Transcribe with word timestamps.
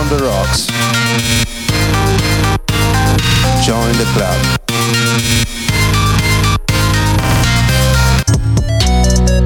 Brown 0.00 0.18
the 0.18 0.24
Rocks. 0.24 0.66
Join 3.66 3.92
the 3.98 4.06
club. 4.14 4.60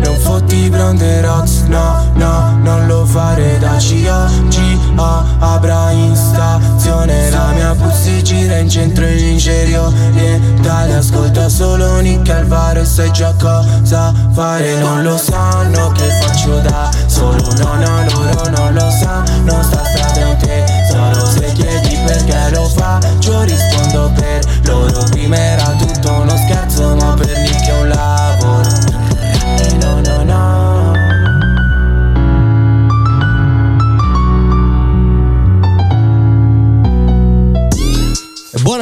Non 0.04 0.17
fotti 0.19 0.69
Brown 0.69 0.96
the 0.96 1.22
Rocks, 1.22 1.62
no, 1.67 2.12
no, 2.14 2.56
non 2.62 2.87
lo 2.87 3.04
fare 3.04 3.59
da 3.59 3.79
CIA, 3.79 4.30
G-A, 4.48 5.25
Abra 5.40 5.90
in 5.90 6.14
stazione 6.14 7.30
La 7.30 7.52
mia 7.52 7.75
puzzi 7.75 8.23
gira 8.23 8.57
in 8.59 8.68
centro 8.68 9.07
in 9.07 9.16
Nigeria 9.16 9.82
Orientale 9.82 10.95
Ascolta 10.95 11.48
solo 11.48 12.00
Nick 12.00 12.29
Alvaro 12.30 12.80
e 12.80 12.84
sai 12.84 13.11
già 13.12 13.34
cosa 13.39 14.12
fare 14.32 14.77
Non 14.79 15.02
lo 15.02 15.16
sanno 15.16 15.91
che 15.93 16.09
faccio 16.21 16.59
da 16.61 16.91
solo 17.07 17.43
No, 17.59 17.75
no, 17.75 18.05
loro 18.11 18.48
non 18.50 18.75
lo 18.75 18.84
perché 22.34 22.51
lo 22.51 22.69
faccio 22.69 23.43
rispondo 23.43 24.12
per 24.15 24.61
loro 24.65 25.05
Prima 25.11 25.37
era 25.37 25.65
tutto 25.77 26.12
uno 26.12 26.37
scherzo 26.37 26.54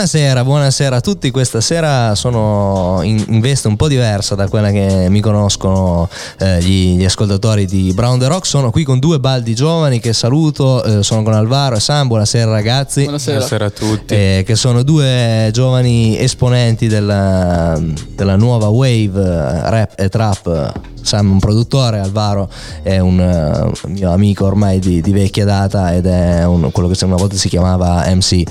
Buonasera, 0.03 0.43
buonasera 0.43 0.97
a 0.97 1.01
tutti. 1.01 1.31
Questa 1.31 1.61
sera 1.61 2.17
sono 2.17 3.03
in, 3.05 3.25
in 3.29 3.39
veste 3.39 3.69
un 3.69 3.77
po' 3.77 3.87
diversa 3.87 4.35
da 4.35 4.49
quella 4.49 4.73
che 4.73 5.07
mi 5.09 5.21
conoscono 5.21 6.09
eh, 6.41 6.61
gli, 6.61 6.97
gli 6.97 7.05
ascoltatori 7.05 7.67
di 7.67 7.93
Brown 7.95 8.19
the 8.19 8.27
Rock. 8.27 8.45
Sono 8.45 8.73
qui 8.73 8.83
con 8.83 8.99
due 8.99 9.21
baldi 9.21 9.55
giovani 9.55 10.01
che 10.01 10.13
saluto. 10.13 10.83
eh, 10.83 11.05
sono 11.05 11.23
con 11.23 11.35
Alvaro 11.35 11.77
e 11.77 11.81
Sam. 11.81 12.09
Buonasera 12.09 12.51
ragazzi. 12.51 13.03
Buonasera 13.05 13.67
a 13.67 13.71
tutti. 13.71 14.15
Eh, 14.15 14.43
che 14.45 14.57
sono 14.57 14.83
due 14.83 15.51
giovani 15.53 16.19
esponenti 16.19 16.89
della, 16.89 17.81
della 18.17 18.35
nuova 18.35 18.67
wave 18.67 19.21
eh, 19.23 19.71
rap 19.71 19.93
e 20.01 20.09
trap. 20.09 20.73
Sam 21.03 21.29
è 21.29 21.33
un 21.33 21.39
produttore, 21.41 21.99
Alvaro 21.99 22.49
è 22.83 22.99
un 23.01 23.19
eh, 23.19 23.89
mio 23.89 24.13
amico 24.13 24.47
ormai 24.47 24.79
di, 24.79 25.01
di 25.01 25.11
vecchia 25.11 25.45
data 25.45 25.93
ed 25.95 26.07
è 26.07 26.45
un- 26.45 26.71
quello 26.71 26.89
che 26.89 27.05
una 27.05 27.17
volta 27.17 27.35
si 27.37 27.49
chiamava 27.49 28.05
MC. 28.07 28.43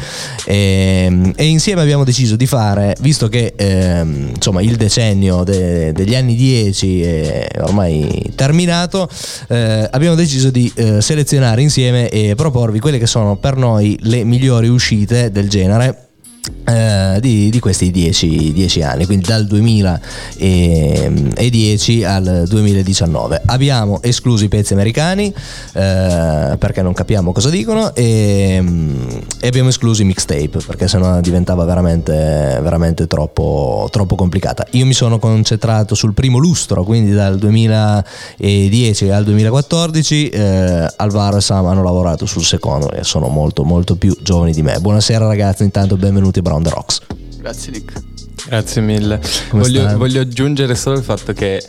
E, 0.45 1.33
e 1.41 1.47
insieme 1.47 1.81
abbiamo 1.81 2.03
deciso 2.03 2.35
di 2.35 2.45
fare, 2.45 2.95
visto 2.99 3.27
che 3.27 3.53
ehm, 3.55 4.33
insomma 4.35 4.61
il 4.61 4.75
decennio 4.75 5.43
de- 5.43 5.91
degli 5.91 6.13
anni 6.13 6.35
10 6.35 7.01
è 7.01 7.47
ormai 7.61 8.31
terminato, 8.35 9.09
eh, 9.47 9.87
abbiamo 9.89 10.13
deciso 10.13 10.51
di 10.51 10.71
eh, 10.75 11.01
selezionare 11.01 11.63
insieme 11.63 12.09
e 12.09 12.35
proporvi 12.35 12.77
quelle 12.79 12.99
che 12.99 13.07
sono 13.07 13.37
per 13.37 13.55
noi 13.55 13.97
le 14.01 14.23
migliori 14.23 14.67
uscite 14.67 15.31
del 15.31 15.49
genere. 15.49 16.09
Eh, 16.71 17.17
di, 17.19 17.49
di 17.49 17.59
questi 17.59 17.91
10, 17.91 18.53
10 18.53 18.81
anni, 18.81 19.05
quindi 19.05 19.25
dal 19.25 19.45
2010 19.45 22.03
al 22.03 22.45
2019. 22.47 23.41
Abbiamo 23.45 24.01
escluso 24.01 24.45
i 24.45 24.47
pezzi 24.47 24.73
americani 24.73 25.33
eh, 25.73 26.55
perché 26.57 26.81
non 26.81 26.93
capiamo 26.93 27.31
cosa 27.31 27.49
dicono 27.49 27.93
e, 27.93 28.63
e 29.39 29.47
abbiamo 29.47 29.69
escluso 29.69 30.01
i 30.01 30.05
mixtape 30.05 30.59
perché 30.65 30.87
sennò 30.87 31.19
diventava 31.21 31.63
veramente, 31.65 32.59
veramente 32.61 33.07
troppo, 33.07 33.87
troppo 33.91 34.15
complicata. 34.15 34.65
Io 34.71 34.85
mi 34.85 34.93
sono 34.93 35.19
concentrato 35.19 35.95
sul 35.95 36.13
primo 36.13 36.37
lustro, 36.37 36.83
quindi 36.83 37.11
dal 37.11 37.37
2010 37.37 39.09
al 39.09 39.23
2014. 39.23 40.29
eh, 40.29 40.87
Alvaro 40.95 41.37
e 41.37 41.41
Sam 41.41 41.65
hanno 41.65 41.83
lavorato 41.83 42.25
sul 42.25 42.43
secondo 42.43 42.91
e 42.91 43.03
sono 43.03 43.27
molto 43.27 43.63
molto 43.63 43.95
più 43.95 44.15
giovani 44.21 44.53
di 44.53 44.61
me. 44.61 44.79
Buonasera 44.79 45.27
ragazzi, 45.27 45.63
intanto 45.63 45.97
benvenuti 45.97 46.39
a 46.39 46.41
Brown 46.41 46.60
the 46.63 46.69
Rocks. 46.69 47.01
Grazie 47.37 47.71
Nick. 47.71 47.93
Grazie 48.47 48.81
mille. 48.81 49.19
Voglio, 49.51 49.97
voglio 49.97 50.21
aggiungere 50.21 50.75
solo 50.75 50.97
il 50.97 51.03
fatto 51.03 51.33
che 51.33 51.63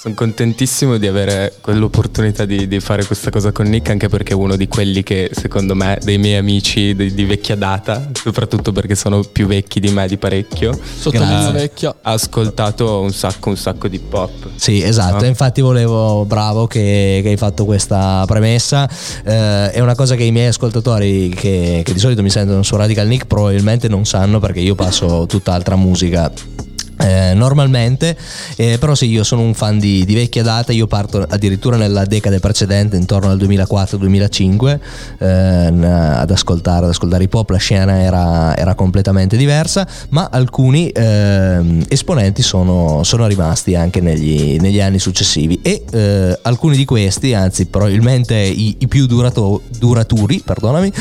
sono 0.00 0.14
contentissimo 0.14 0.96
di 0.96 1.08
avere 1.08 1.54
quell'opportunità 1.60 2.44
di, 2.44 2.68
di 2.68 2.78
fare 2.78 3.04
questa 3.04 3.30
cosa 3.30 3.50
con 3.50 3.66
Nick, 3.66 3.90
anche 3.90 4.08
perché 4.08 4.32
è 4.32 4.36
uno 4.36 4.54
di 4.54 4.68
quelli 4.68 5.02
che 5.02 5.28
secondo 5.32 5.74
me, 5.74 5.98
dei 6.00 6.18
miei 6.18 6.36
amici 6.36 6.94
di, 6.94 7.12
di 7.12 7.24
vecchia 7.24 7.56
data, 7.56 8.08
soprattutto 8.12 8.70
perché 8.70 8.94
sono 8.94 9.24
più 9.24 9.48
vecchi 9.48 9.80
di 9.80 9.90
me 9.90 10.06
di 10.06 10.16
parecchio, 10.16 10.78
Sottolineo 10.98 11.48
ha- 11.48 11.50
vecchia. 11.50 11.96
ha 12.00 12.12
ascoltato 12.12 13.00
un 13.00 13.10
sacco, 13.12 13.48
un 13.48 13.56
sacco 13.56 13.88
di 13.88 13.96
hip 13.96 14.12
hop. 14.14 14.50
Sì, 14.54 14.80
esatto, 14.80 15.22
No? 15.22 15.26
infatti 15.26 15.62
volevo, 15.62 16.24
bravo 16.24 16.68
che, 16.68 17.18
che 17.20 17.30
hai 17.30 17.36
fatto 17.36 17.64
questa 17.64 18.22
premessa, 18.24 18.88
Eh, 19.24 19.72
è 19.72 19.80
una 19.80 19.96
cosa 19.96 20.14
che 20.14 20.22
i 20.22 20.30
miei 20.30 20.46
ascoltatori 20.46 21.30
che, 21.30 21.82
che 21.84 21.92
di 21.92 21.98
solito 21.98 22.22
mi 22.22 22.30
sentono 22.30 22.62
su 22.62 22.76
Radical 22.76 23.08
Nick 23.08 23.26
probabilmente 23.26 23.88
non 23.88 24.04
sanno 24.04 24.38
perché 24.38 24.60
io 24.60 24.76
passo 24.76 25.26
tutt'altra 25.26 25.74
musica. 25.74 26.30
Eh, 27.08 27.34
normalmente, 27.34 28.16
eh, 28.56 28.76
però 28.78 28.94
sì, 28.94 29.06
io 29.06 29.24
sono 29.24 29.40
un 29.40 29.54
fan 29.54 29.78
di, 29.78 30.04
di 30.04 30.14
vecchia 30.14 30.42
data. 30.42 30.72
Io 30.72 30.86
parto 30.86 31.24
addirittura 31.26 31.76
nella 31.76 32.04
decade 32.04 32.38
precedente, 32.38 32.96
intorno 32.96 33.30
al 33.30 33.38
2004-2005, 33.38 34.78
eh, 35.18 35.26
ad 35.26 36.30
ascoltare, 36.30 36.84
ad 36.84 36.90
ascoltare 36.90 37.24
hip 37.24 37.34
hop. 37.34 37.48
La 37.50 37.56
scena 37.58 38.02
era, 38.02 38.54
era 38.56 38.74
completamente 38.74 39.36
diversa, 39.36 39.86
ma 40.10 40.28
alcuni 40.30 40.88
ehm, 40.88 41.84
esponenti 41.88 42.42
sono, 42.42 43.02
sono 43.04 43.26
rimasti 43.26 43.74
anche 43.74 44.00
negli, 44.00 44.58
negli 44.60 44.80
anni 44.80 44.98
successivi. 44.98 45.60
E 45.62 45.84
eh, 45.90 46.38
alcuni 46.42 46.76
di 46.76 46.84
questi, 46.84 47.32
anzi, 47.32 47.66
probabilmente 47.66 48.36
i, 48.36 48.76
i 48.80 48.88
più 48.88 49.06
durato- 49.06 49.62
duraturi, 49.78 50.42
perdonami, 50.44 50.92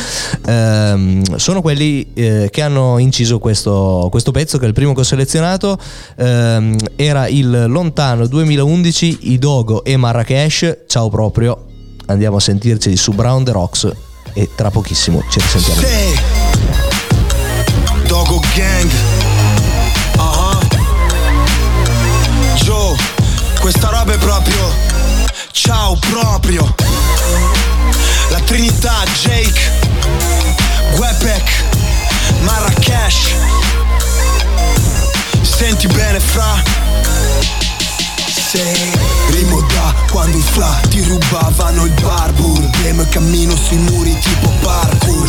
ehm, 0.45 1.35
sono 1.35 1.61
quelli 1.61 2.07
eh, 2.13 2.47
che 2.49 2.61
hanno 2.61 2.97
inciso 2.97 3.39
questo, 3.39 4.07
questo 4.09 4.31
pezzo, 4.31 4.57
che 4.57 4.65
è 4.65 4.67
il 4.67 4.73
primo 4.73 4.93
che 4.93 5.01
ho 5.01 5.03
selezionato. 5.03 5.77
Ehm, 6.15 6.75
era 6.95 7.27
il 7.27 7.65
lontano 7.67 8.27
2011, 8.27 9.17
Idogo 9.31 9.83
e 9.83 9.97
Marrakesh. 9.97 10.77
Ciao 10.87 11.09
proprio, 11.09 11.65
andiamo 12.07 12.37
a 12.37 12.39
sentirci 12.39 12.95
su 12.95 13.13
Brown 13.13 13.43
the 13.43 13.51
Rocks. 13.51 13.91
E 14.33 14.49
tra 14.55 14.69
pochissimo 14.69 15.23
ci 15.29 15.39
risentiamo. 15.39 15.81
Sì. 15.81 16.19
Dogo 18.07 18.39
Gang. 18.55 18.91
Ah. 20.17 20.59
Joe, 22.55 22.95
questa 23.59 23.89
roba 23.89 24.13
è 24.13 24.17
proprio. 24.17 24.69
Ciao 25.51 25.97
proprio. 26.11 26.75
La 28.29 28.39
Trinità, 28.39 29.03
Jake. 29.21 29.59
Webek. 30.97 31.63
Marrakesh. 32.41 32.96
Senti 35.87 35.95
bene 35.95 36.19
fra. 36.19 36.63
Sì. 38.27 38.61
Rimo 39.31 39.61
da 39.61 39.93
quando 40.09 40.37
i 40.37 40.41
fla 40.41 40.79
ti 40.89 41.01
rubavano 41.03 41.85
il 41.85 41.93
barbur 42.01 42.69
Game 42.81 43.07
cammino 43.09 43.55
sui 43.55 43.77
muri 43.77 44.17
tipo 44.19 44.49
parkour. 44.61 45.27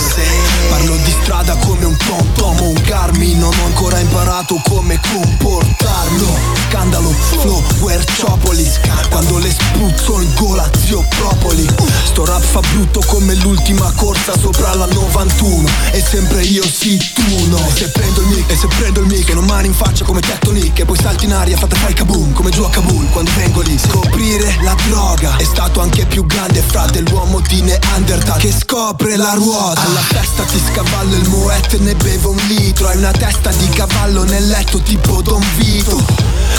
Parlo 0.69 0.97
di 0.97 1.15
strada 1.23 1.57
come 1.57 1.85
un 1.85 1.97
tom 1.97 2.33
tom 2.35 2.57
o 2.61 2.69
un 2.69 2.83
Garmin 2.85 3.39
Non 3.39 3.53
ho 3.59 3.65
ancora 3.65 3.99
imparato 3.99 4.61
come 4.65 5.01
comportarmi 5.13 6.27
Scandalo, 6.69 7.11
flow, 7.11 7.63
Guerciopolis 7.79 8.79
Quando 9.11 9.39
le 9.39 9.51
spruzzo 9.51 10.21
in 10.21 10.33
gola 10.35 10.69
zio 10.85 11.05
Propoli. 11.09 11.67
Sto 12.05 12.25
rap 12.25 12.43
fa 12.43 12.61
brutto 12.61 13.03
come 13.07 13.35
l'ultima 13.35 13.91
corsa 13.97 14.37
sopra 14.39 14.75
la 14.75 14.87
91 14.87 15.69
E 15.99 16.05
sempre 16.09 16.43
io 16.43 16.63
sì 16.63 16.97
tu 17.13 17.49
no. 17.49 17.59
Se 17.75 17.89
prendo 17.89 18.21
il 18.21 18.29
mic, 18.29 18.49
e 18.49 18.57
se 18.57 18.69
prendo 18.69 19.01
il 19.01 19.07
mic 19.07 19.29
E 19.31 19.35
non 19.35 19.45
mani 19.47 19.67
in 19.67 19.75
faccia 19.75 20.05
come 20.05 20.21
Tettonic 20.21 20.79
E 20.79 20.85
poi 20.85 20.97
salti 20.97 21.25
in 21.25 21.33
aria 21.33 21.57
fate 21.57 21.75
fai 21.75 21.93
kaboom 21.93 22.35
Come 22.35 22.51
giù 22.51 22.63
a 22.63 22.71
Kabul 22.71 23.11
quando 23.11 23.33
vengo 23.35 23.63
lì. 23.63 23.77
Scoprire 23.77 24.59
la 24.63 24.77
droga 24.87 25.35
È 25.39 25.43
stato 25.43 25.81
anche 25.81 26.07
più 26.07 26.25
grande 26.25 26.63
fra 26.65 26.87
dell'uomo 26.87 27.41
di 27.41 27.63
Neanderthal 27.63 28.39
Che 28.39 28.53
scopre 28.53 29.17
la 29.17 29.33
ruota. 29.33 29.81
Alla 29.81 30.05
testa 30.09 30.45
ti 30.45 30.61
scavallo 30.71 31.17
il 31.17 31.29
moet 31.31 31.79
ne 31.81 31.97
bevo 31.97 32.31
un 32.31 32.41
litro 32.47 32.87
Hai 32.87 32.97
una 32.97 33.11
testa 33.11 33.51
di 33.51 33.69
cavallo 33.71 34.23
nel 34.23 34.47
letto 34.47 34.79
tipo 34.79 35.21
Don 35.21 35.45
Vito. 35.57 36.01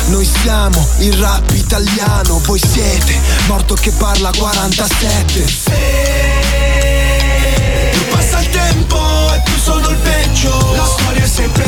Noi 0.08 0.30
siamo 0.44 0.86
il 0.98 1.14
rap 1.14 1.50
italiano 1.52 2.42
Voi 2.44 2.60
siete 2.60 3.18
morto 3.48 3.76
che 3.76 3.92
parla 3.92 4.32
47 4.38 6.09
peggio 10.40 10.74
La 10.76 10.86
storia 10.86 11.24
è 11.24 11.28
sempre 11.28 11.66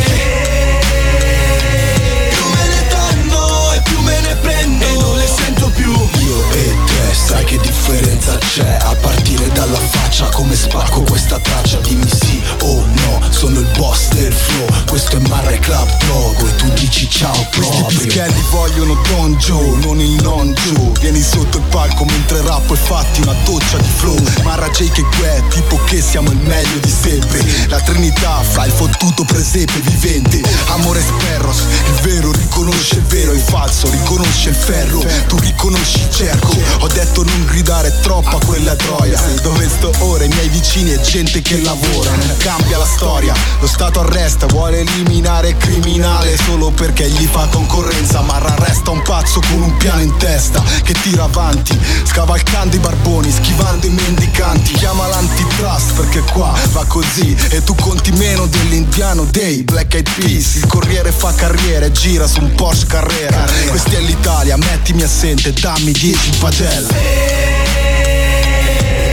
Più 2.30 2.46
me 2.46 2.68
ne 2.68 2.88
danno 2.90 3.74
e 3.74 3.82
più 3.82 4.00
me 4.00 4.20
ne 4.22 4.36
prendo. 4.36 4.86
E 4.86 4.94
non 4.94 5.18
le 5.18 5.28
sento 5.28 5.70
più. 5.70 5.92
Io 5.92 6.52
e 6.52 6.76
te 6.86 7.14
sai 7.14 7.44
che 7.44 7.58
differenza 7.58 8.38
c'è? 8.38 8.78
A 8.82 8.96
partire 9.32 9.52
dalla 9.54 9.80
faccia 9.80 10.26
come 10.30 10.56
spacco 10.56 11.02
questa 11.02 11.40
traccia 11.40 11.78
Dimmi 11.80 12.10
sì 12.10 12.42
o 12.62 12.86
no 12.86 13.22
Sono 13.30 13.60
il 13.60 13.68
boss 13.78 14.10
del 14.10 14.34
flow 14.34 14.68
Questo 14.88 15.18
è 15.18 15.20
Marre 15.28 15.60
Club 15.60 15.90
Drogo 16.00 16.48
E 16.48 16.56
tu 16.56 16.70
dici 16.74 17.10
ciao 17.10 17.48
proprio. 17.52 17.84
Questi 17.84 18.06
pischelli 18.06 18.44
vogliono 18.50 19.00
Don 19.08 19.36
Joe 19.36 19.78
Non 19.78 20.00
il 20.00 20.22
non 20.22 20.54
Joe. 20.54 20.92
Vieni 21.00 21.22
sotto 21.22 21.58
il 21.58 21.64
palco 21.70 22.04
mentre 22.06 22.42
rappo 22.42 22.74
e 22.74 22.78
fatti 22.78 23.22
una 23.22 23.36
doccia 23.46 23.78
di 23.78 23.90
flow. 23.96 24.18
Marra 24.44 24.70
Jake 24.70 25.02
e 25.02 25.06
Gue 25.18 25.44
Tipo 25.50 25.80
che 25.86 26.02
siamo 26.02 26.32
il 26.32 26.38
meglio 26.38 26.80
di 26.80 26.90
sempre. 26.90 27.44
La 27.68 27.80
trinità 27.80 28.42
fra 28.42 28.66
il 28.66 28.72
fottuto 28.72 29.24
presepe 29.24 29.80
vivente. 29.82 30.42
Amore 30.68 31.02
sperros 31.02 31.60
Il 31.60 32.02
vero 32.02 32.32
riconosce 32.32 32.96
il 32.96 33.04
vero 33.04 33.32
Il 33.34 33.42
falso 33.42 33.90
riconosce 33.90 34.50
il 34.50 34.56
ferro. 34.56 35.04
Tu 35.28 35.38
riconosci 35.40 36.02
il 36.02 36.10
cerco. 36.10 36.58
Ho 36.80 36.88
detto 36.88 37.24
non 37.24 37.46
gridare 37.46 37.94
troppo 38.02 38.38
a 38.38 38.46
quella 38.46 38.76
troia 38.76 39.21
Dove 39.42 39.68
sto 39.70 39.92
ora? 40.00 40.24
I 40.24 40.28
miei 40.28 40.50
vicini 40.50 40.92
e 40.92 41.02
gente 41.02 41.42
che 41.42 41.60
lavora. 41.62 42.12
Cambia 42.38 42.78
la 42.78 42.86
storia 42.86 43.34
Lo 43.60 43.68
Stato 43.68 44.00
arresta 44.00 44.46
Vuole 44.48 44.80
eliminare 44.80 45.50
il 45.50 45.58
criminale 45.58 46.38
Solo 46.38 46.72
perché 46.72 47.08
gli 47.10 47.26
fa 47.26 47.48
concorrenza 47.48 48.22
Ma 48.22 48.40
resta 48.58 48.92
un 48.92 49.02
pazzo 49.02 49.40
con 49.50 49.62
un 49.62 49.78
piano 49.78 50.02
in 50.02 50.16
testa 50.18 50.64
Che 50.84 50.94
tira 51.02 51.24
avanti 51.24 51.78
Scavalcando 52.04 52.76
i 52.76 52.80
barboni 52.80 53.32
Schivando 53.32 53.86
i 53.86 53.90
mendicanti. 53.90 54.74
Chiama 54.74 55.08
l'antitrust 55.08 55.94
perché 55.94 56.22
qua 56.32 56.54
va 56.72 56.86
così 56.86 57.36
E 57.50 57.64
tu 57.64 57.76
conti 57.76 58.12
meno 58.12 58.48
dell'indiano 58.48 59.26
dei 59.26 59.64
Black 59.64 59.94
Eyed 59.94 60.10
Peas. 60.16 60.56
Il 60.56 60.68
corriere 60.68 61.12
fa 61.12 61.34
carriera 61.34 61.86
e 61.86 61.92
gira 61.92 62.28
su 62.28 62.42
un 62.42 62.54
Porsche 62.56 62.88
Carrera. 62.88 63.46
Questa 63.68 63.92
è 63.92 64.00
l'Italia, 64.02 64.58
mettimi 64.58 65.04
assente, 65.04 65.54
dammi 65.54 65.92
10 65.92 66.30
in 66.30 66.38
padella 66.40 67.41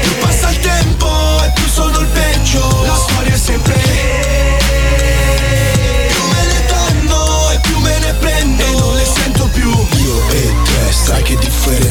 Più 0.09 0.17
passa 0.21 0.49
il 0.49 0.59
tempo 0.61 1.07
e 1.45 1.53
più 1.55 1.67
sono 1.67 1.99
il 1.99 2.07
peggio. 2.07 2.83
La 2.87 2.95
storia 2.95 3.35
è 3.35 3.37
sempre 3.37 4.18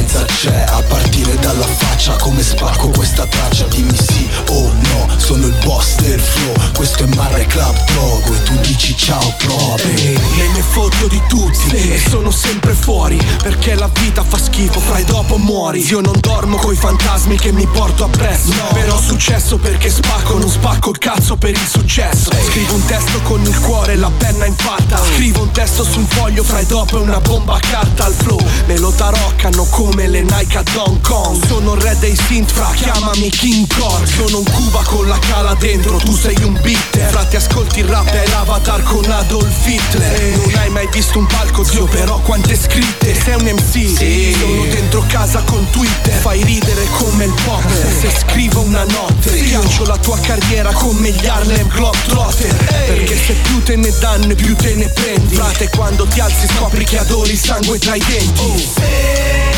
differenza 0.08 0.26
c'è 0.26 0.66
A 0.70 0.82
partire 0.84 1.36
dalla 1.40 1.66
faccia. 1.66 2.16
Come 2.16 2.42
spacco 2.42 2.90
questa 2.90 3.26
traccia 3.26 3.66
Dimmi 3.66 3.96
sì 3.96 4.28
o 4.50 4.72
no, 4.72 5.08
sono 5.18 5.46
il 5.46 5.56
boss 5.64 5.96
del 5.98 6.20
flow 6.20 6.54
Questo 6.74 7.04
è 7.04 7.08
Marre 7.16 7.46
Club 7.46 7.76
Drogo 7.86 8.34
E 8.34 8.44
tu 8.44 8.56
dici 8.62 8.96
ciao 8.96 9.34
proprio 9.38 10.20
Me 10.36 10.48
ne 10.54 10.62
fotto 10.62 11.08
di 11.08 11.22
tutti 11.28 11.76
e 11.76 12.02
sono 12.10 12.32
sempre 12.32 12.74
fuori 12.74 13.20
Perché 13.42 13.76
la 13.76 13.90
vita 13.94 14.24
fa 14.24 14.38
schifo, 14.38 14.80
fai 14.80 15.04
dopo 15.04 15.38
muori. 15.38 15.86
Io 15.88 16.00
non 16.00 16.18
dormo 16.20 16.58
coi 16.58 16.76
fantasmi 16.76 17.38
che 17.38 17.52
mi 17.52 17.66
porto 17.68 18.06
appresso. 18.06 18.52
Però 18.74 19.00
successo 19.00 19.58
perché 19.58 19.90
spacco, 19.90 20.38
non 20.38 20.50
spacco 20.50 20.92
il 20.92 20.98
cazzo 20.98 21.36
per 21.36 21.52
il 21.52 21.68
successo. 21.68 22.32
Scrivo 22.50 22.76
un 22.76 22.86
testo 22.86 23.22
con 23.22 23.42
il 23.42 23.60
cuore 23.60 23.94
e 23.94 23.96
la 23.96 24.12
penna 24.16 24.46
in 24.46 24.56
fatta. 24.56 25.02
Scrivo 25.14 25.42
un 25.42 25.52
testo 25.52 25.84
su 25.84 26.00
un 26.00 26.08
foglio, 26.08 26.44
fai 26.44 26.66
dopo 26.66 26.98
è 26.98 27.02
una 27.02 27.20
bomba 27.20 27.56
a 27.56 27.60
carta 27.60 28.06
al 28.06 28.14
flow. 28.14 28.40
Me 28.66 28.78
lo 28.78 28.92
taroccano 28.92 29.66
come 29.70 29.97
le 30.06 30.22
Nike 30.22 30.58
a 30.58 30.64
Hong 30.76 31.02
Kong. 31.02 31.44
Sono 31.48 31.74
il 31.74 31.82
re 31.82 31.98
dei 32.00 32.16
synth, 32.16 32.52
fra, 32.52 32.72
chiamami 32.76 33.30
King 33.30 33.66
Kong. 33.78 34.06
Sono 34.06 34.40
un 34.40 34.44
Cuba 34.44 34.84
con 34.84 35.08
la 35.08 35.18
cala 35.18 35.56
dentro, 35.56 35.98
tu 35.98 36.16
sei 36.16 36.36
un 36.44 36.60
bitter 36.62 37.10
Fra 37.10 37.24
ti 37.26 37.36
ascolti 37.36 37.80
il 37.80 37.86
rap 37.86 38.10
è 38.10 38.28
l'avatar 38.28 38.84
con 38.84 39.10
Adolf 39.10 39.66
Hitler. 39.66 40.38
Non 40.38 40.56
hai 40.56 40.70
mai 40.70 40.88
visto 40.92 41.18
un 41.18 41.26
palco 41.26 41.64
zio 41.64 41.86
però 41.86 42.20
quante 42.20 42.56
scritte. 42.56 43.16
Sei 43.20 43.34
un 43.34 43.46
MC 43.46 44.38
Sono 44.38 44.66
dentro 44.66 45.04
casa 45.08 45.42
con 45.42 45.68
Twitter. 45.72 46.14
Fai 46.14 46.44
ridere 46.44 46.86
come 46.98 47.26
il 47.26 47.34
pop. 47.44 47.66
Se 48.00 48.12
scrivo 48.20 48.62
una 48.62 48.84
notte 48.84 49.38
Schiaccio 49.38 49.86
la 49.86 49.98
tua 49.98 50.20
carriera 50.20 50.72
come 50.74 51.10
gli 51.10 51.26
Harlem 51.26 51.68
Globetrotter 51.68 52.56
Perché 52.86 53.18
se 53.18 53.34
più 53.34 53.64
te 53.64 53.76
ne 53.76 53.92
danno 54.00 54.36
più 54.36 54.56
te 54.56 54.76
ne 54.76 54.88
prendi. 54.90 55.36
Frate 55.36 55.70
quando 55.70 56.06
ti 56.06 56.20
alzi 56.20 56.48
scopri 56.48 56.84
che 56.84 57.00
adori 57.00 57.32
il 57.32 57.40
sangue 57.40 57.80
tra 57.80 57.96
i 57.96 58.04
denti 58.06 59.57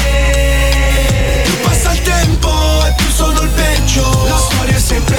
Più 1.44 1.60
passa 1.62 1.92
il 1.94 2.02
tempo 2.02 2.50
e 2.86 2.94
più 2.98 3.10
sono 3.10 3.42
il 3.42 3.50
peggio. 3.50 4.26
La 4.28 4.38
storia 4.38 4.76
è 4.76 4.80
sempre 4.80 5.16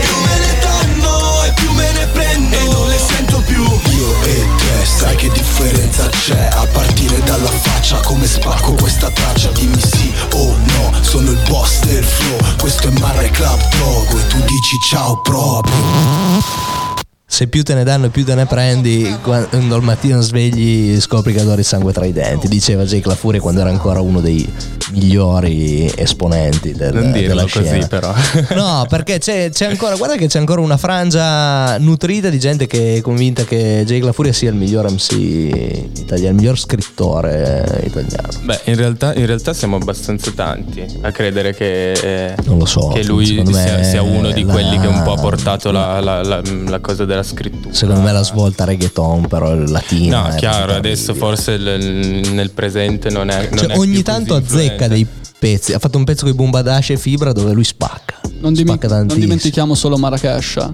Più 0.00 0.16
me 0.24 0.38
ne 0.38 0.58
danno 0.60 1.44
e 1.44 1.52
più 1.54 1.70
me 1.72 1.92
ne 1.92 2.06
prendo. 2.06 2.56
E 2.56 2.64
non 2.64 2.88
le 2.88 2.98
sento 2.98 3.40
più. 3.40 3.62
Io 3.62 4.22
e 4.22 4.46
te, 4.56 4.84
sai 4.84 5.16
che 5.16 5.28
differenza 5.30 6.08
c'è? 6.08 6.48
A 6.52 6.66
partire 6.72 7.20
dalla 7.24 7.50
faccia 7.50 7.98
come 8.00 8.26
spacco 8.26 8.72
questa 8.72 9.10
traccia? 9.10 9.50
Dimmi 9.52 9.80
sì 9.80 10.12
o 10.34 10.56
no, 10.56 10.92
sono 11.02 11.30
il 11.30 11.40
boss 11.48 11.80
del 11.80 12.04
flow. 12.04 12.38
Questo 12.58 12.88
è 12.88 12.90
Marre 12.98 13.30
Club 13.30 13.60
Drogo 13.68 14.18
E 14.18 14.26
tu 14.26 14.38
dici 14.44 14.78
ciao 14.80 15.16
proprio 15.20 16.89
Se 17.32 17.46
più 17.46 17.62
te 17.62 17.74
ne 17.74 17.84
danno 17.84 18.10
più 18.10 18.24
te 18.24 18.34
ne 18.34 18.44
prendi, 18.44 19.16
quando 19.22 19.76
al 19.76 19.82
mattino 19.82 20.20
svegli 20.20 21.00
scopri 21.00 21.32
che 21.32 21.40
adori 21.40 21.60
il 21.60 21.64
sangue 21.64 21.92
tra 21.92 22.04
i 22.04 22.12
denti, 22.12 22.48
diceva 22.48 22.82
Jake 22.82 23.06
La 23.08 23.14
Furia 23.14 23.40
quando 23.40 23.60
era 23.60 23.70
ancora 23.70 24.00
uno 24.00 24.20
dei 24.20 24.46
migliori 24.92 25.90
esponenti 25.94 26.72
del, 26.72 26.92
Non 26.94 27.12
dirlo 27.12 27.28
della 27.28 27.46
scena. 27.46 27.70
così, 27.76 27.86
però. 27.88 28.12
No, 28.54 28.84
perché 28.88 29.18
c'è, 29.18 29.50
c'è 29.50 29.66
ancora, 29.66 29.96
guarda 29.96 30.16
che 30.16 30.26
c'è 30.26 30.38
ancora 30.38 30.60
una 30.60 30.76
frangia 30.76 31.78
nutrita 31.78 32.28
di 32.28 32.38
gente 32.38 32.66
che 32.66 32.96
è 32.96 33.00
convinta 33.00 33.44
che 33.44 33.84
Jake 33.86 34.04
La 34.04 34.12
Furia 34.12 34.32
sia 34.32 34.50
il 34.50 34.56
miglior 34.56 34.90
MC 34.90 35.12
italiano, 35.12 36.28
il 36.30 36.34
miglior 36.34 36.58
scrittore 36.58 37.82
italiano. 37.84 38.28
Beh, 38.42 38.60
in 38.64 38.76
realtà, 38.76 39.14
in 39.14 39.26
realtà 39.26 39.52
siamo 39.52 39.76
abbastanza 39.76 40.30
tanti 40.34 40.84
a 41.00 41.10
credere 41.12 41.54
che, 41.54 41.92
eh, 41.92 42.34
Non 42.44 42.58
lo 42.58 42.66
so, 42.66 42.88
che 42.88 43.04
lui 43.04 43.24
sia, 43.26 43.82
sia 43.82 44.02
uno 44.02 44.30
di 44.30 44.44
la- 44.44 44.52
quelli 44.52 44.78
che 44.78 44.86
un 44.86 45.02
po' 45.02 45.12
ha 45.12 45.20
portato 45.20 45.70
la, 45.70 46.00
la- 46.00 46.22
la- 46.22 46.78
cosa 46.80 47.04
della 47.04 47.22
scrittura. 47.22 47.72
Secondo 47.74 48.00
me 48.00 48.12
la 48.12 48.22
svolta 48.24 48.64
reggaeton 48.64 49.26
però 49.28 49.52
è 49.52 49.56
latina. 49.56 50.28
No, 50.28 50.34
chiaro, 50.36 50.74
adesso 50.74 51.14
forse 51.14 51.56
l- 51.58 52.28
nel 52.32 52.50
presente 52.50 53.10
non 53.10 53.28
è. 53.30 53.48
non 53.50 53.58
Cioè, 53.58 53.68
è 53.68 53.78
ogni 53.78 54.02
tanto 54.02 54.34
azzecca 54.34 54.79
influente. 54.84 55.10
dei 55.12 55.28
pezzi. 55.38 55.72
Ha 55.72 55.78
fatto 55.78 55.98
un 55.98 56.04
pezzo 56.04 56.24
con 56.24 56.32
i 56.32 56.36
Bombadash 56.36 56.90
e 56.90 56.96
Fibra 56.96 57.32
dove 57.32 57.52
lui 57.52 57.64
spacca. 57.64 58.20
Non, 58.40 58.52
dimi- 58.52 58.70
spacca 58.70 59.02
non 59.02 59.18
dimentichiamo 59.18 59.74
solo 59.74 59.96
Marrakesh. 59.98 60.68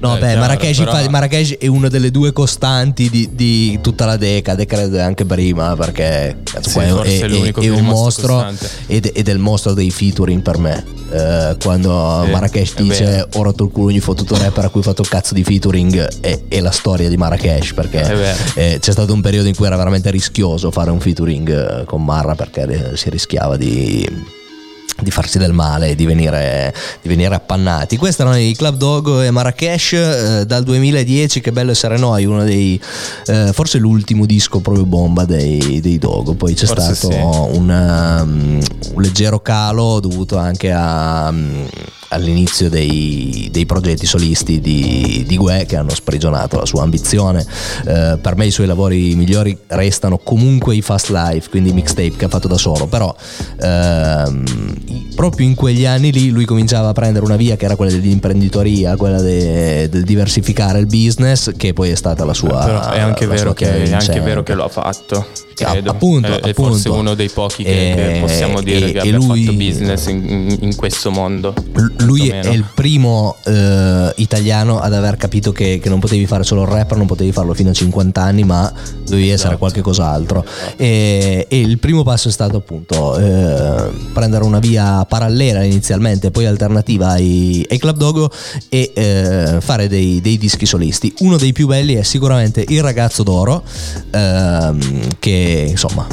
No, 0.00 0.16
Eh, 0.16 0.20
beh, 0.20 0.36
Marrakesh, 0.36 0.78
però- 0.78 1.10
Marrakesh 1.10 1.56
è 1.58 1.66
una 1.66 1.88
delle 1.88 2.10
due 2.10 2.32
costanti 2.32 3.10
di, 3.10 3.28
di 3.32 3.78
tutta 3.82 4.06
la 4.06 4.16
decade, 4.16 4.64
credo 4.64 4.98
anche 5.00 5.24
prima, 5.26 5.76
perché 5.76 6.38
cazzo, 6.42 6.70
Sì, 6.70 6.78
è, 6.78 6.82
è- 6.94 7.52
è 7.52 7.52
è 7.52 7.68
un 7.68 7.84
mostro 7.84 8.50
ed, 8.86 9.10
ed 9.12 9.28
è 9.28 9.32
il 9.32 9.38
mostro 9.38 9.74
dei 9.74 9.90
featuring 9.90 10.40
per 10.42 10.56
me. 10.58 10.84
Eh, 11.12 11.56
quando 11.62 12.22
Sì, 12.24 12.30
Marrakesh 12.30 12.74
dice 12.76 13.26
ho 13.34 13.42
rotto 13.42 13.64
il 13.64 13.70
culo 13.70 13.88
ogni 13.88 13.98
fottuto 14.00 14.36
rapper 14.38 14.66
a 14.66 14.68
cui 14.68 14.78
ho 14.80 14.84
fatto 14.84 15.02
il 15.02 15.08
cazzo 15.08 15.34
di 15.34 15.42
featuring 15.42 16.20
è, 16.20 16.60
la 16.60 16.70
storia 16.70 17.08
di 17.08 17.16
Marrakesh 17.16 17.72
perché 17.74 18.00
eh, 18.54 18.78
c'è 18.80 18.92
stato 18.92 19.12
un 19.12 19.20
periodo 19.20 19.48
in 19.48 19.56
cui 19.56 19.66
era 19.66 19.76
veramente 19.76 20.08
rischioso 20.12 20.70
fare 20.70 20.90
un 20.92 21.00
featuring 21.00 21.80
eh, 21.80 21.84
con 21.84 22.04
Marra 22.04 22.36
perché 22.36 22.92
eh, 22.92 22.96
si 22.96 23.10
rischiava 23.10 23.56
di 23.56 24.06
di 25.00 25.10
farsi 25.10 25.38
del 25.38 25.52
male 25.52 25.90
e 25.90 25.94
di 25.94 26.06
venire, 26.06 26.74
di 27.00 27.08
venire 27.08 27.34
appannati. 27.34 27.96
Questi 27.96 28.22
erano 28.22 28.36
i 28.36 28.54
Club 28.54 28.76
Dog 28.76 29.22
e 29.22 29.30
Marrakesh 29.30 29.92
eh, 29.92 30.44
dal 30.46 30.62
2010, 30.64 31.40
che 31.40 31.52
bello 31.52 31.70
essere 31.70 31.98
noi, 31.98 32.24
uno 32.24 32.44
dei 32.44 32.80
eh, 33.26 33.50
forse 33.52 33.78
l'ultimo 33.78 34.26
disco 34.26 34.60
proprio 34.60 34.84
bomba 34.84 35.24
dei, 35.24 35.80
dei 35.80 35.98
Dogo. 35.98 36.34
Poi 36.34 36.54
c'è 36.54 36.66
Forse 36.66 36.94
stato 36.94 37.12
sì. 37.12 37.56
un, 37.56 37.68
um, 37.68 38.60
un 38.94 39.02
leggero 39.02 39.40
calo 39.40 40.00
dovuto 40.00 40.36
anche 40.36 40.72
a, 40.72 41.28
um, 41.28 41.66
all'inizio 42.10 42.68
dei, 42.68 43.48
dei 43.50 43.66
progetti 43.66 44.06
solisti 44.06 44.60
di, 44.60 45.24
di 45.26 45.36
Gue 45.36 45.64
che 45.66 45.76
hanno 45.76 45.90
sprigionato 45.90 46.58
la 46.58 46.66
sua 46.66 46.82
ambizione. 46.82 47.44
Eh, 47.86 48.18
per 48.20 48.36
me 48.36 48.46
i 48.46 48.50
suoi 48.50 48.66
lavori 48.66 49.14
migliori 49.14 49.56
restano 49.68 50.18
comunque 50.18 50.74
i 50.74 50.82
Fast 50.82 51.10
Life, 51.10 51.48
quindi 51.50 51.70
i 51.70 51.72
mixtape 51.72 52.16
che 52.16 52.24
ha 52.24 52.28
fatto 52.28 52.48
da 52.48 52.56
solo, 52.56 52.86
però 52.86 53.14
ehm, 53.60 55.14
proprio 55.14 55.46
in 55.46 55.54
quegli 55.54 55.86
anni 55.86 56.12
lì 56.12 56.30
lui 56.30 56.44
cominciava 56.44 56.88
a 56.88 56.92
prendere 56.92 57.24
una 57.24 57.36
via 57.36 57.56
che 57.56 57.64
era 57.64 57.76
quella 57.76 57.92
dell'imprenditoria, 57.92 58.96
quella 58.96 59.20
de- 59.20 59.88
del 59.88 60.04
diversificare 60.04 60.78
il 60.78 60.86
business, 60.86 61.52
che 61.56 61.72
poi 61.72 61.90
è 61.90 61.94
stata 61.94 62.24
la 62.24 62.34
sua... 62.34 62.64
Però 62.64 62.90
è 62.90 63.00
anche, 63.00 63.26
vero 63.26 63.52
che, 63.52 63.84
è 63.84 63.92
anche 63.92 64.20
vero 64.20 64.42
che 64.42 64.54
lo 64.54 64.64
ha 64.64 64.68
fatto. 64.68 65.48
Credo. 65.64 65.90
appunto, 65.90 66.26
è, 66.28 66.30
è 66.40 66.50
appunto. 66.50 66.70
forse 66.72 66.88
uno 66.88 67.14
dei 67.14 67.28
pochi 67.28 67.62
che, 67.64 67.92
che 67.94 68.16
E- 68.16 68.20
possiamo 68.20 68.60
dire 68.62 68.88
e- 68.88 68.92
che 68.92 68.98
abbia 69.00 69.16
lui- 69.16 69.44
fatto 69.44 69.56
business 69.56 70.06
in, 70.06 70.56
in- 70.60 70.74
questo 70.76 71.10
mondo. 71.10 71.54
Lui 71.98 72.28
è 72.28 72.48
il 72.48 72.64
primo 72.74 73.36
eh, 73.44 74.12
italiano 74.16 74.78
ad 74.80 74.94
aver 74.94 75.16
capito 75.16 75.52
che, 75.52 75.78
che 75.82 75.88
non 75.88 76.00
potevi 76.00 76.26
fare 76.26 76.44
solo 76.44 76.62
il 76.62 76.68
rapper, 76.68 76.96
non 76.96 77.06
potevi 77.06 77.32
farlo 77.32 77.52
fino 77.54 77.70
a 77.70 77.72
50 77.72 78.22
anni, 78.22 78.44
ma 78.44 78.72
dovevi 79.04 79.24
essere 79.24 79.34
Esatto. 79.34 79.58
qualche 79.58 79.80
cos'altro. 79.80 80.44
E, 80.76 81.46
e 81.48 81.60
il 81.60 81.78
primo 81.78 82.02
passo 82.02 82.28
è 82.28 82.32
stato 82.32 82.56
appunto 82.58 83.16
eh, 83.18 83.90
prendere 84.12 84.44
una 84.44 84.58
via 84.58 85.04
parallela 85.04 85.62
inizialmente, 85.64 86.30
poi 86.30 86.46
alternativa 86.46 87.08
ai, 87.10 87.64
ai 87.68 87.78
Club 87.78 87.96
Dogo 87.96 88.30
e 88.68 88.92
eh, 88.94 89.56
fare 89.60 89.88
dei, 89.88 90.20
dei 90.20 90.38
dischi 90.38 90.66
solisti. 90.66 91.12
Uno 91.20 91.36
dei 91.36 91.52
più 91.52 91.66
belli 91.66 91.94
è 91.94 92.02
sicuramente 92.02 92.64
Il 92.68 92.82
ragazzo 92.82 93.22
d'oro, 93.22 93.62
ehm, 94.10 95.08
che 95.18 95.49
insomma 95.52 96.06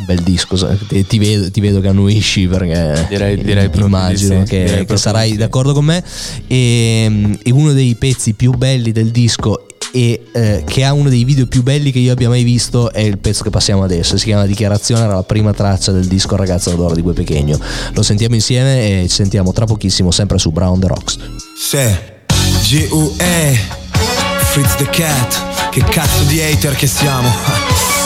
un 0.00 0.04
bel 0.04 0.20
disco. 0.22 0.56
Ti, 0.88 1.06
ti 1.06 1.18
vedo, 1.18 1.50
ti 1.50 1.60
vedo 1.60 1.80
che 1.80 1.88
annuisci 1.88 2.46
perché 2.46 3.06
direi, 3.08 3.42
direi 3.42 3.70
immagino 3.74 4.44
sì, 4.44 4.50
che, 4.50 4.64
direi 4.64 4.86
che 4.86 4.96
sarai 4.96 5.30
sì. 5.32 5.36
d'accordo 5.36 5.72
con 5.72 5.84
me. 5.84 6.02
E, 6.46 7.38
e 7.42 7.50
uno 7.50 7.72
dei 7.72 7.94
pezzi 7.96 8.34
più 8.34 8.52
belli 8.52 8.92
del 8.92 9.10
disco 9.10 9.66
e 9.92 10.26
eh, 10.32 10.62
che 10.66 10.84
ha 10.84 10.92
uno 10.92 11.08
dei 11.08 11.24
video 11.24 11.46
più 11.46 11.64
belli 11.64 11.90
che 11.90 11.98
io 11.98 12.12
abbia 12.12 12.28
mai 12.28 12.44
visto 12.44 12.92
è 12.92 13.00
il 13.00 13.18
pezzo 13.18 13.42
che 13.42 13.50
passiamo 13.50 13.82
adesso 13.82 14.16
si 14.16 14.26
chiama 14.26 14.46
Dichiarazione 14.46 15.02
era 15.02 15.14
la 15.14 15.24
prima 15.24 15.52
traccia 15.52 15.90
del 15.90 16.06
disco 16.06 16.36
Ragazza 16.36 16.70
d'oro 16.70 16.94
di 16.94 17.00
Gue 17.00 17.12
Pechegno 17.12 17.58
lo 17.92 18.02
sentiamo 18.02 18.36
insieme 18.36 19.02
e 19.02 19.08
ci 19.08 19.16
sentiamo 19.16 19.52
tra 19.52 19.64
pochissimo 19.64 20.12
sempre 20.12 20.38
su 20.38 20.52
Brown 20.52 20.78
the 20.78 20.86
Rocks 20.86 21.18
Se 21.58 22.22
G-U-E 22.62 23.58
Fritz 24.52 24.76
the 24.76 24.88
Cat 24.90 25.70
Che 25.70 25.82
cazzo 25.82 26.22
di 26.24 26.40
hater 26.40 26.76
che 26.76 26.86
siamo 26.86 27.28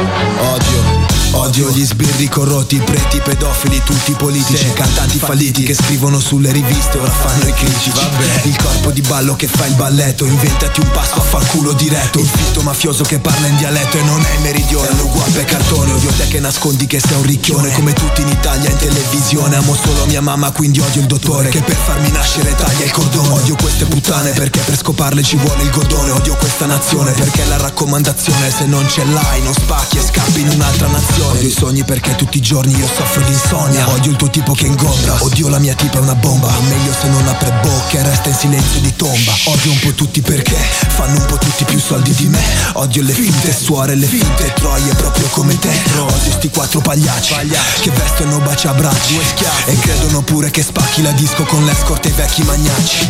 Odio 0.00 1.09
Odio 1.32 1.70
gli 1.70 1.84
sbirri 1.84 2.28
corrotti, 2.28 2.76
i 2.76 2.80
preti, 2.80 3.16
i 3.16 3.20
pedofili, 3.20 3.80
tutti 3.84 4.10
i 4.10 4.14
politici, 4.14 4.66
Sì. 4.66 4.72
cantanti 4.72 5.18
falliti 5.18 5.62
che 5.62 5.74
scrivono 5.74 6.18
sulle 6.18 6.50
riviste, 6.52 6.98
ora 6.98 7.10
fanno 7.10 7.46
i 7.46 7.54
critici. 7.54 7.90
Vabbè. 7.90 8.40
Il 8.44 8.56
corpo 8.56 8.90
di 8.90 9.00
ballo 9.00 9.36
che 9.36 9.46
fa 9.46 9.64
il 9.66 9.74
balletto, 9.74 10.24
inventati 10.24 10.80
un 10.80 10.90
passo 10.90 11.14
a 11.14 11.20
far 11.20 11.46
culo 11.46 11.72
diretto. 11.72 12.18
Il 12.18 12.26
fitto 12.28 12.62
mafioso 12.62 13.04
che 13.04 13.18
parla 13.20 13.46
in 13.46 13.56
dialetto 13.56 13.96
e 13.96 14.02
non 14.02 14.20
è 14.22 14.34
il 14.34 14.40
meridione, 14.40 14.88
è 14.88 15.00
uguale 15.00 15.44
cartone. 15.44 15.92
Odio 15.92 16.10
te 16.16 16.26
che 16.28 16.40
nascondi 16.40 16.86
che 16.86 17.00
sei 17.00 17.16
un 17.16 17.22
ricchione, 17.22 17.72
come 17.72 17.92
tutti 17.92 18.22
in 18.22 18.28
Italia 18.28 18.68
in 18.68 18.76
televisione. 18.76 19.56
Amo 19.56 19.74
solo 19.76 20.06
mia 20.06 20.20
mamma, 20.20 20.50
quindi 20.50 20.80
odio 20.80 21.00
il 21.00 21.06
dottore 21.06 21.48
che 21.48 21.62
per 21.62 21.76
farmi 21.76 22.10
nascere 22.10 22.54
taglia 22.56 22.84
il 22.84 22.90
cordone. 22.90 23.28
Odio 23.34 23.54
queste 23.56 23.84
puttane 23.86 24.30
perché 24.32 24.60
per 24.60 24.76
scoparle 24.76 25.22
ci 25.22 25.36
vuole 25.36 25.62
il 25.62 25.70
godone. 25.70 26.10
Odio 26.10 26.34
questa 26.36 26.66
nazione 26.66 27.12
perché 27.12 27.44
la 27.46 27.56
raccomandazione 27.56 28.50
se 28.50 28.66
non 28.66 28.86
ce 28.88 29.04
l'hai 29.04 29.40
non 29.42 29.54
spacchi 29.54 29.98
e 29.98 30.02
scappi 30.02 30.40
in 30.40 30.48
un'altra 30.48 30.88
nazione. 30.88 31.19
Odio 31.22 31.48
i 31.48 31.52
sogni 31.52 31.84
perché 31.84 32.14
tutti 32.14 32.38
i 32.38 32.40
giorni 32.40 32.74
io 32.74 32.86
soffro 32.86 33.22
di 33.22 33.32
insonnia. 33.32 33.88
Odio 33.90 34.10
il 34.12 34.16
tuo 34.16 34.30
tipo 34.30 34.52
che 34.52 34.66
ingombra. 34.66 35.16
Odio 35.20 35.48
la 35.48 35.58
mia 35.58 35.74
tipa 35.74 35.98
è 35.98 36.00
una 36.00 36.14
bomba. 36.14 36.48
Meglio 36.68 36.92
se 36.98 37.08
non 37.08 37.26
apre 37.28 37.52
bocca 37.62 37.98
e 37.98 38.02
resta 38.02 38.28
in 38.30 38.34
silenzio 38.34 38.80
di 38.80 38.94
tomba. 38.96 39.32
Odio 39.44 39.72
un 39.72 39.78
po' 39.80 39.92
tutti 39.92 40.20
perché 40.22 40.56
fanno 40.56 41.18
un 41.18 41.26
po' 41.26 41.36
tutti 41.36 41.64
più 41.64 41.78
soldi 41.78 42.12
di 42.14 42.26
me. 42.26 42.42
Odio 42.74 43.02
le 43.02 43.12
finte 43.12 43.54
suore, 43.54 43.94
le 43.94 44.06
finte 44.06 44.52
troie 44.54 44.94
proprio 44.94 45.26
come 45.28 45.58
te. 45.58 45.70
Odio 45.98 46.32
sti 46.32 46.50
quattro 46.50 46.80
pagliacci 46.80 47.34
che 47.80 47.90
vestono 47.90 48.38
baciabracci 48.38 49.18
e 49.66 49.78
credono 49.78 50.22
pure 50.22 50.50
che 50.50 50.62
spacchi 50.62 51.02
la 51.02 51.12
disco 51.12 51.44
con 51.44 51.64
l'escort 51.64 52.04
e 52.06 52.08
i 52.08 52.12
vecchi 52.12 52.42
magnacci. 52.42 53.08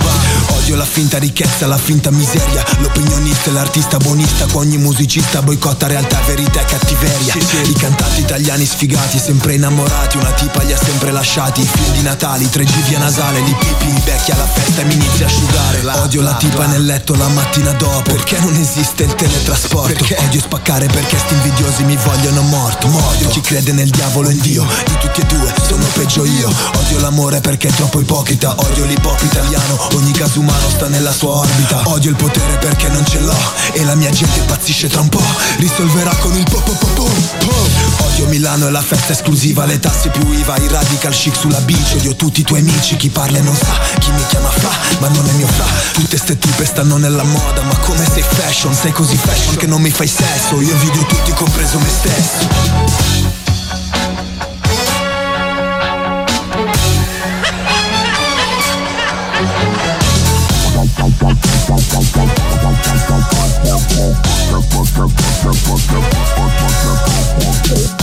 Odio 0.56 0.76
la 0.76 0.84
finta 0.84 1.18
ricchezza, 1.18 1.66
la 1.66 1.78
finta 1.78 2.10
miseria, 2.10 2.64
l'opinionista 2.78 3.50
e 3.50 3.52
l'artista 3.52 3.98
buonista, 3.98 4.46
con 4.46 4.62
ogni 4.62 4.78
musicista 4.78 5.42
boicotta 5.42 5.86
realtà, 5.86 6.20
verità 6.26 6.60
e 6.60 6.64
cattiveria. 6.64 7.34
I 7.34 7.72
cantanti 7.72 7.99
italiani 8.16 8.64
sfigati, 8.66 9.18
sempre 9.18 9.54
innamorati, 9.54 10.16
una 10.16 10.30
tipa 10.32 10.62
li 10.62 10.72
ha 10.72 10.78
sempre 10.78 11.10
lasciati. 11.10 11.62
I 11.62 11.66
film 11.66 11.92
di 11.92 12.02
Natali, 12.02 12.48
tre 12.48 12.64
G 12.64 12.72
via 12.88 12.98
nasale, 12.98 13.40
li 13.40 13.54
pipi, 13.54 13.92
li 13.92 14.00
becchi 14.04 14.30
alla 14.30 14.46
festa 14.46 14.82
e 14.82 14.84
mi 14.84 14.94
inizia 14.94 15.26
a 15.26 15.28
asciugare. 15.28 15.82
Odio 16.02 16.22
la 16.22 16.34
tipa 16.34 16.66
nel 16.66 16.84
letto 16.84 17.14
la 17.14 17.28
mattina 17.28 17.72
dopo, 17.72 18.02
perché 18.02 18.38
non 18.40 18.54
esiste 18.54 19.04
il 19.04 19.14
teletrasporto. 19.14 20.04
Odio 20.26 20.40
spaccare 20.40 20.86
perché 20.86 21.18
sti 21.18 21.34
invidiosi 21.34 21.84
mi 21.84 21.96
vogliono 21.96 22.42
morto. 22.42 22.86
Odio 22.86 23.28
chi 23.28 23.40
crede 23.40 23.72
nel 23.72 23.90
diavolo 23.90 24.28
e 24.28 24.32
in 24.32 24.40
Dio, 24.40 24.66
di 24.84 24.96
tutti 24.98 25.20
e 25.20 25.24
due 25.26 25.52
sono 25.66 25.84
peggio 25.94 26.24
io. 26.24 26.52
Odio 26.76 27.00
l'amore 27.00 27.40
perché 27.40 27.68
è 27.68 27.72
troppo 27.72 28.00
ipocrita, 28.00 28.54
odio 28.56 28.86
hop 29.02 29.22
italiano, 29.22 29.88
ogni 29.94 30.12
caso 30.12 30.40
umano 30.40 30.68
sta 30.68 30.88
nella 30.88 31.12
sua 31.12 31.36
orbita. 31.36 31.82
Odio 31.84 32.10
il 32.10 32.16
potere 32.16 32.56
perché 32.58 32.88
non 32.88 33.04
ce 33.04 33.20
l'ho 33.20 33.36
e 33.72 33.84
la 33.84 33.94
mia 33.94 34.10
gente 34.10 34.38
impazzisce 34.38 34.88
tra 34.88 35.00
un 35.00 35.08
po', 35.08 35.22
risolverà 35.58 36.14
con 36.16 36.36
il 36.36 36.44
po 36.44 36.60
po 36.60 36.72
po 36.72 36.86
po. 36.86 37.04
po. 37.38 37.69
Odio 38.20 38.34
Milano 38.34 38.66
e 38.68 38.70
la 38.70 38.82
festa 38.82 39.12
esclusiva, 39.12 39.64
le 39.64 39.78
tasse 39.80 40.10
più 40.10 40.30
IVA, 40.30 40.58
i 40.58 40.68
radical 40.68 41.10
chic 41.10 41.34
sulla 41.34 41.60
bici, 41.60 41.96
odio 41.96 42.14
tutti 42.16 42.40
i 42.40 42.44
tuoi 42.44 42.60
amici, 42.60 42.96
chi 42.96 43.08
parla 43.08 43.38
e 43.38 43.40
non 43.40 43.56
sa, 43.56 43.72
chi 43.98 44.10
mi 44.10 44.22
chiama 44.28 44.50
fra, 44.50 44.68
ma 44.98 45.08
non 45.08 45.26
è 45.26 45.32
mio 45.32 45.46
fra. 45.46 45.64
Tutte 45.94 46.18
ste 46.18 46.36
tipe 46.36 46.66
stanno 46.66 46.98
nella 46.98 47.22
moda, 47.22 47.62
ma 47.62 47.74
come 47.78 48.04
sei 48.04 48.22
fashion, 48.22 48.74
sei 48.74 48.92
così 48.92 49.16
fashion 49.16 49.56
che 49.56 49.66
non 49.66 49.80
mi 49.80 49.88
fai 49.88 50.06
sesso, 50.06 50.60
io 50.60 50.70
invidio 50.70 51.06
tutti 51.06 51.32
compreso 51.32 51.78
me 51.78 51.88
stesso. 51.88 52.48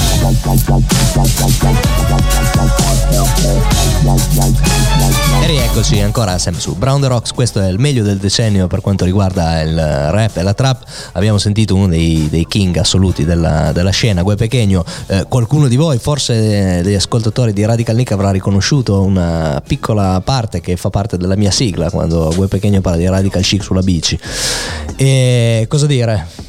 E 5.40 5.46
rieccoci 5.46 6.02
ancora 6.02 6.38
sempre 6.38 6.62
su 6.62 6.76
Brown 6.76 7.00
the 7.02 7.08
Rocks, 7.08 7.32
questo 7.32 7.62
è 7.62 7.68
il 7.68 7.80
meglio 7.80 8.04
del 8.04 8.18
decennio 8.18 8.68
per 8.68 8.82
quanto 8.82 9.06
riguarda 9.06 9.62
il 9.62 9.76
rap 9.76 10.38
e 10.38 10.42
la 10.42 10.54
trap. 10.54 10.84
Abbiamo 11.14 11.38
sentito 11.38 11.76
uno 11.76 11.88
dei, 11.88 12.28
dei 12.30 12.46
king 12.48 12.76
assoluti 12.78 13.24
della, 13.24 13.72
della 13.72 13.92
scena, 13.92 14.24
Gue 14.24 14.36
Pechegno. 14.36 14.84
Eh, 15.08 15.26
qualcuno 15.28 15.68
di 15.68 15.76
voi, 15.76 16.00
forse 16.00 16.82
degli 16.82 16.96
ascoltatori 16.96 17.54
di 17.54 17.66
Radical 17.66 17.96
Nick, 17.96 18.12
avrà 18.12 18.32
riconosciuto 18.32 19.02
una 19.02 19.62
piccola 19.66 20.22
parte 20.22 20.62
che 20.62 20.76
fa 20.78 20.90
parte 20.90 21.18
della 21.18 21.36
mia 21.36 21.52
sigla 21.52 21.90
quando 21.90 22.34
Gue 22.36 22.48
Pechegno 22.48 22.82
parla 22.82 22.98
di 22.98 23.08
Radical 23.08 23.42
Chic 23.42 23.64
sulla 23.64 23.82
bici. 23.82 24.20
E 24.96 25.66
cosa 25.68 25.86
dire? 25.86 26.47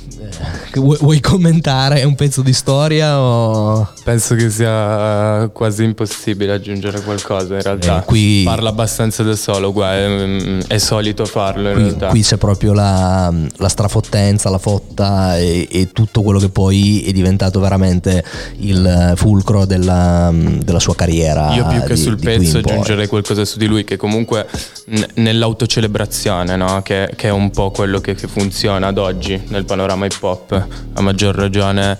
Eh, 0.72 0.78
Vuoi, 0.78 0.96
vuoi 1.00 1.20
commentare 1.20 2.04
un 2.04 2.14
pezzo 2.14 2.42
di 2.42 2.52
storia 2.52 3.18
o... 3.20 3.88
Penso 4.04 4.34
che 4.36 4.48
sia 4.50 5.48
quasi 5.52 5.82
impossibile 5.84 6.52
aggiungere 6.52 7.00
qualcosa 7.00 7.54
in 7.56 7.62
realtà. 7.62 8.00
Eh, 8.00 8.04
qui- 8.04 8.42
Parla 8.44 8.68
abbastanza 8.68 9.22
da 9.22 9.34
solo, 9.34 9.72
guarda, 9.72 9.96
è, 9.96 10.58
è 10.74 10.78
solito 10.78 11.24
farlo 11.24 11.68
in 11.70 11.74
Qui, 11.74 11.82
realtà. 11.84 12.06
qui 12.08 12.22
c'è 12.22 12.36
proprio 12.36 12.72
la, 12.74 13.32
la 13.56 13.68
strafottenza, 13.68 14.50
la 14.50 14.58
fotta 14.58 15.36
e, 15.38 15.66
e 15.70 15.90
tutto 15.92 16.22
quello 16.22 16.38
che 16.38 16.48
poi 16.48 17.02
è 17.06 17.12
diventato 17.12 17.58
veramente 17.60 18.22
il 18.58 19.14
fulcro 19.16 19.64
della, 19.64 20.30
della 20.32 20.80
sua 20.80 20.94
carriera. 20.94 21.54
Io 21.54 21.66
più 21.66 21.80
che 21.82 21.94
di- 21.94 22.00
sul 22.00 22.16
di 22.16 22.24
pezzo 22.24 22.58
aggiungerei 22.58 23.06
qualcosa 23.08 23.44
su 23.44 23.58
di 23.58 23.66
lui 23.66 23.82
che 23.84 23.96
comunque 23.96 24.46
n- 24.90 25.06
nell'autocelebrazione, 25.14 26.56
no? 26.56 26.82
che, 26.82 27.10
che 27.16 27.28
è 27.28 27.32
un 27.32 27.50
po' 27.50 27.70
quello 27.70 28.00
che, 28.00 28.14
che 28.14 28.28
funziona 28.28 28.88
ad 28.88 28.98
oggi 28.98 29.40
nel 29.48 29.64
panorama 29.64 30.06
hip 30.06 30.16
hop, 30.22 30.27
a 30.30 31.00
maggior 31.00 31.34
ragione 31.34 31.96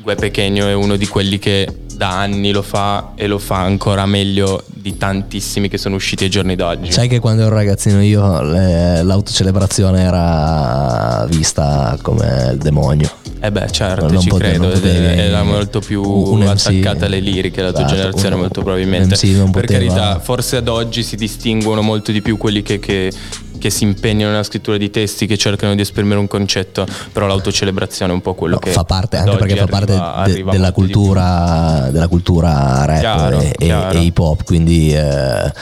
Gue 0.00 0.14
Pechegno 0.14 0.66
è 0.66 0.72
uno 0.74 0.96
di 0.96 1.06
quelli 1.06 1.38
che 1.38 1.66
da 1.94 2.20
anni 2.20 2.52
lo 2.52 2.62
fa 2.62 3.12
e 3.16 3.26
lo 3.26 3.38
fa 3.38 3.58
ancora 3.58 4.06
meglio 4.06 4.62
di 4.66 4.96
tantissimi 4.96 5.68
che 5.68 5.76
sono 5.78 5.96
usciti 5.96 6.22
ai 6.24 6.30
giorni 6.30 6.54
d'oggi. 6.54 6.92
Sai 6.92 7.08
che 7.08 7.18
quando 7.18 7.42
ero 7.42 7.54
ragazzino 7.56 8.00
io 8.00 8.40
le- 8.40 9.02
l'autocelebrazione 9.02 10.00
era 10.02 11.26
vista 11.28 11.98
come 12.00 12.50
il 12.52 12.58
demonio. 12.58 13.10
Eh 13.40 13.50
beh, 13.50 13.70
certo, 13.70 14.06
Non 14.08 14.20
ci 14.20 14.30
credo. 14.30 14.68
potevi- 14.68 15.20
Era 15.20 15.42
molto 15.42 15.80
più 15.80 16.02
attaccata 16.46 17.06
alle 17.06 17.20
liriche 17.20 17.62
la 17.62 17.70
tua 17.72 17.80
Esatto, 17.80 17.94
generazione, 17.96 18.34
un- 18.36 18.40
molto 18.42 18.62
probabilmente. 18.62 19.16
Per 19.50 19.64
carità, 19.64 20.20
forse 20.20 20.56
ad 20.56 20.68
oggi 20.68 21.02
si 21.02 21.16
distinguono 21.16 21.82
molto 21.82 22.12
di 22.12 22.22
più 22.22 22.36
quelli 22.36 22.62
che, 22.62 22.78
che- 22.78 23.12
che 23.58 23.70
si 23.70 23.84
impegnano 23.84 24.30
nella 24.30 24.42
scrittura 24.42 24.76
di 24.76 24.90
testi, 24.90 25.26
che 25.26 25.36
cercano 25.36 25.74
di 25.74 25.80
esprimere 25.82 26.18
un 26.20 26.26
concetto, 26.28 26.86
però 27.12 27.26
l'autocelebrazione 27.26 28.12
è 28.12 28.14
un 28.14 28.20
po' 28.22 28.34
quello 28.34 28.54
No, 28.54 28.60
che 28.60 28.70
fa 28.70 28.84
parte 28.84 29.16
anche 29.18 29.36
perché 29.36 29.56
fa 29.56 29.66
parte 29.66 29.92
arriva- 29.92 30.22
de- 30.24 30.30
arriva 30.30 30.50
della, 30.52 30.72
cultura, 30.72 31.88
della 31.90 32.08
cultura 32.08 32.84
rap 32.84 32.98
Chiaro, 33.00 33.40
e, 33.40 33.48
e- 33.48 33.64
chiaro. 33.66 33.98
e 33.98 34.02
hip 34.02 34.18
hop, 34.18 34.44
quindi 34.44 34.92
eh, 34.94 35.52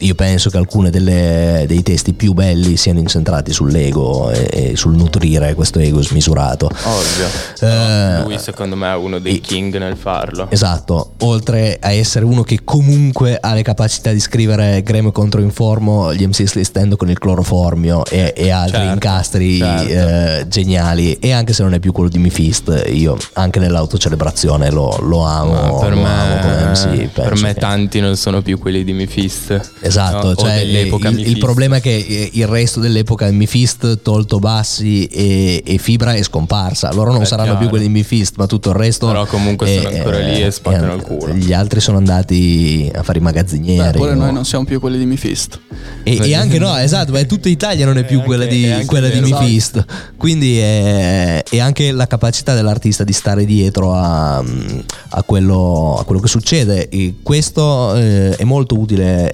io 0.00 0.14
penso 0.14 0.50
che 0.50 0.56
alcuni 0.58 0.90
dei 0.90 1.82
testi 1.82 2.12
più 2.12 2.32
belli 2.32 2.76
siano 2.76 2.98
incentrati 2.98 3.52
sull'ego 3.52 4.30
e, 4.30 4.48
e 4.72 4.76
sul 4.76 4.94
nutrire 4.94 5.54
questo 5.54 5.78
ego 5.78 6.02
smisurato. 6.02 6.66
Ovvio. 6.66 7.26
Eh, 7.60 8.22
lui 8.24 8.38
secondo 8.38 8.76
me 8.76 8.90
è 8.90 8.96
uno 8.96 9.18
dei 9.18 9.36
e- 9.36 9.40
king 9.40 9.76
nel 9.78 9.96
farlo. 9.96 10.48
Esatto, 10.50 11.12
oltre 11.20 11.78
a 11.80 11.92
essere 11.92 12.24
uno 12.24 12.42
che 12.42 12.60
comunque 12.64 13.38
ha 13.40 13.54
le 13.54 13.62
capacità 13.62 14.12
di 14.12 14.20
scrivere 14.20 14.82
Greme 14.82 15.12
contro 15.12 15.40
Informo, 15.40 16.12
gli 16.12 16.26
MCs 16.26 16.54
li 16.54 16.64
stendo 16.64 16.96
con 16.96 17.08
il 17.08 17.18
cloroformio 17.18 18.04
e, 18.04 18.32
e 18.36 18.50
altri 18.50 18.74
Certo, 18.76 18.92
incastri 18.92 19.58
certo. 19.58 19.92
eh, 19.92 20.48
geniali. 20.48 21.14
E 21.18 21.32
anche 21.32 21.52
se 21.52 21.62
non 21.62 21.72
è 21.74 21.78
più 21.78 21.92
quello 21.92 22.08
di 22.10 22.18
Mifist, 22.18 22.84
io 22.92 23.16
anche 23.34 23.58
nell'autocelebrazione 23.60 24.70
lo, 24.70 24.96
lo 25.02 25.20
amo. 25.24 25.52
Ma 25.52 25.78
per 25.78 25.94
lo 25.94 26.00
me, 26.02 26.08
amo 26.08 26.40
come 26.40 26.64
MC. 26.70 27.08
per 27.08 27.34
me 27.40 27.54
che- 27.54 27.60
tanti 27.60 28.00
non 28.00 28.16
sono 28.16 28.42
più 28.42 28.58
quelli 28.58 28.84
di 28.84 28.92
Mifist. 28.92 29.72
Esatto, 29.86 30.28
no? 30.28 30.34
Cioè 30.34 30.54
il, 30.56 30.74
il 30.76 30.92
Mifist. 31.14 31.38
problema 31.38 31.76
è 31.76 31.80
che 31.80 31.94
eh, 31.96 32.30
il 32.32 32.46
resto 32.46 32.80
dell'epoca 32.80 33.30
Mifist, 33.30 34.00
tolto 34.02 34.38
Bassi 34.38 35.06
e, 35.06 35.62
e 35.64 35.78
Fibra, 35.78 36.14
è 36.14 36.22
scomparsa. 36.22 36.92
Loro 36.92 37.12
non 37.12 37.22
È 37.22 37.24
saranno 37.24 37.50
chiaro. 37.50 37.60
più 37.60 37.68
quelli 37.70 37.86
di 37.86 37.92
Mifist, 37.92 38.34
ma 38.36 38.46
tutto 38.46 38.70
il 38.70 38.76
resto. 38.76 39.06
Però 39.06 39.26
comunque 39.26 39.66
sono 39.76 39.88
è- 39.88 39.96
ancora 39.98 40.18
lì 40.18 40.42
e 40.42 40.50
spaccano 40.50 40.92
è- 40.92 40.96
il 40.96 41.02
culo. 41.02 41.32
Gli 41.34 41.52
altri 41.52 41.80
sono 41.80 41.96
andati 41.98 42.90
a 42.94 43.02
fare 43.02 43.18
i 43.18 43.22
magazzinieri. 43.22 43.96
pure 43.98 44.14
no? 44.14 44.24
noi 44.24 44.32
non 44.32 44.44
siamo 44.44 44.64
più 44.64 44.80
quelli 44.80 44.98
di 44.98 45.06
Mifist. 45.06 45.60
E, 46.02 46.18
e 46.22 46.34
anche 46.34 46.58
no, 46.58 46.76
esatto, 46.76 47.12
ma 47.12 47.18
è 47.18 47.26
tutta 47.26 47.48
Italia, 47.48 47.84
non 47.84 47.98
è 47.98 48.04
più 48.04 48.20
E 48.20 48.22
quella 48.22 48.44
anche- 48.44 48.54
di, 48.56 48.64
è 48.64 48.70
anche 48.72 48.86
quella 48.86 49.08
di. 49.08 49.20
Mephisto. 49.20 49.84
Quindi 50.16 50.58
è, 50.58 51.42
è 51.42 51.58
anche 51.58 51.90
la 51.92 52.06
capacità 52.06 52.54
dell'artista 52.54 53.02
di 53.04 53.12
stare 53.12 53.44
dietro 53.44 53.92
a, 53.94 54.36
a 54.38 55.22
quello, 55.24 55.96
a 55.98 56.04
quello 56.04 56.20
che 56.20 56.28
succede. 56.28 56.88
E 56.88 57.14
questo 57.22 57.94
eh, 57.94 58.36
è 58.36 58.44
molto 58.44 58.78
utile, 58.78 59.30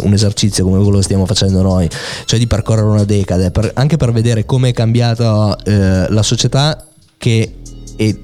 un 0.00 0.12
esercizio 0.12 0.64
come 0.64 0.80
quello 0.82 0.98
che 0.98 1.04
stiamo 1.04 1.26
facendo 1.26 1.62
noi, 1.62 1.88
cioè 2.24 2.38
di 2.38 2.46
percorrere 2.46 2.86
una 2.86 3.04
decade, 3.04 3.50
per- 3.50 3.70
anche 3.74 3.96
per 3.96 4.12
vedere 4.12 4.44
come 4.44 4.70
è 4.70 4.72
cambiata 4.72 5.56
eh, 5.64 6.06
la 6.10 6.22
società 6.22 6.86
che 7.16 7.54
è 7.96 8.14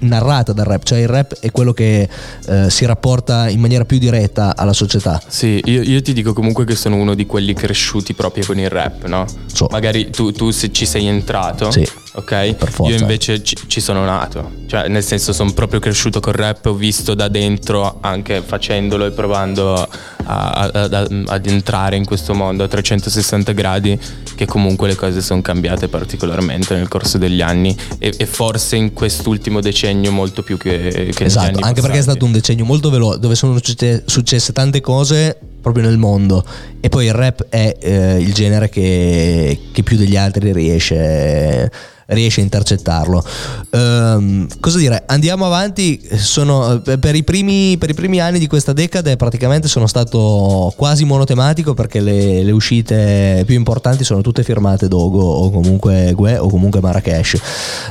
narrata 0.00 0.52
dal 0.52 0.64
rap, 0.64 0.82
cioè 0.84 0.98
il 0.98 1.08
rap 1.08 1.38
è 1.40 1.50
quello 1.50 1.72
che 1.72 2.08
eh, 2.46 2.70
si 2.70 2.84
rapporta 2.84 3.48
in 3.48 3.60
maniera 3.60 3.84
più 3.84 3.98
diretta 3.98 4.56
alla 4.56 4.72
società. 4.72 5.20
Sì, 5.26 5.60
io, 5.64 5.82
io 5.82 6.00
ti 6.02 6.12
dico 6.12 6.32
comunque 6.32 6.64
che 6.64 6.74
sono 6.74 6.96
uno 6.96 7.14
di 7.14 7.26
quelli 7.26 7.52
cresciuti 7.54 8.14
proprio 8.14 8.44
con 8.46 8.58
il 8.58 8.70
rap, 8.70 9.04
no? 9.06 9.26
So. 9.52 9.68
Magari 9.70 10.10
tu, 10.10 10.32
tu 10.32 10.50
se 10.50 10.72
ci 10.72 10.86
sei 10.86 11.06
entrato, 11.06 11.70
Sì, 11.70 11.86
ok? 12.16 12.54
Io 12.88 12.96
invece 12.96 13.42
ci, 13.42 13.56
ci 13.66 13.80
sono 13.80 14.04
nato, 14.04 14.52
cioè 14.66 14.88
nel 14.88 15.02
senso 15.04 15.32
sono 15.32 15.52
proprio 15.52 15.80
cresciuto 15.80 16.20
col 16.20 16.32
rap, 16.34 16.66
ho 16.66 16.74
visto 16.74 17.14
da 17.14 17.28
dentro 17.28 17.98
anche 18.00 18.42
facendolo 18.44 19.06
e 19.06 19.10
provando 19.12 19.74
a- 19.74 19.88
a- 20.24 20.70
a- 20.72 21.08
ad 21.26 21.46
entrare 21.46 21.96
in 21.96 22.04
questo 22.04 22.34
mondo 22.34 22.64
a 22.64 22.68
360 22.68 23.52
gradi 23.52 23.98
che 24.34 24.44
comunque 24.46 24.88
le 24.88 24.94
cose 24.96 25.20
sono 25.22 25.40
cambiate 25.40 25.88
particolarmente 25.88 26.74
nel 26.74 26.88
corso 26.88 27.16
degli 27.18 27.40
anni 27.40 27.74
e, 27.98 28.12
e 28.16 28.26
forse 28.26 28.76
in 28.76 28.92
quest'ultimo 28.92 29.60
decennio 29.60 30.10
molto 30.12 30.42
più 30.42 30.56
che, 30.58 31.10
che 31.14 31.24
Esatto, 31.24 31.58
anche 31.60 31.80
perché 31.80 31.98
è 31.98 32.02
stato 32.02 32.24
un 32.24 32.32
decennio 32.32 32.64
molto 32.64 32.90
veloce 32.90 33.18
dove 33.20 33.34
sono 33.34 33.58
succe- 33.62 34.02
successe 34.06 34.52
tante 34.52 34.80
cose 34.80 35.38
proprio 35.60 35.84
nel 35.84 35.96
mondo. 35.98 36.44
E 36.80 36.88
poi 36.88 37.06
il 37.06 37.12
rap 37.12 37.46
è 37.48 37.76
eh, 37.80 38.18
il 38.20 38.32
genere 38.32 38.68
che, 38.68 39.58
che 39.72 39.82
più 39.82 39.96
degli 39.96 40.16
altri 40.16 40.52
riesce, 40.52 41.70
riesce 42.06 42.40
a 42.40 42.44
intercettarlo. 42.44 43.24
Ehm, 43.70 44.46
cosa 44.60 44.78
dire? 44.78 45.04
Andiamo 45.06 45.46
avanti, 45.46 46.00
sono, 46.16 46.82
eh, 46.82 46.98
per, 46.98 47.14
i 47.14 47.24
primi, 47.24 47.76
per 47.78 47.90
i 47.90 47.94
primi 47.94 48.20
anni 48.20 48.38
di 48.38 48.46
questa 48.46 48.72
decade 48.72 49.16
praticamente 49.16 49.68
sono 49.68 49.86
stato 49.86 50.72
quasi 50.76 51.04
monotematico 51.04 51.74
perché 51.74 52.00
le, 52.00 52.42
le 52.42 52.50
uscite 52.52 53.42
più 53.46 53.54
importanti 53.54 54.04
sono 54.04 54.20
tutte 54.20 54.42
firmate 54.42 54.88
Dogo 54.88 55.22
o 55.22 55.50
comunque 55.50 56.12
Gue 56.14 56.38
o 56.38 56.48
comunque 56.48 56.80
Marrakesh. 56.80 57.36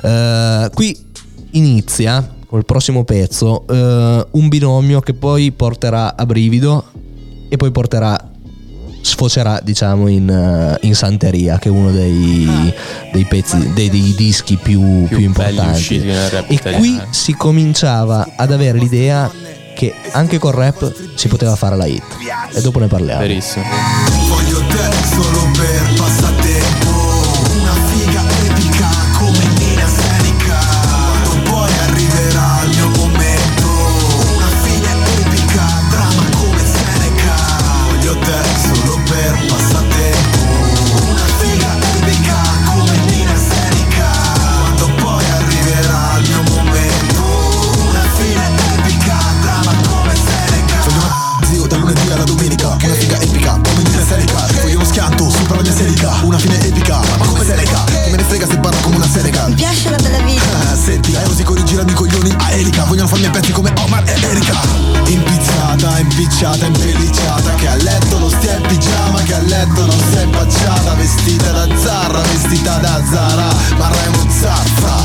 Eh, 0.01 0.69
qui 0.73 0.97
inizia 1.51 2.33
col 2.47 2.65
prossimo 2.65 3.03
pezzo 3.03 3.65
eh, 3.67 4.27
un 4.31 4.47
binomio 4.47 4.99
che 5.01 5.13
poi 5.13 5.51
porterà 5.51 6.15
a 6.15 6.25
brivido 6.25 6.85
e 7.49 7.57
poi 7.57 7.71
porterà 7.71 8.31
sfocerà 9.05 9.59
diciamo 9.61 10.07
in, 10.07 10.27
eh, 10.29 10.77
in 10.87 10.95
Santeria 10.95 11.59
che 11.59 11.69
è 11.69 11.71
uno 11.71 11.91
dei, 11.91 12.73
dei 13.11 13.25
pezzi 13.25 13.71
dei, 13.73 13.89
dei 13.89 14.13
dischi 14.15 14.57
più, 14.57 15.05
più 15.05 15.17
belli 15.17 15.23
importanti 15.25 15.97
e 15.97 16.45
italiano. 16.47 16.77
qui 16.77 17.01
si 17.11 17.33
cominciava 17.35 18.27
ad 18.35 18.51
avere 18.51 18.79
l'idea 18.79 19.31
che 19.75 19.93
anche 20.11 20.39
col 20.39 20.53
rap 20.53 20.91
si 21.15 21.27
poteva 21.27 21.55
fare 21.55 21.75
la 21.75 21.85
hit 21.85 22.03
e 22.53 22.61
dopo 22.61 22.79
ne 22.79 22.87
parliamo 22.87 23.19
Verissimo. 23.19 23.65
Voglio 24.27 24.59
te 24.67 24.91
solo 25.13 25.51
per 25.51 25.93
passatempo 25.95 26.14
Vogliono 63.05 63.07
farmi 63.07 63.25
a 63.25 63.29
pezzi 63.29 63.51
come 63.51 63.73
Omar 63.77 64.03
e 64.07 64.19
Erika. 64.19 64.59
Impizzata, 65.05 65.99
impicciata, 65.99 66.65
impellicciata 66.65 67.53
Che 67.53 67.67
a 67.67 67.75
letto 67.75 68.17
non 68.17 68.31
stia 68.31 68.55
in 68.55 68.61
pigiama 68.63 69.21
Che 69.21 69.33
a 69.33 69.41
letto 69.41 69.85
non 69.85 69.99
sei 70.11 70.23
impacciata 70.23 70.93
Vestita 70.95 71.51
da 71.51 71.67
Zarra, 71.77 72.21
vestita 72.21 72.77
da 72.77 73.03
Zara 73.07 73.47
Ma 73.77 73.89
Raimo 73.89 74.25
Zaffa. 74.31 75.03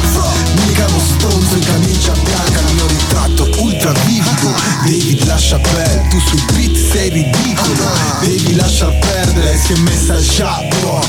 Mica 0.66 0.86
uno 0.86 0.98
stronzo 0.98 1.54
in 1.56 1.64
camicia 1.64 2.12
bianca 2.12 2.60
Nel 2.62 2.74
mio 2.74 2.86
ritratto 2.86 3.50
ultra 3.58 3.92
vivido 4.06 4.50
David 4.84 5.24
lascia 5.26 5.58
pelle, 5.58 6.06
tu 6.08 6.18
sul 6.20 6.42
beat 6.54 6.92
sei 6.92 7.10
ridicolo. 7.10 7.84
Devi 8.20 8.54
lasciar 8.54 8.96
perdere, 8.98 9.58
si 9.58 9.74
è 9.74 9.78
messa 9.80 10.18
già 10.20 10.58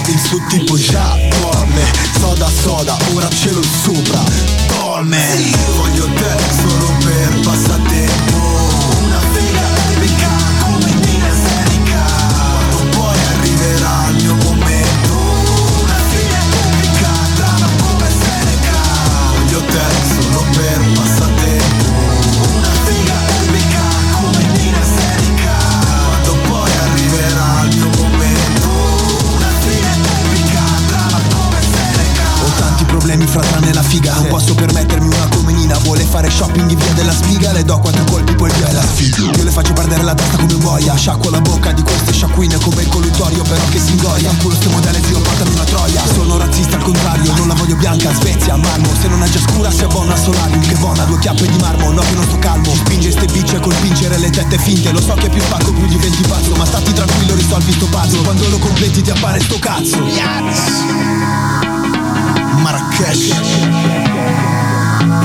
Il 0.08 0.20
suo 0.20 0.40
tipo 0.50 0.76
già 0.76 1.18
Soda 2.20 2.50
soda, 2.62 2.98
ora 3.14 3.30
ce 3.30 3.52
l'ho 3.52 3.64
sopra 4.92 5.02
Dorme 5.02 5.18
Voglio 5.78 6.06
te 6.14 6.54
solo 6.54 6.98
per 7.00 7.40
passatempo 7.44 8.01
figa 33.92 34.14
Non 34.14 34.28
posso 34.28 34.56
permettermi 34.56 35.06
una 35.06 35.28
come 35.28 35.52
Nina 35.52 35.78
Vuole 35.80 36.04
fare 36.04 36.30
shopping 36.30 36.70
in 36.72 36.78
via 36.78 36.94
della 36.94 37.12
spiga 37.12 37.52
Le 37.52 37.64
do 37.64 37.78
quattro 37.80 38.04
colpi 38.06 38.34
poi 38.36 38.50
via 38.54 38.72
la 38.72 38.82
sfiga. 38.82 39.32
Io 39.36 39.44
le 39.44 39.52
faccio 39.52 39.74
perdere 39.74 40.04
la 40.04 40.16
testa 40.16 40.38
come 40.38 40.56
boia 40.56 40.96
Sciacquo 40.96 41.30
la 41.30 41.42
bocca 41.42 41.74
di 41.74 41.82
queste 41.84 42.14
sciacquine 42.14 42.58
Come 42.60 42.84
il 42.84 42.88
colluttorio 42.88 43.44
però 43.44 43.62
che 43.70 43.80
si 43.80 43.92
ingoia 43.92 44.30
Un 44.30 44.38
culo 44.38 44.56
ste 44.56 44.70
modelle 44.70 45.02
zio 45.06 45.20
portami 45.20 45.54
una 45.54 45.64
troia. 45.64 46.02
Sono 46.14 46.38
razzista 46.38 46.78
al 46.78 46.84
contrario 46.84 47.36
Non 47.36 47.48
la 47.50 47.54
voglio 47.54 47.76
bianca, 47.76 48.14
Svezia, 48.14 48.56
marmo. 48.56 48.90
Se 49.00 49.08
non 49.10 49.22
è 49.24 49.30
già 49.30 49.40
scura 49.40 49.70
si 49.70 49.84
abbona 49.84 50.16
solarium 50.16 50.62
Che 50.62 50.76
buona, 50.76 51.04
due 51.04 51.20
chiappe 51.20 51.46
di 51.48 51.58
marmo 51.60 51.92
No 51.92 52.02
che 52.02 52.14
non 52.14 52.24
sto 52.24 52.40
calmo. 52.40 52.74
Spinge 52.74 53.12
ste 53.12 53.26
bici 53.26 53.60
col 53.60 53.76
vincere 53.82 54.18
le 54.18 54.30
tette 54.30 54.58
finte. 54.58 54.92
Lo 54.92 55.02
so 55.02 55.14
che 55.16 55.28
più 55.30 55.42
spacco 55.42 55.74
più 55.74 55.86
diventi 55.88 56.22
pazzo 56.28 56.56
Ma 56.56 56.66
stati 56.66 56.94
tranquillo 56.94 57.36
risolvi 57.36 57.72
sto 57.74 57.88
puzzle 57.88 58.24
Quando 58.24 58.48
lo 58.48 58.58
completi 58.58 59.02
ti 59.02 59.10
appare 59.10 59.40
sto 59.42 59.60
cazzo 59.60 60.00
Marrakesh. 62.58 63.34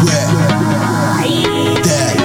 Uè 0.03 0.27
Dead 1.83 2.17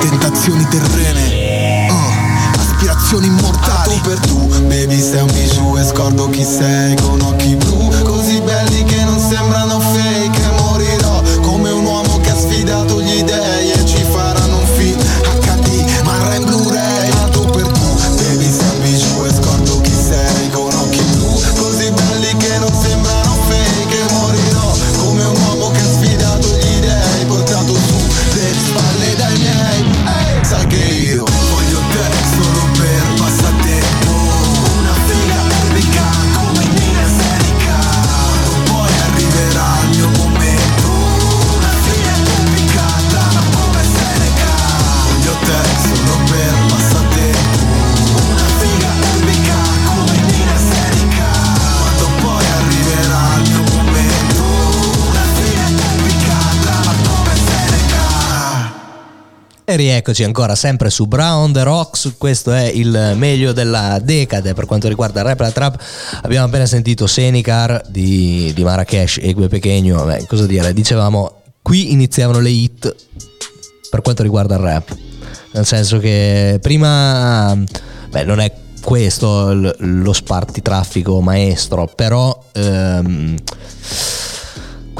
Tentazioni 0.00 0.66
terrene. 0.68 1.88
Uh, 1.90 2.58
Aspirazioni 2.58 3.26
immortali 3.26 4.00
Tu 4.00 4.00
per 4.02 4.18
tu, 4.20 4.46
baby 4.66 5.00
sei 5.00 5.20
un 5.22 5.32
bijou 5.32 5.76
E 5.78 5.84
scordo 5.84 6.28
chi 6.30 6.44
sei 6.44 6.96
con 6.96 7.20
occhi 7.20 7.56
blu. 7.56 7.88
Così 8.04 8.40
belli 8.40 8.84
che 8.84 9.04
non 9.04 9.18
sembrano 9.18 9.80
rieccoci 59.80 60.24
ancora 60.24 60.54
sempre 60.54 60.90
su 60.90 61.06
Brown 61.06 61.52
The 61.52 61.62
Rocks, 61.62 62.14
questo 62.18 62.52
è 62.52 62.64
il 62.64 63.14
meglio 63.16 63.52
della 63.52 63.98
decade. 64.02 64.52
Per 64.52 64.66
quanto 64.66 64.88
riguarda 64.88 65.20
il 65.20 65.26
rap 65.26 65.40
e 65.40 65.42
la 65.42 65.50
trap. 65.50 65.82
Abbiamo 66.22 66.46
appena 66.46 66.66
sentito 66.66 67.06
Senicar 67.06 67.82
di, 67.88 68.52
di 68.54 68.62
Marrakesh 68.62 69.18
e 69.22 69.32
Gue 69.32 69.48
Pechegno, 69.48 70.06
cosa 70.26 70.44
dire, 70.44 70.74
dicevamo 70.74 71.42
qui 71.62 71.92
iniziavano 71.92 72.40
le 72.40 72.50
hit 72.50 72.94
per 73.88 74.02
quanto 74.02 74.22
riguarda 74.22 74.56
il 74.56 74.60
rap, 74.60 74.96
nel 75.52 75.66
senso 75.66 75.98
che 75.98 76.58
prima, 76.60 77.56
beh 78.10 78.24
non 78.24 78.40
è 78.40 78.52
questo 78.82 79.74
lo 79.78 80.12
spartitraffico 80.12 81.20
maestro, 81.20 81.90
però... 81.94 82.38
Ehm, 82.52 83.36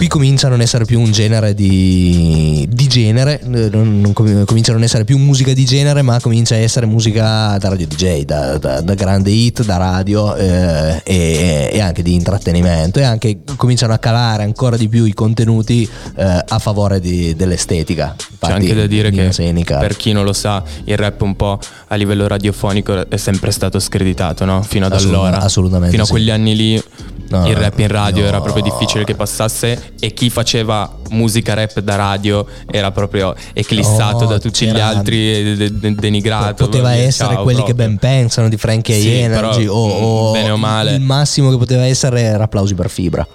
qui 0.00 0.08
comincia 0.08 0.46
a 0.46 0.50
non 0.50 0.62
essere 0.62 0.86
più 0.86 0.98
un 0.98 1.12
genere 1.12 1.52
di, 1.52 2.66
di 2.70 2.86
genere, 2.86 3.38
eh, 3.38 3.68
non, 3.70 4.00
non, 4.00 4.14
comincia 4.14 4.70
a 4.70 4.74
non 4.74 4.82
essere 4.82 5.04
più 5.04 5.18
musica 5.18 5.52
di 5.52 5.66
genere, 5.66 6.00
ma 6.00 6.18
comincia 6.22 6.54
a 6.54 6.58
essere 6.58 6.86
musica 6.86 7.58
da 7.58 7.68
radio 7.68 7.86
DJ, 7.86 8.22
da, 8.22 8.56
da, 8.56 8.80
da 8.80 8.94
grande 8.94 9.28
hit, 9.28 9.62
da 9.62 9.76
radio 9.76 10.34
eh, 10.36 11.02
e, 11.04 11.68
e, 11.70 11.80
anche 11.82 12.00
di 12.02 12.14
intrattenimento 12.14 12.98
e 12.98 13.02
anche 13.02 13.40
cominciano 13.56 13.92
a 13.92 13.98
calare 13.98 14.42
ancora 14.42 14.78
di 14.78 14.88
più 14.88 15.04
i 15.04 15.12
contenuti 15.12 15.86
eh, 16.16 16.44
a 16.48 16.58
favore 16.58 16.98
di, 16.98 17.36
dell'estetica. 17.36 18.16
C'è 18.38 18.52
anche 18.52 18.72
da 18.72 18.86
dire 18.86 19.10
che 19.10 19.32
Senica. 19.32 19.76
per 19.80 19.96
chi 19.96 20.12
non 20.12 20.24
lo 20.24 20.32
sa, 20.32 20.62
il 20.84 20.96
rap 20.96 21.20
un 21.20 21.36
po' 21.36 21.58
a 21.88 21.94
livello 21.96 22.26
radiofonico 22.26 23.06
è 23.06 23.18
sempre 23.18 23.50
stato 23.50 23.78
screditato, 23.78 24.46
no? 24.46 24.62
Fino 24.62 24.86
ad 24.86 24.92
Assolut- 24.92 25.14
allora. 25.16 25.40
Assolutamente. 25.40 25.90
Fino 25.90 26.06
sì. 26.06 26.10
a 26.10 26.14
quegli 26.14 26.30
anni 26.30 26.56
lì 26.56 26.82
No, 27.30 27.46
il 27.48 27.54
rap 27.54 27.78
in 27.78 27.86
radio 27.86 28.22
no. 28.22 28.28
era 28.28 28.40
proprio 28.40 28.62
difficile 28.64 29.04
che 29.04 29.14
passasse 29.14 29.89
e 29.98 30.12
chi 30.12 30.31
faceva 30.31 30.98
musica 31.11 31.55
rap 31.55 31.81
da 31.81 31.96
radio 31.96 32.46
era 32.70 32.90
proprio 32.90 33.35
eclissato 33.53 34.24
no, 34.24 34.31
da 34.31 34.38
tutti 34.38 34.66
gli 34.66 34.81
altri 34.81 35.35
e 35.35 35.70
de- 35.70 35.94
denigrato. 35.94 36.66
Poteva 36.66 36.94
essere 36.94 37.35
quelli 37.37 37.62
proprio. 37.62 37.64
che 37.64 37.74
ben 37.74 37.98
pensano 37.98 38.48
di 38.48 38.57
Frankie 38.57 38.98
sì, 39.00 39.12
Energy 39.12 39.66
o, 39.66 39.74
o, 39.74 40.33
bene 40.33 40.50
o 40.50 40.57
male. 40.57 40.94
Il 40.94 41.00
massimo 41.00 41.50
che 41.50 41.57
poteva 41.57 41.85
essere 41.85 42.20
era 42.22 42.44
applausi 42.44 42.74
per 42.74 42.88
fibra. 42.90 43.26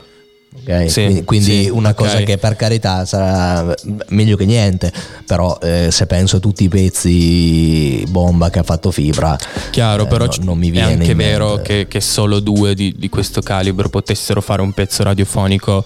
Okay? 0.61 0.89
Sì, 0.89 1.03
quindi, 1.03 1.23
quindi 1.25 1.63
sì, 1.63 1.69
una 1.69 1.89
okay. 1.89 2.05
cosa 2.05 2.23
che 2.23 2.37
per 2.37 2.55
carità 2.55 3.05
sarà 3.05 3.73
meglio 4.07 4.35
che 4.35 4.45
niente, 4.45 4.91
però 5.25 5.57
eh, 5.61 5.89
se 5.91 6.07
penso 6.07 6.37
a 6.37 6.39
tutti 6.39 6.63
i 6.63 6.69
pezzi 6.69 8.03
bomba 8.09 8.49
che 8.49 8.59
ha 8.59 8.63
fatto 8.63 8.89
Fibra, 8.89 9.37
chiaro, 9.69 10.03
eh, 10.03 10.07
però 10.07 10.25
no, 10.25 10.33
non 10.39 10.57
mi 10.57 10.71
viene. 10.71 10.89
È 10.89 10.93
anche 10.93 11.13
vero 11.13 11.57
che, 11.57 11.87
che, 11.87 12.01
solo 12.01 12.39
due 12.39 12.73
di, 12.73 12.95
di 12.97 13.09
questo 13.09 13.41
calibro 13.41 13.89
potessero 13.89 14.41
fare 14.41 14.61
un 14.61 14.71
pezzo 14.71 15.03
radiofonico 15.03 15.83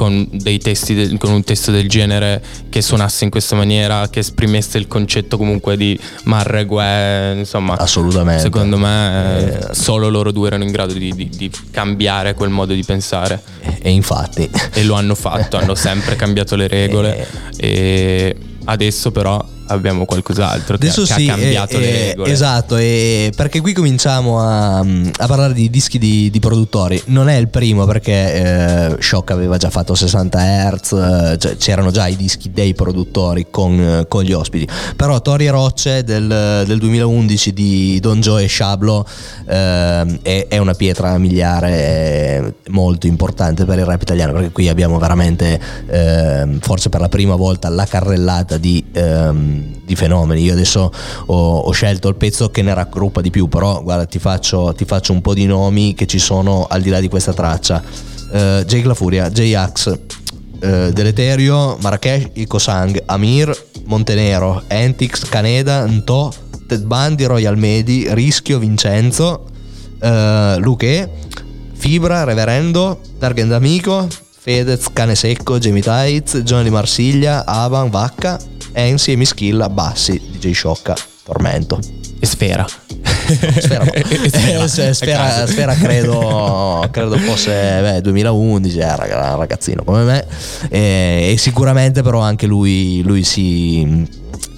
con, 0.00 0.26
de- 0.30 1.18
con, 1.18 1.30
un 1.30 1.44
testo 1.44 1.70
del 1.70 1.86
genere 1.86 2.42
che 2.70 2.80
suonasse 2.80 3.24
in 3.24 3.30
questa 3.30 3.54
maniera, 3.54 4.08
che 4.08 4.20
esprimesse 4.20 4.78
il 4.78 4.88
concetto 4.88 5.36
comunque 5.36 5.76
di 5.76 5.98
Marregue, 6.24 7.34
insomma. 7.36 7.76
Assolutamente. 7.76 8.40
Secondo 8.40 8.78
me 8.78 9.68
eh, 9.68 9.74
solo 9.74 10.08
loro 10.08 10.32
due 10.32 10.46
erano 10.46 10.64
in 10.64 10.70
grado 10.70 10.94
di, 10.94 11.12
di, 11.12 11.28
di, 11.28 11.50
cambiare 11.70 12.32
quel 12.32 12.48
modo 12.48 12.72
di 12.72 12.82
pensare. 12.82 13.42
E 13.82 13.90
infatti. 13.90 14.48
E 14.72 14.84
lo 14.84 14.94
hanno 14.94 15.14
fatto, 15.14 15.58
hanno 15.58 15.74
sempre 15.74 16.16
cambiato 16.16 16.56
le 16.56 16.66
regole. 16.66 17.48
E, 17.60 17.68
e 17.68 18.36
adesso 18.64 19.10
però 19.10 19.44
abbiamo 19.70 20.04
qualcos'altro 20.04 20.74
Adesso 20.74 21.02
che, 21.02 21.12
sì, 21.12 21.28
ha 21.28 21.34
cambiato 21.34 21.76
eh, 21.76 21.80
le 21.80 22.08
regole. 22.08 22.32
Esatto, 22.32 22.76
e 22.76 23.32
perché 23.34 23.60
qui 23.60 23.72
cominciamo 23.72 24.40
a, 24.40 24.78
a 24.78 25.26
parlare 25.26 25.52
di 25.52 25.70
dischi 25.70 25.98
di, 25.98 26.30
di, 26.30 26.38
produttori. 26.38 27.00
Non 27.06 27.28
è 27.28 27.36
il 27.36 27.48
primo 27.48 27.86
perché 27.86 28.92
eh, 28.92 28.96
Shock 29.00 29.30
aveva 29.30 29.56
già 29.56 29.70
fatto 29.70 29.94
60 29.94 30.38
Hz, 30.38 30.92
eh, 30.92 31.38
cioè, 31.38 31.56
c'erano 31.56 31.90
già 31.90 32.06
i 32.06 32.16
dischi 32.16 32.50
dei 32.52 32.74
produttori 32.74 33.46
con, 33.50 34.04
con 34.08 34.22
gli 34.22 34.32
ospiti. 34.32 34.68
Però 34.96 35.20
Tori 35.20 35.48
Rocce 35.48 36.04
del, 36.04 36.64
del 36.66 36.78
2011 36.78 37.52
di 37.52 37.98
Don 38.00 38.20
Joe 38.20 38.44
e 38.44 38.48
Shablo 38.48 39.06
eh, 39.46 40.18
è, 40.22 40.46
è, 40.48 40.58
una 40.58 40.74
pietra 40.74 41.16
miliare 41.18 42.56
molto 42.68 43.06
importante 43.06 43.64
per 43.64 43.78
il 43.78 43.84
rap 43.84 44.02
italiano 44.02 44.32
perché 44.32 44.50
qui 44.50 44.68
abbiamo 44.68 44.98
veramente, 44.98 45.60
ehm, 45.86 46.58
forse 46.60 46.88
per 46.88 47.00
la 47.00 47.08
prima 47.08 47.34
volta, 47.34 47.68
la 47.68 47.84
carrellata 47.84 48.56
di 48.56 48.84
ehm, 48.92 49.59
di 49.84 49.94
fenomeni. 49.96 50.42
Io 50.42 50.52
adesso 50.52 50.92
ho, 51.26 51.58
ho, 51.58 51.70
scelto 51.72 52.08
il 52.08 52.16
pezzo 52.16 52.50
che 52.50 52.62
ne 52.62 52.74
raggruppa 52.74 53.20
di 53.20 53.30
più, 53.30 53.48
però 53.48 53.82
guarda, 53.82 54.06
ti 54.06 54.18
faccio, 54.18 54.72
ti 54.74 54.84
faccio 54.84 55.12
un 55.12 55.20
po' 55.20 55.34
di 55.34 55.46
nomi 55.46 55.94
che 55.94 56.06
ci 56.06 56.18
sono 56.18 56.66
al 56.68 56.82
di 56.82 56.90
là 56.90 57.00
di 57.00 57.08
questa 57.08 57.32
traccia. 57.32 57.82
Uh, 58.30 58.64
Jake 58.64 58.86
La 58.86 58.94
Furia, 58.94 59.28
J-Ax, 59.28 59.86
uh, 59.88 60.90
Deleterio, 60.92 61.76
Marrakesh, 61.80 62.28
Icosang, 62.34 63.02
Amir, 63.06 63.52
Montenero, 63.86 64.62
Antix, 64.68 65.28
Caneda, 65.28 65.84
Nto, 65.86 66.32
Ted 66.66 66.84
Bundy, 66.84 67.24
Royal 67.24 67.58
Medi, 67.58 68.06
Rischio, 68.08 68.60
Vincenzo, 68.60 69.46
uh, 70.00 70.58
Luque, 70.60 71.10
Fibra, 71.72 72.22
Reverendo, 72.24 73.00
Dargen 73.18 73.48
D'Amico, 73.48 74.06
Fedez, 74.42 74.86
Cane 74.92 75.14
Secco, 75.16 75.58
Jamie 75.58 75.82
Tights, 75.82 76.42
Johnny 76.42 76.70
Marsiglia, 76.70 77.44
Avan, 77.44 77.90
Vacca, 77.90 78.38
Ensi 78.72 79.12
e 79.12 79.16
Mischilla, 79.16 79.68
Bassi, 79.68 80.20
DJ 80.38 80.52
Sciocca, 80.52 80.94
Tormento. 81.24 81.78
E 82.18 82.26
Sfera. 82.26 82.66
Sfera, 82.66 83.84
no. 83.84 83.92
eh, 83.92 84.94
Sfera, 84.94 85.46
Sfera 85.46 85.74
credo, 85.74 86.86
credo, 86.90 87.16
fosse 87.18 87.78
beh, 87.80 88.00
2011, 88.00 88.78
era 88.78 89.32
un 89.32 89.38
ragazzino 89.38 89.84
come 89.84 90.02
me 90.02 90.26
e, 90.68 91.30
e 91.32 91.36
sicuramente 91.38 92.02
però 92.02 92.20
anche 92.20 92.46
lui, 92.46 93.02
lui 93.02 93.22
si, 93.22 94.06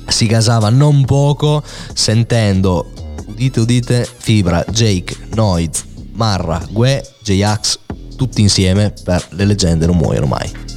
si 0.07 0.27
gasava 0.27 0.71
non 0.71 1.05
poco 1.05 1.63
sentendo, 1.93 2.91
udite 3.27 3.61
udite, 3.61 4.09
Fibra, 4.17 4.65
Jake, 4.71 5.15
Noiz, 5.35 5.85
Marra, 6.13 6.65
Gue, 6.71 7.05
J-Ax, 7.23 7.79
tutti 8.17 8.41
insieme 8.41 8.93
per 9.05 9.27
Le 9.31 9.45
leggende 9.45 9.87
non 9.87 9.97
muoiono 9.97 10.27
mai. 10.27 10.72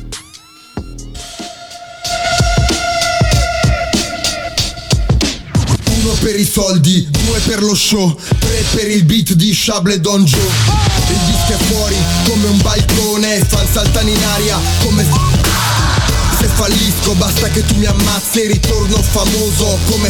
Per 6.13 6.39
i 6.39 6.45
soldi, 6.45 7.07
due 7.09 7.39
per 7.39 7.63
lo 7.63 7.73
show, 7.73 8.15
tre 8.39 8.63
per 8.73 8.89
il 8.89 9.03
beat 9.05 9.33
di 9.33 9.53
Shable 9.53 9.99
Don 9.99 10.23
Joe. 10.23 10.39
Il 11.09 11.17
disco 11.25 11.53
è 11.53 11.65
fuori 11.65 11.95
come 12.27 12.47
un 12.47 12.61
balcone, 12.61 13.43
fan 13.47 13.65
saltano 13.71 14.09
in 14.09 14.23
aria 14.23 14.59
come... 14.83 15.05
Se 16.37 16.47
fallisco 16.47 17.13
basta 17.13 17.47
che 17.49 17.65
tu 17.65 17.75
mi 17.75 17.85
ammazzi 17.85 18.41
e 18.41 18.47
ritorno 18.47 19.01
famoso 19.01 19.79
come... 19.89 20.09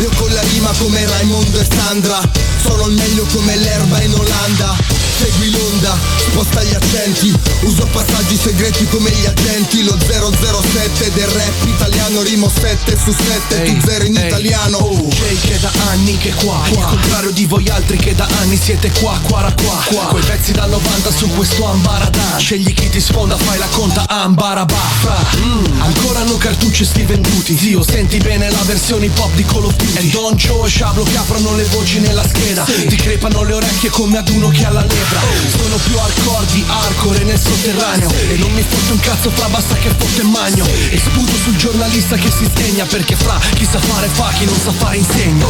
Io 0.00 0.10
con 0.16 0.32
la 0.32 0.42
rima 0.42 0.70
come 0.78 1.06
Raimondo 1.06 1.58
e 1.58 1.66
Sandra 1.74 2.20
Sono 2.62 2.86
il 2.88 2.94
meglio 2.96 3.24
come 3.32 3.56
l'erba 3.56 4.02
in 4.02 4.12
Olanda 4.12 4.76
segui 5.16 5.50
l'onda, 5.50 5.96
sposta 6.18 6.62
gli 6.62 6.74
accenti. 6.74 7.32
Uso 7.60 7.86
passaggi 7.86 8.36
segreti 8.36 8.86
come 8.88 9.10
gli 9.10 9.24
agenti. 9.24 9.82
Lo 9.82 9.96
007 9.98 11.12
del 11.12 11.26
rap 11.28 11.66
italiano 11.66 12.22
Rimo 12.22 12.50
7 12.50 12.96
su 12.96 13.12
7, 13.12 13.62
hey, 13.62 13.74
tu 13.74 13.88
zero 13.88 14.04
in 14.04 14.16
hey, 14.16 14.26
italiano. 14.26 14.76
Oh. 14.76 15.08
Jay 15.08 15.38
che 15.40 15.58
da 15.58 15.72
anni 15.90 16.18
che 16.18 16.32
qua, 16.34 16.62
qua. 16.68 16.82
Il 16.82 16.98
contrario 16.98 17.30
di 17.30 17.46
voi 17.46 17.68
altri 17.68 17.96
che 17.96 18.14
da 18.14 18.28
anni 18.40 18.58
siete 18.62 18.90
qua, 19.00 19.18
qua, 19.22 19.52
qua, 19.62 19.82
qua. 19.86 20.04
Quei 20.06 20.22
pezzi 20.22 20.52
da 20.52 20.66
90 20.66 21.10
su 21.10 21.28
questo 21.30 21.64
ambaradan 21.66 22.38
Scegli 22.38 22.72
chi 22.74 22.88
ti 22.90 23.00
sfonda, 23.00 23.36
fai 23.36 23.58
la 23.58 23.66
conta 23.70 24.04
ambarabaffa 24.06 25.24
mm. 25.38 25.80
Ancora 25.80 26.20
hanno 26.20 26.36
cartucci 26.36 26.84
sti 26.84 27.02
venduti. 27.02 27.56
Zio, 27.56 27.82
senti 27.82 28.18
bene 28.18 28.50
la 28.50 28.62
versione 28.64 29.08
pop 29.08 29.32
di 29.34 29.44
Call 29.44 29.64
of 29.64 29.76
Duty. 29.76 30.06
E 30.06 30.10
Don 30.10 30.34
Joe 30.34 30.66
e 30.66 30.70
Shablo 30.70 31.04
che 31.04 31.16
aprono 31.16 31.54
le 31.54 31.64
voci 31.64 32.00
nella 32.00 32.26
scheda. 32.26 32.64
Sì. 32.64 32.86
Ti 32.86 32.96
crepano 32.96 33.42
le 33.42 33.54
orecchie 33.54 33.88
come 33.90 34.18
ad 34.18 34.28
uno 34.28 34.48
che 34.48 34.64
ha 34.64 34.70
la 34.70 34.84
leva 34.84 35.05
sopra 35.06 35.20
Sono 35.48 35.76
più 35.76 35.98
hardcore 35.98 36.46
di 36.46 36.64
hardcore 36.66 37.24
nel 37.24 37.38
sotterraneo. 37.38 38.10
E 38.10 38.36
non 38.36 38.50
mi 38.52 38.62
fotte 38.62 38.92
un 38.92 38.98
cazzo 38.98 39.30
fra 39.30 39.48
basta 39.48 39.74
che 39.76 39.90
fotte 39.96 40.22
magno. 40.22 40.66
E 40.90 40.98
sputo 40.98 41.32
sul 41.42 41.56
giornalista 41.56 42.16
che 42.16 42.30
si 42.30 42.44
sdegna 42.44 42.84
Perché 42.84 43.14
fra 43.16 43.38
chi 43.54 43.66
sa 43.70 43.78
fare 43.78 44.08
fa, 44.08 44.32
chi 44.36 44.44
non 44.44 44.58
sa 44.58 44.72
fare 44.72 44.96
insegna. 44.96 45.46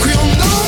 Qui 0.00 0.12
un 0.12 0.61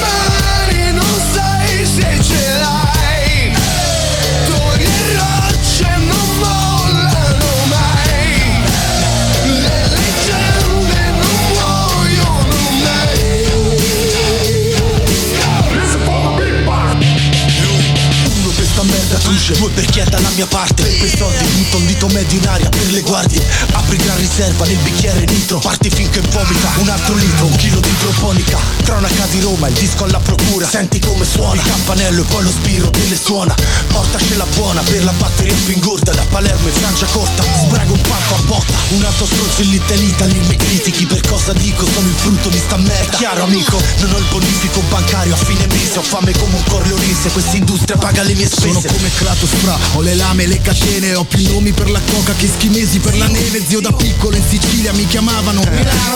truce 19.18 19.55
Due 19.55 19.70
è 19.74 20.05
dalla 20.05 20.31
mia 20.35 20.46
parte 20.46 20.83
Per 20.83 21.16
soldi 21.16 21.44
butto 21.57 21.77
un 21.77 21.87
dito 21.87 22.07
medio 22.09 22.38
in 22.38 22.46
aria 22.48 22.68
Per 22.68 22.90
le 22.90 23.00
guardie. 23.00 23.42
Apri 23.72 23.96
gran 23.96 24.16
riserva 24.16 24.64
nel 24.66 24.77
bicchiere 24.79 25.24
nitro 25.27 25.59
Parti 25.59 25.90
finché 25.90 26.20
vomita. 26.20 26.70
Un 26.79 26.88
altro 26.88 27.14
litro, 27.14 27.46
un 27.46 27.57
chilo 27.57 27.81
di 27.81 27.88
idroponica. 27.88 28.59
Tra 28.85 28.96
una 28.96 29.09
casa 29.09 29.33
Roma, 29.40 29.68
il 29.68 29.74
disco 29.74 30.05
alla 30.05 30.18
procura. 30.18 30.68
Senti 30.68 30.98
come 31.00 31.24
suona, 31.24 31.61
il 31.61 31.66
campanello 31.66 32.22
e 32.22 32.24
poi 32.24 32.42
lo 32.44 32.50
sbirro 32.50 32.90
che 32.90 33.05
le 33.09 33.16
suona. 33.16 33.55
Portacela 33.88 34.46
buona 34.55 34.81
per 34.83 35.05
la 35.05 35.12
batteria 35.12 35.55
pingurda 35.64 36.12
Da 36.12 36.24
Palermo 36.31 36.68
in 36.68 36.74
Francia 36.74 37.07
corta, 37.07 37.42
sbrago 37.42 37.92
un 37.92 38.00
pacco 38.00 38.35
a 38.35 38.42
botta 38.46 38.74
Un 38.90 39.05
altro 39.05 39.27
stronzo 39.27 39.62
in 39.62 39.70
Little 39.70 39.96
Italy 39.96 40.38
Mi 40.48 40.57
critichi 40.57 41.07
per 41.07 41.20
cosa 41.22 41.53
dico, 41.53 41.87
sono 41.87 42.09
il 42.09 42.14
frutto 42.14 42.48
di 42.48 42.59
sta 42.59 42.77
merda. 42.77 43.16
Chiaro 43.16 43.44
amico, 43.44 43.81
non 44.00 44.12
ho 44.12 44.18
il 44.18 44.24
bonifico 44.31 44.81
bancario 44.88 45.35
a 45.35 45.37
fine 45.37 45.66
mese 45.68 45.98
Ho 45.98 46.03
fame 46.03 46.33
come 46.33 46.57
un 46.57 46.64
corleonese, 46.64 47.31
questa 47.31 47.57
industria 47.57 47.96
paga 47.96 48.22
le 48.22 48.35
mie 48.35 48.48
spese 48.48 48.88
come 49.05 49.11
Kratos 49.17 49.51
fra, 49.61 49.79
ho 49.95 50.01
le 50.01 50.14
lame 50.14 50.45
e 50.45 50.47
le 50.47 50.61
catene 50.61 51.14
Ho 51.14 51.25
più 51.25 51.43
nomi 51.53 51.73
per 51.73 51.90
la 51.90 52.01
coca 52.11 52.33
che 52.35 52.49
schimesi 52.49 52.99
per 52.99 53.17
la 53.17 53.27
neve 53.27 53.62
Zio 53.67 53.81
da 53.81 53.93
piccolo 53.93 54.37
in 54.37 54.43
Sicilia 54.49 54.93
mi 54.93 55.07
chiamavano. 55.07 55.62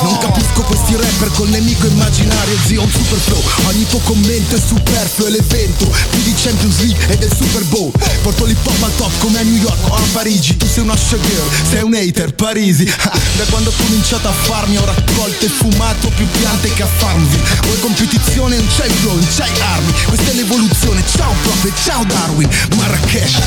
Non 0.03 0.19
capisco 0.19 0.63
questi 0.63 0.97
rapper 0.97 1.31
col 1.33 1.49
nemico 1.49 1.87
immaginario 1.87 2.57
Zio 2.67 2.83
un 2.83 2.91
super 2.91 3.19
flow, 3.19 3.43
ogni 3.67 3.87
tuo 3.89 3.99
commento 4.01 4.57
è 4.57 4.61
superfluo 4.61 5.27
È 5.27 5.31
l'evento, 5.31 5.85
più 6.11 6.23
di 6.23 6.35
Champions 6.35 6.79
League 6.79 7.07
e 7.09 7.17
del 7.19 7.35
Super 7.37 7.65
Bowl. 7.65 7.93
Porto 8.23 8.45
l'hip 8.45 8.67
hop 8.67 8.83
al 8.83 8.95
top 8.97 9.13
come 9.19 9.39
a 9.39 9.43
New 9.43 9.57
York 9.61 9.91
o 9.91 9.95
a 9.95 10.01
Parigi. 10.13 10.57
Tu 10.57 10.67
sei 10.67 10.83
una 10.83 10.97
showgirl, 10.97 11.51
sei 11.71 11.83
un 11.83 11.95
hater, 11.95 12.35
Parisi. 12.35 12.85
Da 13.39 13.45
quando 13.51 13.71
ho 13.71 13.73
cominciato 13.85 14.27
a 14.27 14.33
farmi 14.33 14.79
ho 14.79 14.85
raccolto 14.85 15.45
e 15.45 15.49
fumato 15.49 16.09
più 16.17 16.27
piante 16.29 16.73
che 16.73 16.83
a 16.83 16.87
Farmville 16.87 17.43
Vuoi 17.63 17.79
competizione, 17.79 18.57
non 18.57 18.67
c'hai 18.67 18.91
flow, 18.91 19.15
non 19.15 19.29
c'hai 19.37 19.61
armi. 19.61 19.93
Questa 20.07 20.31
è 20.31 20.35
l'evoluzione, 20.35 21.05
ciao 21.07 21.33
proprio, 21.43 21.73
ciao 21.85 22.05
Darwin 22.05 22.49
Marrakesh. 22.77 23.39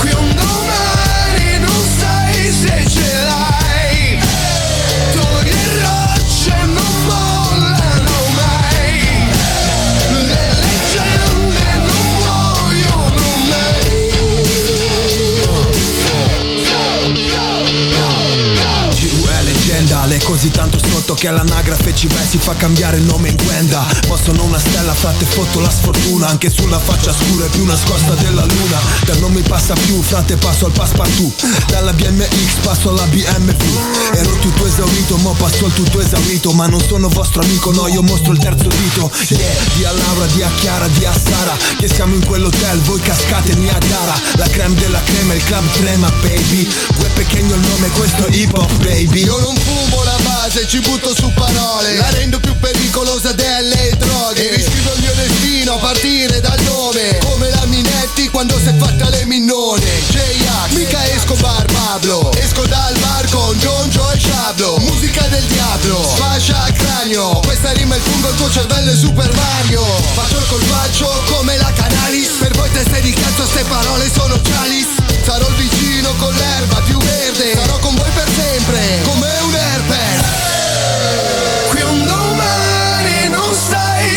Qui 0.00 0.08
un 0.08 0.34
domani 0.34 1.58
non 1.60 1.82
sai 1.98 2.52
se 2.52 2.90
ce 2.90 3.09
così 20.30 20.48
tanto 20.52 20.78
sotto 20.78 21.14
che 21.14 21.26
all'anagrafe 21.26 21.92
ci 21.92 22.06
vai 22.06 22.24
si 22.24 22.38
fa 22.38 22.54
cambiare 22.54 22.98
il 22.98 23.02
nome 23.02 23.30
in 23.30 23.34
Gwenda. 23.34 23.84
Ma 24.08 24.16
sono 24.16 24.44
una 24.44 24.60
stella, 24.60 24.94
frate 24.94 25.24
fotto 25.24 25.58
la 25.58 25.68
sfortuna. 25.68 26.28
Anche 26.28 26.48
sulla 26.48 26.78
faccia 26.78 27.12
scura 27.12 27.46
è 27.46 27.48
più 27.48 27.64
nascosta 27.64 28.14
della 28.14 28.44
luna. 28.44 28.78
Da 29.06 29.16
non 29.16 29.32
mi 29.32 29.42
passa 29.42 29.74
più, 29.74 30.00
frate 30.00 30.36
passo 30.36 30.66
al 30.66 30.70
passepartout. 30.70 31.66
Dalla 31.66 31.92
BMX 31.92 32.60
passo 32.62 32.90
alla 32.90 33.06
BMW 33.06 33.50
Ero 34.14 34.30
tutto 34.38 34.66
esaurito, 34.66 35.16
mo 35.16 35.32
passo 35.32 35.64
al 35.64 35.74
tutto 35.74 36.00
esaurito. 36.00 36.52
Ma 36.52 36.68
non 36.68 36.80
sono 36.80 37.08
vostro 37.08 37.42
amico, 37.42 37.72
no 37.72 37.88
io 37.88 38.02
mostro 38.02 38.30
il 38.30 38.38
terzo 38.38 38.68
dito. 38.68 39.10
Yeah, 39.30 39.64
di 39.74 39.84
a 39.84 39.90
Laura, 39.90 40.26
di 40.26 40.42
a 40.42 40.50
Chiara, 40.60 40.86
di 40.86 41.04
a 41.06 41.12
Sara 41.12 41.56
Che 41.76 41.88
siamo 41.88 42.14
in 42.14 42.24
quell'hotel, 42.24 42.78
voi 42.82 43.00
cascate 43.00 43.54
Niagara. 43.56 44.14
La 44.36 44.46
creme 44.46 44.76
della 44.76 45.02
crema, 45.02 45.34
il 45.34 45.42
club 45.42 45.68
trema 45.72 46.08
baby. 46.22 46.68
Gue 46.94 47.08
pequeño 47.14 47.54
il 47.54 47.60
nome, 47.60 47.88
questo 47.90 48.26
è 48.26 48.32
hip 48.32 48.56
hop 48.56 48.72
baby. 48.76 49.24
Io 49.24 49.38
non 49.40 49.56
fumo 49.56 50.04
la 50.04 50.18
base, 50.22 50.66
ci 50.66 50.80
butto 50.80 51.14
su 51.14 51.32
parole. 51.32 51.96
La 51.96 52.10
rendo 52.10 52.38
più 52.40 52.56
pericolosa 52.58 53.32
delle 53.32 53.94
droghe. 53.98 54.50
E 54.50 54.54
riscrivo 54.56 54.92
il 54.94 55.00
mio 55.00 55.14
destino 55.14 55.74
a 55.74 55.78
partire 55.78 56.40
dal 56.40 56.60
nome 56.62 57.18
Come 57.22 57.50
la 57.50 57.64
Minetti 57.66 58.28
quando 58.28 58.58
si 58.58 58.68
è 58.68 58.74
fatta 58.76 59.08
le 59.10 59.24
minnone. 59.26 59.84
J-Ax, 60.10 60.70
mica 60.72 61.04
Escobar 61.10 61.64
Pablo. 61.64 62.32
Esco 62.34 62.64
dal 62.66 62.96
bar 62.98 63.28
con 63.30 63.58
Gionjo 63.58 64.10
e 64.12 64.18
Shablo. 64.18 64.78
Musica 64.78 65.26
del 65.28 65.44
diavolo, 65.44 66.02
sfascia 66.14 66.66
il 66.68 66.74
cranio. 66.74 67.40
Questa 67.40 67.72
rima 67.72 67.96
il 67.96 68.02
fungo, 68.02 68.28
il 68.28 68.36
tuo 68.36 68.50
cervello 68.50 68.90
è 68.90 68.96
Super 68.96 69.32
Mario. 69.34 69.84
Faccio 70.14 70.38
il 70.38 70.46
colpaccio 70.48 71.22
come 71.26 71.56
la 71.56 71.72
Canalis 71.72 72.28
Per 72.40 72.52
voi 72.56 72.70
teste 72.72 73.00
di 73.00 73.12
cazzo 73.12 73.46
ste 73.46 73.64
parole 73.64 74.10
sono 74.12 74.40
chalice 74.42 75.00
Sarò 75.24 75.46
il 75.48 75.54
vicino 75.54 76.12
con 76.16 76.34
l'erba 76.34 76.80
più 76.86 76.98
verde. 76.98 77.54
Sarò 77.54 77.78
con 77.78 77.94
voi 77.94 78.10
per 78.14 78.28
sempre, 78.34 79.00
come 79.04 79.28
un 79.42 79.54
herpes 79.54 79.99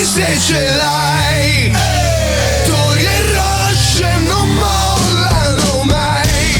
se 0.05 0.37
ce 0.37 0.75
l'hai 0.75 1.71
Torri 2.65 3.05
e 3.05 3.21
rocce 3.33 4.17
non 4.27 4.49
mollano 4.49 5.83
mai 5.83 6.59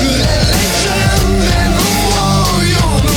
Le 0.00 0.44
leggende 0.48 1.58
non 1.68 1.94
muoiono 2.08 3.10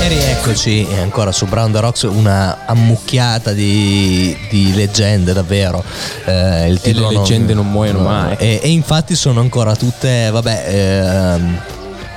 E 0.00 0.08
rieccoci 0.08 0.88
ancora 1.00 1.30
su 1.30 1.46
Brown 1.46 1.70
the 1.70 1.78
Rocks, 1.78 2.02
una 2.02 2.66
ammucchiata 2.66 3.52
di, 3.52 4.36
di 4.48 4.74
leggende 4.74 5.32
davvero. 5.32 5.84
Eh, 6.24 6.32
il 6.32 6.32
E 6.32 6.68
le 6.70 6.78
titolo 6.80 7.10
leggende 7.10 7.54
non 7.54 7.70
muoiono 7.70 8.00
mai. 8.00 8.36
E, 8.38 8.58
e 8.60 8.68
infatti 8.70 9.14
sono 9.14 9.38
ancora 9.38 9.76
tutte, 9.76 10.30
vabbè, 10.30 10.64
ehm, 10.66 11.60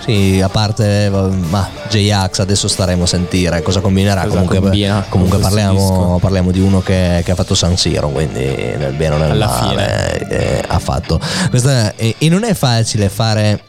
sì, 0.03 0.41
a 0.41 0.49
parte 0.49 1.09
ma 1.09 1.69
J-Ax 1.89 2.39
adesso 2.39 2.67
staremo 2.67 3.03
a 3.03 3.07
sentire 3.07 3.61
cosa 3.61 3.79
combinerà. 3.79 4.21
Cosa 4.23 4.31
comunque 4.33 4.59
combina 4.59 5.05
comunque 5.07 5.37
parliamo, 5.37 6.19
parliamo 6.19 6.51
di 6.51 6.59
uno 6.59 6.81
che, 6.81 7.21
che 7.23 7.31
ha 7.31 7.35
fatto 7.35 7.55
San 7.55 7.77
Siro, 7.77 8.09
quindi 8.09 8.43
nel 8.43 8.93
bene 8.97 9.15
o 9.15 9.17
nel 9.17 9.31
Alla 9.31 9.47
male 9.47 10.27
eh, 10.27 10.63
ha 10.67 10.79
fatto. 10.79 11.19
Questa, 11.49 11.95
e, 11.95 12.15
e 12.17 12.29
non 12.29 12.43
è 12.43 12.53
facile 12.53 13.07
fare 13.07 13.63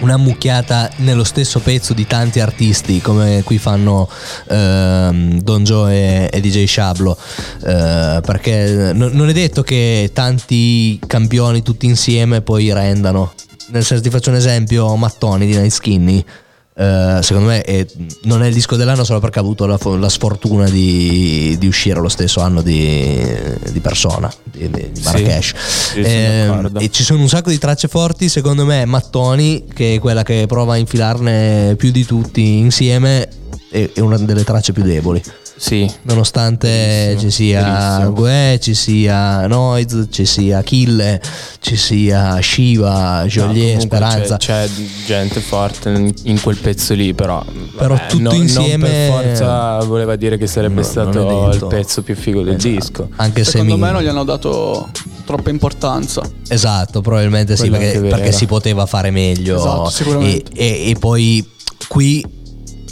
una 0.00 0.16
mucchiata 0.16 0.90
nello 0.96 1.24
stesso 1.24 1.60
pezzo 1.60 1.92
di 1.92 2.06
tanti 2.06 2.40
artisti 2.40 3.00
come 3.00 3.42
qui 3.42 3.58
fanno 3.58 4.08
ehm, 4.48 5.40
Don 5.40 5.64
Joe 5.64 6.28
e, 6.30 6.30
e 6.32 6.40
DJ 6.40 6.66
Shablo 6.66 7.16
eh, 7.64 8.20
perché 8.24 8.92
no- 8.94 9.08
non 9.08 9.28
è 9.28 9.32
detto 9.32 9.62
che 9.62 10.10
tanti 10.12 11.00
campioni 11.04 11.62
tutti 11.62 11.86
insieme 11.86 12.42
poi 12.42 12.72
rendano 12.72 13.32
nel 13.68 13.84
senso 13.84 14.02
ti 14.02 14.10
faccio 14.10 14.30
un 14.30 14.36
esempio 14.36 14.94
Mattoni 14.96 15.46
di 15.46 15.56
Night 15.56 15.72
Skinny 15.72 16.24
eh, 16.80 17.18
secondo 17.22 17.48
me 17.48 17.62
è- 17.62 17.84
non 18.22 18.44
è 18.44 18.46
il 18.46 18.54
disco 18.54 18.76
dell'anno 18.76 19.02
solo 19.02 19.18
perché 19.18 19.40
ha 19.40 19.42
avuto 19.42 19.66
la, 19.66 19.76
la 19.98 20.08
sfortuna 20.08 20.68
di, 20.68 21.56
di 21.58 21.66
uscire 21.66 21.98
lo 21.98 22.08
stesso 22.08 22.40
anno 22.40 22.62
di, 22.62 23.20
di 23.72 23.80
persona 23.80 24.32
di, 24.44 24.70
di 24.70 25.00
Marrakesh 25.02 25.54
sì, 25.56 26.02
d'accordo. 26.02 26.78
e 26.78 26.88
ci 26.90 27.02
sono 27.02 27.20
un 27.20 27.28
sacco 27.28 27.50
di 27.50 27.58
tracce 27.58 27.88
forti, 27.88 28.28
secondo 28.28 28.64
me 28.64 28.84
Mattoni, 28.84 29.64
che 29.74 29.96
è 29.96 29.98
quella 29.98 30.22
che 30.22 30.44
prova 30.46 30.74
a 30.74 30.76
infilarne 30.76 31.74
più 31.76 31.90
di 31.90 32.04
tutti 32.04 32.58
insieme, 32.58 33.28
è, 33.72 33.90
è 33.94 33.98
una 33.98 34.16
delle 34.16 34.44
tracce 34.44 34.72
più 34.72 34.84
deboli. 34.84 35.20
Sì, 35.60 35.90
Nonostante 36.02 36.68
Verissimo, 36.68 37.20
ci 37.20 37.30
sia. 37.30 38.06
Gue, 38.10 38.58
ci 38.62 38.74
sia 38.74 39.46
Noiz, 39.48 40.06
ci 40.10 40.24
sia 40.24 40.62
Kille, 40.62 41.20
ci 41.58 41.76
sia 41.76 42.40
Shiva, 42.40 43.22
No, 43.22 43.26
Joliet, 43.26 43.72
comunque 43.74 43.96
Speranza. 43.98 44.36
C'è, 44.36 44.66
c'è 44.66 44.70
gente 45.06 45.40
forte 45.40 46.12
in- 46.22 46.40
quel 46.40 46.56
pezzo 46.58 46.94
lì, 46.94 47.12
però. 47.12 47.44
Però 47.76 47.94
vabbè, 47.94 48.06
tutto 48.06 48.22
non- 48.22 48.36
insieme- 48.36 49.08
Non 49.08 49.18
per 49.18 49.36
forza 49.36 49.78
voleva 49.84 50.14
dire 50.16 50.36
che 50.38 50.46
sarebbe 50.46 50.82
No, 50.82 50.86
stato 50.86 51.50
il 51.52 51.66
pezzo 51.68 52.02
più 52.02 52.14
figo 52.14 52.42
del 52.42 52.54
Esatto. 52.54 52.68
disco. 52.74 53.08
Anche 53.16 53.42
Secondo 53.44 53.72
se 53.72 53.78
mi- 53.78 53.84
me 53.84 53.90
non 53.90 54.02
gli 54.02 54.06
hanno 54.06 54.24
dato 54.24 54.88
troppa 55.26 55.50
importanza. 55.50 56.22
Esatto, 56.48 57.00
probabilmente 57.00 57.56
sì, 57.56 57.62
Quello 57.68 57.78
perché, 57.78 57.98
è 57.98 58.00
vero. 58.00 58.16
perché 58.16 58.32
si 58.32 58.46
poteva 58.46 58.86
fare 58.86 59.10
meglio. 59.10 59.56
Esatto, 59.56 59.90
sicuramente. 59.90 60.52
E, 60.54 60.64
e- 60.86 60.90
e 60.90 60.96
poi 60.98 61.44
qui 61.88 62.24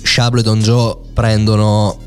Shablo 0.02 0.40
e 0.40 0.42
Don 0.42 0.60
Joe 0.60 0.96
prendono 1.14 1.98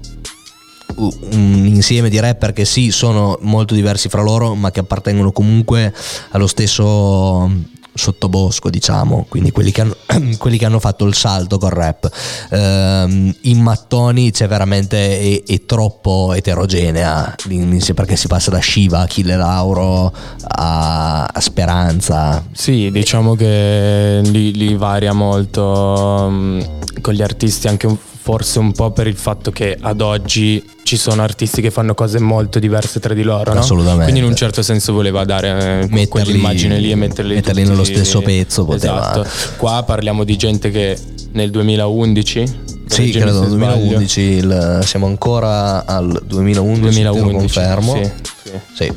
un 0.99 1.65
insieme 1.65 2.09
di 2.09 2.19
rapper 2.19 2.53
che 2.53 2.65
sì, 2.65 2.91
sono 2.91 3.37
molto 3.41 3.73
diversi 3.73 4.09
fra 4.09 4.21
loro, 4.21 4.55
ma 4.55 4.71
che 4.71 4.79
appartengono 4.79 5.31
comunque 5.31 5.93
allo 6.31 6.47
stesso 6.47 7.77
sottobosco, 7.99 8.69
diciamo, 8.69 9.25
quindi 9.29 9.51
quelli 9.51 9.71
che 9.71 9.81
hanno, 9.81 9.95
quelli 10.39 10.57
che 10.57 10.65
hanno 10.65 10.79
fatto 10.79 11.05
il 11.05 11.13
salto 11.13 11.57
col 11.57 11.69
rap. 11.71 12.09
Ehm, 12.49 13.35
in 13.41 13.61
mattoni 13.61 14.31
c'è 14.31 14.47
veramente 14.47 15.19
è, 15.19 15.43
è 15.43 15.65
troppo 15.65 16.33
eterogenea 16.33 17.35
perché 17.93 18.15
si 18.15 18.27
passa 18.27 18.49
da 18.49 18.61
Shiva, 18.61 18.99
Achille 19.01 19.35
Lauro 19.35 20.11
a, 20.41 21.25
a 21.25 21.39
Speranza. 21.39 22.43
Sì, 22.53 22.89
diciamo 22.91 23.35
che 23.35 24.21
li, 24.23 24.53
li 24.53 24.75
varia 24.75 25.13
molto 25.13 26.27
mm, 26.31 26.61
con 27.01 27.13
gli 27.13 27.21
artisti 27.21 27.67
anche 27.67 27.87
un- 27.87 27.97
forse 28.29 28.59
un 28.59 28.73
po' 28.73 28.91
per 28.91 29.07
il 29.07 29.15
fatto 29.15 29.49
che 29.49 29.75
ad 29.81 30.01
oggi 30.01 30.63
ci 30.83 30.97
sono 30.97 31.23
artisti 31.23 31.63
che 31.63 31.71
fanno 31.71 31.95
cose 31.95 32.19
molto 32.19 32.59
diverse 32.59 32.99
tra 32.99 33.15
di 33.15 33.23
loro, 33.23 33.53
no? 33.53 33.59
Assolutamente. 33.59 34.03
Quindi 34.03 34.19
in 34.19 34.25
un 34.27 34.35
certo 34.35 34.61
senso 34.61 34.93
voleva 34.93 35.25
dare 35.25 35.47
eh, 35.49 35.53
Metterli- 35.87 36.07
quell'immagine 36.07 36.77
lì 36.77 36.91
e 36.91 36.95
metterli, 36.95 37.33
metterli 37.33 37.63
nello 37.63 37.83
stesso 37.83 38.21
pezzo, 38.21 38.65
poteva- 38.65 38.99
Esatto. 39.23 39.27
Qua 39.57 39.81
parliamo 39.81 40.23
di 40.23 40.35
gente 40.35 40.69
che 40.69 40.95
nel 41.31 41.49
2011 41.49 42.43
Sì, 42.85 43.09
credo 43.09 43.41
se 43.41 43.49
sbaglio, 43.49 43.75
2011, 43.77 44.21
il- 44.21 44.79
siamo 44.83 45.07
ancora 45.07 45.83
al 45.87 46.21
2011, 46.23 46.81
te 46.97 47.03
lo 47.05 47.11
2011 47.13 47.33
confermo. 47.59 47.95
sì, 47.95 48.11
sì. 48.43 48.51
Sì. 48.75 48.93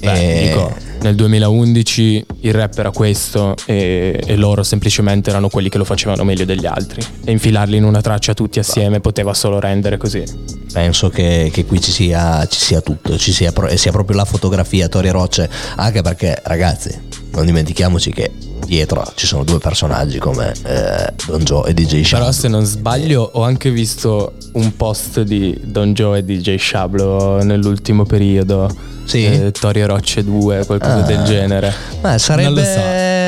Beh, 0.00 0.40
E- 0.40 0.48
dico, 0.48 0.74
nel 1.00 1.14
2011 1.14 2.26
il 2.40 2.52
rap 2.52 2.78
era 2.78 2.90
questo 2.90 3.54
e, 3.66 4.20
e 4.24 4.36
loro 4.36 4.62
semplicemente 4.62 5.30
erano 5.30 5.48
quelli 5.48 5.68
che 5.68 5.78
lo 5.78 5.84
facevano 5.84 6.24
meglio 6.24 6.44
degli 6.44 6.66
altri 6.66 7.00
e 7.24 7.30
infilarli 7.30 7.76
in 7.76 7.84
una 7.84 8.00
traccia 8.00 8.34
tutti 8.34 8.58
assieme 8.58 9.00
poteva 9.00 9.34
solo 9.34 9.60
rendere 9.60 9.96
così. 9.96 10.24
Penso 10.72 11.08
che, 11.08 11.50
che 11.52 11.64
qui 11.64 11.80
ci 11.80 11.90
sia, 11.90 12.46
ci 12.46 12.60
sia 12.60 12.80
tutto, 12.80 13.16
ci 13.16 13.32
sia, 13.32 13.52
sia 13.74 13.90
proprio 13.90 14.16
la 14.16 14.24
fotografia 14.24 14.88
Tori 14.88 15.10
Rocce, 15.10 15.48
anche 15.76 16.02
perché 16.02 16.40
ragazzi, 16.44 16.96
non 17.38 17.46
dimentichiamoci 17.46 18.12
che 18.12 18.30
dietro 18.66 19.02
ci 19.14 19.26
sono 19.26 19.44
due 19.44 19.58
personaggi 19.58 20.18
come 20.18 20.52
eh, 20.64 21.12
Don 21.26 21.42
Joe 21.42 21.70
e 21.70 21.74
DJ 21.74 22.02
Shablo. 22.02 22.18
Però 22.26 22.32
se 22.32 22.48
non 22.48 22.64
sbaglio 22.64 23.30
ho 23.32 23.42
anche 23.42 23.70
visto 23.70 24.34
un 24.54 24.76
post 24.76 25.22
di 25.22 25.58
Don 25.62 25.92
Joe 25.94 26.18
e 26.18 26.24
DJ 26.24 26.56
Shablo 26.58 27.42
nell'ultimo 27.42 28.04
periodo. 28.04 28.74
Sì? 29.04 29.24
Eh, 29.24 29.52
Tori 29.52 29.82
Rocce 29.84 30.22
2, 30.22 30.66
qualcosa 30.66 30.96
Ah. 30.96 31.02
del 31.02 31.22
genere. 31.24 31.72
Ma 32.02 32.18
sarebbe, 32.18 32.60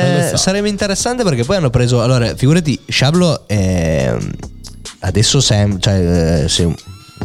Non 0.03 0.15
lo 0.17 0.21
so, 0.23 0.29
so. 0.29 0.37
sarebbe 0.37 0.69
interessante 0.69 1.23
perché 1.23 1.43
poi 1.43 1.55
hanno 1.55 1.71
preso. 1.71 2.01
Allora, 2.03 2.35
figurati, 2.35 2.77
Shablo 2.87 3.47
è, 3.47 4.15
adesso 4.99 5.39
sem- 5.41 5.79
cioè, 5.79 6.43
eh, 6.43 6.47
se 6.49 6.71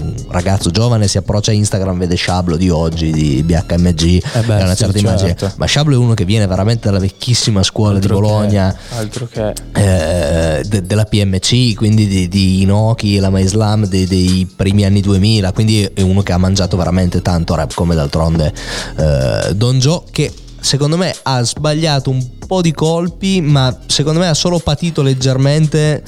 un 0.01 0.15
ragazzo 0.29 0.71
giovane 0.71 1.09
si 1.09 1.19
approccia 1.19 1.51
a 1.51 1.55
Instagram, 1.55 1.99
vede 1.99 2.17
Shablo 2.17 2.57
di 2.57 2.69
oggi, 2.69 3.11
di 3.13 3.43
BHMG, 3.43 4.01
Eh 4.35 4.41
beh, 4.45 4.55
ha 4.61 4.65
una 4.65 4.71
sì, 4.71 4.77
certa 4.85 4.99
certo. 4.99 4.99
immagine. 4.99 5.37
Ma 5.57 5.67
Shablo 5.67 5.95
è 5.95 5.99
uno 5.99 6.15
che 6.15 6.25
viene 6.25 6.47
veramente 6.47 6.87
dalla 6.89 6.99
vecchissima 6.99 7.63
scuola 7.63 7.97
Altro 7.97 8.15
di 8.15 8.21
Bologna. 8.21 8.73
che- 8.73 8.95
altro 8.97 9.29
che. 9.31 9.53
eh, 9.75 10.63
de- 10.67 10.85
della 10.87 11.05
PMC, 11.05 11.75
quindi 11.75 12.07
di, 12.07 12.29
di 12.29 12.63
Inoki 12.63 13.17
e 13.17 13.21
la 13.21 13.31
Maislam 13.31 13.87
dei, 13.87 14.07
dei 14.07 14.49
primi 14.55 14.85
anni 14.85 15.01
2000, 15.01 15.53
quindi 15.53 15.83
è 15.95 16.01
uno 16.03 16.23
che 16.23 16.33
ha 16.33 16.39
mangiato 16.39 16.77
veramente 16.77 17.23
tanto 17.23 17.55
rap 17.55 17.73
come 17.75 17.95
d'altronde 17.95 18.53
eh, 18.97 19.55
Don 19.55 19.79
Joe 19.79 20.03
che 20.11 20.33
secondo 20.61 20.97
me 20.97 21.15
ha 21.23 21.43
sbagliato 21.43 22.11
un 22.11 22.25
po' 22.47 22.61
di 22.61 22.73
colpi, 22.73 23.41
ma 23.41 23.77
secondo 23.87 24.19
me 24.21 24.29
ha 24.29 24.35
solo 24.35 24.59
patito 24.59 25.03
leggermente 25.03 26.03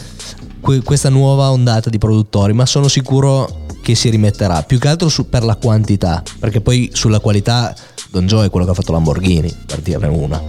que- 0.60 0.82
questa 0.82 1.08
nuova 1.08 1.50
ondata 1.50 1.90
di 1.90 1.98
produttori, 1.98 2.52
ma 2.52 2.66
sono 2.66 2.88
sicuro 2.88 3.66
che 3.88 3.94
si 3.94 4.10
rimetterà, 4.10 4.64
più 4.64 4.78
che 4.78 4.88
altro 4.88 5.08
su- 5.08 5.30
per 5.30 5.42
la 5.42 5.54
quantità, 5.54 6.22
perché 6.38 6.60
poi 6.60 6.90
sulla 6.92 7.20
qualità 7.20 7.74
Don 8.10 8.26
Joe 8.26 8.44
è 8.44 8.50
quello 8.50 8.66
che 8.66 8.72
ha 8.72 8.74
fatto 8.74 8.92
Lamborghini, 8.92 9.50
per 9.64 9.80
dirne 9.80 10.08
una, 10.08 10.42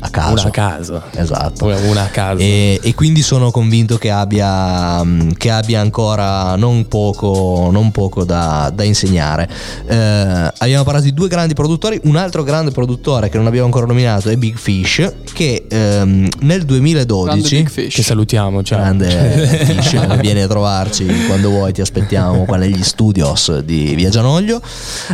a 0.00 0.10
caso. 0.10 0.32
Una 0.32 0.42
a 0.42 0.50
caso. 0.50 1.02
Esatto. 1.12 1.64
Una, 1.64 1.78
una 1.78 2.02
a 2.02 2.08
caso. 2.08 2.40
E, 2.40 2.78
e 2.82 2.94
quindi 2.94 3.22
sono 3.22 3.50
convinto 3.50 3.96
che 3.96 4.10
abbia, 4.10 5.02
mh, 5.02 5.34
che 5.34 5.50
abbia 5.50 5.80
ancora 5.80 6.56
non 6.56 6.86
poco, 6.88 7.68
non 7.72 7.90
poco 7.90 8.24
da, 8.24 8.70
da 8.74 8.82
insegnare. 8.82 9.48
Eh, 9.86 10.52
abbiamo 10.58 10.84
parlato 10.84 11.06
di 11.06 11.14
due 11.14 11.28
grandi 11.28 11.54
produttori, 11.54 12.00
un 12.04 12.16
altro 12.16 12.42
grande 12.42 12.70
produttore 12.70 13.28
che 13.28 13.36
non 13.36 13.46
abbiamo 13.46 13.66
ancora 13.66 13.86
nominato 13.86 14.28
è 14.28 14.36
Big 14.36 14.56
Fish, 14.56 15.12
che 15.32 15.66
ehm, 15.68 16.28
nel 16.40 16.56
Grande 16.56 16.64
2012... 16.66 17.56
Big 17.56 17.68
Fish. 17.68 17.94
Che 17.94 18.02
salutiamo, 18.02 18.62
ciao. 18.62 18.78
Grande 18.78 19.08
Fish, 19.64 20.16
vieni 20.20 20.40
a 20.40 20.48
trovarci 20.48 21.06
quando 21.26 21.50
vuoi, 21.50 21.72
ti 21.72 21.80
aspettiamo 21.80 22.44
qua 22.44 22.56
negli 22.56 22.82
studios 22.82 23.58
di 23.60 23.94
Via 23.94 24.10
Gianoglio. 24.10 24.60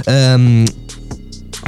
Ehm, 0.04 0.64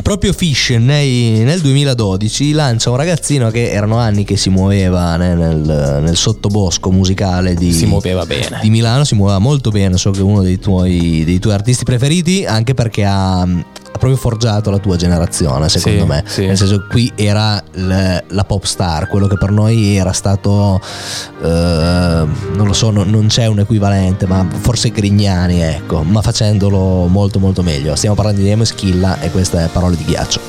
proprio 0.03 0.33
Fish 0.33 0.71
nei- 0.71 1.41
nel 1.45 1.61
2012 1.61 2.53
lancia 2.53 2.91
un 2.91 2.97
ragazzino 2.97 3.51
che 3.51 3.71
erano 3.71 3.97
anni 3.97 4.25
che 4.25 4.37
si 4.37 4.51
muoveva 4.51 5.17
ne- 5.17 5.35
nel, 5.35 6.01
nel 6.03 6.17
sottobosco 6.17 6.91
musicale 6.91 7.55
di, 7.55 7.73
Si 7.73 7.87
muoveva 7.87 8.27
bene. 8.27 8.59
di 8.61 8.71
Milano, 8.71 9.05
si 9.05 9.15
muoveva 9.15 9.39
molto 9.39 9.71
bene, 9.71 9.97
so 9.97 10.11
che 10.11 10.19
è 10.19 10.23
uno 10.23 10.43
dei 10.43 10.59
tuoi, 10.59 11.23
dei 11.25 11.39
tuoi 11.39 11.55
artisti 11.55 11.85
preferiti, 11.85 12.45
anche 12.45 12.75
perché 12.75 13.05
ha 13.05 13.47
proprio 13.99 14.17
forgiato 14.17 14.71
la 14.71 14.79
tua 14.79 14.97
generazione, 14.97 15.69
secondo 15.69 16.01
Sì, 16.03 16.07
me. 16.07 16.25
sì. 16.27 16.47
Nel 16.47 16.57
senso 16.57 16.79
che 16.81 16.87
qui 16.89 17.13
era 17.15 17.63
l- 17.75 18.17
la 18.29 18.45
pop 18.45 18.65
star, 18.65 19.07
quello 19.09 19.27
che 19.29 19.39
per 19.39 19.51
noi 19.51 19.97
era 19.97 20.13
stato, 20.13 20.81
eh, 21.43 21.47
non 21.47 22.67
lo 22.67 22.73
so, 22.73 22.91
no- 22.91 23.05
non 23.05 23.29
c'è 23.29 23.47
un 23.47 23.61
equivalente, 23.61 24.27
ma 24.27 24.47
forse 24.61 24.91
Grignani, 24.91 25.61
ecco, 25.63 26.03
ma 26.03 26.21
facendolo 26.23 27.07
molto 27.07 27.39
molto 27.39 27.63
meglio. 27.63 27.95
Stiamo 27.95 28.15
parlando 28.17 28.41
di 28.41 28.49
Emo 28.51 28.65
Schilla 28.65 29.21
e 29.21 29.31
queste 29.31 29.69
parole 29.73 29.97
di 29.97 30.05
ghiaccio. 30.05 30.41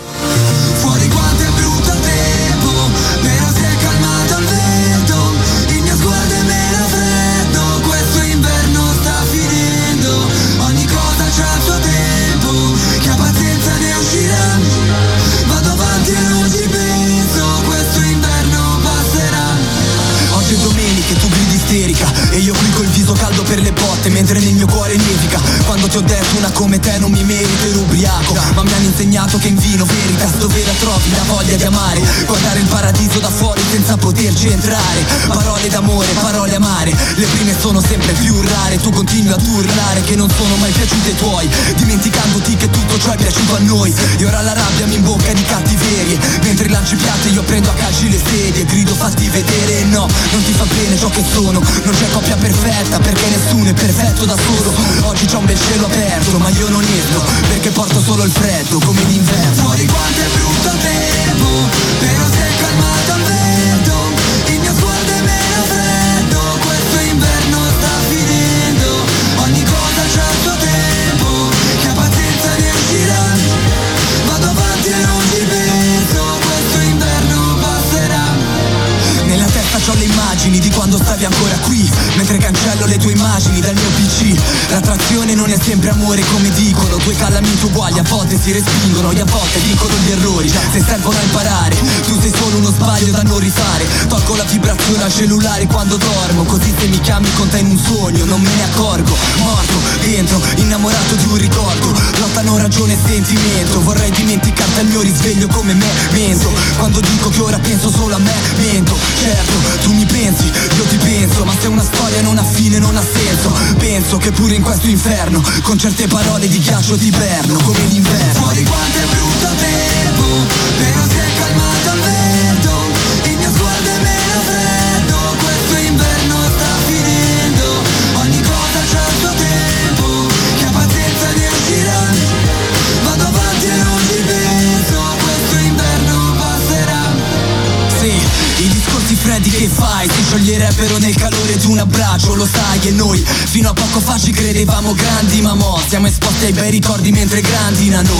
Siamo 145.87 146.07
esposti 146.07 146.45
ai 146.45 146.53
bei 146.53 146.71
ricordi 146.71 147.11
mentre 147.11 147.41
grandinano 147.41 148.13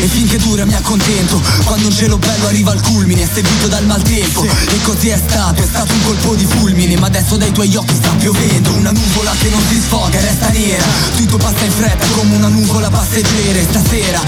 E 0.00 0.06
finché 0.06 0.38
dura 0.38 0.64
mi 0.64 0.74
accontento 0.74 1.40
Quando 1.64 1.86
un 1.86 1.92
cielo 1.92 2.16
bello 2.18 2.46
arriva 2.46 2.72
al 2.72 2.80
culmine 2.80 3.28
Seguito 3.32 3.68
dal 3.68 3.84
maltempo. 3.84 4.44
E 4.44 4.80
così 4.82 5.08
è 5.08 5.16
stato, 5.16 5.62
è 5.62 5.66
stato 5.66 5.92
un 5.92 6.02
colpo 6.04 6.34
di 6.34 6.46
fulmine. 6.46 6.96
Ma 6.96 7.06
adesso 7.06 7.36
dai 7.36 7.52
tuoi 7.52 7.74
occhi 7.76 7.94
sta 7.94 8.10
piovendo 8.10 8.72
Una 8.74 8.92
nuvola 8.92 9.32
che 9.38 9.48
non 9.48 9.60
si 9.68 9.80
sfoga 9.80 10.18
e 10.18 10.20
resta 10.20 10.48
nera. 10.48 10.84
Tutto 11.16 11.36
passa 11.36 11.64
in 11.64 11.70
fretta 11.72 12.06
come 12.08 12.36
una 12.36 12.48
nuvola 12.48 12.90
passeggera 12.90 13.58
E 13.58 13.66
stasera, 13.68 14.20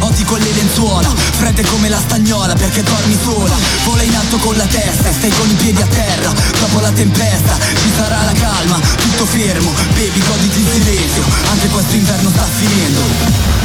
occhi 0.00 0.24
con 0.24 0.38
le 0.38 0.52
lenzuola 0.52 1.08
Fredde 1.38 1.62
come 1.62 1.88
la 1.88 1.98
stagnola 1.98 2.54
perché 2.54 2.82
dormi 2.82 3.16
sola. 3.22 3.56
Vola 3.84 4.02
in 4.02 4.14
alto 4.14 4.38
con 4.38 4.56
la 4.56 4.66
testa 4.66 5.08
e 5.08 5.12
stai 5.12 5.30
con 5.30 5.48
i 5.48 5.54
piedi 5.54 5.80
a 5.80 5.86
terra. 5.86 6.32
Dopo 6.58 6.80
la 6.80 6.90
tempesta 6.90 7.56
ci 7.58 7.92
sarà 7.96 8.24
la 8.24 8.32
calma 8.32 8.78
Tutto 8.96 9.24
fermo, 9.26 9.72
bevi, 9.94 10.22
goditi 10.26 10.60
il 10.60 10.68
silenzio 10.70 11.22
Anche 11.50 11.68
questo 11.68 11.94
inverno 11.94 12.30
sta 12.30 12.44
finendo 12.44 13.57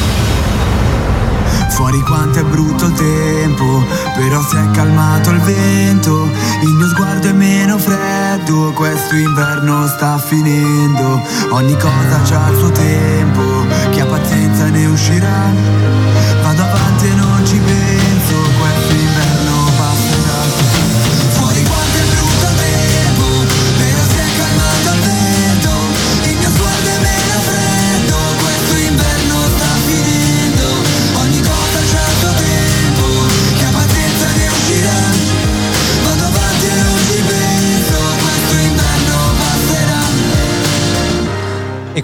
Fuori 1.74 2.01
quanto 2.01 2.39
è 2.39 2.43
brutto 2.43 2.86
il 2.86 2.93
tempo, 2.93 3.84
però 4.15 4.41
si 4.43 4.55
è 4.55 4.71
calmato 4.71 5.32
il 5.32 5.39
vento, 5.39 6.30
il 6.61 6.69
mio 6.69 6.88
sguardo 6.88 7.28
è 7.30 7.32
meno 7.32 7.80
freddo, 7.80 8.71
questo 8.74 9.15
inverno 9.15 9.88
sta 9.88 10.19
finendo, 10.19 11.19
ogni 11.49 11.76
cosa 11.78 12.21
c'ha 12.24 12.49
il 12.49 12.57
suo 12.57 12.71
tempo, 12.71 13.41
chi 13.89 13.99
ha 13.99 14.05
pazienza 14.05 14.69
ne 14.69 14.86
uscirà, 14.86 15.51
vado 16.43 16.61
avanti 16.61 17.07
e 17.07 17.15
non 17.15 17.45
ci 17.45 17.57
penso, 17.57 17.82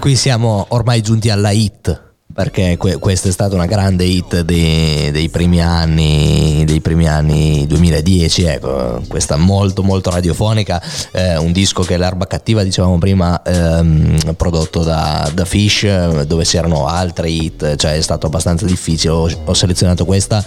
qui 0.00 0.16
siamo 0.16 0.64
ormai 0.70 1.02
giunti 1.02 1.30
alla 1.30 1.50
hit. 1.50 2.08
Perché 2.32 2.76
que- 2.76 2.98
questa 2.98 3.28
è 3.28 3.32
stata 3.32 3.54
una 3.56 3.66
grande 3.66 4.04
hit 4.04 4.40
dei, 4.42 5.10
dei 5.10 5.28
primi 5.28 5.60
anni 5.60 6.64
dei 6.64 6.80
primi 6.80 7.08
anni 7.08 7.66
2010, 7.66 8.42
ecco, 8.44 9.02
questa 9.08 9.36
molto 9.36 9.82
molto 9.82 10.10
radiofonica, 10.10 10.80
eh, 11.10 11.36
un 11.36 11.50
disco 11.50 11.82
che 11.82 11.94
è 11.94 11.98
l'erba 11.98 12.28
cattiva, 12.28 12.62
dicevamo 12.62 12.98
prima, 12.98 13.42
ehm, 13.42 14.34
prodotto 14.36 14.84
da, 14.84 15.28
da 15.34 15.44
Fish, 15.44 16.22
dove 16.22 16.44
c'erano 16.44 16.86
altre 16.86 17.28
hit, 17.28 17.74
cioè 17.74 17.96
è 17.96 18.00
stato 18.00 18.26
abbastanza 18.26 18.64
difficile, 18.64 19.12
ho, 19.12 19.28
ho 19.44 19.54
selezionato 19.54 20.04
questa 20.04 20.42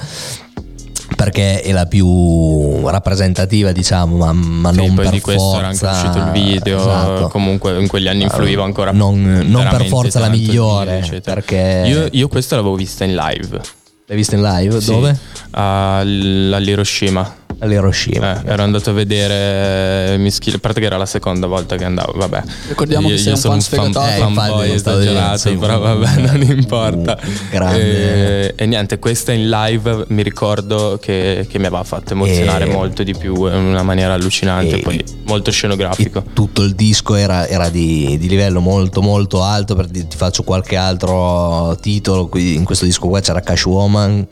perché 1.15 1.61
è 1.61 1.71
la 1.71 1.85
più 1.85 2.87
rappresentativa 2.87 3.71
diciamo 3.71 4.17
ma, 4.17 4.31
ma 4.33 4.71
Sì, 4.71 4.77
non 4.77 4.93
poi 4.95 5.03
per 5.05 5.13
di 5.13 5.21
questo 5.21 5.57
era 5.57 5.67
forza 5.69 5.89
anche 5.91 6.07
uscito 6.07 6.25
il 6.25 6.31
video, 6.31 6.79
esatto. 6.79 7.27
comunque 7.27 7.79
in 7.79 7.87
quegli 7.87 8.07
anni 8.07 8.23
influiva 8.23 8.63
ancora 8.63 8.91
non, 8.91 9.21
non 9.45 9.67
per 9.69 9.85
forza 9.85 10.19
la 10.19 10.29
migliore 10.29 11.01
video, 11.01 11.21
perché 11.21 11.83
Io, 11.85 12.07
io 12.11 12.27
questa 12.27 12.55
l'avevo 12.55 12.75
vista 12.75 13.03
in 13.03 13.15
live. 13.15 13.61
l'hai 14.07 14.17
vista 14.17 14.35
in 14.35 14.41
live 14.41 14.79
Sì, 14.81 14.91
dove? 14.91 15.17
al- 15.51 16.51
all'Hiroshima. 16.53 17.35
all'Hiroshima 17.59 18.43
Eh, 18.43 18.51
ero 18.51 18.63
andato 18.63 18.89
a 18.89 18.93
vedere 18.93 20.17
Mischile, 20.17 20.57
a 20.57 20.59
parte 20.59 20.79
che 20.79 20.85
era 20.85 20.97
la 20.97 21.05
seconda 21.05 21.47
volta 21.47 21.75
che 21.75 21.83
andavo, 21.85 22.13
vabbè. 22.15 22.43
Ricordiamo 22.69 23.07
che 23.07 23.17
sei 23.17 23.33
un 23.33 23.37
sono 23.37 23.53
fan 23.53 23.61
sfegatato. 23.61 24.07
Eh, 24.07 24.17
fanboy 24.17 24.71
esagerato, 24.71 25.57
però 25.57 25.79
vabbè, 25.79 26.19
non 26.21 26.41
importa. 26.41 27.17
un 27.21 27.33
grande- 27.49 28.47
E, 28.49 28.53
e 28.55 28.65
niente, 28.65 28.99
questa 28.99 29.31
in 29.31 29.49
live 29.49 30.05
mi 30.09 30.23
ricordo 30.23 30.97
che, 31.01 31.45
che 31.49 31.59
mi 31.59 31.65
aveva 31.65 31.83
fatto 31.83 32.13
emozionare 32.13 32.65
E- 32.65 32.71
molto 32.71 33.03
di 33.03 33.13
più 33.15 33.47
in 33.47 33.53
una 33.65 33.83
maniera 33.83 34.13
allucinante, 34.13 34.77
E- 34.77 34.81
poi 34.81 35.03
molto 35.25 35.51
scenografico. 35.51 36.19
e 36.19 36.33
tutto 36.33 36.61
il 36.63 36.73
disco 36.75 37.15
era, 37.15 37.47
era 37.47 37.69
di, 37.69 38.17
di 38.19 38.27
livello 38.27 38.59
molto 38.59 39.01
molto 39.01 39.41
alto 39.43 39.75
per 39.75 39.87
ti 39.89 40.05
faccio 40.15 40.43
qualche 40.43 40.75
altro 40.75 41.77
titolo 41.81 42.27
qui 42.27 42.55
in 42.55 42.63
questo 42.63 42.85
disco 42.85 43.07
qua 43.07 43.19
c'era 43.19 43.39
Cash 43.41 43.65
Woman 43.65 44.27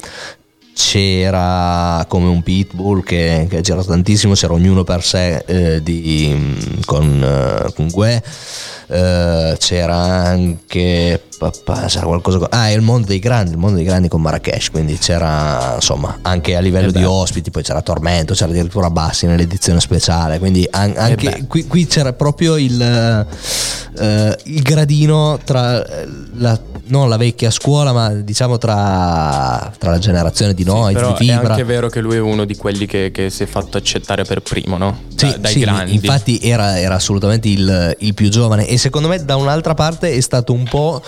c'era 0.73 2.05
come 2.07 2.27
un 2.27 2.41
pitbull 2.43 3.03
che, 3.03 3.47
che 3.49 3.61
c'era 3.61 3.83
tantissimo 3.83 4.33
c'era 4.33 4.53
ognuno 4.53 4.83
per 4.83 5.03
sé 5.03 5.43
eh, 5.45 5.83
di, 5.83 6.79
con, 6.85 7.21
eh, 7.23 7.73
con 7.73 7.87
Gue 7.87 8.23
eh, 8.87 9.55
c'era 9.57 9.95
anche 9.95 11.21
papà, 11.37 11.85
c'era 11.87 12.05
qualcosa 12.05 12.47
ah 12.49 12.69
il 12.71 12.81
mondo 12.81 13.07
dei 13.07 13.19
grandi 13.19 13.51
il 13.51 13.57
mondo 13.57 13.77
dei 13.77 13.85
grandi 13.85 14.07
con 14.07 14.21
Marrakesh 14.21 14.69
quindi 14.69 14.97
c'era 14.97 15.75
insomma 15.75 16.19
anche 16.21 16.55
a 16.55 16.59
livello 16.59 16.89
Eh 16.89 16.93
di 16.93 17.03
ospiti 17.03 17.51
poi 17.51 17.63
c'era 17.63 17.81
Tormento 17.81 18.33
c'era 18.33 18.51
addirittura 18.51 18.89
Bassi 18.89 19.25
nell'edizione 19.27 19.79
speciale 19.79 20.39
quindi 20.39 20.67
an- 20.69 20.93
anche 20.95 21.29
beh. 21.29 21.47
qui, 21.47 21.67
qui 21.67 21.87
c'era 21.87 22.13
proprio 22.13 22.57
il, 22.57 22.81
eh, 22.81 24.37
il 24.43 24.61
gradino 24.61 25.39
tra 25.43 25.85
eh, 25.85 26.07
la, 26.35 26.59
non 26.87 27.09
la 27.09 27.17
vecchia 27.17 27.49
scuola 27.49 27.93
ma 27.93 28.09
diciamo 28.09 28.57
tra, 28.57 29.71
tra 29.77 29.91
la 29.91 29.99
generazione 29.99 30.53
di 30.53 30.60
noi 30.63 30.93
Però 30.93 31.15
di 31.17 31.27
è 31.27 31.31
anche 31.31 31.63
vero 31.63 31.89
che 31.89 32.01
lui 32.01 32.15
è 32.15 32.19
uno 32.19 32.45
di 32.45 32.55
quelli 32.55 32.85
che, 32.85 33.11
che 33.11 33.29
si 33.29 33.43
è 33.43 33.45
fatto 33.45 33.77
accettare 33.77 34.23
per 34.23 34.41
primo, 34.41 34.77
no? 34.77 35.01
Sì, 35.15 35.27
Da- 35.27 35.37
dai 35.37 35.51
sì, 35.53 35.59
grandi. 35.59 35.93
infatti 35.95 36.39
era, 36.41 36.79
era 36.79 36.95
assolutamente 36.95 37.47
il, 37.47 37.95
il 37.99 38.13
più 38.13 38.29
giovane 38.29 38.67
e 38.67 38.77
secondo 38.77 39.07
me 39.07 39.23
da 39.23 39.35
un'altra 39.35 39.73
parte 39.73 40.11
è 40.11 40.19
stato 40.21 40.53
un 40.53 40.63
po' 40.63 41.01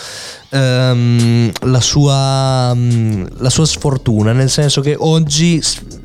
ehm, 0.50 1.52
la, 1.62 1.82
sua, 1.82 2.74
mm, 2.74 3.26
la 3.38 3.50
sua 3.50 3.66
sfortuna, 3.66 4.32
nel 4.34 4.50
senso 4.50 4.82
che 4.82 4.96
oggi 4.98 5.62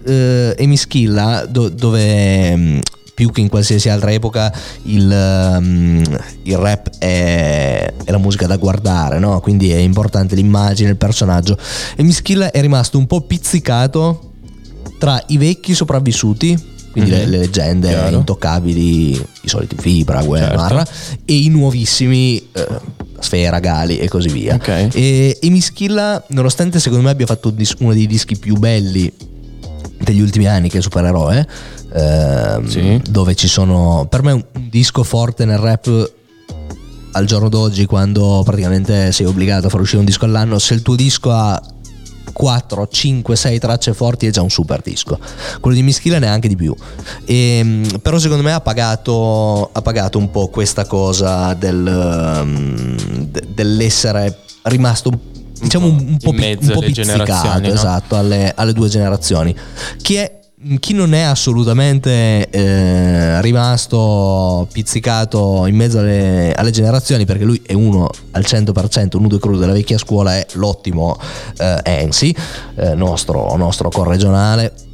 eh, 0.07 0.55
Emischilla, 0.57 1.45
do- 1.47 1.69
dove 1.69 2.57
mm, 2.57 2.79
più 3.19 3.33
che 3.33 3.41
in 3.41 3.49
qualsiasi 3.49 3.89
altra 3.89 4.13
epoca 4.13 4.53
il, 4.85 5.11
ehm, 5.11 6.03
il 6.45 6.57
rap 6.57 6.99
è, 6.99 7.93
è 8.05 8.11
la 8.13 8.19
musica 8.19 8.47
da 8.47 8.57
guardare, 8.57 9.19
no? 9.19 9.41
quindi 9.41 9.73
è 9.73 9.79
importante 9.79 10.37
l'immagine, 10.37 10.91
il 10.91 10.97
personaggio. 10.97 11.59
Emischilla 11.97 12.53
è 12.53 12.61
rimasto 12.61 12.97
un 12.97 13.09
po' 13.09 13.23
pizzicato 13.23 14.35
tra 15.01 15.21
i 15.27 15.37
vecchi 15.37 15.75
sopravvissuti, 15.75 16.57
quindi 16.93 17.11
le, 17.11 17.25
Mhm. 17.25 17.31
le 17.31 17.39
leggende 17.39 17.89
Chiaro. 17.89 18.17
intoccabili, 18.19 19.11
i 19.11 19.49
soliti 19.49 19.75
Fibra, 19.77 20.23
Gue, 20.23 20.39
Certo. 20.39 20.85
E 21.25 21.35
i 21.39 21.49
nuovissimi 21.49 22.37
eh, 22.53 22.67
Sfera, 23.19 23.59
Gali 23.59 23.99
e 23.99 24.07
così 24.07 24.29
via. 24.29 24.55
Ok. 24.55 24.91
E, 24.95 25.39
e 25.43 25.51
Mischilla, 25.51 26.23
nonostante 26.29 26.79
secondo 26.79 27.03
me 27.03 27.11
abbia 27.11 27.27
fatto 27.27 27.53
uno 27.81 27.93
dei 27.95 28.07
dischi 28.07 28.39
più 28.39 28.55
belli 28.55 29.13
degli 30.01 30.21
ultimi 30.21 30.47
anni 30.47 30.69
che 30.69 30.79
è 30.79 30.81
Supereroe, 30.81 31.47
ehm, 31.93 32.67
Sì. 32.67 33.01
dove 33.09 33.35
ci 33.35 33.49
sono 33.49 34.07
per 34.09 34.23
me 34.23 34.33
un, 34.33 34.45
un 34.55 34.69
disco 34.71 35.03
forte 35.03 35.45
nel 35.45 35.59
rap 35.59 36.13
al 37.13 37.25
giorno 37.25 37.49
d'oggi 37.49 37.87
quando 37.87 38.43
praticamente 38.45 39.13
sei 39.13 39.27
obbligato 39.27 39.67
a 39.67 39.71
far 39.71 39.81
uscire 39.81 39.99
un 40.01 40.05
disco 40.05 40.25
all'anno, 40.25 40.59
se 40.59 40.75
il 40.75 40.83
tuo 40.83 40.95
disco 40.95 41.33
ha 41.33 41.61
4, 42.33 42.89
5, 42.89 43.35
6 43.35 43.59
tracce 43.59 43.95
forti 43.95 44.27
è 44.27 44.31
già 44.31 44.43
un 44.43 44.51
super 44.51 44.81
disco. 44.81 45.19
Quello 45.61 45.77
di 45.77 45.83
Mischila 45.83 46.19
neanche 46.19 46.47
di 46.47 46.55
più. 46.55 46.75
Ehm, 47.25 47.99
però 48.01 48.19
secondo 48.19 48.43
me 48.45 48.53
ha 48.53 48.61
pagato, 48.61 49.71
ha 49.73 49.83
pagato 49.83 50.19
un 50.19 50.31
po' 50.31 50.49
questa 50.49 50.85
cosa 50.87 51.55
del, 51.55 51.85
ehm, 51.85 52.97
de- 53.31 53.45
dell'essere 53.55 54.39
rimasto 54.63 55.11
diciamo 55.61 55.87
un, 55.87 55.97
un 55.99 56.17
po', 56.19 56.31
pi- 56.33 56.57
un 56.61 56.71
po' 56.73 56.81
pizzicato 56.81 57.61
no? 57.67 57.67
esatto 57.75 58.17
alle, 58.17 58.53
alle 58.55 58.73
due 58.73 58.89
generazioni 58.89 59.53
chi 60.01 60.15
è 60.15 60.38
chi 60.81 60.93
non 60.93 61.15
è 61.15 61.21
assolutamente 61.21 62.49
eh, 62.51 63.41
rimasto 63.43 64.67
pizzicato 64.73 65.67
in 65.67 65.77
mezzo 65.77 66.01
alle, 66.01 66.53
alle 66.53 66.71
generazioni 66.71 67.25
perché 67.25 67.45
lui 67.45 67.63
è 67.65 67.75
uno 67.75 68.11
al 68.33 68.43
100% 68.43 69.17
un 69.17 69.23
nudo 69.23 69.37
e 69.37 69.39
crudo 69.39 69.59
della 69.59 69.73
vecchia 69.73 69.99
scuola 69.99 70.37
è 70.37 70.47
l'ottimo 70.55 71.17
eh, 71.59 71.81
Ensi 71.85 72.35
eh, 72.75 72.95
nostro, 72.95 73.57
nostro 73.57 73.89
corregionale 73.89 74.87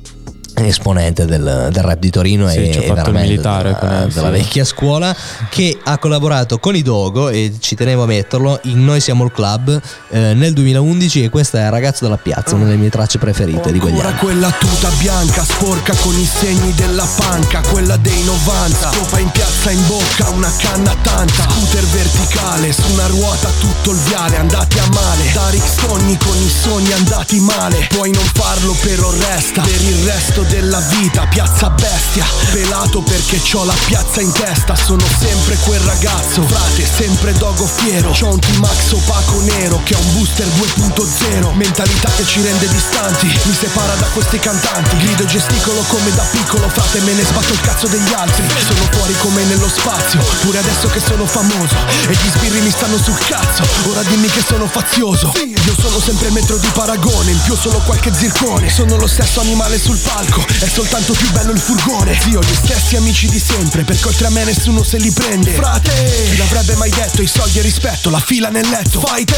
esponente 0.57 1.25
del, 1.25 1.69
del 1.73 1.83
rap 1.83 1.99
di 1.99 2.11
Torino 2.11 2.49
Sì, 2.49 2.59
e, 2.59 2.87
e 2.87 3.11
militare 3.13 3.77
della, 3.81 4.03
Ensi. 4.03 4.17
della 4.17 4.31
vecchia 4.31 4.65
scuola 4.65 5.15
che 5.51 5.79
ha 5.83 5.99
collaborato 5.99 6.59
con 6.59 6.75
i 6.77 6.83
Dogo 6.83 7.29
e 7.29 7.55
ci 7.61 7.75
tenevo 7.75 8.05
a 8.05 8.07
metterlo 8.07 8.59
in 8.65 8.85
Noi 8.85 9.01
siamo 9.01 9.25
il 9.25 9.33
club 9.33 9.81
eh, 10.11 10.35
nel 10.35 10.53
2011 10.53 11.25
e 11.25 11.29
questa 11.29 11.59
è 11.59 11.69
Ragazzo 11.71 12.05
della 12.05 12.17
piazza 12.19 12.55
una 12.55 12.65
delle 12.65 12.77
mie 12.77 12.91
tracce 12.91 13.19
preferite 13.19 13.73
di 13.73 13.79
quegli 13.79 13.95
Ancora 13.95 14.09
anni. 14.11 14.19
quella 14.19 14.51
tuta 14.59 14.89
bianca 14.99 15.43
sporca 15.45 15.95
con 16.01 16.15
i 16.19 16.25
segni 16.25 16.73
della 16.75 17.07
panca 17.17 17.61
Quella 17.61 17.97
dei 17.97 18.23
90 18.25 18.93
Scopa 18.93 19.19
in 19.19 19.31
piazza 19.31 19.71
in 19.71 19.87
bocca 19.87 20.29
una 20.31 20.53
canna 20.59 20.95
tanta. 21.03 21.43
Scooter 21.49 21.85
verticale 21.85 22.73
su 22.73 22.93
una 22.93 23.07
ruota 23.07 23.49
tutto 23.59 23.91
il 23.93 23.99
viale 24.07 24.37
Andati 24.37 24.79
a 24.79 24.87
male. 24.93 25.31
Darik 25.33 25.63
sogni 25.67 26.17
con 26.19 26.37
i 26.37 26.49
sogni 26.49 26.93
andati 26.93 27.41
male. 27.41 27.87
Puoi 27.89 28.11
non 28.13 28.25
farlo 28.35 28.75
però 28.83 29.11
resta 29.11 29.63
Per 29.63 29.83
il 29.83 30.05
resto 30.05 30.43
della 30.49 30.81
vita, 30.81 31.27
piazza 31.27 31.71
bestia. 31.71 32.27
Pelato 32.53 33.03
perché 33.03 33.41
c'ho 33.41 33.65
la 33.65 33.75
piazza 33.87 34.21
in 34.21 34.33
testa. 34.33 34.75
Sono 34.75 35.05
sempre 35.19 35.57
quel 35.65 35.81
ragazzo, 35.81 36.43
frate, 36.43 36.87
sempre 36.87 37.33
dogo 37.35 37.67
fiero. 37.67 38.11
C'ho 38.11 38.33
un 38.33 38.39
T-Max 38.39 38.93
opaco 38.93 39.41
nero 39.43 39.81
che 39.85 39.95
ha 39.95 39.99
un 39.99 40.13
booster 40.13 40.47
2.0 40.47 41.55
Mentalità 41.55 42.11
che 42.17 42.25
ci 42.25 42.43
rende 42.43 42.69
distanti, 42.69 43.27
mi 43.27 43.55
separa 43.55 43.95
da 43.95 44.07
questi 44.07 44.39
cantanti. 44.39 44.97
Grido 44.99 45.23
e 45.23 45.27
gesticolo 45.27 45.83
come 45.89 46.13
da 46.15 46.23
piccolo, 46.31 46.69
frate, 46.69 47.01
me 47.01 47.13
ne 47.13 47.25
sbatto 47.25 47.53
il 47.53 47.61
cazzo 47.61 47.87
degli 47.87 48.13
altri. 48.13 48.45
Sono 48.67 48.89
fuori 48.91 49.15
come 49.19 49.45
nello 49.45 49.69
spazio, 49.69 50.21
pure 50.43 50.59
adesso 50.59 50.89
che 50.89 51.01
sono 51.01 51.27
famoso. 51.27 51.77
E 52.09 52.13
gli 52.13 52.29
sbirri 52.29 52.61
mi 52.61 52.71
stanno 52.71 52.99
sul 52.99 53.19
cazzo, 53.19 53.65
ora 53.89 54.03
dimmi 54.03 54.29
che 54.29 54.43
sono 54.47 54.67
fazioso. 54.67 55.33
Io 55.45 55.75
sono 55.79 56.01
sempre 56.01 56.31
metro 56.31 56.57
di 56.59 56.69
paragone, 56.73 57.31
in 57.31 57.41
più 57.43 57.57
solo 57.57 57.79
qualche 57.79 58.13
zircone. 58.13 58.69
Sono 58.69 58.97
lo 58.97 59.07
stesso 59.07 59.41
animale 59.41 59.79
sul 59.79 59.99
palco, 59.99 60.34
è 60.43 60.69
soltanto 60.69 61.13
più 61.13 61.31
bello 61.31 61.53
il 61.53 61.59
furgone. 61.59 62.19
Zio, 62.21 62.41
gli 62.41 62.55
stessi 62.55 62.97
amici 62.97 63.29
di 63.29 63.39
sempre, 63.39 63.85
perché 63.85 64.09
oltre 64.09 64.27
a 64.27 64.31
me 64.31 64.45
nessuno 64.45 64.83
se 64.83 64.99
li 64.99 65.11
prende. 65.13 65.53
Frate, 65.53 65.93
chi 66.31 66.37
l'avrebbe 66.37 66.75
mai 66.77 66.91
detto, 66.91 67.23
i 67.23 67.27
soldi 67.27 67.59
e 67.59 67.63
rispetto, 67.63 68.11
la 68.11 68.21
fila 68.21 68.49
nel 68.49 68.69
letto. 68.69 69.01
Fai 69.01 69.25
te, 69.25 69.37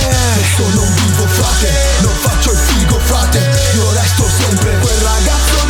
Sono 0.57 0.83
un 0.83 0.95
vivo 0.95 1.27
frate, 1.27 1.73
non 2.01 2.15
faccio 2.21 2.53
il 2.53 2.59
figo 2.59 2.99
frate. 3.05 3.39
Io 3.75 3.93
resto 3.93 4.29
sempre 4.29 4.79
quel 4.79 4.97
ragazzo 4.99 5.66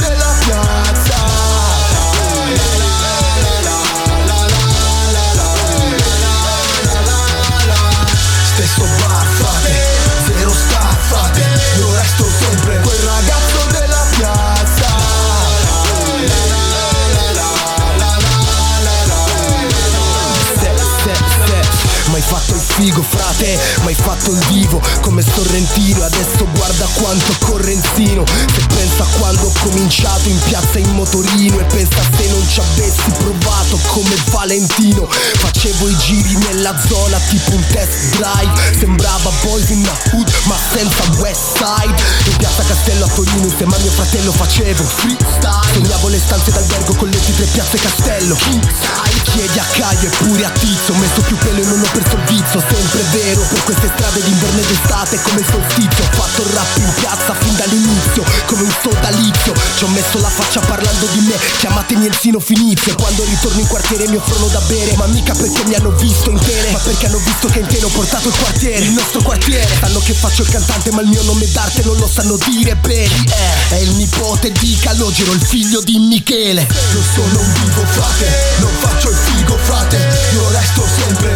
figo 22.77 23.03
frate, 23.03 23.59
mai 23.83 23.95
fatto 23.95 24.33
il 24.33 24.45
vivo 24.49 24.81
Come 25.01 25.22
Sorrentino, 25.22 26.05
adesso 26.05 26.47
guarda 26.55 26.87
quanto 26.95 27.35
correntino 27.41 28.24
Se 28.27 28.66
pensa 28.66 29.03
a 29.03 29.07
quando 29.18 29.47
ho 29.47 29.53
cominciato 29.62 30.29
in 30.29 30.39
piazza 30.45 30.79
in 30.79 30.91
motorino 30.91 31.59
E 31.59 31.64
pensa 31.64 32.03
se 32.16 32.29
non 32.29 32.47
ci 32.49 32.61
avessi 32.61 33.11
provato 33.18 33.79
come 33.89 34.14
Valentino 34.31 35.09
Facevo 35.09 35.89
i 35.89 35.97
giri 35.97 36.37
nella 36.37 36.74
zona 36.87 37.18
tipo 37.29 37.53
un 37.53 37.64
test 37.72 38.16
drive 38.16 38.79
Sembrava 38.79 39.31
boys 39.43 39.70
in 39.70 39.83
the 39.83 40.11
hood 40.12 40.31
ma 40.45 40.57
senza 40.72 41.03
west 41.18 41.57
side 41.57 42.03
In 42.27 42.37
piazza 42.37 42.62
Castello 42.62 43.07
a 43.07 43.09
Torino 43.09 43.47
insieme 43.47 43.74
a 43.74 43.79
mio 43.79 43.91
fratello 43.91 44.33
facevo 44.33 44.85
freestyle 44.85 45.72
Sognavo 45.72 46.09
le 46.09 46.18
stanze 46.18 46.51
d'albergo 46.53 46.95
con 46.95 47.09
le 47.09 47.18
tre 47.20 47.45
piazze 47.47 47.79
Castello 47.79 48.35
King 48.35 48.62
size 48.62 49.22
Chiedi 49.22 49.59
a 49.59 49.64
Caio 49.64 50.09
e 50.09 50.16
pure 50.16 50.45
a 50.45 50.51
Tizio 50.51 50.95
Ho 50.95 50.99
messo 50.99 51.20
più 51.22 51.37
pelo 51.39 51.61
e 51.61 51.64
non 51.64 51.81
ho 51.81 51.89
perso 51.93 52.16
il 52.16 52.22
vizio 52.27 52.64
Sempre 52.69 53.03
vero 53.12 53.43
per 53.49 53.62
queste 53.64 53.91
strade 53.95 54.23
d'inverno 54.23 54.61
ed 54.61 54.71
estate 54.71 55.21
come 55.23 55.41
il 55.41 55.47
solstizio 55.47 56.05
Ho 56.05 56.17
fatto 56.17 56.43
il 56.43 56.49
rap 56.55 56.77
in 56.77 56.93
piazza 56.95 57.35
fin 57.35 57.55
dall'inizio 57.57 58.25
Come 58.47 58.62
un 58.62 58.75
sodalizio 58.83 59.55
Ci 59.77 59.85
ho 59.85 59.89
messo 59.89 60.19
la 60.21 60.29
faccia 60.29 60.61
parlando 60.61 61.07
di 61.12 61.21
me 61.21 61.37
Chiamatemi 61.59 62.07
Enzino 62.07 62.41
Finizio 62.41 62.95
Quando 62.97 63.25
ritorno 63.25 63.61
in 63.61 63.67
quartiere 63.67 64.09
mi 64.09 64.17
offrono 64.17 64.47
da 64.49 64.61
bere 64.67 64.97
Ma 64.97 65.07
mica 65.07 65.35
perché 65.35 65.64
mi 65.64 65.75
hanno 65.75 65.91
visto 65.91 66.31
intere 66.31 66.71
Ma 66.73 66.79
perché 66.79 67.07
hanno 67.07 67.19
visto 67.19 67.49
che 67.49 67.61
in 67.61 67.67
te 67.67 67.83
ho 67.83 67.89
portato 67.89 68.29
il 68.29 68.37
quartiere 68.37 68.85
Il 68.85 68.93
nostro 68.93 69.23
quartiere. 69.23 69.69
Sanno 69.81 70.01
che 70.01 70.12
faccio 70.12 70.43
il 70.43 70.49
cantante 70.49 70.91
ma 70.93 71.03
il 71.03 71.09
mio 71.09 71.23
nome 71.23 71.51
d'arte 71.51 71.83
non 71.85 71.97
lo 71.97 72.09
sanno 72.09 72.37
dire 72.49 72.75
bene. 72.77 73.07
Chi 73.07 73.29
è? 73.29 73.75
È 73.75 73.77
il 73.77 73.91
nipote 73.95 74.53
di 74.53 74.77
Calogero 74.81 75.33
Il 75.33 75.43
figlio 75.43 75.81
di 75.81 75.99
Michele. 75.99 76.62
Io 76.62 77.03
sono 77.14 77.41
un 77.41 77.53
vivo 77.53 77.85
frate, 77.85 78.57
non 78.59 78.73
faccio 78.79 79.11
il 79.11 79.17
figo 79.17 79.57
frate 79.62 79.97
Io 80.33 80.49
resto 80.51 80.87
sempre 80.99 81.35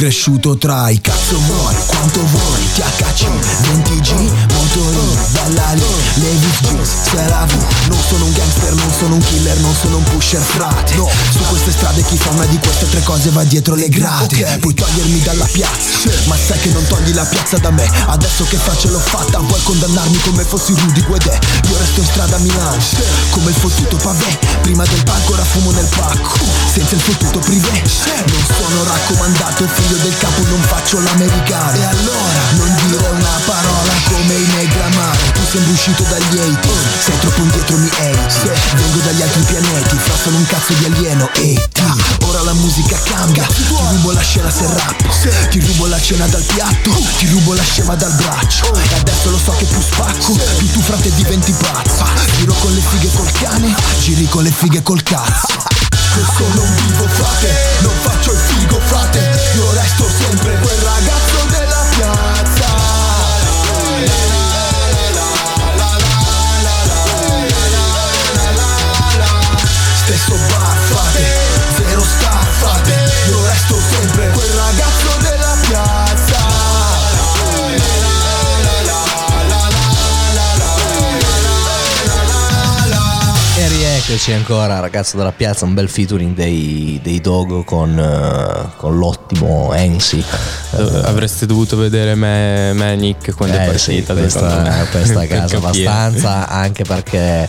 cresciuto 0.00 0.56
tra 0.56 0.88
i 0.88 0.98
cazzo 0.98 1.38
vuoi, 1.40 1.74
quanto 1.84 2.24
vuoi, 2.24 2.62
THC, 2.72 3.26
20G, 3.60 4.12
motori, 4.54 5.18
bella 5.28 5.72
lì, 5.72 5.84
Levis 6.14 6.60
Jeans, 6.62 6.88
se 7.02 7.28
la 7.28 7.46
Non 7.86 7.98
sono 8.08 8.24
un 8.24 8.32
gangster, 8.32 8.72
non 8.72 8.90
sono 8.98 9.14
un 9.16 9.20
killer, 9.22 9.58
non 9.58 9.74
sono 9.78 9.98
un 9.98 10.02
pusher 10.04 10.40
frate. 10.40 10.94
No, 10.94 11.06
su 11.32 11.40
queste 11.50 11.72
strade 11.72 12.02
chi 12.04 12.16
fa 12.16 12.30
una 12.30 12.46
di 12.46 12.58
queste 12.58 12.88
tre 12.88 13.02
cose 13.02 13.28
va 13.28 13.44
dietro 13.44 13.74
le 13.74 13.90
grate. 13.90 14.56
Puoi 14.58 14.72
togliermi 14.72 15.20
dalla 15.20 15.44
piazza, 15.44 16.08
ma 16.24 16.36
sai 16.36 16.58
che 16.60 16.70
non 16.70 16.86
togli 16.86 17.12
la 17.12 17.26
piazza 17.26 17.58
da 17.58 17.70
me. 17.70 17.86
Adesso 18.06 18.44
che 18.44 18.56
faccio 18.56 18.88
l'ho 18.88 19.00
fatta, 19.00 19.38
vuoi 19.40 19.62
condannarmi 19.62 20.18
come 20.20 20.44
fossi 20.44 20.72
Rudy 20.72 21.02
Guedè. 21.02 21.38
Io 21.68 21.76
resto 21.76 22.00
in 22.00 22.06
strada 22.06 22.36
a 22.36 22.38
Milano, 22.38 22.82
come 23.32 23.50
il 23.50 23.56
fottuto 23.56 23.96
pavé 23.96 24.38
Prima 24.62 24.84
del 24.84 25.02
palco 25.04 25.32
ora 25.32 25.44
fumo 25.44 25.72
nel 25.72 25.88
pacco, 25.94 26.38
senza 26.72 26.94
il 26.94 27.00
fottuto 27.00 27.38
privé. 27.40 27.70
Non 27.70 28.44
sono 28.56 28.84
raccomandato, 28.84 29.64
figlio 29.90 29.96
del 30.02 30.16
capo 30.18 30.42
non 30.46 30.60
faccio 30.62 31.00
l'americano. 31.00 31.76
E 31.76 31.84
allora 31.84 32.40
non 32.52 32.74
dire 32.86 33.08
una 33.08 33.40
parola 33.44 33.92
come 34.04 34.34
i 34.34 34.46
negramari 34.46 35.32
Tu 35.32 35.40
sembri 35.50 35.72
uscito 35.72 36.02
dagli 36.04 36.36
80 36.36 36.68
Sei 37.00 37.18
troppo 37.18 37.40
indietro 37.40 37.76
mi 37.76 37.88
hate 37.88 38.52
Vengo 38.74 38.98
dagli 38.98 39.22
altri 39.22 39.42
pianeti 39.42 39.96
Fra 39.96 40.14
sono 40.22 40.36
un 40.36 40.46
cazzo 40.46 40.72
di 40.74 40.84
alieno 40.84 41.28
e 41.34 41.68
ti. 41.72 41.82
Ora 42.24 42.42
la 42.42 42.52
musica 42.52 42.98
cambia 43.02 43.44
Ti 43.44 43.64
rubo 43.68 44.12
la 44.12 44.20
scena 44.20 44.50
se 44.50 44.66
rap 44.66 45.48
Ti 45.48 45.60
rubo 45.60 45.86
la 45.86 46.00
cena 46.00 46.26
dal 46.26 46.42
piatto 46.42 46.90
Ti 47.18 47.26
rubo 47.28 47.54
la 47.54 47.62
scema 47.62 47.94
dal 47.96 48.12
braccio. 48.12 48.72
E 48.74 48.94
adesso 48.94 49.30
lo 49.30 49.38
so 49.38 49.52
che 49.58 49.64
più 49.64 49.80
spacco 49.80 50.38
Più 50.58 50.70
tu 50.70 50.80
frate 50.80 51.12
diventi 51.14 51.52
pazzo. 51.52 52.04
Giro 52.36 52.54
con 52.54 52.72
le 52.72 52.80
fighe 52.80 53.10
col 53.12 53.30
cane 53.32 53.74
Giri 54.00 54.28
con 54.28 54.42
le 54.42 54.50
fighe 54.50 54.82
col 54.82 55.02
cazzo. 55.02 55.80
Io 56.16 56.26
sono 56.36 56.62
un 56.62 56.74
vivo 56.74 57.06
frate, 57.06 57.54
non 57.82 57.92
faccio 58.02 58.32
il 58.32 58.38
figo 58.70 58.80
frate 58.80 59.18
Io 59.56 59.72
resto 59.72 60.08
sempre 60.08 60.56
quel 60.60 60.78
ragazzo 60.78 61.19
E 84.10 84.14
rieccoci 84.14 84.32
ancora, 84.32 84.80
ragazzo 84.80 85.16
della 85.16 85.30
piazza, 85.30 85.64
un 85.64 85.72
bel 85.72 85.88
featuring 85.88 86.34
dei, 86.34 86.98
dei 87.00 87.20
Dogo 87.20 87.62
con, 87.62 87.96
eh, 87.96 88.76
con 88.76 88.98
l'ottimo 88.98 89.72
Ensi. 89.72 90.20
Avreste 91.04 91.46
dovuto 91.46 91.76
vedere 91.76 92.16
me, 92.16 92.72
me 92.72 92.96
Nick 92.96 93.32
quando 93.36 93.56
è 93.56 93.68
Eh 93.68 93.78
sì, 93.78 94.02
partita. 94.02 94.28
secondo 94.28 94.68
questa, 94.68 94.86
questa 94.90 95.26
casa 95.28 95.56
abbastanza 95.58 96.48
anche 96.48 96.82
perché 96.82 97.48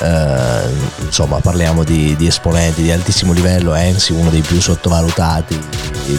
eh, 0.00 0.60
insomma 1.00 1.40
parliamo 1.40 1.82
di, 1.82 2.14
di 2.16 2.26
esponenti 2.26 2.82
di 2.82 2.90
altissimo 2.90 3.32
livello 3.32 3.72
Ensi 3.72 4.12
uno 4.12 4.28
dei 4.28 4.42
più 4.42 4.60
sottovalutati 4.60 5.58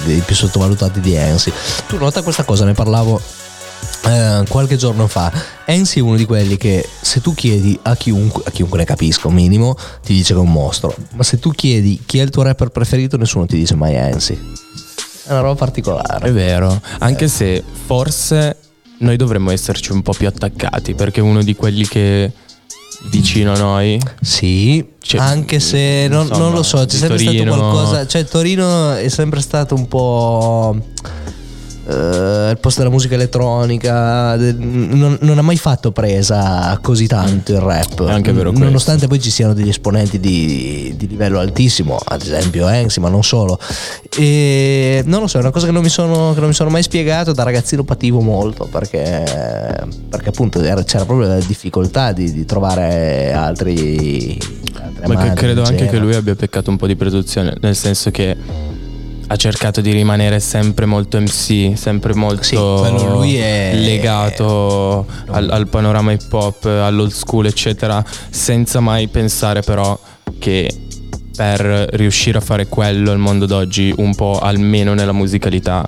dei 0.06 0.22
più 0.22 0.36
sottovalutati 0.36 1.02
di 1.02 1.14
Ensi 1.14 1.54
tu 1.88 1.98
nota 1.98 2.24
questa 2.24 2.44
cosa 2.44 2.66
ne 2.66 2.74
parlavo 2.74 3.22
eh, 4.06 4.44
qualche 4.48 4.76
giorno 4.76 5.08
fa 5.08 5.32
Ensi 5.66 6.00
è 6.00 6.02
uno 6.02 6.16
di 6.16 6.26
quelli 6.26 6.58
che 6.58 6.88
se 7.02 7.22
tu 7.22 7.34
chiedi 7.34 7.78
a 7.84 7.96
chiunque, 7.96 8.44
a 8.46 8.52
chiunque 8.52 8.78
ne 8.78 8.86
capisca 8.86 9.28
un 9.28 9.34
minimo 9.36 9.76
ti 10.04 10.14
dice 10.14 10.34
che 10.34 10.40
è 10.40 10.44
un 10.44 10.52
mostro 10.52 10.96
ma 11.14 11.24
se 11.24 11.40
tu 11.40 11.52
chiedi 11.52 12.02
chi 12.06 12.20
è 12.20 12.24
il 12.24 12.30
tuo 12.30 12.44
rapper 12.44 12.70
preferito 12.70 13.18
nessuno 13.18 13.46
ti 13.46 13.58
dice 13.58 13.76
mai 13.76 13.96
Ensi 13.96 14.34
è 15.26 15.32
una 15.32 15.40
roba 15.40 15.56
particolare 15.56 16.28
È 16.28 16.32
vero, 16.34 16.82
anche 17.00 17.30
se 17.30 17.64
forse 17.86 18.58
noi 19.00 19.16
dovremmo 19.16 19.52
esserci 19.52 19.92
un 19.94 20.02
po' 20.02 20.12
più 20.14 20.28
attaccati 20.28 20.96
perché 20.96 21.22
è 21.22 21.24
uno 21.24 21.42
di 21.42 21.56
quelli 21.56 21.88
che 21.88 22.30
vicino 23.06 23.54
a 23.54 23.58
noi 23.58 24.00
Sì, 24.22 24.86
Cioè, 25.02 25.22
anche 25.22 25.60
se 25.60 26.08
non, 26.10 26.24
insomma, 26.24 26.44
non 26.44 26.54
lo 26.54 26.64
so, 26.64 26.86
c'è 26.86 26.98
sempre 26.98 27.18
Torino- 27.24 27.54
stato 27.54 27.70
qualcosa. 27.70 28.08
Cioè, 28.08 28.26
Torino 28.26 28.94
è 28.94 29.10
sempre 29.10 29.42
stato 29.42 29.76
un 29.76 29.88
po'. 29.88 30.78
Eh, 31.86 31.94
al 31.94 32.58
posto 32.60 32.82
della 32.82 32.92
musica 32.94 33.16
elettronica, 33.16 34.36
de- 34.38 34.54
non, 34.58 35.18
non 35.22 35.38
ha 35.38 35.42
mai 35.42 35.58
fatto 35.58 35.92
presa 35.92 36.78
così 36.82 37.08
tanto 37.08 37.52
il 37.54 37.60
rap. 37.60 38.06
È 38.08 38.12
anche 38.12 38.32
vero 38.32 38.50
questo. 38.50 38.66
Nonostante 38.66 39.08
poi 39.08 39.20
ci 39.20 39.30
siano 39.30 39.54
degli 39.54 39.70
esponenti 39.70 40.20
di, 40.20 40.94
di 40.96 41.08
livello 41.08 41.40
altissimo, 41.40 41.98
ad 42.04 42.22
esempio 42.22 42.68
Hanksy, 42.68 43.00
ma 43.02 43.10
non 43.10 43.24
solo. 43.24 43.60
E 44.18 45.02
non 45.06 45.22
lo 45.22 45.28
so, 45.28 45.38
è 45.38 45.42
una 45.42 45.52
cosa 45.52 45.66
che 45.66 45.72
non 45.72 45.82
mi 45.84 45.90
sono, 45.90 46.34
che 46.34 46.40
non 46.40 46.50
mi 46.50 46.56
sono 46.56 46.70
mai 46.70 46.84
spiegato. 46.84 47.34
Da 47.34 47.44
ragazzino 47.44 47.84
pativo 47.84 48.22
molto 48.22 48.68
perché, 48.72 49.86
perché 50.10 50.30
appunto 50.30 50.62
era- 50.62 50.84
c'era 50.84 51.06
proprio 51.06 51.28
la 51.28 51.40
difficoltà 51.40 52.12
di, 52.12 52.32
di 52.32 52.46
trovare 52.46 53.34
altri. 53.34 54.38
Ma 55.06 55.34
credo 55.34 55.64
anche 55.64 55.88
che 55.88 55.98
lui 55.98 56.16
abbia 56.16 56.34
peccato 56.36 56.70
un 56.70 56.78
po' 56.78 56.88
di 56.88 56.96
presunzione, 56.96 57.56
nel 57.60 57.76
senso 57.76 58.10
che 58.10 58.38
ha 59.28 59.36
cercato 59.36 59.82
di 59.82 59.92
rimanere 59.92 60.40
sempre 60.40 60.86
molto 60.86 61.20
MC, 61.20 61.74
sempre 61.78 62.14
molto 62.14 62.44
Sì, 62.44 62.56
lui 62.56 63.36
è- 63.38 63.72
legato 63.76 65.06
al, 65.28 65.50
al 65.50 65.68
panorama 65.68 66.12
hip 66.12 66.32
hop, 66.32 66.66
all'old 66.66 67.12
school, 67.12 67.46
eccetera, 67.46 68.04
senza 68.30 68.80
mai 68.80 69.08
pensare 69.08 69.62
però 69.62 69.98
che 70.40 70.70
per 71.36 71.60
riuscire 71.94 72.38
a 72.38 72.42
fare 72.42 72.68
quello 72.68 73.12
al 73.12 73.18
mondo 73.18 73.46
d'oggi, 73.46 73.94
un 73.98 74.14
po' 74.14 74.40
almeno 74.40 74.94
nella 74.94 75.14
musicalità, 75.14 75.88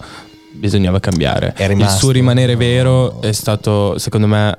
bisognava 0.53 0.99
cambiare. 0.99 1.53
Il 1.83 1.89
suo 1.89 2.11
rimanere 2.11 2.55
vero 2.55 3.21
è 3.21 3.31
stato, 3.31 3.97
secondo 3.99 4.25
me, 4.27 4.57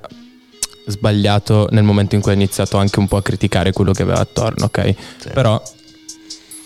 sbagliato 0.87 1.67
nel 1.73 1.83
momento 1.83 2.15
in 2.15 2.21
cui 2.21 2.31
ha 2.31 2.35
iniziato 2.35 2.77
anche 2.77 3.01
un 3.01 3.09
po' 3.09 3.17
a 3.17 3.23
criticare 3.23 3.73
quello 3.73 3.93
che 3.93 4.03
aveva 4.03 4.21
attorno, 4.21 4.67
ok? 4.67 4.95
Però 5.33 5.61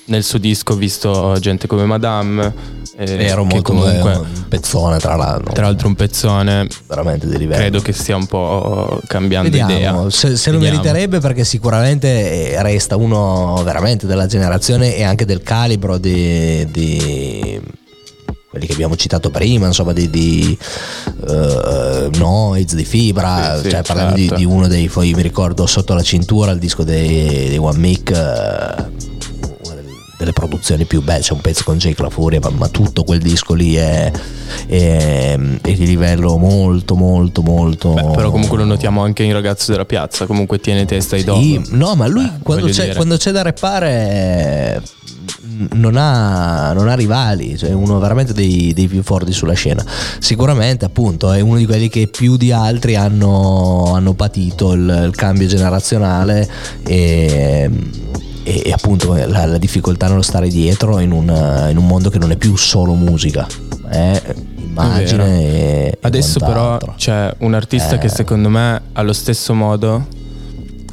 nel 0.06 0.24
suo 0.24 0.38
disco 0.38 0.72
ho 0.72 0.76
visto 0.76 1.36
gente 1.40 1.66
come 1.66 1.84
Madame, 1.84 2.52
eh, 2.96 3.26
Ero 3.26 3.46
che 3.46 3.54
molto 3.54 3.72
comunque, 3.72 4.12
eh, 4.12 4.16
un 4.16 4.48
pezzone 4.48 4.98
tra 4.98 5.16
l'altro. 5.16 5.52
tra 5.52 5.64
l'altro 5.64 5.88
un 5.88 5.94
pezzone, 5.94 6.66
veramente 6.86 7.26
di 7.26 7.38
livello. 7.38 7.60
credo 7.60 7.80
che 7.80 7.92
stia 7.92 8.16
un 8.16 8.26
po' 8.26 9.00
cambiando 9.06 9.48
idea. 9.48 9.66
Vediamo, 9.66 10.10
se, 10.10 10.36
se 10.36 10.50
lo 10.50 10.58
meriterebbe 10.58 11.20
perché 11.20 11.44
sicuramente 11.44 12.52
eh, 12.52 12.62
resta 12.62 12.96
uno 12.96 13.62
veramente 13.64 14.06
della 14.06 14.26
generazione 14.26 14.96
e 14.96 15.02
anche 15.04 15.24
del 15.24 15.42
calibro 15.42 15.96
di, 15.98 16.66
di 16.70 17.60
quelli 18.50 18.66
che 18.66 18.72
abbiamo 18.72 18.96
citato 18.96 19.30
prima, 19.30 19.66
insomma 19.66 19.92
di, 19.92 20.10
di 20.10 20.58
eh, 21.28 22.10
Noiz, 22.14 22.74
di 22.74 22.84
Fibra, 22.84 23.56
Sì, 23.58 23.62
sì, 23.62 23.70
cioè 23.70 23.82
parliamo 23.82 24.12
di, 24.12 24.22
certo. 24.22 24.36
di 24.36 24.44
uno 24.44 24.66
dei, 24.66 24.88
poi 24.88 25.14
mi 25.14 25.22
ricordo 25.22 25.66
sotto 25.66 25.94
la 25.94 26.02
cintura 26.02 26.50
il 26.50 26.58
disco 26.58 26.82
dei, 26.82 27.48
dei 27.48 27.58
One 27.58 27.78
Mic, 27.78 28.10
eh, 28.10 28.14
una 28.14 29.19
delle- 30.20 30.32
produzioni 30.32 30.84
più 30.84 31.02
belle, 31.02 31.20
c'è 31.22 31.32
un 31.32 31.40
pezzo 31.40 31.64
con 31.64 31.76
Jake 31.78 32.00
La 32.00 32.08
Furia, 32.10 32.38
ma, 32.40 32.50
ma 32.50 32.68
tutto 32.68 33.02
quel 33.04 33.18
disco 33.20 33.52
lì 33.54 33.74
è, 33.74 34.10
è- 34.66 35.38
è 35.60 35.72
di 35.72 35.86
livello 35.86 36.36
molto 36.38 36.94
molto 36.94 37.42
molto... 37.42 37.92
Beh, 37.94 38.10
però 38.14 38.30
comunque 38.30 38.56
lo 38.58 38.64
notiamo 38.64 39.02
anche 39.02 39.22
in 39.24 39.32
Ragazzo 39.32 39.72
della 39.72 39.84
Piazza, 39.84 40.26
comunque 40.26 40.58
tiene 40.60 40.84
testa 40.84 41.16
ai 41.16 41.22
Sì, 41.22 41.26
dopo. 41.26 41.76
no, 41.76 41.94
ma 41.94 42.06
lui 42.06 42.30
quando, 42.42 42.66
voglio 42.66 42.74
c'è, 42.76 42.94
quando 42.94 43.16
c'è 43.16 43.32
da 43.32 43.42
rappare 43.42 43.90
eh, 43.90 44.80
non 45.72 45.96
ha, 45.96 46.72
non 46.72 46.88
ha 46.88 46.94
rivali, 46.94 47.58
cioè 47.58 47.70
è 47.70 47.74
uno 47.74 47.98
veramente 47.98 48.32
dei, 48.32 48.72
dei 48.72 48.86
più 48.88 49.02
forti 49.02 49.32
sulla 49.32 49.52
scena. 49.54 49.84
Sicuramente, 50.18 50.84
appunto, 50.84 51.32
è 51.32 51.40
uno 51.40 51.56
di 51.58 51.66
quelli 51.66 51.88
che 51.88 52.06
più 52.06 52.36
di 52.36 52.52
altri 52.52 52.94
hanno, 52.96 53.92
hanno 53.94 54.14
patito 54.14 54.72
il, 54.72 55.04
il 55.08 55.14
cambio 55.14 55.46
generazionale 55.46 56.48
e, 56.86 57.70
e- 58.50 58.62
e 58.66 58.72
appunto 58.72 59.14
la, 59.14 59.46
la 59.46 59.58
difficoltà 59.58 60.08
nello 60.08 60.22
stare 60.22 60.48
dietro 60.48 60.98
in, 60.98 61.12
una- 61.12 61.68
in 61.68 61.76
un 61.76 61.86
mondo 61.86 62.10
che 62.10 62.18
non 62.18 62.30
è 62.30 62.36
più 62.36 62.56
solo 62.56 62.94
musica, 62.94 63.46
è 63.88 64.20
immagine 64.56 65.40
e, 65.40 65.86
e 65.88 65.98
Adesso 66.00 66.38
però 66.40 66.78
c'è 66.96 67.32
un 67.38 67.54
artista 67.54 67.96
Eh. 67.96 67.98
che 67.98 68.08
secondo 68.08 68.48
me 68.48 68.80
allo 68.92 69.12
stesso 69.12 69.52
modo 69.54 70.06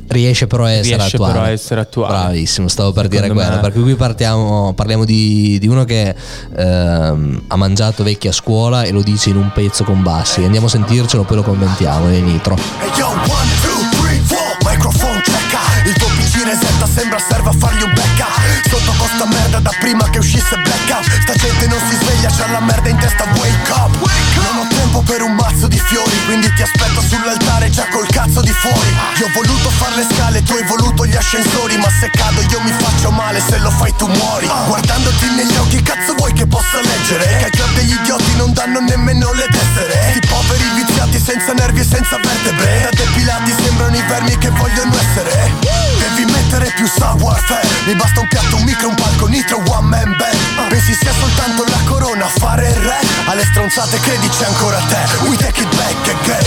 riesce 0.10 0.48
però 0.48 0.64
a 0.64 0.72
essere 0.72 0.96
riesce 0.96 1.16
attuale. 1.18 1.34
però 1.34 1.46
a 1.46 1.50
essere 1.50 1.82
attuale. 1.82 2.14
Bravissimo, 2.18 2.68
stavo 2.70 2.92
per 2.94 3.08
dire 3.10 3.24
Secondo 3.24 3.42
quello. 3.44 3.56
me- 3.58 3.62
Perché 3.62 3.80
qui 3.82 3.96
partiamo, 3.96 4.74
parliamo 4.74 5.04
di, 5.06 5.58
di 5.60 5.68
uno 5.68 5.84
che 5.84 6.16
ehm, 6.56 7.44
ha 7.48 7.56
mangiato 7.58 8.04
vecchia 8.04 8.30
a 8.30 8.34
scuola 8.34 8.84
e 8.84 8.92
lo 8.92 9.02
dice 9.02 9.30
in 9.32 9.36
un 9.36 9.52
pezzo 9.54 9.84
con 9.84 10.02
bassi. 10.02 10.44
Andiamo 10.44 10.68
a 10.68 10.70
sentircelo, 10.70 11.24
poi 11.24 11.36
lo 11.38 11.44
commentiamo. 11.44 12.08
È 12.10 12.20
Nitro. 12.20 12.56
E 12.56 12.98
yo, 12.98 13.08
one, 13.10 13.52
two, 13.62 14.00
three, 14.02 14.20
four 14.24 14.58
Microphone 14.64 15.22
checka 15.22 15.90
Il 15.90 15.94
tuo 15.98 16.08
PC 16.38 16.44
resetta 16.44 16.86
sembra 16.86 17.18
serva 17.18 17.50
a 17.50 17.54
fargli 17.58 17.82
un 17.82 17.94
backup 17.94 18.70
Sotto 18.70 18.94
costa 18.98 19.26
merda 19.26 19.60
da 19.60 19.72
prima 19.80 20.08
che 20.10 20.20
uscisse 20.20 20.56
blackout 20.58 21.22
Sta 21.22 21.34
gente 21.34 21.66
non 21.68 21.80
si 21.90 21.96
sveglia, 21.96 22.30
c'ha 22.30 22.48
la 22.52 22.60
merda 22.60 22.90
in 22.90 22.98
testa 22.98 23.24
Wake 23.38 23.72
up. 23.72 23.96
Non 24.36 24.58
ho 24.62 24.68
tempo 24.70 25.02
per 25.02 25.22
un 25.22 25.34
mazzo 25.34 25.68
di 25.68 25.80
fiori 25.80 26.26
Quindi 26.26 26.54
ti 26.54 26.62
aspetto 26.62 27.02
sull'altare 27.02 27.70
già 27.70 27.88
col 27.90 28.08
cazzo 28.08 28.42
di 28.42 28.52
fuori. 28.52 28.94
Io 29.20 29.26
ho 29.26 29.32
voluto 29.34 29.70
fare 29.70 29.96
le 29.96 30.06
scale, 30.12 30.44
tu 30.44 30.54
hai 30.54 30.64
voluto 30.66 31.06
gli 31.06 31.16
ascensori 31.16 31.78
Ma 31.78 31.90
se 31.90 32.10
cado 32.12 32.42
io 32.42 32.62
mi 32.62 32.72
faccio 32.72 33.10
male, 33.10 33.42
se 33.42 33.58
lo 33.58 33.72
fai 33.72 33.94
tu 33.98 34.06
muori. 34.08 34.48
Guardandoti 34.68 35.30
negli 35.34 35.56
occhi 35.56 35.82
cazzo 35.82 36.14
vuoi 36.14 36.34
che 36.34 36.46
possa 36.46 36.82
leggere? 36.82 37.26
Che 37.38 37.46
ai 37.46 37.52
club 37.52 37.74
degli 37.74 37.94
idioti 37.94 38.36
non 38.36 38.54
danno 38.54 38.80
nemmeno 38.80 39.34
le 39.34 39.48
tessere. 39.50 40.12
Sti 40.12 40.28
poveri 40.28 40.70
viziati 40.76 41.20
senza 41.20 41.54
nervi 41.54 41.80
e 41.80 41.84
senza 41.84 42.18
vertebre. 42.18 42.82
Da 42.84 42.90
depilati 42.92 43.54
sembrano 43.64 43.96
i 43.96 44.04
vermi 44.08 44.38
che 44.38 44.50
vogliono 44.50 44.94
essere. 44.94 45.52
Devi 45.98 46.27
mettere 46.28 46.72
più 46.76 46.88
savoir-faire 46.88 47.68
Mi 47.86 47.96
basta 47.96 48.20
un 48.22 48.28
piatto, 48.28 48.56
un 48.56 48.64
micro, 48.64 48.90
un 48.90 48.96
palco, 48.96 49.28
nitro, 49.28 49.62
one 49.68 49.88
man 49.88 50.16
band. 50.18 50.70
Pensi 50.70 50.94
sia 50.94 51.12
soltanto 51.14 51.64
la 51.64 51.80
corona 51.86 52.26
a 52.26 52.30
fare 52.30 52.68
il 52.70 52.76
re? 52.76 53.00
Alle 53.26 53.44
stronzate 53.46 54.00
credi 54.00 54.28
c'è 54.30 54.46
ancora 54.46 54.78
te. 54.88 54.98
We 55.28 55.38
take 55.38 55.62
it 55.62 55.76
back 55.76 56.08
again. 56.08 56.46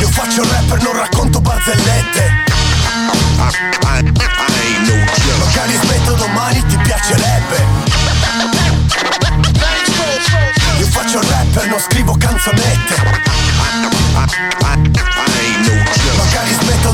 Io 0.00 0.08
faccio 0.08 0.42
il 0.42 0.48
rapper, 0.48 0.82
non 0.82 0.96
racconto 0.96 1.40
barzellette. 1.40 2.42
Magari 5.38 5.78
smetto 5.82 6.12
domani, 6.14 6.64
ti 6.66 6.76
piacerebbe. 6.76 7.66
Io 10.78 10.86
faccio 10.86 11.18
il 11.18 11.24
rapper, 11.24 11.66
non 11.66 11.80
scrivo 11.80 12.16
canzonette 12.16 13.34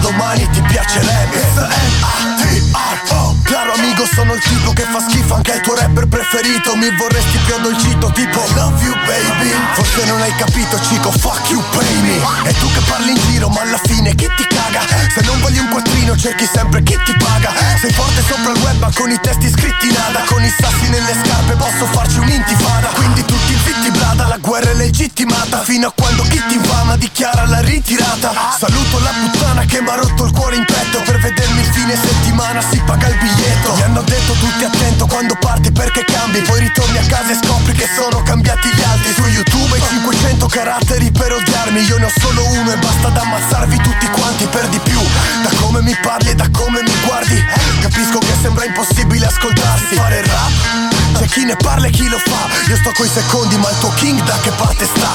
domani, 0.01 0.49
ti 0.51 0.61
piacerebbe. 0.63 1.39
M-A-T-R-O 1.55 3.31
Claro 3.51 3.73
amico, 3.73 4.07
sono 4.07 4.35
il 4.35 4.43
tipo 4.43 4.73
che 4.73 4.83
fa 4.83 5.01
schifo 5.01 5.35
anche 5.35 5.53
al 5.53 5.61
tuo 5.61 5.75
rapper 5.75 6.07
preferito. 6.07 6.77
Mi 6.77 6.89
vorresti 6.97 7.37
più 7.45 7.55
addolcito 7.55 8.13
tipo 8.13 8.47
Love 8.55 8.85
you 8.85 8.95
baby? 9.07 9.51
Forse 9.75 10.05
non 10.05 10.21
hai 10.21 10.33
capito 10.37 10.81
cico, 10.83 11.11
fuck 11.11 11.51
you 11.51 11.61
pay 11.75 12.01
me. 12.01 12.15
E 12.49 12.55
tu 12.55 12.71
che 12.71 12.79
parli 12.87 13.11
in 13.11 13.21
giro 13.27 13.49
ma 13.49 13.63
alla 13.63 13.81
fine 13.83 14.15
chi 14.15 14.31
ti 14.37 14.47
caga? 14.47 14.87
Se 15.13 15.21
non 15.23 15.41
voglio 15.41 15.63
un 15.63 15.69
quattrino 15.69 16.17
cerchi 16.17 16.47
sempre 16.47 16.83
chi 16.85 16.97
ti 17.05 17.13
paga. 17.19 17.51
Sei 17.81 17.93
forte 17.93 18.23
sopra 18.23 18.53
il 18.53 18.59
web 18.63 18.79
ma 18.79 18.91
con 18.95 19.11
i 19.11 19.19
testi 19.21 19.51
scritti 19.51 19.91
nada. 19.91 20.23
Con 20.27 20.45
i 20.45 20.55
sassi 20.57 20.89
nelle 20.89 21.15
scarpe 21.25 21.55
posso 21.57 21.87
farci 21.87 22.21
un'intifada. 22.21 22.89
Quindi 22.95 23.25
tutti 23.25 23.50
brada, 23.89 24.27
la 24.27 24.37
guerra 24.37 24.71
è 24.71 24.75
legittimata. 24.75 25.63
Fino 25.63 25.87
a 25.87 25.93
quando 25.95 26.23
chi 26.25 26.43
ti 26.49 26.55
infama 26.55 26.97
dichiara 26.97 27.47
la 27.47 27.61
ritirata. 27.61 28.33
Saluto 28.59 28.99
la 28.99 29.13
puttana 29.23 29.65
che 29.65 29.81
mi 29.81 29.89
ha 29.89 29.95
rotto 29.95 30.25
il 30.25 30.33
cuore 30.33 30.57
in 30.57 30.65
petto. 30.65 31.01
Per 31.01 31.19
vedermi 31.21 31.61
il 31.61 31.67
fine 31.67 31.97
settimana 31.97 32.61
si 32.61 32.79
paga 32.85 33.07
il 33.09 33.17
biglietto. 33.17 33.75
Mi 33.77 33.83
hanno 33.83 34.03
detto 34.03 34.33
tutti 34.35 34.65
attento 34.65 35.07
quando 35.07 35.37
parti 35.41 35.73
perché 35.73 36.05
cambi. 36.05 36.41
Poi 36.43 36.61
ritorni 36.61 36.99
a 36.99 37.07
casa 37.07 37.31
e 37.33 37.39
scopri 37.41 37.73
che 37.73 37.89
sono 37.97 38.23
cambiati 38.23 38.69
gli 38.69 38.83
altri. 38.83 39.15
Su 39.15 39.23
YouTube 39.23 39.75
hai 39.75 39.83
500 39.89 40.47
caratteri 40.49 41.11
per 41.13 41.33
odiarmi. 41.33 41.81
Io 41.81 41.99
ne 41.99 42.05
ho 42.05 42.13
solo 42.21 42.47
uno 42.49 42.73
e 42.73 42.77
basta 42.77 43.07
ad 43.07 43.17
ammazzarvi 43.17 43.77
tutti 43.81 44.07
quanti 44.11 44.47
per 44.47 44.69
di 44.69 44.79
più. 44.81 45.01
Da 45.43 45.51
come 45.61 45.81
mi 45.81 45.97
parli 46.03 46.31
e 46.31 46.35
da 46.35 46.49
come 46.51 46.83
mi 46.83 46.93
guardi 47.07 47.43
Capisco 47.81 48.19
che 48.19 48.35
sembra 48.43 48.65
impossibile 48.65 49.27
ascoltarsi. 49.27 49.95
Fare 49.95 50.23
rap 50.23 51.00
C'è 51.19 51.27
chi 51.27 51.45
ne 51.45 51.57
parla 51.57 51.87
e 51.87 51.91
chi 51.91 52.09
lo 52.09 52.19
fa. 52.19 52.49
Io 52.69 52.77
sto 52.77 52.93
coi 52.93 53.09
secondi 53.09 53.57
ma 53.57 53.71
il 53.71 53.79
tuo 53.79 53.93
king 53.95 54.21
da 54.23 54.39
che 54.41 54.51
parte 54.51 54.87
sta? 54.87 55.09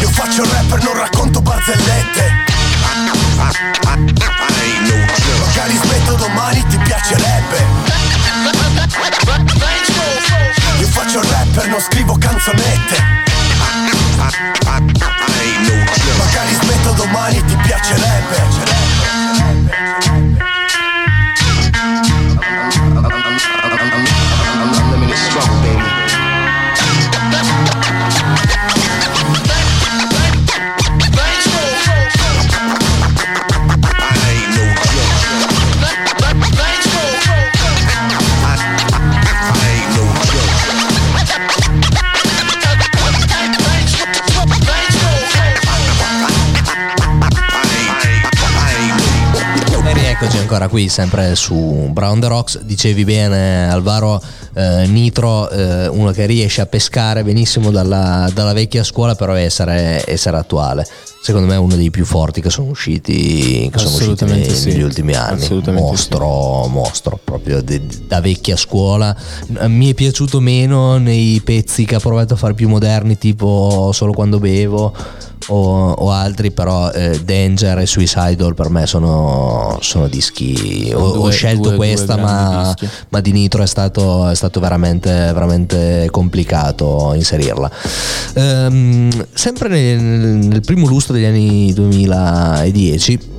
Io 0.00 0.08
faccio 0.08 0.42
il 0.42 0.50
rapper, 0.50 0.82
non 0.82 0.94
racconto 0.94 1.40
barzellette. 1.40 2.42
Magari 5.46 5.76
smetto 5.82 6.14
domani, 6.14 6.66
ti 6.68 6.78
piacerebbe. 6.78 7.66
Io 10.78 10.86
faccio 10.88 11.20
il 11.20 11.26
rapper, 11.26 11.68
non 11.68 11.80
scrivo 11.80 12.16
canzonette. 12.18 13.22
Magari 16.16 16.54
smetto 16.60 16.92
domani, 16.92 17.44
ti 17.44 17.56
piacerebbe 17.56 18.83
ancora 50.32 50.68
qui, 50.68 50.88
sempre 50.88 51.34
su 51.34 51.88
Brown 51.90 52.20
the 52.20 52.28
Rocks. 52.28 52.60
Dicevi 52.60 53.04
bene, 53.04 53.70
Alvaro 53.70 54.22
eh, 54.54 54.86
Nitro, 54.86 55.48
eh, 55.50 55.86
uno 55.88 56.10
che 56.12 56.26
riesce 56.26 56.60
a 56.60 56.66
pescare 56.66 57.22
benissimo 57.22 57.70
dalla, 57.70 58.28
dalla 58.32 58.52
vecchia 58.52 58.82
scuola, 58.82 59.14
però 59.14 59.34
essere, 59.34 60.02
essere, 60.06 60.36
attuale. 60.36 60.86
Secondo 61.22 61.46
me 61.46 61.54
è 61.54 61.58
uno 61.58 61.76
dei 61.76 61.90
più 61.90 62.04
forti 62.04 62.40
che 62.40 62.50
sono 62.50 62.68
usciti, 62.68 63.68
che 63.72 63.78
sono 63.78 63.94
usciti 63.96 64.24
nei, 64.24 64.48
sì. 64.50 64.68
negli 64.68 64.82
ultimi 64.82 65.14
anni. 65.14 65.46
Mostro, 65.72 66.62
sì. 66.64 66.70
mostro, 66.70 67.20
proprio 67.22 67.62
de, 67.62 67.80
da 68.06 68.20
vecchia 68.20 68.56
scuola. 68.56 69.16
Mi 69.66 69.90
è 69.90 69.94
piaciuto 69.94 70.40
meno 70.40 70.98
nei 70.98 71.40
pezzi 71.42 71.84
che 71.84 71.94
ha 71.94 72.00
provato 72.00 72.34
a 72.34 72.36
fare 72.36 72.54
più 72.54 72.68
moderni, 72.68 73.16
tipo 73.16 73.90
solo 73.92 74.12
quando 74.12 74.38
bevo 74.38 74.92
o, 75.48 75.90
o 75.90 76.10
altri, 76.10 76.50
però 76.50 76.90
eh, 76.90 77.20
Danger 77.22 77.78
e 77.78 77.86
Suicidal 77.86 78.54
per 78.54 78.70
me 78.70 78.86
sono, 78.86 79.78
sono 79.80 80.08
dischi. 80.08 80.90
Ho, 80.94 81.12
due, 81.12 81.26
ho 81.26 81.30
scelto 81.30 81.68
due, 81.68 81.76
questa, 81.76 82.14
due 82.14 82.22
ma, 82.22 82.74
ma, 83.10 83.20
di 83.20 83.32
Nitro 83.32 83.62
è 83.62 83.66
stato, 83.66 84.28
è 84.28 84.34
stato 84.34 84.60
veramente, 84.60 85.10
veramente, 85.10 86.08
complicato 86.10 87.12
inserirla. 87.14 87.70
Ehm, 88.34 89.26
sempre 89.32 89.68
nel, 89.68 90.00
nel 90.00 90.60
primo 90.60 90.86
lustro 90.86 91.14
degli 91.14 91.24
anni 91.24 91.72
2010 91.72 93.33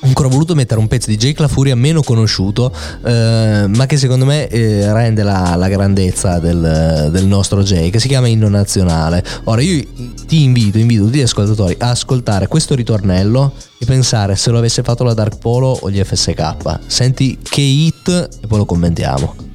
ancora 0.00 0.28
voluto 0.28 0.54
mettere 0.54 0.80
un 0.80 0.88
pezzo 0.88 1.10
di 1.10 1.16
Jake 1.16 1.40
La 1.40 1.48
Furia 1.48 1.74
meno 1.74 2.02
conosciuto, 2.02 2.72
eh, 3.04 3.66
ma 3.68 3.86
che 3.86 3.96
secondo 3.96 4.24
me 4.24 4.48
eh, 4.48 4.92
rende 4.92 5.22
la, 5.22 5.54
la 5.56 5.68
grandezza 5.68 6.38
del, 6.38 7.08
del, 7.10 7.26
nostro 7.26 7.62
Jake, 7.62 7.90
che 7.90 8.00
si 8.00 8.08
chiama 8.08 8.28
Inno 8.28 8.48
Nazionale. 8.48 9.22
Ora 9.44 9.60
io 9.60 9.84
ti 10.26 10.42
invito, 10.42 10.78
invito 10.78 11.04
tutti 11.04 11.18
gli 11.18 11.22
ascoltatori 11.22 11.76
a 11.78 11.90
ascoltare 11.90 12.46
questo 12.46 12.74
ritornello 12.74 13.52
e 13.78 13.84
pensare 13.84 14.36
se 14.36 14.50
lo 14.50 14.58
avesse 14.58 14.82
fatto 14.82 15.04
la 15.04 15.14
Dark 15.14 15.38
Polo 15.38 15.76
o 15.80 15.90
gli 15.90 16.02
FSK. 16.02 16.78
Senti 16.86 17.38
che 17.42 17.60
hit 17.60 18.28
e 18.40 18.46
poi 18.46 18.58
lo 18.58 18.64
commentiamo. 18.64 19.47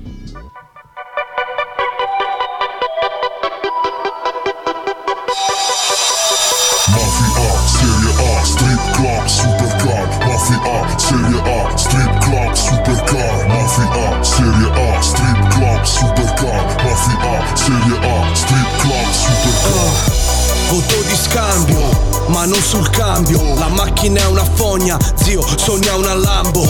Sul 22.73 22.89
cambio. 22.89 23.53
La 23.53 23.67
macchina 23.67 24.21
è 24.21 24.25
una 24.25 24.43
fogna, 24.43 24.97
zio, 25.13 25.45
sogna 25.57 25.95
una 25.95 26.15
Lambo. 26.15 26.65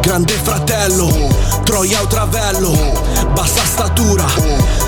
Grande 0.00 0.32
fratello, 0.32 1.08
troia 1.62 2.02
o 2.02 2.06
travello. 2.08 2.72
Bassa 3.32 3.64
statura, 3.64 4.24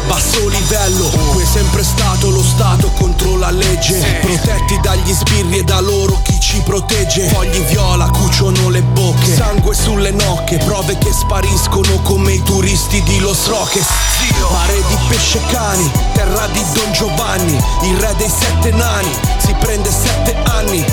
basso 0.08 0.48
livello. 0.48 1.08
Qui 1.32 1.42
è 1.42 1.46
sempre 1.46 1.84
stato 1.84 2.30
lo 2.30 2.42
Stato 2.42 2.90
contro 2.98 3.36
la 3.36 3.50
legge. 3.50 4.18
Protetti 4.20 4.80
dagli 4.82 5.12
sbirri 5.12 5.58
e 5.58 5.62
da 5.62 5.78
loro 5.80 6.18
chi 6.24 6.40
ci 6.40 6.60
protegge. 6.64 7.28
Fogli 7.28 7.60
viola, 7.66 8.08
cuciono 8.08 8.68
le 8.68 8.82
bocche. 8.82 9.36
Sangue 9.36 9.74
sulle 9.74 10.10
nocche, 10.10 10.58
prove 10.58 10.98
che 10.98 11.12
spariscono 11.12 12.00
come 12.02 12.32
i 12.32 12.42
turisti 12.42 13.00
di 13.04 13.20
Los 13.20 13.46
Roques 13.46 14.15
Mare 14.50 14.82
di 14.88 14.96
pesce 15.08 15.40
cani, 15.48 15.90
terra 16.12 16.46
di 16.48 16.64
Don 16.72 16.92
Giovanni 16.92 17.58
Il 17.82 17.98
re 17.98 18.14
dei 18.16 18.28
sette 18.28 18.70
nani, 18.70 19.10
si 19.38 19.54
prende 19.58 19.90
sette 19.90 20.36
anni 20.44 20.84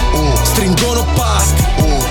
Stringono 0.44 1.06
pasti, 1.16 1.64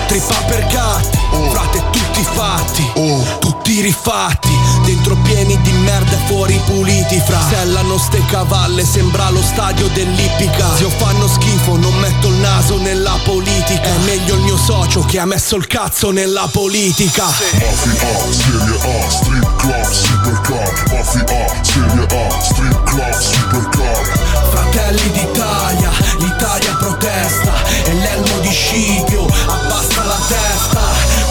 trippa 0.07 0.35
per 0.47 0.65
gatti 0.67 1.19
Frate 1.51 1.83
tutti 1.91 2.23
fatti, 2.23 2.91
tutti 3.39 3.81
rifatti 3.81 4.62
Dentro 5.03 5.21
pieni 5.23 5.59
di 5.63 5.71
merda 5.79 6.13
e 6.13 6.19
fuori 6.27 6.57
puliti 6.65 7.21
Fra. 7.25 7.37
Sellano 7.49 7.97
ste 7.97 8.23
cavalle, 8.25 8.85
sembra 8.85 9.29
lo 9.31 9.41
stadio 9.41 9.89
dell'Ippica. 9.89 10.77
Zio 10.77 10.89
fanno 10.89 11.27
schifo, 11.27 11.75
non 11.75 11.93
metto 11.95 12.29
il 12.29 12.35
naso 12.35 12.77
nella 12.77 13.19
politica. 13.25 13.81
È 13.81 13.97
meglio 14.05 14.35
il 14.35 14.43
mio 14.43 14.55
socio 14.55 15.01
che 15.01 15.19
ha 15.19 15.25
messo 15.25 15.57
il 15.57 15.67
cazzo 15.67 16.11
nella 16.11 16.47
politica. 16.49 17.25
Mafia, 17.25 18.31
Serie 18.31 19.03
A, 19.03 19.09
strip 19.09 19.55
club, 19.57 19.91
supercar. 19.91 20.83
Mafia, 20.93 21.63
Serie 21.63 22.07
A, 22.07 22.41
strip 22.41 22.83
club, 22.83 23.19
supercar. 23.19 24.19
Fratelli 24.51 25.11
d'Italia, 25.11 25.91
l'Italia 26.19 26.75
protesta. 26.75 27.51
E 27.83 27.93
l'elmo 27.93 28.39
di 28.39 28.51
Scipio 28.51 29.25
abbassa 29.47 30.03
la 30.05 30.19
testa. 30.29 30.79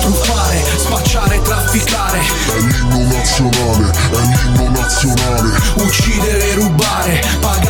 Truffare, 0.03 0.63
spacciare, 0.77 1.41
trafficare 1.41 2.21
nazionale, 3.43 3.91
è 3.91 4.21
l'inno 4.21 4.71
nazionale. 4.71 5.51
Uccidere, 5.77 6.55
rubare, 6.55 7.21
pagare 7.41 7.62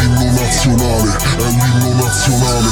l'inno 0.00 0.40
nazionale, 0.40 1.16
è 1.36 1.48
l'inno 1.48 2.04
nazionale. 2.04 2.66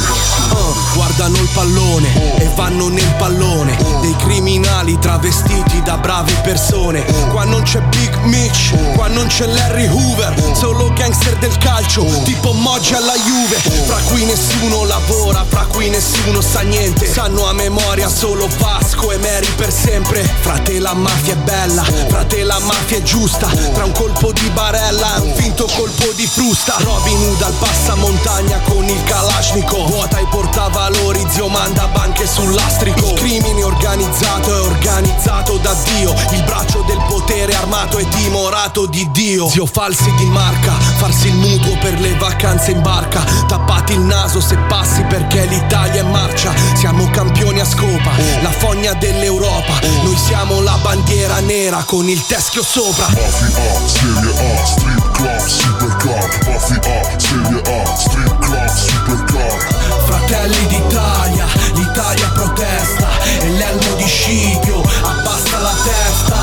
Uh, 0.50 0.94
Guardano 0.94 1.36
il 1.36 1.48
pallone 1.52 2.38
e 2.38 2.50
vanno 2.54 2.88
nel 2.88 3.14
pallone 3.18 3.76
Dei 4.00 4.16
criminali 4.16 4.98
travestiti 4.98 5.82
da 5.82 5.96
brave 5.98 6.32
persone. 6.42 7.04
Qua 7.30 7.44
non 7.44 7.62
c'è 7.62 7.80
Big 7.82 8.14
Mitch, 8.22 8.74
qua 8.94 9.08
non 9.08 9.26
c'è 9.26 9.46
Larry 9.46 9.86
Hoover 9.86 10.34
Solo 10.54 10.90
gangster 10.94 11.36
del 11.36 11.56
calcio, 11.58 12.04
tipo 12.24 12.52
Moggi 12.52 12.94
alla 12.94 13.14
Juve. 13.14 13.56
Fra 13.86 13.98
cui 14.06 14.24
nessuno 14.24 14.84
lavora, 14.84 15.44
fra 15.46 15.66
cui 15.66 15.88
nessuno 15.90 16.40
sa 16.40 16.60
niente. 16.60 17.06
Sanno 17.06 17.46
a 17.46 17.52
memoria 17.52 17.78
memoria 17.88 18.08
solo 18.08 18.48
Vasco 18.58 19.10
e 19.12 19.18
Mary 19.18 19.48
per 19.56 19.72
sempre. 19.72 20.22
Frate 20.40 20.78
la 20.78 20.94
mafia 20.94 21.34
è 21.34 21.36
bella, 21.36 21.82
frate 21.82 22.42
la 22.42 22.58
mafia 22.60 22.98
è 22.98 23.02
giusta. 23.02 23.46
Tra 23.46 23.84
un 23.84 23.92
colpo 23.92 24.32
di 24.32 24.48
barella 24.50 25.16
e 25.16 25.20
un 25.20 25.34
finto 25.34 25.68
colpo 25.74 26.12
di 26.14 26.26
frusta. 26.26 26.76
Robin 26.78 27.17
Hood 27.18 27.42
al 27.42 27.52
passamontagna 27.54 28.60
con 28.60 28.84
il 28.88 29.02
Kalashnikov. 29.02 29.88
Vuota 29.88 30.20
i 30.20 30.26
portavalori, 30.30 31.26
zio 31.28 31.48
manda 31.48 31.88
banche 31.88 32.26
sul 32.26 32.54
lastrico 32.54 33.08
Il 33.08 33.14
crimine 33.14 33.64
organizzato 33.64 34.54
è 34.54 34.60
organizzato 34.60 35.56
da 35.56 35.74
Dio. 35.84 36.14
Il 36.30 36.44
braccio 36.44 36.84
del 36.86 37.02
potere 37.08 37.54
armato 37.54 37.98
è 37.98 38.06
timorato 38.08 38.86
di 38.86 39.10
Dio. 39.10 39.48
Zio 39.48 39.66
falsi 39.66 40.12
di 40.14 40.26
marca, 40.26 40.72
farsi 40.98 41.28
il 41.28 41.34
mutuo 41.34 41.76
per 41.78 41.98
le 41.98 42.14
vacanze 42.14 42.70
in 42.70 42.82
barca. 42.82 43.24
Tappati 43.48 43.94
il 43.94 44.00
naso 44.00 44.40
se 44.40 44.56
passi 44.68 45.02
perché 45.02 45.44
l'Italia 45.46 46.02
è 46.02 46.04
marcia. 46.04 46.54
Siamo 46.74 47.10
campioni 47.10 47.58
a 47.58 47.64
scopa 47.64 48.12
La 48.42 48.50
fogna 48.50 48.94
dell'Europa. 48.94 49.80
Noi 50.04 50.16
siamo 50.16 50.60
la 50.60 50.78
bandiera 50.80 51.40
nera 51.40 51.82
con 51.84 52.08
il 52.08 52.24
teschio 52.26 52.62
sopra. 52.62 53.08
Mafia, 53.08 53.86
Serie 53.86 54.60
A, 54.60 54.64
strip 54.64 55.10
club, 55.12 55.46
supercar 55.46 56.27
Mafia, 56.48 57.18
Serie 57.18 57.62
A, 57.62 57.96
strip 57.96 58.38
club, 58.38 58.68
supercar 58.68 59.66
Fratelli 60.06 60.66
d'Italia, 60.66 61.46
l'Italia 61.74 62.28
protesta 62.28 63.08
E 63.40 63.48
l'elmo 63.48 63.94
di 63.96 64.06
Scipio 64.06 64.80
abbassa 65.02 65.58
la 65.58 65.74
testa. 65.84 66.36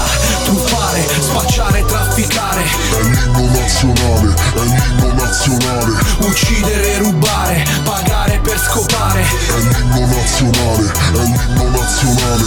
Truffare, 0.44 1.04
spacciare, 1.20 1.86
trafficare. 1.86 2.64
È 2.64 3.02
l'inno 3.02 3.50
nazionale, 3.60 4.34
è 4.54 4.60
l'inno 4.60 5.14
nazionale. 5.14 5.98
Uccidere, 6.20 6.98
rubare, 7.00 7.66
pagare 7.84 8.40
per 8.44 8.60
scopare. 8.60 9.22
È 9.22 9.58
l'inno 9.58 10.06
nazionale, 10.06 10.92
è 11.14 11.18
l'inno 11.18 11.70
nazionale. 11.70 12.44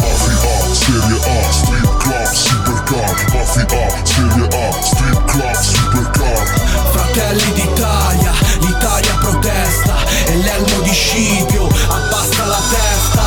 Mafia, 0.00 0.74
Serie 0.74 1.20
A, 1.20 1.52
strip 1.52 1.96
club, 1.98 2.32
supercar 2.84 3.16
Mafia, 3.32 4.04
Serie 4.04 4.48
A, 4.52 4.82
strip 4.82 5.24
club, 5.24 5.56
supercar 5.56 6.46
Fratelli 6.92 7.52
d'Italia, 7.52 8.32
l'Italia 8.60 9.14
protesta 9.20 9.94
E 10.26 10.36
l'elmo 10.36 10.80
di 10.80 10.92
Scipio 10.92 11.66
abbassa 11.88 12.44
la 12.44 12.60
testa. 12.70 13.22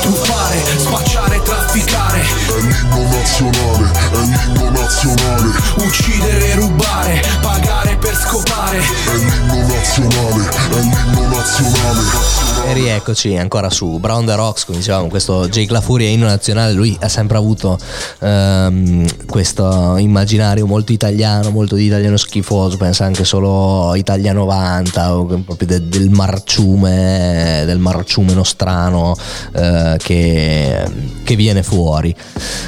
Truffare, 0.00 0.62
spacciare, 0.78 1.42
trafficare. 1.42 2.20
È 2.20 2.60
l'inno 2.60 3.08
nazionale, 3.08 3.90
è 3.92 4.16
l'inno 4.16 4.70
nazionale. 4.70 5.52
Uccidere, 5.76 6.54
rubare, 6.54 7.22
pagare 7.40 7.96
per 7.96 8.16
scopare. 8.16 8.78
È 8.78 9.14
l'inno 9.14 9.66
nazionale, 9.66 10.48
è 10.48 10.80
l'inno 10.80 11.26
nazionale 11.28 12.51
e 12.64 12.72
rieccoci 12.74 13.36
ancora 13.36 13.70
su 13.70 13.98
Brown 13.98 14.24
the 14.24 14.34
Rocks, 14.34 14.64
come 14.64 14.78
dicevamo, 14.78 15.08
questo 15.08 15.48
Jake 15.48 15.72
La 15.72 15.80
Furia 15.80 16.08
inno 16.08 16.26
nazionale, 16.26 16.72
lui 16.72 16.96
ha 17.00 17.08
sempre 17.08 17.36
avuto 17.36 17.78
um, 18.20 19.04
questo 19.26 19.96
immaginario 19.96 20.66
molto 20.66 20.92
italiano, 20.92 21.50
molto 21.50 21.74
di 21.74 21.84
italiano 21.84 22.16
schifoso, 22.16 22.76
pensa 22.76 23.04
anche 23.04 23.24
solo 23.24 23.94
Italia 23.94 24.32
90 24.32 25.16
o 25.16 25.24
proprio 25.24 25.66
de, 25.66 25.88
del 25.88 26.10
marciume, 26.10 27.64
del 27.66 27.78
marciume 27.78 28.32
nostrano 28.34 29.10
uh, 29.12 29.96
che, 29.96 30.84
che, 31.24 31.36
viene 31.36 31.62
fuori. 31.62 32.14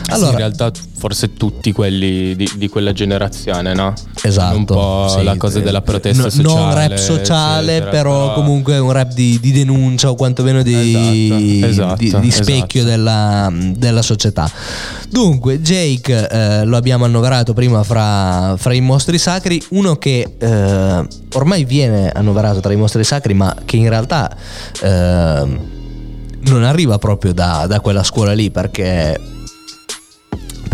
Allora, 0.09 0.27
sì, 0.27 0.33
in 0.33 0.39
realtà 0.39 0.73
forse 1.05 1.35
tutti 1.35 1.71
quelli 1.71 2.35
di, 2.35 2.51
di 2.57 2.67
quella 2.71 2.95
generazione, 2.95 3.75
no? 3.75 3.93
Esatto. 4.23 4.57
Un 4.57 4.65
po' 4.65 5.07
sì, 5.15 5.23
la 5.23 5.37
cosa 5.37 5.61
della 5.61 5.83
protesta 5.83 6.23
no- 6.23 6.31
sociale. 6.31 6.59
Non 6.59 6.75
rap 6.75 6.95
sociale, 6.95 7.73
eccetera, 7.73 7.91
però 7.91 8.33
comunque 8.33 8.79
un 8.79 8.91
rap 8.91 9.13
di, 9.13 9.39
di 9.39 9.53
denuncia 9.53 10.09
o 10.09 10.15
quantomeno 10.15 10.63
di, 10.63 11.61
Esatto, 11.63 12.03
esatto, 12.03 12.23
di 12.23 12.31
specchio 12.31 12.81
esatto. 12.81 12.97
della, 12.97 13.53
della 13.53 14.01
società. 14.01 14.51
Dunque, 15.11 15.61
Jake 15.61 16.27
eh, 16.27 16.65
lo 16.65 16.79
abbiamo 16.79 17.05
annoverato 17.05 17.53
prima 17.53 17.83
fra, 17.83 18.55
fra 18.57 18.73
i 18.73 18.81
mostri 18.81 19.19
sacri, 19.19 19.63
uno 19.73 19.97
che 19.97 20.37
eh, 20.39 21.07
ormai 21.35 21.65
viene 21.67 22.13
annoverato 22.13 22.61
tra 22.61 22.73
i 22.73 22.77
mostri 22.77 23.05
sacri, 23.05 23.35
ma 23.35 23.55
che 23.67 23.77
in 23.77 23.91
realtà 23.91 24.35
eh, 24.81 25.59
non 26.45 26.63
arriva 26.63 26.97
proprio 26.97 27.35
da, 27.35 27.67
da 27.69 27.81
quella 27.81 28.03
scuola 28.03 28.33
lì 28.33 28.51
perché 28.51 29.33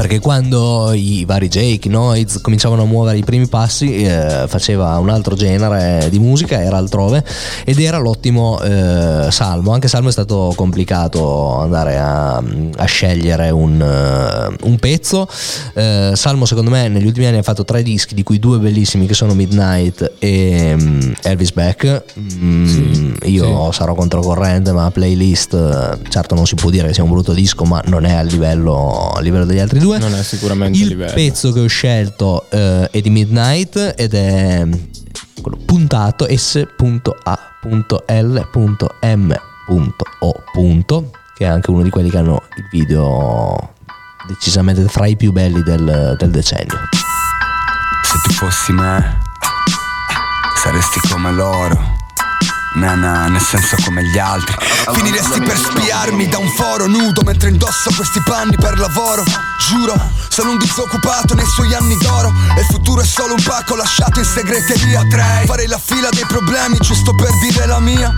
perché 0.01 0.19
quando 0.19 0.93
i 0.95 1.27
vari 1.27 1.49
Jake, 1.49 1.87
Noiz 1.91 2.41
cominciavano 2.41 2.85
a 2.85 2.87
muovere 2.87 3.19
i 3.19 3.23
primi 3.23 3.47
passi 3.49 4.03
eh, 4.03 4.47
faceva 4.49 4.97
un 4.97 5.11
altro 5.11 5.35
genere 5.35 6.09
di 6.09 6.19
musica, 6.19 6.63
era 6.63 6.79
altrove 6.79 7.23
ed 7.67 7.79
era 7.79 7.99
l'ottimo 7.99 8.59
eh, 8.63 9.27
Salmo, 9.31 9.73
anche 9.73 9.89
Salmo 9.89 10.09
è 10.09 10.13
stato 10.13 10.55
complicato 10.57 11.59
andare 11.59 11.99
a, 11.99 12.37
a 12.37 12.85
scegliere 12.87 13.51
un, 13.51 13.79
eh, 13.79 14.57
un 14.63 14.79
pezzo, 14.79 15.29
Eh, 15.75 16.13
Salmo 16.15 16.47
secondo 16.47 16.71
me 16.71 16.89
negli 16.89 17.05
ultimi 17.05 17.27
anni 17.27 17.37
ha 17.37 17.43
fatto 17.43 17.67
tre 17.67 17.83
dischi 17.83 18.15
di 18.15 18.23
cui 18.23 18.39
due 18.39 18.57
bellissimi 18.57 19.07
che 19.07 19.13
sono 19.13 19.35
Midnight 19.35 20.13
e 20.19 20.77
mm, 20.81 21.13
Elvis 21.25 21.53
Beck, 21.53 22.05
Mm, 22.19 23.13
io 23.25 23.71
sarò 23.73 23.95
controcorrente 23.95 24.73
ma 24.73 24.91
playlist 24.91 25.53
eh, 25.53 26.09
certo 26.09 26.35
non 26.35 26.47
si 26.47 26.55
può 26.55 26.71
dire 26.71 26.89
che 26.89 26.95
sia 26.95 27.03
un 27.03 27.11
brutto 27.11 27.33
disco 27.33 27.65
ma 27.65 27.83
non 27.87 28.05
è 28.05 28.15
a 28.15 28.23
livello, 28.23 29.13
a 29.15 29.21
livello 29.21 29.45
degli 29.45 29.59
altri 29.59 29.79
due 29.79 29.90
Non 29.99 30.15
è 30.15 30.23
sicuramente 30.23 30.79
il 30.79 30.89
livello. 30.89 31.13
pezzo 31.13 31.53
che 31.53 31.61
ho 31.61 31.67
scelto 31.67 32.47
eh, 32.51 32.89
è 32.91 33.01
di 33.01 33.11
Midnight 33.11 33.95
ed 33.97 34.15
è 34.15 34.67
quello 35.41 35.59
puntato 35.65 36.27
s.a.l.m.o. 36.29 36.67
che 41.37 41.45
è 41.45 41.49
anche 41.49 41.71
uno 41.71 41.83
di 41.83 41.91
quelli 41.91 42.11
che 42.11 42.19
hanno 42.19 42.43
il 42.57 42.69
video 42.71 43.75
decisamente 44.27 44.87
fra 44.89 45.07
i 45.07 45.17
più 45.17 45.33
belli 45.33 45.63
del, 45.63 46.15
del 46.19 46.31
decennio. 46.31 46.79
Se 48.03 48.19
tu 48.23 48.33
fossi 48.33 48.73
me, 48.73 49.19
saresti 50.57 51.01
come 51.11 51.33
loro. 51.33 51.99
Na 52.73 52.95
na, 52.95 53.27
nel 53.27 53.41
senso 53.41 53.77
come 53.85 54.05
gli 54.05 54.19
altri. 54.19 54.55
Finiresti 54.93 55.41
per 55.41 55.57
spiarmi 55.57 56.29
da 56.29 56.39
un 56.39 56.49
foro 56.51 56.87
nudo 56.87 57.23
mentre 57.23 57.49
indosso 57.49 57.91
questi 57.97 58.21
panni 58.25 58.55
per 58.57 58.79
lavoro. 58.79 59.25
Giuro, 59.69 59.95
sono 60.29 60.53
un 60.53 60.59
disoccupato 60.59 61.35
nei 61.35 61.45
suoi 61.47 61.75
anni 61.75 61.97
d'oro. 61.99 62.33
E 62.57 62.61
il 62.61 62.67
futuro 62.67 63.03
è 63.03 63.05
solo 63.05 63.35
un 63.35 63.43
pacco 63.43 63.77
lasciato 63.77 64.19
in 64.19 64.25
segreteria. 64.25 65.03
Potrei 65.03 65.47
fare 65.47 65.67
la 65.69 65.79
fila 65.79 66.09
dei 66.11 66.25
problemi 66.27 66.77
giusto 66.81 67.15
per 67.15 67.29
dire 67.41 67.67
la 67.67 67.79
mia. 67.79 68.15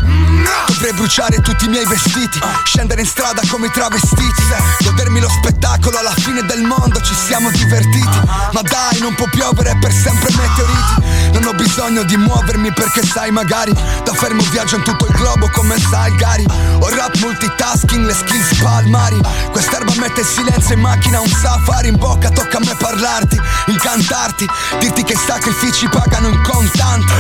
Dovrei 0.66 0.92
bruciare 0.92 1.40
tutti 1.40 1.64
i 1.64 1.68
miei 1.68 1.84
vestiti, 1.84 2.38
scendere 2.64 3.00
in 3.00 3.06
strada 3.06 3.42
come 3.48 3.66
i 3.66 3.70
travestiti. 3.70 4.42
Godermi 4.84 5.20
lo 5.20 5.28
spettacolo 5.28 5.98
alla 5.98 6.14
fine 6.14 6.42
del 6.42 6.62
mondo, 6.62 7.00
ci 7.00 7.14
siamo 7.14 7.50
divertiti. 7.50 8.20
Ma 8.52 8.62
dai, 8.62 9.00
non 9.00 9.14
può 9.14 9.26
piovere 9.28 9.76
per 9.80 9.92
sempre 9.92 10.30
meteoriti. 10.30 11.30
Non 11.32 11.46
ho 11.46 11.52
bisogno 11.54 12.02
di 12.04 12.16
muovermi 12.16 12.72
perché 12.72 13.02
sai 13.04 13.30
magari 13.30 13.72
Da 13.72 14.12
fermo 14.12 14.42
viaggio 14.50 14.76
in 14.76 14.82
tutto 14.82 15.06
il 15.06 15.14
globo 15.14 15.48
come 15.50 15.78
Salgari 15.78 16.44
Ho 16.78 16.88
rap 16.90 17.16
multitasking, 17.16 18.04
le 18.04 18.12
skills 18.12 18.58
palmari 18.60 19.18
Quest'erba 19.50 19.92
mette 19.96 20.20
il 20.20 20.26
silenzio 20.26 20.74
in 20.74 20.80
macchina, 20.80 21.20
un 21.20 21.31
safari 21.32 21.88
in 21.88 21.96
bocca 21.96 22.30
Tocca 22.30 22.58
a 22.58 22.60
me 22.60 22.74
parlarti, 22.76 23.40
incantarti 23.66 24.46
Dirti 24.78 25.02
che 25.04 25.12
i 25.12 25.18
sacrifici 25.26 25.88
pagano 25.88 26.28
in 26.28 26.40
contanti 26.42 27.12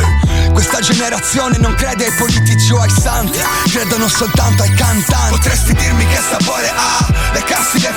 Questa 0.52 0.80
generazione 0.80 1.58
non 1.58 1.74
crede 1.74 2.06
ai 2.06 2.12
politici 2.12 2.72
o 2.72 2.80
ai 2.80 2.90
santi 2.90 3.38
Credono 3.70 4.08
soltanto 4.08 4.62
ai 4.62 4.74
cantanti. 4.74 5.30
Potresti 5.30 5.74
dirmi 5.74 6.06
che 6.06 6.20
sapore 6.30 6.68
ha 6.68 7.06
le 7.32 7.42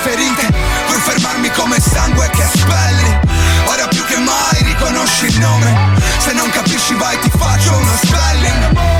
ferite 0.01 0.53
Vuoi 0.87 0.99
fermarmi 0.99 1.49
come 1.51 1.77
il 1.77 1.83
sangue 1.83 2.29
che 2.29 2.45
spelli. 2.53 3.19
Ora 3.65 3.87
più 3.87 4.03
che 4.05 4.17
mai 4.17 4.63
riconosci 4.63 5.25
il 5.25 5.39
nome 5.39 5.99
Se 6.19 6.33
non 6.33 6.49
capisci 6.49 6.93
vai 6.95 7.17
ti 7.19 7.31
faccio 7.37 7.75
uno 7.75 7.91
spelling 8.01 8.94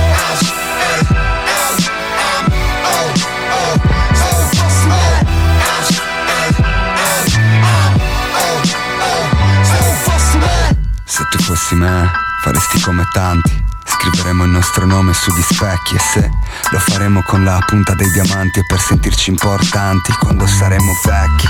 Se 11.16 11.24
tu 11.30 11.38
fossi 11.38 11.74
me, 11.76 12.10
faresti 12.42 12.78
come 12.82 13.08
tanti. 13.10 13.75
Scriveremo 13.88 14.44
il 14.44 14.50
nostro 14.50 14.84
nome 14.84 15.14
sugli 15.14 15.42
specchi 15.42 15.94
e 15.94 15.98
se 15.98 16.30
lo 16.70 16.78
faremo 16.78 17.22
con 17.22 17.44
la 17.44 17.62
punta 17.64 17.94
dei 17.94 18.10
diamanti 18.10 18.58
e 18.58 18.64
per 18.66 18.80
sentirci 18.80 19.30
importanti 19.30 20.12
quando 20.12 20.46
saremo 20.46 20.92
vecchi. 21.04 21.48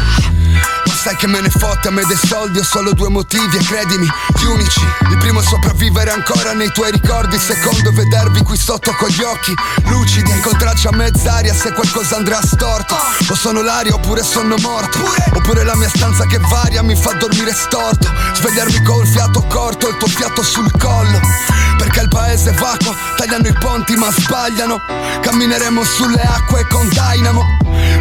Ma 0.86 0.94
sai 0.94 1.16
che 1.16 1.26
me 1.26 1.40
ne 1.40 1.50
fotte 1.50 1.88
a 1.88 1.90
me 1.90 2.04
dei 2.04 2.16
soldi 2.16 2.58
Ho 2.58 2.64
solo 2.64 2.92
due 2.92 3.08
motivi 3.08 3.56
e 3.56 3.64
credimi, 3.64 4.06
gli 4.38 4.44
unici. 4.44 4.80
Il 5.10 5.16
primo 5.18 5.40
è 5.40 5.42
sopravvivere 5.42 6.10
ancora 6.10 6.52
nei 6.52 6.70
tuoi 6.72 6.90
ricordi 6.90 7.34
Il 7.36 7.40
secondo 7.40 7.90
è 7.90 7.92
vedervi 7.92 8.42
qui 8.42 8.56
sotto 8.56 8.94
con 8.94 9.08
gli 9.08 9.22
occhi 9.22 9.54
Lucidi, 9.84 10.30
incontrarci 10.30 10.86
a 10.86 10.90
mezz'aria 10.92 11.54
se 11.54 11.72
qualcosa 11.72 12.16
andrà 12.16 12.40
storto. 12.42 12.94
O 13.28 13.34
sono 13.34 13.62
l'aria 13.62 13.94
oppure 13.94 14.22
sono 14.22 14.56
morto 14.60 14.98
Oppure 15.32 15.64
la 15.64 15.74
mia 15.76 15.88
stanza 15.88 16.24
che 16.26 16.38
varia 16.38 16.82
mi 16.82 16.94
fa 16.94 17.12
dormire 17.14 17.52
storto. 17.52 18.12
Svegliarmi 18.34 18.82
col 18.82 19.06
fiato 19.06 19.42
corto, 19.48 19.88
il 19.88 19.96
tuo 19.96 20.08
fiato 20.08 20.42
sul 20.42 20.70
collo 20.78 21.55
Perché 21.76 22.00
il 22.00 22.08
paese 22.08 22.50
è 22.50 22.54
vacuo, 22.54 22.94
tagliano 23.16 23.46
i 23.46 23.52
ponti 23.52 23.94
ma 23.96 24.10
sbagliano. 24.10 24.80
Cammineremo 25.20 25.84
sulle 25.84 26.20
acque 26.20 26.66
con 26.68 26.88
Dynamo. 26.88 27.42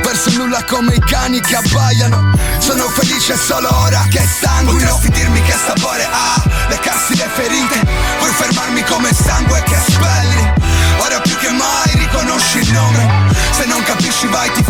Perso 0.01 0.29
in 0.29 0.37
nulla 0.37 0.63
come 0.63 0.95
i 0.95 0.99
cani 0.99 1.39
che 1.41 1.55
abbaiano. 1.55 2.33
Sono 2.59 2.87
felice 2.89 3.37
solo 3.37 3.69
ora 3.81 4.05
che 4.09 4.21
sanguino 4.41 4.93
Potresti 4.95 5.09
dirmi 5.09 5.41
che 5.43 5.53
sapore 5.65 6.07
ha 6.09 6.55
le 6.67 7.29
ferite? 7.33 7.81
Vuoi 8.19 8.31
fermarmi 8.31 8.83
come 8.83 9.09
il 9.09 9.15
sangue 9.15 9.61
che 9.63 9.77
spelli? 9.87 10.53
Ora 10.97 11.19
più 11.19 11.35
che 11.37 11.49
mai 11.49 11.91
riconosci 11.93 12.59
il 12.59 12.71
nome. 12.71 13.33
Se 13.51 13.65
non 13.65 13.81
capisci 13.83 14.27
vai 14.27 14.51
ti 14.53 14.63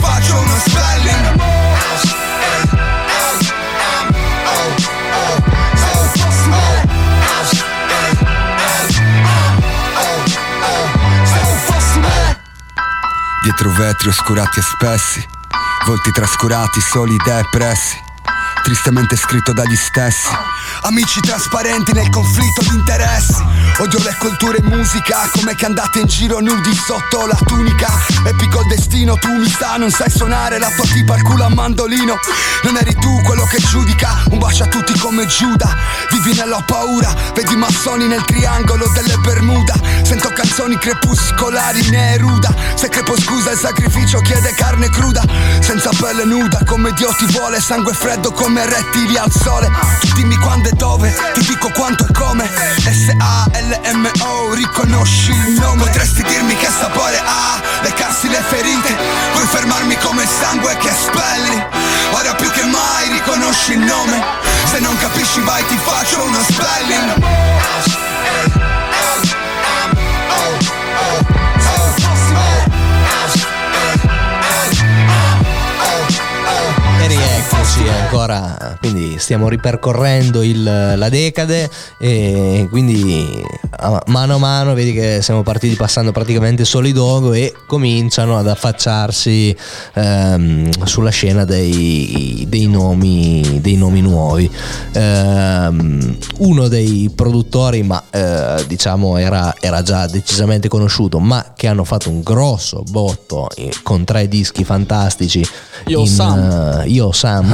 Dietro 13.66 13.84
vetri 13.84 14.09
oscurati 14.09 14.59
e 14.59 14.61
spessi, 14.61 15.28
volti 15.88 16.11
trascurati, 16.11 16.80
soli 16.82 17.16
depressi, 17.26 17.99
tristemente 18.61 19.16
scritto 19.16 19.53
dagli 19.53 19.76
stessi. 19.76 20.30
Amici 20.86 21.20
trasparenti 21.20 21.94
nel 21.94 22.10
conflitto 22.10 22.62
di 22.62 22.76
interessi. 22.76 23.44
Odio 23.80 23.98
le 24.04 24.16
culture 24.20 24.60
in 24.60 24.66
musica 24.68 25.28
Come 25.34 25.56
che 25.56 25.66
andate 25.66 26.00
in 26.00 26.06
giro 26.06 26.40
nudi 26.40 26.76
sotto 26.76 27.26
la 27.26 27.38
tunica. 27.44 27.88
Epico 28.24 28.62
il 28.62 28.68
destino, 28.68 29.16
tu 29.16 29.34
mi 29.34 29.50
sa, 29.50 29.78
non 29.78 29.90
sai 29.90 30.12
suonare 30.12 30.60
La 30.60 30.70
tua 30.70 30.86
tipa 30.86 31.16
al 31.16 31.24
culo 31.24 31.46
a 31.46 31.50
mandolino. 31.50 32.16
Non 32.62 32.78
eri 32.78 32.94
tu 32.96 33.22
quello 33.24 33.46
che 33.46 33.58
giudica 33.58 34.24
Un 34.30 34.38
bacio 34.38 34.64
a 34.64 34.68
tutti 34.68 34.96
come 35.00 35.26
Giuda. 35.26 35.76
Vivi 36.12 36.38
nella 36.38 36.64
paura 36.66 37.14
Vedi 37.34 37.56
massoni 37.56 38.06
nel 38.08 38.24
triangolo 38.24 38.88
delle 38.94 39.18
Bermuda. 39.18 39.74
Sento 40.04 40.30
canzoni 40.30 40.78
crepuscolari 40.78 41.90
Neruda 41.90 42.54
Se 42.76 42.90
crepo 42.90 43.20
scusa 43.20 43.52
il 43.52 43.58
sacrificio 43.58 44.20
chiede 44.20 44.54
carne 44.54 44.90
cruda. 44.90 45.24
Senza 45.62 45.90
pelle 46.00 46.26
nuda 46.26 46.60
come 46.64 46.94
Dio 46.94 47.10
ti 47.18 47.26
vuole 47.32 47.60
Sangue 47.60 47.94
freddo 47.94 48.32
come 48.32 48.66
rettili 48.68 49.18
al 49.18 49.32
sole. 49.32 49.68
Tu 50.00 50.14
dimmi 50.14 50.36
quando 50.38 50.70
e 50.70 50.75
dove 50.76 51.14
Ti 51.34 51.42
dico 51.42 51.70
quanto 51.72 52.06
e 52.08 52.14
come. 52.14 52.50
S-A-L-M-O 52.78 54.54
Riconosci 54.54 55.32
il 55.32 55.60
nome. 55.60 55.84
Potresti 55.84 56.24
dirmi 56.24 56.56
che 56.56 56.68
sapore 56.68 57.20
ha 57.24 57.62
Leccarsi 57.82 58.30
le 58.30 58.42
ferite. 58.48 58.96
Vuoi 59.34 59.46
fermarmi 59.46 59.98
come 59.98 60.24
il 60.24 60.30
sangue 60.30 60.76
che 60.78 60.92
spelli. 60.92 61.64
Ora 62.12 62.34
più 62.36 62.50
che 62.52 62.64
mai 62.64 63.10
riconosci 63.10 63.74
il 63.74 63.80
nome. 63.80 64.24
Se 64.66 64.80
non 64.80 64.96
capisci 64.98 65.42
vai 65.42 65.66
ti 65.68 65.78
faccio 65.78 66.24
uno 66.24 66.40
spelling 66.42 68.05
E 77.06 77.08
rieccoci 77.08 77.88
ancora 77.88 78.66
quindi 78.80 79.18
stiamo 79.20 79.49
ripercorrendo 79.49 80.41
il, 80.41 80.64
la 80.64 81.10
decade 81.10 81.70
e 81.97 82.68
quindi 82.70 83.43
a 83.78 84.01
mano 84.08 84.36
a 84.36 84.38
mano 84.38 84.74
vedi 84.74 84.93
che 84.93 85.20
siamo 85.22 85.41
partiti 85.41 85.76
passando 85.76 86.12
praticamente 86.12 86.66
solo 86.66 86.88
i 86.88 86.91
dogo 86.91 87.34
e 87.34 87.53
cominciano 87.68 88.38
ad 88.38 88.47
affacciarsi 88.47 89.56
ehm, 89.93 90.84
sulla 90.86 91.10
scena 91.10 91.45
dei, 91.45 92.45
dei, 92.47 92.68
nomi, 92.68 93.60
dei 93.62 93.76
nomi 93.76 94.01
nuovi. 94.01 94.49
Ehm, 94.93 96.18
uno 96.38 96.68
dei 96.68 97.12
produttori, 97.14 97.84
ma 97.84 98.03
eh, 98.12 98.64
diciamo 98.68 99.18
era, 99.18 99.53
era 99.60 99.82
già 99.82 100.06
decisamente 100.08 100.68
conosciuto, 100.68 101.20
ma 101.20 101.53
che 101.56 101.68
hanno 101.68 101.84
fatto 101.84 102.10
un 102.10 102.22
grosso 102.22 102.84
botto 102.89 103.49
con 103.84 104.03
tre 104.06 104.28
dischi 104.28 104.64
fantastici. 104.64 105.45
Io 105.88 106.01
in, 106.01 106.08
Sam. 106.08 106.84
Uh, 106.84 106.89
io 106.96 107.12
Sam 107.12 107.54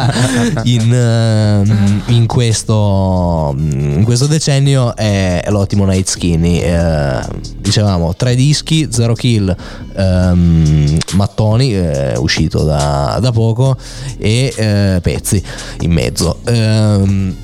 in, 0.64 0.90
uh, 0.90 2.10
in, 2.10 2.26
questo, 2.26 3.54
in, 3.54 4.02
questo, 4.04 4.26
decennio 4.26 4.96
è, 4.96 5.44
l'ottimo 5.48 5.84
Night 5.84 6.08
Skinny. 6.08 6.62
Uh, 6.62 7.20
dicevamo 7.58 8.14
tre 8.14 8.34
dischi, 8.34 8.88
Zero 8.90 9.12
Kill, 9.12 9.54
um, 9.94 10.98
Mattoni, 11.12 11.74
eh, 11.74 12.16
uscito 12.16 12.64
da, 12.64 13.18
da, 13.20 13.30
poco, 13.30 13.76
e 14.16 14.52
eh, 14.56 14.98
pezzi 15.02 15.42
in 15.80 15.92
mezzo. 15.92 16.40
Um, 16.46 17.36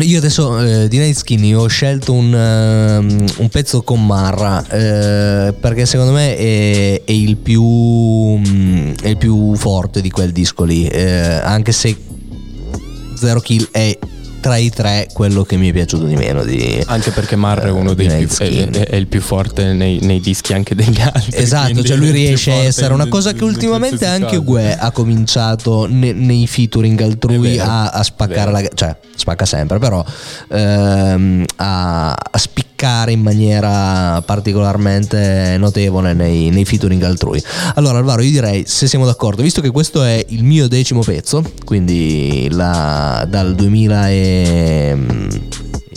io 0.00 0.18
adesso 0.18 0.58
eh, 0.60 0.88
di 0.88 1.14
Skinny 1.14 1.52
ho 1.54 1.66
scelto 1.66 2.12
un, 2.12 2.32
uh, 2.32 3.42
un 3.42 3.48
pezzo 3.48 3.82
con 3.82 4.04
Marra 4.04 4.66
eh, 4.68 5.52
perché 5.52 5.86
secondo 5.86 6.12
me 6.12 6.36
è, 6.36 7.02
è, 7.04 7.12
il 7.12 7.36
più, 7.36 7.62
um, 7.62 8.94
è, 9.00 9.08
il 9.08 9.16
più, 9.16 9.54
forte 9.54 10.00
di 10.00 10.10
quel 10.10 10.32
disco 10.32 10.64
lì, 10.64 10.86
eh, 10.86 11.40
anche 11.42 11.72
se 11.72 11.96
Zero 13.16 13.40
Kill 13.40 13.68
è 13.70 13.96
tra 14.42 14.56
i 14.56 14.70
tre 14.70 15.06
quello 15.12 15.44
che 15.44 15.56
mi 15.56 15.70
è 15.70 15.72
piaciuto 15.72 16.04
di 16.04 16.16
meno. 16.16 16.42
Di, 16.42 16.82
anche 16.86 17.12
perché 17.12 17.36
Marra 17.36 17.68
è 17.68 17.70
uno 17.70 17.94
dei 17.94 18.26
più, 18.26 18.36
è, 18.38 18.68
è, 18.68 18.96
il 18.96 19.06
più 19.06 19.20
forte 19.20 19.72
nei, 19.72 20.00
nei, 20.00 20.20
dischi 20.20 20.52
anche 20.52 20.74
degli 20.74 21.00
altri. 21.00 21.40
Esatto, 21.40 21.82
cioè 21.84 21.96
lui 21.96 22.10
riesce 22.10 22.50
a 22.50 22.56
essere 22.56 22.92
una 22.92 23.06
cosa 23.06 23.32
che 23.32 23.44
ultimamente 23.44 24.04
anche 24.04 24.36
Gue 24.38 24.76
ha 24.76 24.90
cominciato 24.90 25.86
ne, 25.88 26.12
nei 26.12 26.46
featuring 26.48 27.00
altrui 27.00 27.58
a, 27.58 27.90
a, 27.90 28.02
spaccare 28.02 28.50
la 28.50 28.68
cioè 28.74 28.96
spacca 29.14 29.46
sempre, 29.46 29.78
però 29.78 30.04
ehm, 30.50 31.44
a, 31.56 32.10
a, 32.10 32.38
spiccare 32.38 32.71
in 32.82 33.20
maniera 33.20 34.20
particolarmente 34.22 35.56
notevole 35.58 36.12
nei, 36.14 36.50
nei 36.50 36.64
featuring 36.64 37.02
altrui. 37.02 37.42
Allora 37.74 37.98
Alvaro, 37.98 38.22
io 38.22 38.30
direi 38.30 38.64
se 38.66 38.86
siamo 38.86 39.06
d'accordo, 39.06 39.42
visto 39.42 39.60
che 39.60 39.70
questo 39.70 40.02
è 40.02 40.24
il 40.28 40.44
mio 40.44 40.68
decimo 40.68 41.02
pezzo, 41.02 41.42
quindi 41.64 42.48
la, 42.50 43.26
dal 43.28 43.54
2000 43.54 44.10
e 44.10 44.98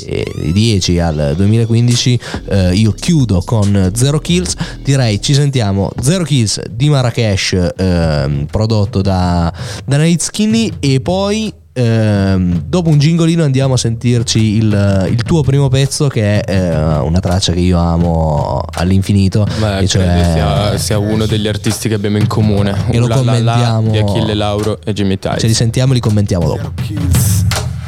2010 0.05 0.99
al 0.99 1.33
2015 1.35 2.19
eh, 2.49 2.73
io 2.73 2.91
chiudo 2.91 3.41
con 3.43 3.91
Zero 3.93 4.19
Kills 4.19 4.53
direi 4.83 5.21
ci 5.21 5.33
sentiamo 5.33 5.91
Zero 5.99 6.23
Kills 6.23 6.61
di 6.67 6.89
Marrakesh 6.89 7.53
eh, 7.75 8.45
prodotto 8.49 9.01
da, 9.01 9.51
da 9.83 9.97
Night 9.97 10.21
Skinny 10.21 10.71
e 10.79 11.01
poi 11.01 11.51
Ehm, 11.77 12.63
dopo 12.67 12.89
un 12.89 12.97
gingolino 12.97 13.43
andiamo 13.43 13.73
a 13.73 13.77
sentirci 13.77 14.39
il, 14.39 15.07
il 15.09 15.23
tuo 15.23 15.41
primo 15.41 15.67
pezzo 15.67 16.07
che 16.07 16.39
è 16.39 16.53
eh, 16.53 16.99
una 16.99 17.19
traccia 17.19 17.51
che 17.51 17.59
io 17.59 17.77
amo 17.77 18.63
all'infinito. 18.75 19.45
Beh, 19.59 19.79
e 19.79 19.87
cioè, 19.87 20.31
sia, 20.33 20.77
sia, 20.77 20.97
uno 20.97 21.25
degli 21.25 21.49
artisti 21.49 21.89
che 21.89 21.95
abbiamo 21.95 22.17
in 22.17 22.27
comune. 22.27 22.73
E 22.89 22.97
lo 22.97 23.07
la, 23.07 23.15
commentiamo. 23.15 23.91
La, 23.91 23.97
la, 23.97 24.03
di 24.03 24.09
Achille 24.09 24.33
Lauro 24.35 24.79
e 24.85 24.93
Jimmy 24.93 25.19
Tice. 25.19 25.39
Ce 25.39 25.47
li 25.47 25.53
sentiamo 25.53 25.91
e 25.91 25.95
li 25.95 26.01
commentiamo 26.01 26.45
dopo. 26.45 26.71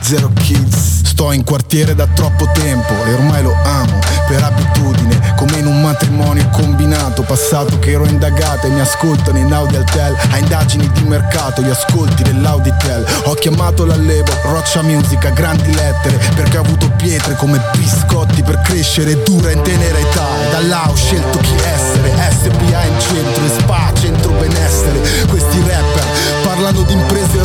Zero 0.02 0.32
kills 0.36 0.98
Sto 1.18 1.32
in 1.32 1.44
quartiere 1.44 1.96
da 1.96 2.06
troppo 2.06 2.48
tempo 2.54 2.94
e 3.06 3.14
ormai 3.14 3.42
lo 3.42 3.52
amo. 3.64 4.00
Per 4.28 4.44
abitudine 4.44 5.34
Come 5.36 5.58
in 5.58 5.66
un 5.66 5.82
matrimonio 5.82 6.48
combinato. 6.52 7.24
Passato 7.24 7.80
che 7.80 7.94
ero 7.94 8.06
indagato 8.06 8.68
e 8.68 8.70
mi 8.70 8.80
ascoltano 8.80 9.40
in 9.40 9.52
Audialtel 9.52 10.16
A 10.30 10.38
indagini 10.38 10.88
di 10.92 11.02
mercato 11.06 11.64
gli 11.64 11.70
ascolti 11.70 12.22
dell'Auditel. 12.22 13.04
Ho 13.24 13.34
chiamato 13.34 13.84
l'allevo 13.84 14.32
Roccia 14.44 14.84
Music 14.84 15.34
grandi 15.34 15.74
lettere. 15.74 16.20
Perché 16.36 16.58
ho 16.58 16.62
avuto 16.62 16.92
pietre 16.98 17.36
come 17.36 17.60
biscotti 17.76 18.44
per 18.44 18.62
crescere 18.62 19.24
dura 19.24 19.50
in 19.50 19.64
tenera 19.64 19.98
età. 19.98 20.28
Da 20.52 20.62
là 20.68 20.88
ho 20.88 20.96
scelto 20.96 21.40
chi 21.40 21.56
essere. 21.56 22.14
SPA 22.30 22.84
in 22.84 23.00
centro 23.00 23.44
e 23.44 23.50
spa 23.58 23.92
centro 24.00 24.34
benessere. 24.34 25.00
Questi 25.28 25.60
rapper 25.62 26.06
parlano 26.44 26.84
di 26.84 26.94
imprese 26.94 27.37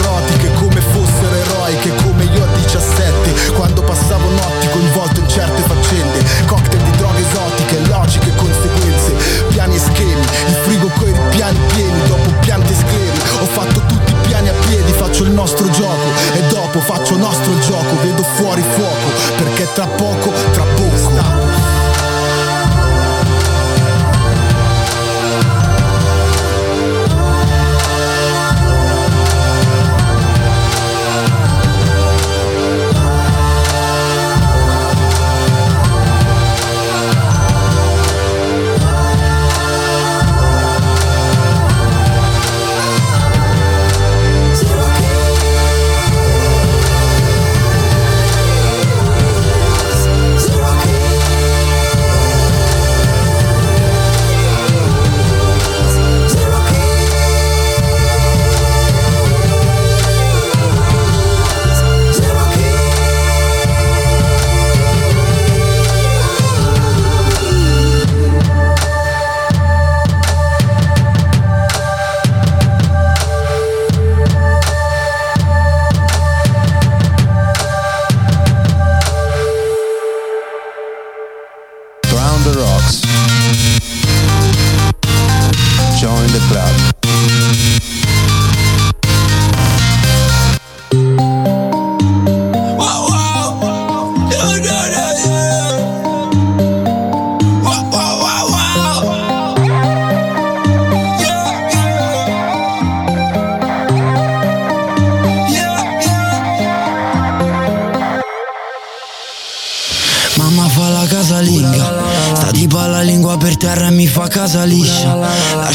casa 114.32 114.64
liscia 114.64 115.01
La 115.01 115.01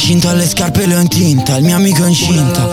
cinta 0.07 0.29
alle 0.29 0.47
scarpe 0.47 0.85
le 0.85 0.95
ho 0.95 0.99
in 1.01 1.09
tinta 1.09 1.57
Il 1.57 1.65
mio 1.65 1.75
amico 1.75 2.05
è 2.05 2.07
incinta. 2.07 2.65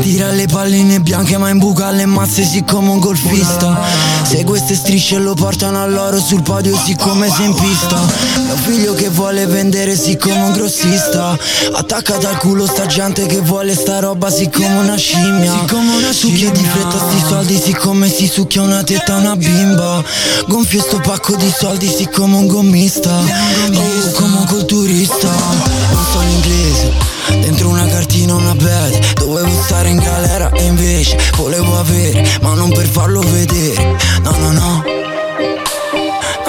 Tira 0.00 0.30
le 0.30 0.46
palline 0.46 1.00
bianche 1.00 1.36
ma 1.36 1.48
in 1.48 1.58
buca 1.58 1.90
le 1.90 2.06
mazze 2.06 2.44
sì 2.44 2.62
come 2.62 2.90
un 2.90 3.00
golfista 3.00 3.80
Se 4.22 4.44
queste 4.44 4.76
strisce 4.76 5.18
lo 5.18 5.34
portano 5.34 5.82
all'oro 5.82 6.20
sul 6.20 6.42
podio 6.42 6.76
sì 6.76 6.94
come 6.94 7.28
se 7.30 7.42
in 7.42 7.54
pista. 7.54 7.96
Mio 8.44 8.54
figlio 8.54 8.94
che 8.94 9.08
vuole 9.08 9.46
vendere 9.46 9.96
sì 9.96 10.16
come 10.16 10.40
un 10.40 10.52
grossista. 10.52 11.36
Attaccata 11.72 12.28
al 12.28 12.38
culo 12.38 12.64
sta 12.64 12.86
gente 12.86 13.26
che 13.26 13.40
vuole 13.40 13.74
sta 13.74 13.98
roba 13.98 14.30
sì 14.30 14.48
come 14.48 14.78
una 14.78 14.96
scimmia. 14.96 15.52
Sì 15.52 15.74
come 15.74 15.96
una 15.96 16.12
Succhia 16.12 16.50
di 16.50 16.62
fretta 16.62 16.96
sti 16.96 17.24
soldi 17.26 17.60
sì 17.60 17.72
come 17.72 18.08
si 18.08 18.28
succhia 18.28 18.62
una 18.62 18.84
tetta 18.84 19.16
una 19.16 19.34
bimba. 19.34 20.00
Gonfio 20.46 20.80
sto 20.80 21.00
pacco 21.00 21.34
di 21.34 21.52
soldi 21.58 21.88
sì 21.88 22.08
come 22.08 22.36
un 22.36 22.46
gommista. 22.46 23.18
Oh, 23.18 24.10
come 24.12 24.36
un 24.36 24.46
culturista 24.46 25.77
Non 26.18 26.26
so 26.26 26.30
l'inglese 26.30 26.92
Dentro 27.28 27.68
una 27.68 27.86
cartina 27.86 28.34
una 28.34 28.54
bed. 28.54 29.14
Dovevo 29.14 29.62
stare 29.62 29.90
in 29.90 29.98
galera 29.98 30.50
e 30.50 30.64
invece 30.64 31.16
volevo 31.36 31.78
avere 31.78 32.26
Ma 32.40 32.54
non 32.54 32.70
per 32.72 32.86
farlo 32.86 33.20
vedere. 33.20 33.96
No, 34.22 34.36
no 34.36 34.50
No, 34.50 34.82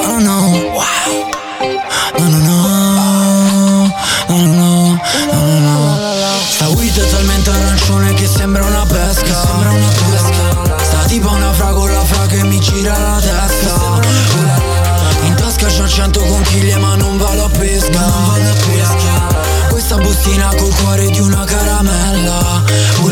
no, 0.07 0.19
no 0.19 0.19
No, 0.19 0.68
cuore 20.89 21.05
di 21.11 21.19
una 21.19 21.43
caramella 21.43 22.63
Uh. 23.01 23.09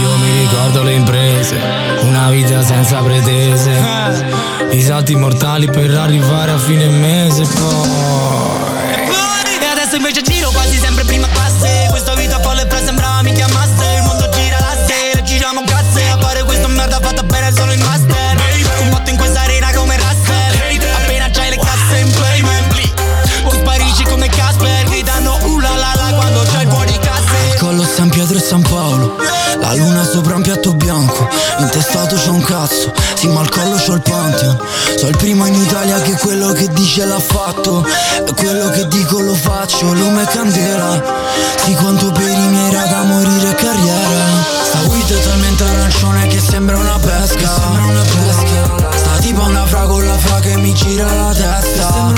Io 0.00 0.16
mi 0.16 0.38
ricordo 0.40 0.82
le 0.82 0.94
imprese, 0.94 1.60
una 2.02 2.30
vita 2.30 2.62
senza 2.62 3.00
pretese, 3.00 3.70
i 4.70 4.82
salti 4.82 5.14
mortali 5.14 5.70
per 5.70 5.94
arrivare 5.94 6.50
a 6.50 6.58
fine 6.58 6.88
mese 6.88 7.44
poi. 7.44 8.01
Cazzo 32.72 32.92
Sì 33.14 33.28
ma 33.28 33.40
al 33.40 33.48
collo 33.50 33.76
c'ho 33.76 33.94
il 33.94 34.00
Pantheon 34.00 34.58
So 34.96 35.08
il 35.08 35.16
primo 35.16 35.46
in 35.46 35.54
Italia 35.54 36.00
che 36.00 36.12
quello 36.12 36.52
che 36.52 36.68
dice 36.68 37.04
l'ha 37.04 37.18
fatto. 37.18 37.84
E 38.26 38.34
quello 38.34 38.68
che 38.70 38.86
dico 38.88 39.20
lo 39.20 39.34
faccio 39.34 39.92
Lume 39.92 40.22
e 40.22 40.26
candela 40.26 41.02
Sì 41.64 41.74
quanto 41.74 42.10
per 42.12 42.28
i 42.28 42.48
miei 42.48 42.72
raga 42.72 43.02
morire 43.02 43.54
carriera. 43.54 44.24
Sta 44.64 44.80
weed 44.88 45.10
è 45.10 45.22
talmente 45.22 45.64
arancione 45.64 46.26
che 46.28 46.40
sembra 46.40 46.76
una 46.76 46.98
pesca. 46.98 47.54
Sembra 47.60 47.84
una 47.84 48.02
pesca. 48.02 48.96
Sta 48.96 49.16
tipo 49.20 49.42
una 49.42 49.66
fragola 49.66 50.16
fra 50.18 50.40
che 50.40 50.56
mi 50.56 50.72
gira 50.72 51.12
la 51.12 51.32
testa. 51.32 52.12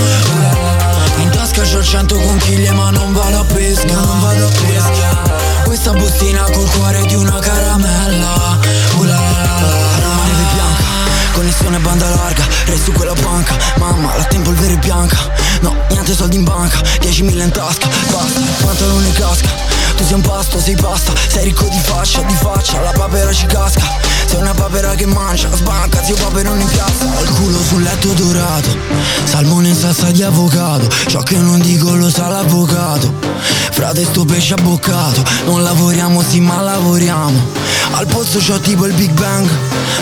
In 1.19 1.31
tasca 1.31 1.63
c'ho 1.63 1.83
cento 1.83 2.17
conchiglie 2.17 2.73
ma 2.73 2.91
non 2.91 3.13
vado 3.13 3.41
a 3.41 3.45
pesca. 3.45 3.95
Non 3.95 4.21
vado 4.21 4.47
a 4.47 4.51
pesca. 4.51 5.63
Questa 5.65 5.93
bustina 5.93 6.43
col 6.53 6.69
cuore 6.71 7.03
di 7.07 7.15
una 7.15 7.39
caramella 7.39 8.59
Connessione 11.35 11.79
banda 11.79 12.09
larga 12.09 12.47
Resto 12.67 12.93
quella 12.93 13.13
banca 13.15 13.57
Mamma 13.79 14.17
la 14.17 14.25
tempo 14.25 14.51
il 14.51 14.57
vero 14.57 14.75
è 14.75 14.79
bianca 14.79 15.17
No, 15.61 15.75
niente 15.91 16.15
soldi 16.15 16.37
in 16.37 16.45
banca 16.45 16.79
10.000 16.79 17.43
in 17.43 17.51
tasca 17.51 17.89
Basta, 18.11 18.41
pantalone 18.65 19.13
casca 19.13 19.75
tu 19.97 20.05
sei 20.05 20.15
un 20.15 20.23
pasto, 20.23 20.59
sei 20.59 20.75
pasta, 20.75 21.13
sei 21.29 21.45
ricco 21.45 21.69
di 21.69 21.79
faccia, 21.79 22.21
di 22.23 22.35
faccia, 22.35 22.81
la 22.81 22.91
papera 22.91 23.33
ci 23.33 23.47
casca. 23.47 23.83
Sei 24.27 24.41
una 24.41 24.53
papera 24.53 24.95
che 24.95 25.07
mangia, 25.07 25.49
sbanca, 25.55 26.03
zio 26.03 26.17
paperone 26.17 26.63
in 26.63 26.69
piazza. 26.69 27.05
Al 27.17 27.29
culo 27.29 27.63
sul 27.63 27.83
letto 27.83 28.09
dorato, 28.09 28.77
salmone 29.23 29.69
in 29.69 29.77
salsa 29.77 30.11
di 30.11 30.25
avocado. 30.25 30.89
Ciò 31.07 31.23
che 31.23 31.37
non 31.37 31.61
dico 31.61 31.95
lo 31.95 32.11
sa 32.11 32.27
l'avvocato. 32.27 33.13
Frate 33.71 34.05
sto 34.05 34.25
pesce 34.25 34.55
abboccato, 34.55 35.23
non 35.45 35.63
lavoriamo 35.63 36.23
sì 36.23 36.41
ma 36.41 36.61
lavoriamo. 36.61 37.63
Al 37.93 38.07
pozzo 38.07 38.39
c'ho 38.39 38.59
tipo 38.61 38.87
il 38.87 38.95
Big 38.95 39.13
Bang. 39.13 39.49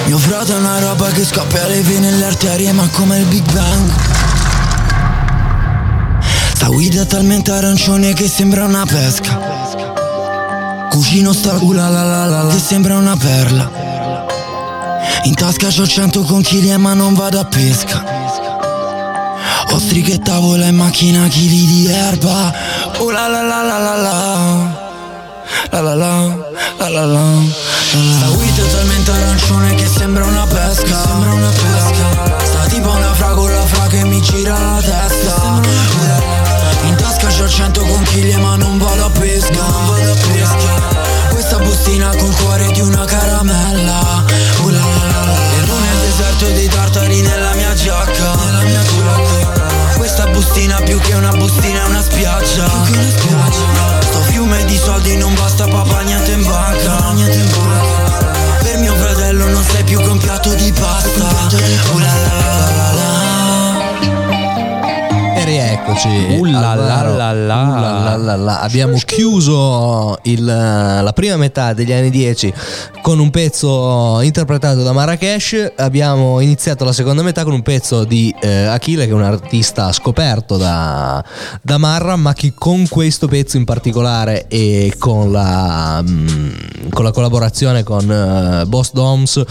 Mio 0.06 0.18
frate 0.18 0.54
è 0.54 0.56
una 0.56 0.78
roba 0.78 1.08
che 1.08 1.24
scoppia 1.24 1.66
le 1.66 1.82
vene 1.82 2.08
e 2.08 2.12
le 2.12 2.24
arterie, 2.24 2.72
ma 2.72 2.88
come 2.88 3.18
il 3.18 3.26
Big 3.26 3.50
Bang. 3.52 3.92
Sta 6.54 6.66
guida 6.68 7.04
talmente 7.04 7.50
arancione 7.50 8.12
che 8.12 8.28
sembra 8.28 8.64
una 8.64 8.86
pesca. 8.86 9.38
Cucino 10.90 11.32
sta 11.32 11.52
cula 11.54 11.88
la 11.88 12.02
la 12.02 12.26
la 12.26 12.42
la 12.42 12.52
che 12.52 12.60
sembra 12.60 12.96
una 12.96 13.16
perla. 13.16 13.70
In 15.24 15.34
tasca 15.34 15.68
c'ho 15.68 15.86
cento 15.86 16.22
conchiglie 16.22 16.76
ma 16.76 16.94
non 16.94 17.14
vado 17.14 17.40
a 17.40 17.44
pesca. 17.44 18.04
Ostriche 19.70 20.18
tavola 20.18 20.66
e 20.66 20.70
macchina 20.70 21.26
chili 21.28 21.66
di 21.66 21.86
erba. 21.86 22.52
Oh 22.98 23.10
la 23.10 23.26
la 23.26 23.42
la 23.42 23.62
la 23.62 23.78
la 23.78 23.96
la. 23.96 24.71
La 25.72 25.80
la 25.80 25.94
la 25.94 26.36
la 26.78 26.88
la 26.90 27.06
la. 27.06 27.42
Sta 27.64 28.28
weed 28.36 28.58
è 28.58 28.70
talmente 28.72 29.10
arancione 29.10 29.74
che 29.74 29.86
sembra 29.86 30.22
una 30.22 30.46
pesca. 30.46 31.00
Sembra 31.02 31.32
una 31.32 31.48
pesca. 31.48 32.44
Sta 32.44 32.64
tipo 32.68 32.90
una 32.90 33.14
fragola 33.14 33.64
fra 33.64 33.86
che 33.86 34.04
mi 34.04 34.20
gira 34.20 34.52
la 34.52 34.82
testa. 34.82 35.60
In 36.84 36.94
tasca 36.96 37.28
c'ho 37.28 37.48
cento 37.48 37.80
conchiglie 37.80 38.36
ma 38.36 38.56
non 38.56 38.76
vado 38.76 39.06
a 39.06 39.10
pesca 39.10 39.62
Non 39.62 39.86
vado 39.86 40.12
a 40.12 40.14
pesca 40.14 41.30
Questa 41.30 41.58
bustina 41.58 42.08
col 42.16 42.34
cuore 42.34 42.70
di 42.72 42.80
una 42.80 43.04
caramella 43.04 44.24
Uh 44.62 44.68
la 44.68 44.80
la 44.80 45.06
la 45.06 45.24
la 45.24 45.36
Ero 45.62 45.78
nel 45.78 45.98
deserto 46.00 46.44
dei 46.46 46.68
tartari 46.68 47.20
nella 47.20 47.54
mia 47.54 47.72
giacca 47.74 48.34
Nella 48.34 48.62
mia 48.62 48.82
giacca 48.82 49.61
Questa 50.14 50.30
bustina 50.30 50.78
più 50.82 50.98
che 50.98 51.14
una 51.14 51.30
bustina 51.30 51.84
è 51.84 51.86
una 51.86 52.02
spiaggia. 52.02 52.66
Più 52.66 52.92
che 52.92 52.98
una 52.98 53.50
spiaggia. 53.50 54.00
Sto 54.02 54.20
fiume 54.24 54.62
di 54.66 54.76
soldi 54.76 55.16
non 55.16 55.32
basta 55.32 55.66
papà 55.66 56.02
niente 56.02 56.32
in 56.32 56.44
banca. 56.44 57.12
Niente 57.12 57.38
in 57.38 57.48
banca. 57.48 58.58
Per 58.58 58.76
mio 58.76 58.94
fratello 58.94 59.48
non 59.48 59.64
sei 59.64 59.82
più 59.84 59.98
piatto 60.18 60.52
di 60.52 60.70
pasta. 60.70 61.24
Uh 61.92 61.98
la 61.98 62.12
la 62.12 62.34
la 62.36 62.70
la 62.76 62.92
la 62.92 64.41
E 65.42 65.44
rieccoci. 65.44 66.08
Uh. 66.38 66.44
Uh. 66.44 66.48
Abbiamo 68.48 68.96
chiuso 69.04 70.16
il- 70.22 70.44
la 70.44 71.12
prima 71.12 71.36
metà 71.36 71.72
degli 71.72 71.92
anni 71.92 72.10
10 72.10 72.52
con 73.00 73.18
un 73.18 73.28
pezzo 73.30 74.20
interpretato 74.20 74.84
da 74.84 74.92
Marrakesh. 74.92 75.72
Abbiamo 75.76 76.38
iniziato 76.38 76.84
la 76.84 76.92
seconda 76.92 77.22
metà 77.22 77.42
con 77.42 77.54
un 77.54 77.62
pezzo 77.62 78.04
di 78.04 78.32
eh, 78.40 78.66
Achille, 78.66 79.06
che 79.06 79.10
è 79.10 79.14
un 79.14 79.24
artista 79.24 79.90
scoperto 79.90 80.56
da, 80.56 81.24
da 81.60 81.76
Marra, 81.76 82.14
ma 82.14 82.34
che 82.34 82.52
con 82.56 82.86
questo 82.88 83.26
pezzo 83.26 83.56
in 83.56 83.64
particolare 83.64 84.46
e 84.46 84.94
con 84.96 85.32
la, 85.32 86.00
mm, 86.08 86.88
con 86.92 87.02
la 87.02 87.10
collaborazione 87.10 87.82
con 87.82 88.08
eh, 88.08 88.64
Boss 88.66 88.92
Doms. 88.92 89.42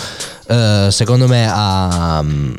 Eh, 0.52 0.88
secondo 0.91 1.28
me 1.28 1.47
ha, 1.49 2.22
mm, 2.24 2.54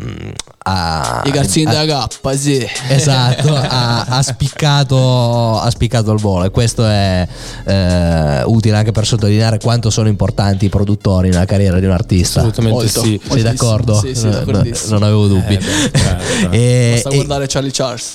ha 0.65 1.23
I 1.25 1.31
garzini 1.31 1.67
ha- 1.75 1.85
della 1.85 2.07
K, 2.07 2.37
sì. 2.37 2.67
Esatto, 2.89 3.55
ha, 3.55 4.03
ha 4.05 4.23
spiccato, 4.23 5.59
ha 5.61 5.71
spiccato 5.71 6.13
il 6.13 6.21
volo 6.21 6.45
e 6.45 6.51
questo 6.51 6.87
è 6.87 7.27
eh, 7.65 8.43
utile 8.45 8.77
anche 8.77 8.93
per 8.93 9.05
sottolineare 9.07 9.59
quanto 9.59 9.91
sono 9.91 10.09
importanti 10.09 10.67
i 10.67 10.69
produttori 10.69 11.29
nella 11.31 11.45
carriera 11.45 11.79
di 11.79 11.87
un 11.87 11.93
artista. 11.93 12.39
Assolutamente 12.41 12.79
Molto, 12.83 13.01
sì. 13.03 13.09
Sei 13.09 13.21
moltissimo. 13.29 13.43
d'accordo? 13.53 13.95
Sì, 14.01 14.15
sì, 14.15 14.25
No, 14.25 14.31
d'accordissimo. 14.31 14.93
non 14.95 15.03
avevo 15.03 15.27
dubbi. 15.27 15.55
Eh, 15.55 15.59
beh, 15.59 15.99
certo. 15.99 16.51
E- 16.53 16.91
Basta 16.95 17.09
e- 17.11 17.15
guardare 17.15 17.47
Charlie 17.49 17.71
Charles. 17.73 18.15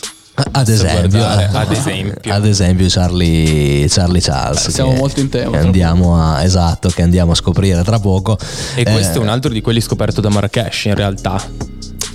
Ad 0.52 0.68
esempio, 0.68 1.18
guardare, 1.20 1.50
ad 1.52 1.72
esempio. 1.72 2.34
ad 2.34 2.46
esempio 2.46 2.86
Charlie, 2.90 3.88
Charlie 3.88 4.22
Charles. 4.22 4.68
Eh, 4.68 4.72
siamo 4.72 4.92
che- 4.94 4.98
molto 5.00 5.20
in 5.20 5.30
tema, 5.30 5.52
che 5.52 5.58
andiamo 5.58 6.16
a, 6.22 6.44
esatto, 6.44 6.90
che 6.90 7.02
andiamo 7.02 7.32
a 7.32 7.36
scoprire 7.36 7.82
tra 7.84 8.00
poco. 8.00 8.38
E 8.76 8.84
questo 8.84 9.14
Eh, 9.18 9.22
è 9.22 9.24
un 9.24 9.30
altro 9.30 9.52
di 9.52 9.62
quelli 9.62 9.82
scoperto 9.82 10.22
da 10.22 10.30
Marrakesh 10.30 10.86
in 10.86 10.96
realtà. 10.96 11.42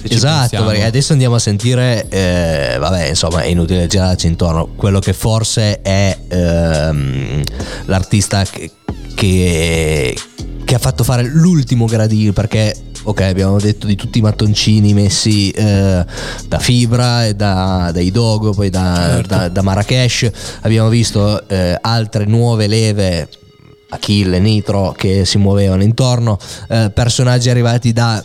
Esatto, 0.05 0.39
pensiamo. 0.41 0.66
perché 0.66 0.85
adesso 0.85 1.12
andiamo 1.12 1.37
a 1.37 1.39
sentire, 1.39 2.07
eh, 2.09 2.77
vabbè, 2.79 3.07
insomma, 3.11 3.43
è 3.43 3.47
inutile 3.47 3.87
girarci 3.87 4.27
intorno, 4.27 4.68
quello 4.75 4.99
che 4.99 5.12
forse 5.12 5.81
è 5.81 6.16
ehm, 6.29 7.43
l'artista 7.87 8.43
che, 8.45 8.70
che, 9.15 10.17
che 10.65 10.75
ha 10.75 10.79
fatto 10.79 11.05
fare 11.05 11.23
l'ultimo 11.25 11.87
gradino, 11.87 12.33
perché, 12.33 12.75
ok, 13.03 13.21
abbiamo 13.21 13.59
detto 13.59 13.87
di 13.87 13.97
tutti 13.97 14.19
i 14.19 14.23
mattoncini 14.23 14.95
messi 14.95 15.51
eh, 15.51 16.05
da 16.47 16.59
Fibra 16.59 17.27
e 17.27 17.35
da, 17.35 17.91
dai 17.93 18.11
Dogo, 18.11 18.53
poi 18.53 18.71
da, 18.71 19.21
da, 19.27 19.49
da 19.49 19.63
Marrakesh, 19.63 20.31
abbiamo 20.63 20.89
visto 20.89 21.49
eh, 21.49 21.77
altre 21.81 22.25
nuove 22.25 22.67
leve 22.67 23.29
Achille, 23.91 24.39
Nitro 24.39 24.95
che 24.97 25.25
si 25.25 25.39
muovevano 25.39 25.83
intorno, 25.83 26.39
eh, 26.69 26.91
personaggi 26.93 27.51
arrivati 27.51 27.93
da 27.93 28.25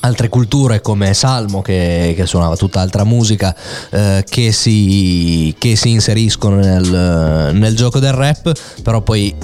altre 0.00 0.28
culture 0.28 0.80
come 0.80 1.12
Salmo 1.12 1.60
che, 1.60 2.14
che 2.16 2.24
suonava 2.24 2.56
tutt'altra 2.56 3.04
musica 3.04 3.54
eh, 3.90 4.24
che, 4.28 4.52
si, 4.52 5.54
che 5.58 5.76
si 5.76 5.90
inseriscono 5.90 6.56
nel, 6.56 7.50
nel 7.54 7.74
gioco 7.74 7.98
del 7.98 8.12
rap. 8.12 8.52
Però 8.82 9.02
poi 9.02 9.34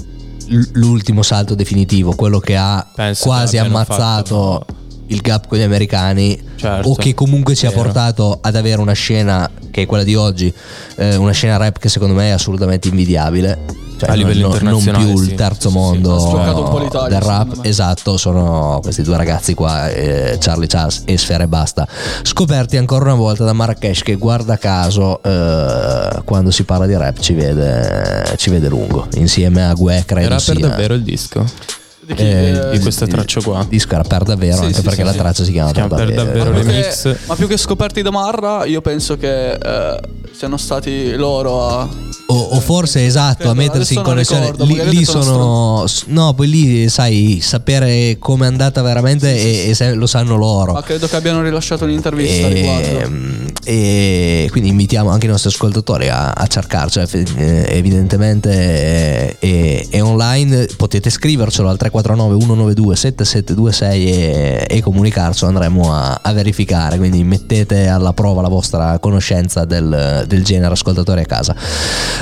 l'ultimo 0.73 1.23
salto 1.23 1.55
definitivo 1.55 2.15
quello 2.15 2.39
che 2.39 2.57
ha 2.57 2.87
Penso 2.95 3.25
quasi 3.25 3.57
che 3.57 3.63
ammazzato 3.63 4.65
il 5.07 5.21
gap 5.21 5.47
con 5.47 5.59
gli 5.59 5.63
americani 5.63 6.41
Certo, 6.57 6.89
o 6.89 6.95
che 6.95 7.15
comunque 7.15 7.55
ci 7.55 7.67
ha 7.67 7.71
portato 7.71 8.39
ad 8.41 8.57
avere 8.57 8.81
una 8.81 8.93
scena 8.93 9.51
che 9.71 9.83
è 9.83 9.87
quella 9.87 10.05
di 10.05 10.15
oggi, 10.15 10.53
eh, 10.97 11.17
una 11.17 11.33
scena 11.33 11.57
rap 11.57 11.79
che 11.79 11.89
secondo 11.89 12.15
me 12.15 12.29
è 12.29 12.31
assolutamente 12.31 12.89
invidiabile. 12.89 13.83
Cioè, 14.05 14.13
A 14.13 14.15
livello 14.15 14.49
non, 14.49 14.59
non 14.63 14.75
internazionale, 14.75 15.05
più 15.05 15.23
il 15.23 15.29
sì. 15.29 15.35
terzo 15.35 15.69
Sì, 15.69 15.69
sì. 15.69 15.75
mondo 15.75 16.15
Ha 16.15 16.19
sbloccato 16.19 16.63
un 16.63 16.69
po' 16.71 16.79
l'Italia, 16.79 17.09
del 17.19 17.29
rap, 17.29 17.59
esatto, 17.63 18.17
sono 18.17 18.79
questi 18.83 19.03
due 19.03 19.17
ragazzi 19.17 19.55
qua, 19.55 19.89
eh, 19.91 20.37
Charlie 20.41 20.67
Charles 20.67 21.03
e 21.05 21.17
Sfera 21.19 21.45
e 21.45 21.49
Basta, 21.49 21.87
scoperti 22.23 22.77
ancora 22.77 23.05
una 23.05 23.15
volta 23.15 23.45
da 23.45 23.53
Marrakesh 23.53 24.03
che 24.03 24.17
guarda 24.17 24.57
caso 24.57 25.23
eh, 25.23 26.21
quando 26.25 26.51
si 26.51 26.65
parla 26.65 26.87
di 26.87 26.97
rap 26.97 27.19
ci 27.21 27.35
vede, 27.35 28.35
ci 28.37 28.51
vede 28.51 28.69
lungo, 28.69 29.07
insieme 29.15 29.65
a 29.67 29.73
Gue 29.75 30.03
credo 30.07 30.27
Era 30.27 30.35
per 30.37 30.57
sia- 30.57 30.69
davvero 30.69 30.95
il 30.95 31.03
disco? 31.03 31.45
Di 32.07 32.15
chi? 32.15 32.23
eh, 32.23 32.49
Eh, 32.49 32.71
Di 32.71 32.79
questa 32.81 33.07
traccia 33.07 33.41
qua? 33.41 33.61
il 33.61 33.67
disco 33.69 33.95
era 33.95 34.03
per 34.03 34.23
davvero, 34.25 34.57
Sì, 34.57 34.63
anche 34.63 34.75
sì, 34.75 34.83
perché 34.83 34.99
sì, 35.01 35.05
la 35.05 35.13
sì. 35.13 35.19
traccia 35.19 35.45
si 35.45 35.53
chiama, 35.53 35.69
Si 35.69 35.75
chiama 35.75 35.95
per 35.95 36.07
Per 36.07 36.15
davvero. 36.15 36.39
davvero 36.45 36.51
ma 36.51 36.61
più 36.61 36.69
che- 36.71 36.81
remix. 37.03 37.27
ma 37.27 37.35
più 37.35 37.47
che 37.49 37.57
scoperti 37.57 38.03
da 38.03 38.11
Marra, 38.11 38.65
io 38.65 38.81
penso 38.81 39.17
che 39.17 39.53
eh, 39.53 40.01
siano 40.33 40.57
stati 40.57 41.15
loro 41.15 41.69
a. 41.69 41.89
O, 42.27 42.35
o 42.35 42.61
forse 42.61 43.05
esatto, 43.05 43.51
a 43.51 43.55
mettersi 43.55 43.95
in 43.95 44.03
connessione. 44.03 44.51
ricordo, 44.51 44.65
lì, 44.65 44.83
lì 44.89 45.05
sono. 45.05 45.85
No, 46.07 46.33
poi 46.33 46.49
lì 46.49 46.89
sai 46.89 47.39
sapere 47.43 48.17
com'è 48.19 48.47
andata 48.47 48.81
veramente 48.81 49.35
e, 49.37 49.69
e 49.69 49.75
se- 49.75 49.93
lo 49.95 50.07
sanno 50.07 50.37
loro. 50.37 50.73
Ma 50.73 50.83
credo 50.83 51.07
che 51.07 51.17
abbiano 51.17 51.43
rilasciato 51.43 51.85
un'intervista 51.85 52.47
a 52.47 52.51
riguardo. 52.51 52.89
E, 53.67 54.45
e 54.45 54.49
quindi 54.51 54.71
invitiamo 54.71 55.11
anche 55.11 55.27
i 55.27 55.29
nostri 55.29 55.51
ascoltatori 55.51 56.09
a, 56.09 56.31
a 56.31 56.47
cercarci. 56.47 57.01
eh, 57.01 57.67
Evidentemente 57.69 58.51
eh, 58.51 59.39
è, 59.39 59.87
è 59.91 60.03
online. 60.03 60.67
Potete 60.77 61.11
scrivercelo 61.11 61.69
al 61.69 61.77
349 62.03 62.41
192 62.41 62.97
7726 62.97 64.13
e, 64.13 64.67
e 64.69 64.81
comunicarcelo. 64.81 65.51
Andremo 65.51 65.93
a, 65.93 66.19
a 66.23 66.33
verificare. 66.33 66.97
Quindi 66.97 67.23
mettete 67.25 67.89
alla 67.89 68.13
prova 68.13 68.43
la 68.43 68.49
vostra 68.49 68.99
conoscenza 68.99 69.65
del, 69.65 70.25
del 70.27 70.45
genere, 70.45 70.73
ascoltatori 70.73 71.21
a 71.21 71.27
casa. 71.27 71.55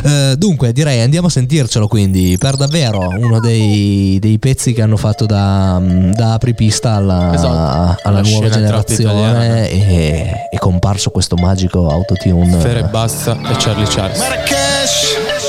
Eh, 0.04 0.34
dunque, 0.36 0.72
direi 0.72 1.00
andiamo 1.00 1.28
a 1.28 1.30
sentircelo. 1.30 1.88
Quindi, 1.88 2.36
per 2.38 2.56
davvero, 2.56 3.08
uno 3.18 3.40
dei, 3.40 4.18
dei 4.20 4.38
pezzi 4.38 4.72
che 4.72 4.82
hanno 4.82 4.96
fatto 4.96 5.26
da, 5.26 5.80
da 6.12 6.34
apripista 6.34 6.94
alla, 6.94 7.32
Esatto. 7.34 8.00
alla 8.02 8.20
La 8.20 8.28
nuova 8.28 8.48
generazione 8.48 9.70
e 9.70 10.32
è 10.50 10.58
comparso 10.58 11.10
questo 11.10 11.36
magico 11.36 11.88
autotune 11.88 12.60
Sfera 12.60 12.80
e 12.80 12.84
Basta 12.84 13.32
e 13.32 13.56
Charlie 13.58 13.86
Charles. 13.86 14.20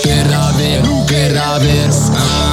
Per 0.01 0.27
davvero, 0.27 1.03
per 1.05 1.33
davvero 1.33 1.93
ah, 1.93 2.52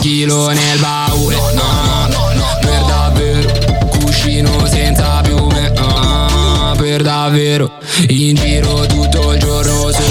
chilo 0.00 0.48
nel 0.48 0.78
baule. 0.78 1.36
No, 1.54 2.08
no, 2.08 2.32
no, 2.34 2.58
Per 2.60 2.82
davvero 2.86 3.52
Cuscino 3.90 4.66
senza 4.66 5.20
piume. 5.22 5.72
Ah, 5.76 6.74
Per 6.76 7.02
davvero 7.02 7.70
In 8.08 8.34
giro 8.34 8.86
tutto 8.86 9.32
il 9.32 9.38
giorno 9.40 9.90
su. 9.92 10.02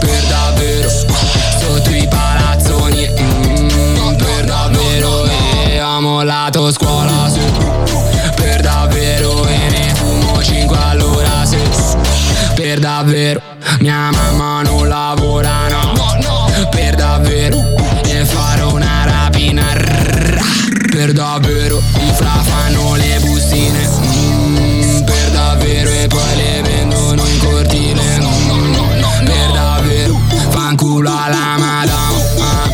Per 0.00 0.22
davvero 0.28 0.88
Sotto 0.88 1.90
i 1.90 2.06
palazzoni. 2.08 3.08
Mm, 3.20 4.14
Per 4.16 4.44
davvero 4.44 5.24
E 5.66 5.80
ho 5.80 6.00
mollato 6.00 6.70
scuola 6.72 7.28
su. 7.30 7.40
Per 8.34 8.60
davvero 8.60 9.46
E 9.46 9.68
ne 9.70 9.94
fumo 9.94 10.42
5 10.42 10.76
all'ora 10.76 11.44
se 11.44 11.54
per 12.54 12.78
davvero 12.78 13.40
Mia 13.80 14.10
mamma 14.10 14.62
non 14.62 14.88
lavora 14.88 15.65
Per 21.06 21.14
davvero. 21.14 21.80
I 21.98 22.12
fra 22.14 22.42
fanno 22.42 22.96
le 22.96 23.20
bustine. 23.20 23.78
Mm, 23.78 25.04
Per 25.04 25.30
davvero 25.30 25.88
E 25.90 26.08
poi 26.08 26.34
le 26.34 26.62
vendono 26.62 27.24
in 27.24 27.38
cortile 27.38 28.18
Mm, 28.18 29.24
Per 29.24 29.52
davvero 29.52 30.20
Fanculo 30.50 31.08
alla 31.08 31.56
madama 31.58 32.18
ah. 32.40 32.68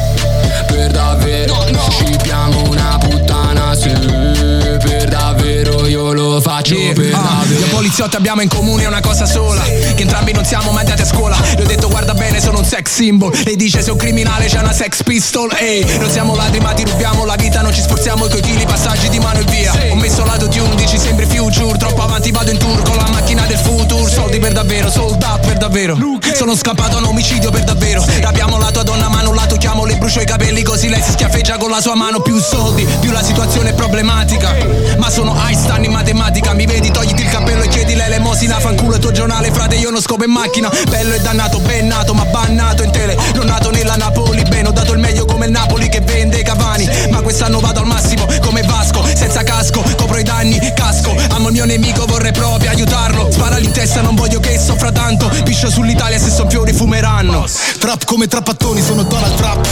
Per 0.64 0.90
davvero 0.92 1.62
Scippiamo 1.90 2.70
una 2.70 2.96
puttana 2.98 3.74
sì. 3.74 3.90
Per 3.90 5.08
davvero 5.10 5.86
io 5.86 6.12
lo 6.14 6.40
faccio 6.40 6.74
per 6.94 7.12
Ah, 7.14 7.20
davvero 7.20 7.51
Io 7.51 7.51
poliziotti 7.92 8.16
abbiamo 8.16 8.40
in 8.40 8.48
comune 8.48 8.86
una 8.86 9.00
cosa 9.00 9.26
sola 9.26 9.60
Che 9.60 10.00
entrambi 10.00 10.32
non 10.32 10.46
siamo 10.46 10.72
mandati 10.72 11.02
a 11.02 11.04
scuola. 11.04 11.36
Le 11.56 11.62
ho 11.62 11.66
detto 11.66 11.88
guarda 11.90 12.14
bene 12.14 12.40
sono 12.40 12.58
un 12.58 12.64
sex 12.64 12.90
symbol. 12.90 13.36
Lei 13.44 13.54
dice 13.56 13.82
sei 13.82 13.92
un 13.92 13.98
criminale 13.98 14.46
c'è 14.46 14.60
una 14.60 14.72
sex 14.72 15.02
pistol 15.02 15.54
Ehi 15.58 15.98
non 15.98 16.08
siamo 16.08 16.34
ladri 16.34 16.58
ma 16.60 16.72
ti 16.72 16.84
rubiamo 16.84 17.26
la 17.26 17.34
vita 17.36 17.60
Non 17.60 17.72
ci 17.74 17.82
sforziamo 17.82 18.26
coi 18.28 18.40
chili 18.40 18.64
passaggi 18.64 19.10
di 19.10 19.18
mano 19.18 19.40
e 19.40 19.44
via. 19.44 19.72
Ho 19.90 19.96
messo 19.96 20.24
l'autotune 20.24 20.74
dici 20.74 20.96
sembri 20.96 21.26
future 21.26 21.76
Troppo 21.76 22.02
avanti 22.02 22.30
vado 22.30 22.50
in 22.50 22.56
tour 22.56 22.80
con 22.82 22.96
la 22.96 23.06
macchina 23.10 23.44
del 23.44 23.58
futuro 23.58 24.08
Soldi 24.08 24.38
per 24.38 24.52
davvero, 24.52 24.90
sold 24.90 25.22
out 25.22 25.46
per 25.46 25.58
davvero. 25.58 25.96
Sono 26.34 26.56
scappato 26.56 26.96
a 26.96 27.00
un 27.00 27.06
omicidio 27.06 27.50
per 27.50 27.64
davvero. 27.64 28.02
Rapiamo 28.20 28.56
la 28.56 28.70
tua 28.70 28.84
donna 28.84 29.10
ma 29.10 29.20
non 29.20 29.34
la 29.34 29.44
tocchiamo 29.44 29.84
Le 29.84 29.96
brucio 29.96 30.20
i 30.20 30.24
capelli 30.24 30.62
così 30.62 30.88
lei 30.88 31.02
si 31.02 31.10
schiaffeggia 31.10 31.58
con 31.58 31.68
la 31.68 31.80
sua 31.82 31.94
mano. 31.94 32.20
Più 32.20 32.40
soldi, 32.40 32.86
più 33.00 33.10
la 33.10 33.22
situazione 33.22 33.70
è 33.70 33.74
problematica. 33.74 34.54
Ma 34.96 35.10
sono 35.10 35.36
Einstein 35.46 35.84
in 35.84 35.90
matematica 35.90 36.52
Mi 36.54 36.64
vedi 36.66 36.90
togliti 36.90 37.22
il 37.22 37.28
cappello 37.28 37.62
e 37.62 37.68
chiedi 37.68 37.81
l'elemosina 37.84 38.58
Fanculo 38.60 38.94
il 38.94 39.00
tuo 39.00 39.10
giornale 39.12 39.50
frate 39.52 39.76
io 39.76 39.90
non 39.90 40.00
scopo 40.00 40.24
in 40.24 40.30
macchina. 40.30 40.70
Bello 40.88 41.14
e 41.14 41.20
dannato, 41.20 41.58
ben 41.60 41.86
nato 41.86 42.14
ma 42.14 42.24
bannato 42.24 42.82
in 42.82 42.90
tele. 42.90 43.16
Non 43.34 43.46
nato 43.46 43.70
nella 43.70 43.96
Napoli 43.96 44.42
bene 44.42 44.68
Ho 44.68 44.72
dato 44.72 44.92
il 44.92 44.98
meglio 44.98 45.24
come 45.24 45.46
il 45.46 45.52
Napoli 45.52 45.88
che 45.88 46.00
vende 46.00 46.42
Cavani. 46.42 46.88
Ma 47.10 47.20
quest'anno 47.20 47.60
vado 47.60 47.80
al 47.80 47.86
massimo 47.86 48.26
come 48.40 48.62
Vasco 48.62 49.04
Senza 49.14 49.42
casco, 49.42 49.82
copro 49.96 50.18
i 50.18 50.22
danni, 50.22 50.58
casco. 50.74 51.14
Amo 51.30 51.48
il 51.48 51.54
mio 51.54 51.64
nemico, 51.64 52.04
vorrei 52.06 52.32
proprio 52.32 52.70
aiutarlo. 52.70 53.30
Sparali 53.30 53.64
in 53.64 53.72
testa, 53.72 54.00
non 54.00 54.14
voglio 54.14 54.40
che 54.40 54.58
soffra 54.58 54.92
tanto. 54.92 55.28
Piscio 55.44 55.70
sull'Italia, 55.70 56.18
se 56.18 56.30
son 56.30 56.48
fiori 56.48 56.72
fumeranno. 56.72 57.44
Trap 57.78 58.04
come 58.04 58.26
trappattoni, 58.26 58.82
sono 58.82 59.02
Donald 59.02 59.34
Trump. 59.36 59.66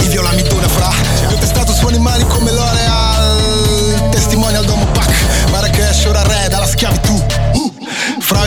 Il 0.00 0.08
violamitore 0.08 0.66
fra. 0.68 0.90
Io 1.22 1.36
ho 1.36 1.38
testato 1.38 1.72
su 1.72 1.86
animali 1.86 2.26
come 2.26 2.52
L'Oreal 2.52 2.91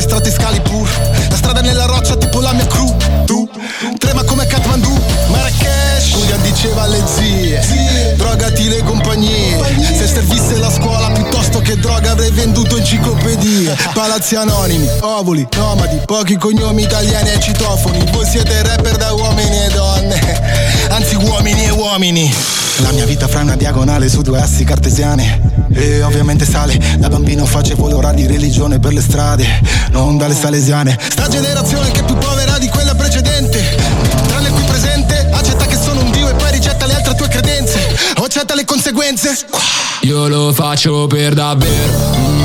Estratti 0.06 0.30
scali 0.30 0.62
pur. 0.62 0.88
La 1.30 1.36
strada 1.36 1.62
nella 1.62 1.86
roccia 1.86 2.16
tipo 2.16 2.40
la 2.40 2.54
mia 2.54 2.68
crew. 2.68 2.96
Tu 3.26 3.50
trema 3.98 4.24
come 4.24 4.46
Kathmandu 4.46 4.94
diceva 6.56 6.84
alle 6.84 7.04
zie 7.06 8.14
Drogati 8.16 8.70
le 8.70 8.82
compagnie. 8.84 9.58
Se 9.98 10.08
servisse 10.08 10.58
la 10.58 10.72
scuola 10.72 11.12
piuttosto 11.12 11.60
che 11.60 11.78
droga 11.78 12.12
avrei 12.12 12.32
venduto 12.32 12.78
enciclopedie 12.78 13.76
Palazzi 13.94 14.36
anonimi, 14.36 14.88
ovuli, 15.02 15.46
nomadi 15.56 16.00
Pochi 16.06 16.38
cognomi 16.38 16.84
italiani 16.84 17.32
e 17.32 17.40
citofoni. 17.40 18.04
Voi 18.12 18.26
siete 18.26 18.64
rapper 18.64 18.96
da 18.96 19.14
uomini 19.14 19.66
e 19.66 19.70
donne 19.70 20.42
Anzi 20.90 21.16
uomini 21.16 21.66
e 21.66 21.72
uomini. 21.72 22.34
La 22.80 22.92
mia 22.92 23.06
vita 23.06 23.28
fra 23.28 23.42
una 23.42 23.56
diagonale 23.56 24.10
su 24.10 24.22
due 24.22 24.40
assi 24.40 24.64
cartesiane. 24.64 25.54
E 25.74 26.04
ovviamente 26.04 26.46
sale 26.46 26.80
Da 26.98 27.10
bambino 27.10 27.46
facevo 27.46 27.90
l'ora 27.90 28.14
di 28.14 28.28
religione 28.28 28.80
per 28.80 28.94
le 28.94 29.02
strade 29.02 29.46
Non 29.92 30.18
dalle 30.18 30.36
salesiane. 30.36 30.98
Sta 31.10 31.28
generazione 31.28 31.92
che 31.92 32.00
è 32.00 32.04
più 32.04 32.16
povera 32.16 32.58
di 32.58 32.70
accetta 38.36 38.54
le 38.54 38.66
conseguenze? 38.66 39.46
Io 40.02 40.28
lo 40.28 40.52
faccio 40.52 41.08
per 41.08 41.34
davvero 41.34 42.45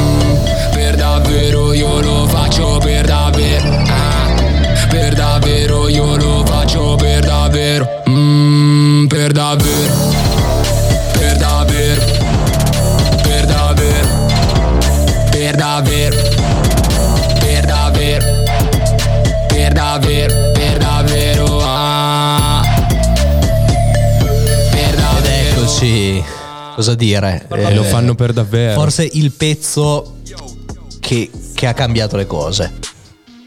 cosa 26.91 26.95
dire? 26.95 27.47
E 27.49 27.75
lo 27.75 27.83
fanno 27.85 28.15
per 28.15 28.33
davvero. 28.33 28.79
Forse 28.79 29.09
il 29.13 29.33
pezzo 29.33 30.17
che, 31.01 31.31
che 31.55 31.67
ha 31.67 31.75
cambiato 31.75 32.17
le 32.17 32.27
cose. 32.27 32.73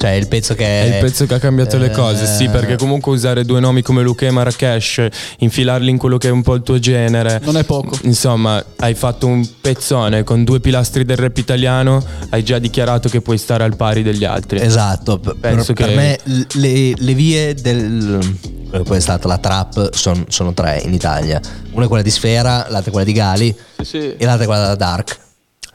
Cioè 0.04 0.12
il 0.16 0.28
pezzo 0.28 0.54
che 0.54 0.66
È 0.66 0.96
il 0.96 1.00
pezzo 1.00 1.26
che 1.26 1.34
ha 1.36 1.40
cambiato 1.40 1.78
le 1.78 1.90
cose, 1.90 2.26
sì, 2.26 2.44
Eh. 2.44 2.50
perché 2.50 2.76
comunque 2.76 3.14
usare 3.14 3.46
due 3.46 3.62
nomi 3.62 3.82
come 3.82 4.02
Luca 4.02 4.26
e 4.26 4.32
Marrakesh, 4.32 5.08
infilarli 5.40 5.90
in 5.90 5.98
quello 5.98 6.18
che 6.18 6.28
è 6.28 6.32
un 6.32 6.42
po' 6.42 6.56
il 6.56 6.62
tuo 6.62 6.78
genere. 6.78 7.40
Non 7.42 7.56
è 7.56 7.64
poco. 7.64 7.98
Insomma, 8.02 8.62
hai 8.80 8.96
fatto 8.96 9.28
un 9.28 9.48
pezzone 9.62 10.24
con 10.26 10.44
due 10.44 10.60
pilastri 10.60 11.06
del 11.06 11.16
rap 11.16 11.38
italiano, 11.38 12.04
hai 12.32 12.44
già 12.44 12.60
dichiarato 12.60 13.08
che 13.08 13.22
puoi 13.22 13.38
stare 13.38 13.64
al 13.64 13.78
pari 13.78 14.04
degli 14.04 14.26
altri. 14.26 14.60
Esatto, 14.60 15.20
Penso 15.40 15.72
per, 15.72 15.86
per 15.86 15.88
che- 15.88 15.96
me 15.96 16.20
l- 16.26 16.42
le, 16.60 16.94
le 16.98 17.14
vie 17.14 17.54
del 17.54 18.36
poi 18.84 18.98
è 18.98 19.00
stata 19.00 19.26
la 19.30 19.38
trap, 19.38 19.94
son- 19.94 20.26
sono 20.28 20.52
tre 20.54 20.82
in 20.84 20.94
Italia. 20.94 21.40
Una 21.72 21.86
è 21.86 21.88
quella 21.88 22.04
di 22.04 22.12
Sfera, 22.12 22.66
l'altra 22.68 22.88
è 22.88 22.92
quella 22.92 23.06
di 23.06 23.14
Gali 23.14 23.56
sì. 23.82 24.00
e 24.18 24.26
l'altra 24.26 24.44
è 24.44 24.48
quella 24.48 24.68
da 24.68 24.76
Dark. 24.76 25.22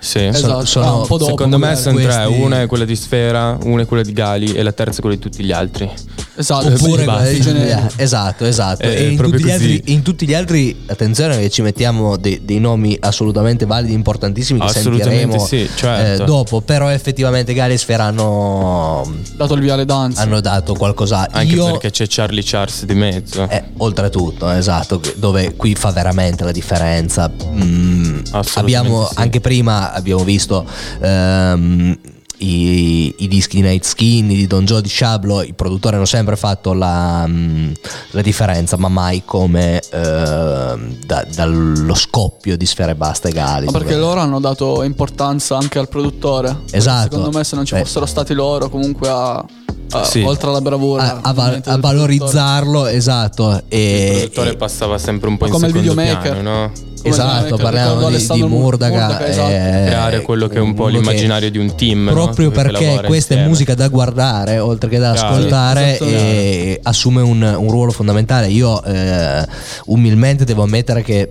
Sì. 0.01 0.25
Esatto. 0.27 0.65
sono- 0.65 0.87
Ah, 0.87 0.93
un 0.95 1.07
po' 1.07 1.17
dopo, 1.19 1.31
Secondo 1.31 1.59
me 1.59 1.75
sono 1.77 1.97
tre, 1.99 2.07
Questi- 2.07 2.41
una 2.41 2.63
è 2.63 2.67
quella 2.67 2.85
di 2.85 2.95
Sfera, 2.97 3.59
una 3.65 3.83
è 3.83 3.87
quella 3.87 4.03
di 4.05 4.13
Gali 4.13 4.53
e 4.53 4.63
la 4.63 4.73
terza 4.73 4.99
è 4.99 5.01
quella 5.01 5.17
di 5.17 5.21
tutti 5.21 5.43
gli 5.45 5.51
altri. 5.53 5.91
Esatto, 6.37 6.69
Oppure 6.69 7.05
generico. 7.41 7.89
esatto, 7.97 8.45
esatto. 8.45 8.83
Eh, 8.83 8.95
e 8.95 9.09
in 9.09 9.17
proprio 9.17 9.41
tutti, 9.41 9.51
altri, 9.53 9.83
in 9.87 10.03
tutti 10.03 10.25
gli 10.27 10.35
altri, 10.35 10.83
attenzione 10.87 11.37
che 11.41 11.51
ci 11.51 11.63
mettiamo 11.63 12.17
dei, 12.17 12.45
dei 12.45 12.61
nomi 12.61 12.97
assolutamente 13.01 13.67
validi, 13.67 13.93
importantissimi 13.93 14.61
che 14.61 14.69
sentiremo 14.69 15.37
sì, 15.45 15.69
certo. 15.75 16.23
eh, 16.23 16.25
dopo. 16.27 16.61
Però 16.61 16.89
effettivamente 16.91 17.53
Gali 17.53 17.73
e 17.75 17.79
Sfera 17.79 18.05
hanno, 18.05 19.13
Dato 19.35 19.55
il 19.55 19.61
via 19.63 19.75
alle 19.75 19.85
danze. 19.85 20.21
hanno 20.21 20.41
dato 20.41 20.75
qualcosa. 20.75 21.27
Anche 21.29 21.55
Io, 21.55 21.65
perché 21.73 21.91
c'è 21.91 22.05
Charlie 22.09 22.43
Charles 22.45 22.85
di 22.85 22.95
mezzo. 22.95 23.49
eh, 23.49 23.65
oltretutto, 23.79 24.49
esatto, 24.51 25.01
dove 25.17 25.57
qui 25.57 25.75
fa 25.75 25.91
veramente 25.91 26.45
la 26.45 26.53
differenza. 26.53 27.29
Mm, 27.45 28.21
abbiamo 28.55 29.07
sì. 29.09 29.15
anche 29.17 29.41
prima 29.41 29.88
abbiamo 29.93 30.25
visto 30.25 30.67
ehm, 31.01 31.99
i, 32.39 33.15
i 33.19 33.29
dischi 33.29 33.57
di 33.57 33.63
Night 33.63 33.85
Skin 33.85 34.29
di 34.29 34.47
Don 34.47 34.65
Joe 34.65 34.81
di 34.81 34.89
Shablo, 34.89 35.43
i 35.43 35.55
produttori 35.55 35.97
hanno 35.97 36.05
sempre 36.05 36.37
fatto 36.37 36.73
la, 36.73 37.25
mm, 37.27 37.73
la 38.13 38.23
differenza, 38.23 38.77
ma 38.77 38.89
mai 38.89 39.23
come 39.25 39.81
ehm, 39.91 40.99
da- 41.05 41.27
dallo 41.35 41.95
scoppio 41.95 42.57
di 42.57 42.67
Sfera 42.67 42.93
e 42.93 42.95
Basta 42.95 43.29
e 43.29 43.33
Gali. 43.33 43.67
Ma 43.67 43.73
perché 43.73 43.97
loro 43.97 44.21
hanno 44.21 44.41
dato 44.41 44.83
importanza 44.83 45.57
anche 45.57 45.79
al 45.79 45.89
produttore. 45.89 46.61
Esatto. 46.71 47.11
Secondo 47.17 47.37
me 47.37 47.45
se 47.45 47.57
non 47.57 47.65
ci 47.65 47.75
Beh. 47.75 47.81
fossero 47.81 48.07
stati 48.07 48.35
loro 48.35 48.69
comunque 48.69 49.09
a, 49.09 49.45
a- 49.91 50.05
Sì. 50.05 50.23
oltre 50.23 50.49
alla 50.49 50.61
bravura. 50.61 51.21
a, 51.23 51.33
a 51.35 51.61
a 51.65 51.77
valorizzarlo, 51.79 52.87
esatto. 52.87 53.51
Il 53.69 53.79
E, 53.79 54.09
produttore 54.19 54.57
passava 54.57 54.99
sempre 54.99 55.29
un 55.29 55.37
po' 55.37 55.47
in 55.47 55.53
come 55.53 55.67
il 55.67 55.73
secondo 55.73 55.95
videomaker. 55.95 56.33
piano, 56.33 56.51
no? 56.65 56.73
Come 57.01 57.15
esatto, 57.15 57.57
parliamo 57.57 58.09
di, 58.11 58.17
di 58.29 58.43
Murdaga. 58.43 59.07
Murdaga, 59.07 59.27
esatto. 59.29 59.49
eh, 59.51 59.85
Creare 59.87 60.21
quello 60.23 60.49
che 60.49 60.57
è 60.57 60.61
un 60.61 60.75
po' 60.75 60.89
l'immaginario 60.89 61.49
di 61.51 61.57
un 61.59 61.75
team. 61.77 62.05
no? 62.07 62.13
Proprio 62.13 62.51
Che 62.51 62.55
perché 62.61 62.87
questa 62.87 63.05
è 63.05 63.13
insieme. 63.37 63.47
musica 63.47 63.75
da 63.75 63.87
guardare 63.89 64.59
oltre 64.59 64.91
che 64.91 64.99
da 64.99 65.13
Chiaro. 65.13 65.29
ascoltare 65.37 65.97
Sì, 65.97 66.05
e 66.05 66.81
assume 66.83 67.23
un, 67.23 67.41
un 67.41 67.71
ruolo 67.71 67.93
fondamentale. 67.93 68.49
Io 68.49 68.83
eh, 68.83 69.47
umilmente 69.87 70.45
devo 70.45 70.65
ammettere 70.65 71.03
che 71.03 71.31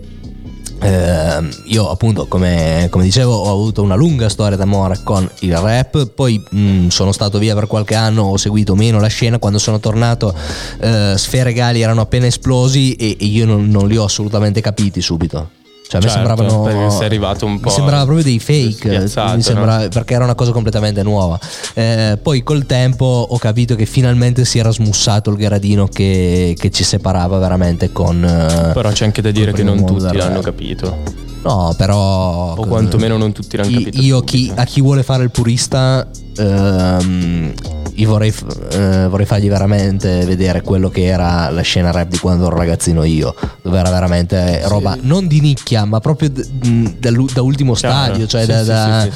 eh, 0.81 1.49
io 1.65 1.89
appunto 1.89 2.27
come, 2.27 2.87
come 2.89 3.03
dicevo 3.03 3.33
ho 3.33 3.51
avuto 3.51 3.81
una 3.81 3.95
lunga 3.95 4.29
storia 4.29 4.57
d'amore 4.57 4.99
con 5.03 5.29
il 5.39 5.57
rap 5.57 6.07
poi 6.07 6.43
mh, 6.49 6.87
sono 6.87 7.11
stato 7.11 7.37
via 7.37 7.55
per 7.55 7.67
qualche 7.67 7.95
anno 7.95 8.23
ho 8.23 8.37
seguito 8.37 8.75
meno 8.75 8.99
la 8.99 9.07
scena 9.07 9.39
quando 9.39 9.59
sono 9.59 9.79
tornato 9.79 10.33
eh, 10.79 11.13
Sfere 11.17 11.53
Gali 11.53 11.81
erano 11.81 12.01
appena 12.01 12.25
esplosi 12.25 12.93
e, 12.93 13.17
e 13.19 13.25
io 13.25 13.45
non, 13.45 13.67
non 13.67 13.87
li 13.87 13.97
ho 13.97 14.03
assolutamente 14.03 14.61
capiti 14.61 15.01
subito 15.01 15.56
cioè 15.88 16.01
a 16.01 16.03
me 16.03 16.09
Certo, 16.11 16.27
sembravano 16.27 16.61
perché 16.64 16.89
sei 16.91 17.05
arrivato 17.05 17.45
un 17.45 17.59
po' 17.59 17.69
mi 17.69 17.76
sembrava 17.76 18.03
proprio 18.03 18.23
dei 18.23 18.39
fake 18.39 19.07
sembrava- 19.07 19.88
perché 19.88 20.14
era 20.14 20.23
una 20.26 20.35
cosa 20.35 20.51
completamente 20.51 21.01
nuova 21.03 21.39
Eh, 21.73 22.18
poi 22.22 22.43
col 22.43 22.65
tempo 22.65 23.05
ho 23.30 23.38
capito 23.38 23.76
che 23.76 23.85
finalmente 23.85 24.43
si 24.45 24.59
era 24.59 24.69
smussato 24.72 25.30
il 25.30 25.38
gradino 25.38 25.88
che, 25.88 26.55
che 26.57 26.69
ci 26.72 26.84
separava 26.84 27.38
veramente 27.38 27.91
con 27.91 28.23
eh, 28.23 28.72
Però 28.73 28.89
c'è 28.91 29.05
anche 29.05 29.22
da 29.22 29.31
dire 29.31 29.51
che 29.53 29.64
non 29.64 29.85
tutti 29.85 30.15
l'hanno 30.18 30.35
rap. 30.35 30.43
capito. 30.43 30.97
no 31.43 31.73
però 31.77 32.53
O 32.55 32.65
quantomeno 32.65 33.15
non 33.18 33.31
tutti 33.31 33.55
l'hanno 33.55 33.69
I- 33.69 33.84
capito. 33.85 34.01
io 34.01 34.22
chi- 34.22 34.51
a 34.53 34.64
chi 34.65 34.81
vuole 34.81 35.03
fare 35.03 35.23
il 35.23 35.31
purista 35.31 36.05
ehm, 36.35 37.53
io 37.99 38.09
vorrei, 38.09 38.31
eh, 38.71 39.07
vorrei 39.07 39.25
fargli 39.25 39.47
veramente 39.49 40.23
vedere 40.25 40.61
quello 40.61 40.89
che 40.89 41.05
era 41.05 41.49
la 41.49 41.61
scena 41.61 41.89
rap 41.91 42.09
di 42.09 42.19
quando 42.19 42.45
ero 42.45 42.55
ragazzino 42.55 43.03
io 43.03 43.33
dove 43.63 43.79
era 43.79 43.89
veramente 43.89 44.61
roba 44.67 44.95
non 45.01 45.25
di 45.27 45.39
nicchia 45.41 45.83
ma 45.85 45.99
proprio 45.99 46.29
d- 46.29 46.97
dall'u- 46.99 47.31
da 47.33 47.41
ultimo 47.41 47.73
Chiaro. 47.73 47.95
stadio 48.13 48.27
cioè 48.27 48.41
Sì, 48.41 48.47
da, 48.47 48.63
da, 48.63 49.07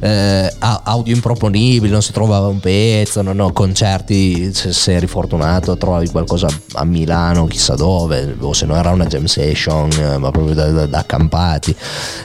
eh, 0.00 0.54
audio 0.58 1.14
improponibili 1.14 1.92
non 1.92 2.00
si 2.02 2.12
trovava 2.12 2.46
un 2.46 2.60
pezzo 2.60 3.20
non 3.20 3.40
ho 3.40 3.52
concerti 3.52 4.54
se, 4.54 4.72
se 4.72 4.94
eri 4.94 5.06
fortunato 5.06 5.76
trovavi 5.76 6.08
qualcosa 6.08 6.48
a 6.74 6.84
Milano 6.84 7.46
chissà 7.46 7.74
dove 7.74 8.36
o 8.40 8.54
se 8.54 8.64
no 8.64 8.74
era 8.74 8.90
una 8.90 9.04
jam 9.04 9.26
session 9.26 9.90
eh, 9.92 10.16
ma 10.16 10.30
proprio 10.30 10.54
da, 10.54 10.70
da- 10.70 10.86
da 10.86 10.98
accampati 10.98 11.76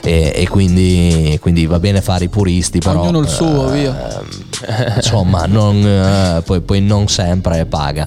e, 0.02 0.32
e 0.34 0.48
quindi, 0.48 1.36
quindi 1.42 1.66
va 1.66 1.78
bene 1.78 2.00
fare 2.00 2.24
i 2.24 2.28
puristi 2.30 2.78
però 2.78 3.00
Ognuno 3.02 3.20
il 3.20 3.28
suo, 3.28 3.70
eh, 3.74 3.78
via. 3.78 4.22
insomma 4.96 5.44
non, 5.46 5.76
eh, 5.84 6.04
poi, 6.44 6.60
poi 6.60 6.80
non 6.80 7.08
sempre 7.08 7.64
paga. 7.66 8.06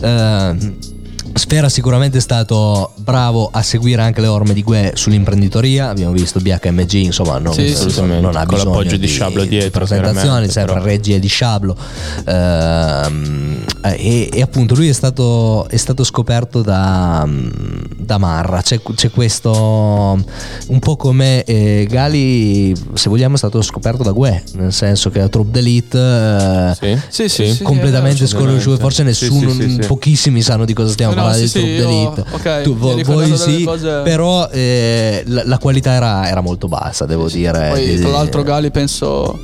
Eh, 0.00 0.90
Sfera 1.34 1.68
sicuramente 1.68 2.18
è 2.18 2.20
stato 2.20 2.92
bravo 2.96 3.48
a 3.50 3.62
seguire 3.62 4.02
anche 4.02 4.20
le 4.20 4.26
orme 4.26 4.52
di 4.52 4.62
Gue 4.62 4.92
sull'imprenditoria, 4.94 5.88
abbiamo 5.88 6.12
visto 6.12 6.40
BHMG, 6.40 6.92
insomma 6.94 7.38
non, 7.38 7.52
Sì, 7.54 7.70
assolutamente. 7.72 8.20
non 8.20 8.36
ha 8.36 8.44
Con 8.44 8.54
bisogno 8.56 8.70
l'appoggio 8.76 8.96
di 8.96 9.06
Sciablo 9.06 9.44
dietro, 9.44 9.84
presentazioni, 9.84 10.48
sempre 10.50 10.74
però. 10.74 10.84
regie 10.84 11.18
di 11.18 11.28
Sciablo 11.28 11.76
Ehm, 12.26 13.64
e, 13.84 14.28
e 14.32 14.42
appunto 14.42 14.74
lui 14.74 14.88
è 14.88 14.92
stato, 14.92 15.66
è 15.68 15.76
stato 15.76 16.04
scoperto 16.04 16.62
da, 16.62 17.26
da 17.96 18.18
Marra, 18.18 18.60
c'è, 18.62 18.80
c'è 18.94 19.10
questo 19.10 19.50
un 19.52 20.78
po' 20.78 20.96
come 20.96 21.42
eh, 21.44 21.86
Gali 21.88 22.74
se 22.94 23.08
vogliamo 23.08 23.34
è 23.34 23.38
stato 23.38 23.60
scoperto 23.62 24.02
da 24.02 24.12
Gue, 24.12 24.42
nel 24.54 24.72
senso 24.72 25.10
che 25.10 25.20
a 25.20 25.28
Troop 25.28 25.48
d'Elite 25.50 25.98
eh, 26.80 26.98
Sì, 27.08 27.28
sì, 27.28 27.52
sì. 27.54 27.62
completamente 27.62 28.24
eh, 28.24 28.26
sconosciuto, 28.28 28.76
forse 28.78 29.02
nessuno, 29.02 29.52
pochissimi 29.86 30.42
sanno 30.42 30.64
di 30.64 30.74
cosa 30.74 30.92
stiamo 30.92 31.12
Eh 31.12 31.16
parlando 31.22 31.36
sì, 31.36 31.42
di 31.42 31.48
sì, 31.48 31.76
Troop 31.76 31.90
io- 31.92 32.14
d'Elite. 32.14 32.24
ok, 32.34 32.62
Tu- 32.62 32.76
vo- 32.76 33.02
voi 33.04 33.36
sì, 33.36 33.64
cose- 33.64 34.00
però 34.04 34.48
eh, 34.50 35.22
la, 35.26 35.42
la 35.46 35.58
qualità 35.58 35.92
era, 35.92 36.28
era 36.28 36.40
molto 36.40 36.68
bassa, 36.68 37.06
devo 37.06 37.28
dire. 37.28 37.68
Poi 37.70 37.86
Di- 37.96 38.00
tra 38.00 38.10
l'altro 38.10 38.42
Gali 38.42 38.70
penso 38.70 39.38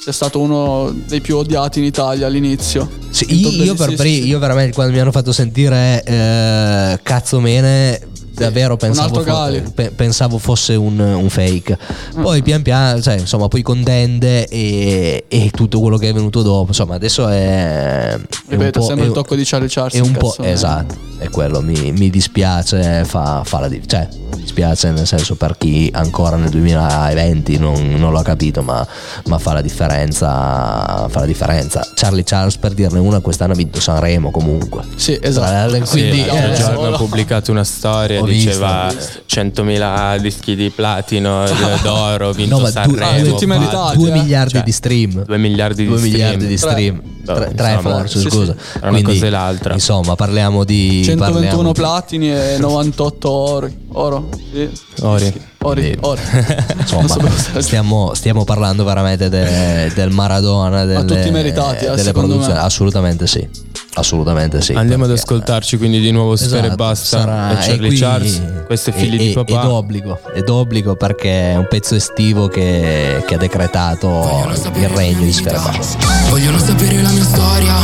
sia 0.00 0.12
stato 0.12 0.38
uno 0.40 0.94
dei 1.08 1.20
più 1.22 1.36
odiati 1.38 1.78
in 1.78 1.86
Italia 1.86 2.26
all'inizio. 2.26 2.90
Sì, 3.08 3.26
io, 3.34 3.74
per 3.74 3.90
sì, 3.90 3.96
sì, 3.96 4.02
sì. 4.22 4.26
io 4.26 4.38
veramente 4.38 4.74
quando 4.74 4.92
mi 4.92 4.98
hanno 5.00 5.12
fatto 5.12 5.32
sentire 5.32 6.02
eh, 6.04 6.98
cazzo 7.02 7.40
mene 7.40 8.00
davvero 8.34 8.76
pensavo, 8.76 9.22
fo- 9.22 9.90
pensavo 9.94 10.38
fosse 10.38 10.74
un, 10.74 10.98
un 10.98 11.28
fake. 11.28 11.78
Poi 12.20 12.42
pian 12.42 12.62
piano 12.62 13.00
cioè, 13.00 13.14
insomma 13.14 13.48
poi 13.48 13.62
contende 13.62 14.46
e, 14.48 15.24
e 15.28 15.50
tutto 15.50 15.80
quello 15.80 15.96
che 15.96 16.08
è 16.08 16.12
venuto 16.12 16.42
dopo 16.42 16.68
insomma 16.68 16.94
adesso 16.94 17.28
è, 17.28 18.08
è 18.08 18.14
un 18.14 18.26
Ripeto, 18.48 18.80
po', 18.80 18.86
sembra 18.86 19.06
il 19.06 19.12
tocco 19.12 19.34
di 19.34 19.44
Charlie 19.44 19.68
Charles. 19.68 19.94
è 19.94 20.00
un 20.00 20.12
po' 20.12 20.34
esatto 20.40 20.96
è 21.18 21.28
quello 21.30 21.60
mi, 21.60 21.92
mi 21.92 22.10
dispiace 22.10 23.04
fa, 23.04 23.42
fa 23.44 23.60
la 23.60 23.70
cioè 23.86 24.08
dispiace 24.44 24.90
nel 24.90 25.06
senso 25.06 25.34
per 25.36 25.56
chi 25.56 25.90
ancora 25.92 26.36
nel 26.36 26.50
2020 26.50 27.58
non, 27.58 27.94
non 27.96 28.12
l'ha 28.12 28.22
capito 28.22 28.62
ma, 28.62 28.86
ma 29.26 29.38
fa 29.38 29.54
la 29.54 29.60
differenza 29.62 31.08
fa 31.08 31.20
la 31.20 31.26
differenza 31.26 31.86
Charlie 31.94 32.22
Charles 32.24 32.56
per 32.58 32.72
dirne 32.74 32.98
una 32.98 33.20
quest'anno 33.20 33.52
ha 33.52 33.56
vinto 33.56 33.80
Sanremo 33.80 34.30
comunque 34.30 34.82
Sì, 34.96 35.18
esatto. 35.20 35.50
l'altro, 35.52 35.84
Sì, 35.86 35.92
quindi 35.98 36.26
l'altro 36.26 36.52
eh, 36.52 36.54
giorno 36.56 36.94
ha 36.94 36.96
pubblicato 36.98 37.50
una 37.50 37.64
storia, 37.64 38.20
Ho 38.20 38.26
diceva 38.26 38.92
visto. 38.94 39.22
100.000 39.28 40.18
dischi 40.18 40.54
di 40.54 40.70
platino, 40.70 41.44
d- 41.48 41.82
d'oro, 41.82 42.32
vinto 42.32 42.58
no, 42.58 42.66
Sanremo. 42.66 43.24
tutti 43.30 43.46
due- 43.46 43.56
meritati, 43.58 43.96
due 43.96 44.08
eh. 44.08 44.12
miliardi 44.12 44.50
Cioè, 44.52 44.62
di 44.62 44.72
stream 44.72 45.24
2 45.24 45.38
miliardi 45.38 45.82
di 45.82 45.88
2 45.88 45.96
stream. 45.98 46.12
miliardi 46.12 46.46
di 46.46 46.56
Tre. 46.56 46.70
stream 46.70 47.02
tre, 47.24 47.52
tre 47.54 47.72
insomma, 47.74 47.96
forse 47.98 48.18
sì, 48.20 48.28
scusa 48.30 48.52
sì. 48.58 48.78
Tra 48.78 48.88
una 48.88 48.90
Quindi, 48.90 49.12
cosa 49.12 49.26
e 49.26 49.30
l'altra. 49.30 49.72
insomma 49.74 50.14
parliamo 50.14 50.64
di 50.64 51.02
121 51.04 51.32
parliamo 51.40 51.72
di- 51.72 51.72
platini 51.72 52.32
e 52.32 52.56
98 52.60 53.30
ori. 53.30 53.78
Oro? 53.92 54.28
Sì. 54.52 54.70
Ori. 55.02 55.52
Ori, 55.66 55.80
Quindi, 55.80 55.98
ori. 56.02 56.20
insomma, 56.78 57.30
stiamo, 57.60 58.12
stiamo 58.14 58.44
parlando 58.44 58.84
veramente 58.84 59.28
de- 59.30 59.90
del 59.94 60.10
Maradona 60.10 60.84
delle, 60.84 61.04
tutti 61.06 61.30
meritati, 61.30 61.86
eh, 61.86 61.94
delle 61.94 62.12
produzioni 62.12 62.52
me. 62.52 62.58
assolutamente 62.60 63.26
sì 63.26 63.48
assolutamente 63.94 64.60
sì. 64.60 64.72
Andiamo 64.72 65.04
ad 65.04 65.10
ascoltarci 65.12 65.76
quindi 65.76 66.00
di 66.00 66.10
nuovo 66.10 66.36
Sfera 66.36 66.56
e 66.56 66.66
Esatto, 66.66 66.74
Basta. 66.76 67.18
sarà- 67.18 67.50
e 67.60 67.66
Charlie 67.66 67.88
qui- 67.88 67.98
Charles. 67.98 68.42
Questo 68.66 68.90
è 68.90 68.92
Figli 68.92 69.14
e- 69.14 69.18
di 69.18 69.32
papà. 69.32 69.62
Ed 69.62 69.68
obbligo, 69.68 70.18
ed 70.34 70.48
obbligo 70.48 70.96
perché 70.96 71.52
è 71.52 71.56
un 71.56 71.66
pezzo 71.68 71.94
estivo 71.94 72.48
che, 72.48 73.22
che 73.26 73.34
ha 73.34 73.38
decretato 73.38 74.46
il 74.74 74.88
regno 74.88 75.20
di 75.24 75.32
Sfera 75.32 75.58
e 75.58 75.76
Basta. 75.76 75.98
Vogliono 76.28 76.58
sapere 76.58 77.00
la 77.02 77.10
mia 77.10 77.24
storia. 77.24 77.74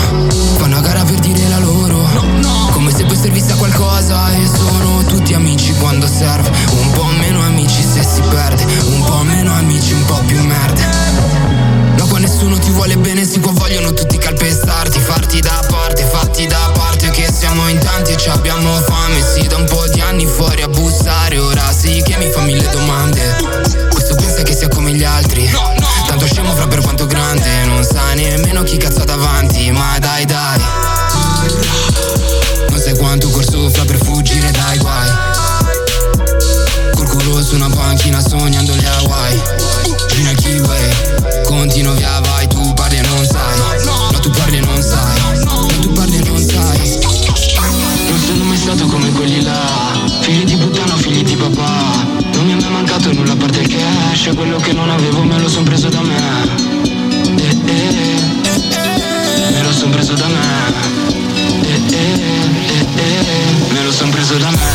Fanno 0.56 0.76
a 0.76 0.80
gara 0.80 1.02
per 1.04 1.18
dire 1.20 1.48
la 1.48 1.58
loro. 1.58 1.98
Come 2.72 2.90
se 2.92 3.04
poi 3.04 3.16
servisse 3.16 3.52
a 3.52 3.56
qualcosa 3.56 4.32
E 4.32 4.46
sono 4.46 5.02
tutti 5.04 5.34
amici 5.34 5.72
quando 5.74 6.06
serve. 6.06 6.48
Un 6.70 6.90
po' 6.92 7.04
meno 7.18 7.40
amici 7.42 7.82
se 7.82 8.02
si 8.02 8.20
perde. 8.28 8.64
Un 8.64 9.04
po' 9.04 9.22
meno 9.22 9.52
amici, 9.52 9.92
un 9.92 10.04
po' 10.06 10.20
più 10.26 10.42
merde 10.44 10.88
No, 11.12 11.26
qua 11.46 11.49
nessuno 12.20 12.58
ti 12.58 12.70
vuole 12.70 12.96
bene 12.96 13.24
Si 13.24 13.40
qua 13.40 13.52
vogliono 13.52 13.92
tutti 13.92 14.18
calpestarti. 14.18 15.00
Farti 15.00 15.40
da 15.40 15.64
parte, 15.68 16.04
fatti 16.04 16.46
da 16.46 16.70
parte 16.72 17.10
Che 17.10 17.28
siamo 17.32 17.68
in 17.68 17.78
tanti 17.78 18.12
e 18.12 18.16
ci 18.16 18.28
abbiamo 18.28 18.72
fame. 18.82 19.20
Sì, 19.22 19.46
da 19.46 19.56
un 19.56 19.64
po' 19.64 19.86
di 19.88 20.00
anni 20.00 20.26
fuori 20.26 20.62
a 20.62 20.68
bussare 20.68 21.38
Ora 21.38 21.72
sì 21.72 22.02
che 22.04 22.16
mi 22.18 22.30
fa 22.30 22.40
mille 22.42 22.68
domande. 22.70 23.36
Questo 23.90 24.14
pensa 24.14 24.42
che 24.42 24.54
sia 24.54 24.68
come 24.68 24.92
gli 24.92 25.04
altri 25.04 25.50
son 55.60 55.66
preso 55.66 55.90
da 55.90 56.00
me. 56.00 56.14
Eh, 56.14 57.52
eh, 57.68 58.20
Me 59.52 59.62
lo 59.62 59.72
son 59.74 59.90
preso 59.90 60.14
da 60.16 60.26
me. 60.26 60.34
Eh, 60.34 61.80
eh, 61.92 62.14
eh, 62.72 62.86
eh, 62.96 63.74
Me 63.74 63.84
lo 63.84 63.92
son 63.92 64.10
preso 64.10 64.38
da 64.38 64.50
me 64.52 64.69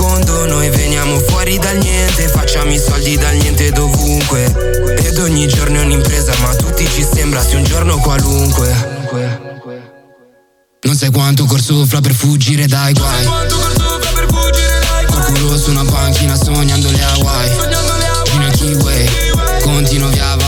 secondo 0.00 0.46
Noi 0.46 0.70
veniamo 0.70 1.18
fuori 1.20 1.58
dal 1.58 1.76
niente 1.76 2.26
Facciamo 2.28 2.72
i 2.72 2.78
soldi 2.78 3.16
dal 3.18 3.36
niente 3.36 3.70
dovunque. 3.70 4.44
Ed 4.98 5.18
ogni 5.18 5.46
giorno 5.46 5.80
è 5.80 5.84
un'impresa 5.84 6.32
Ma 6.40 6.48
a 6.50 6.54
tutti 6.54 6.88
ci 6.88 7.04
sembra 7.04 7.42
sia 7.42 7.58
un 7.58 7.64
giorno 7.64 7.98
qualunque. 7.98 8.98
Non 10.82 10.94
sai 10.96 11.10
quanto 11.10 11.44
corso 11.44 11.84
fra 11.84 12.00
per 12.00 12.14
fuggire 12.14 12.66
dai 12.66 12.94
guai. 12.94 13.26
Qualcuno 15.06 15.56
su 15.58 15.70
una 15.70 15.84
panchina 15.84 16.36
sognando 16.36 16.90
le 16.90 17.02
Hawaii. 17.02 17.50
Gino 18.24 18.46
e 18.46 18.50
Kiwi 18.50 19.10
Continuo 19.62 20.08
via 20.08 20.39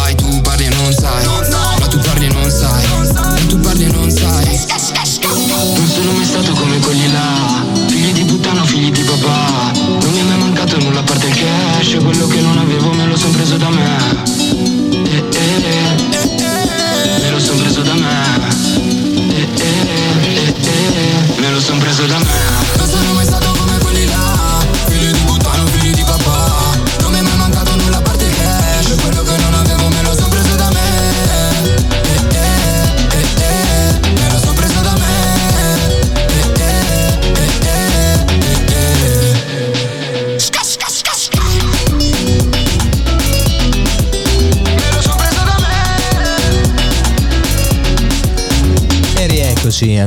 cash 11.92 12.02
Quello 12.02 12.26
che 12.26 12.40
non 12.40 12.58
avevo 12.58 12.92
me 12.92 13.06
lo 13.06 13.16
son 13.16 13.32
preso 13.32 13.56
da 13.56 13.68
me 13.68 14.31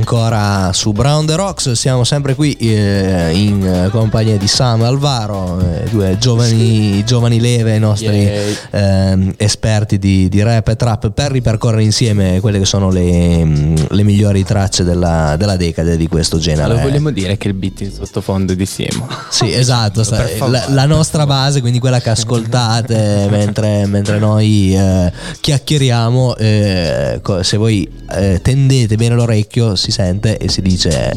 ancora 0.06 0.72
su 0.72 0.92
Brown 0.92 1.26
the 1.26 1.34
Rocks, 1.34 1.72
siamo 1.72 2.04
sempre 2.04 2.36
qui 2.36 2.54
eh, 2.54 3.32
in 3.34 3.66
eh, 3.66 3.90
compagnia 3.90 4.38
di 4.38 4.48
Sam 4.48 4.84
e 4.84 4.86
Alvaro, 4.86 5.60
eh, 5.60 5.90
due 5.90 6.16
giovani, 6.20 7.04
giovani 7.04 7.40
leve, 7.40 7.76
i 7.76 7.80
nostri 7.80 8.30
ehm, 8.70 9.34
esperti 9.38 9.98
di, 9.98 10.30
di 10.30 10.44
rap 10.44 10.68
e 10.68 10.76
trap, 10.76 11.10
per 11.10 11.32
ripercorrere 11.32 11.82
insieme 11.82 12.40
quelle 12.40 12.60
che 12.60 12.66
sono 12.66 12.92
le, 12.92 13.44
mm, 13.44 13.76
le 13.90 14.04
migliori 14.04 14.44
tracce 14.44 14.84
della, 14.84 15.36
della 15.38 15.56
decade 15.56 15.98
di 15.98 16.08
questo 16.08 16.38
genere. 16.38 16.66
Allora, 16.66 16.84
vogliamo 16.84 17.10
dire 17.10 17.36
che 17.38 17.48
il 17.48 17.56
beat 17.56 17.82
in 17.82 17.92
sottofondo 17.92 18.54
è 18.54 18.56
di 18.56 18.68
Siemo. 18.68 19.08
Sì, 19.30 19.52
esatto, 19.52 20.04
sta- 20.06 20.24
la, 20.48 20.66
la 20.68 20.86
nostra 20.86 21.26
base, 21.26 21.62
quindi 21.62 21.80
quella 21.80 22.00
che 22.00 22.12
ascoltate 22.12 23.26
mentre, 23.32 23.88
mentre 23.88 24.20
noi 24.20 24.76
eh, 24.76 25.12
chiacchieriamo, 25.40 26.36
eh, 26.36 27.20
se 27.42 27.58
voi 27.58 27.90
eh, 28.12 28.40
tendete 28.40 28.96
bene 28.98 29.16
l'orecchio 29.16 29.76
si 29.76 29.94
sente 29.96 30.38
e 30.38 30.50
si 30.50 30.62
dice... 30.62 31.14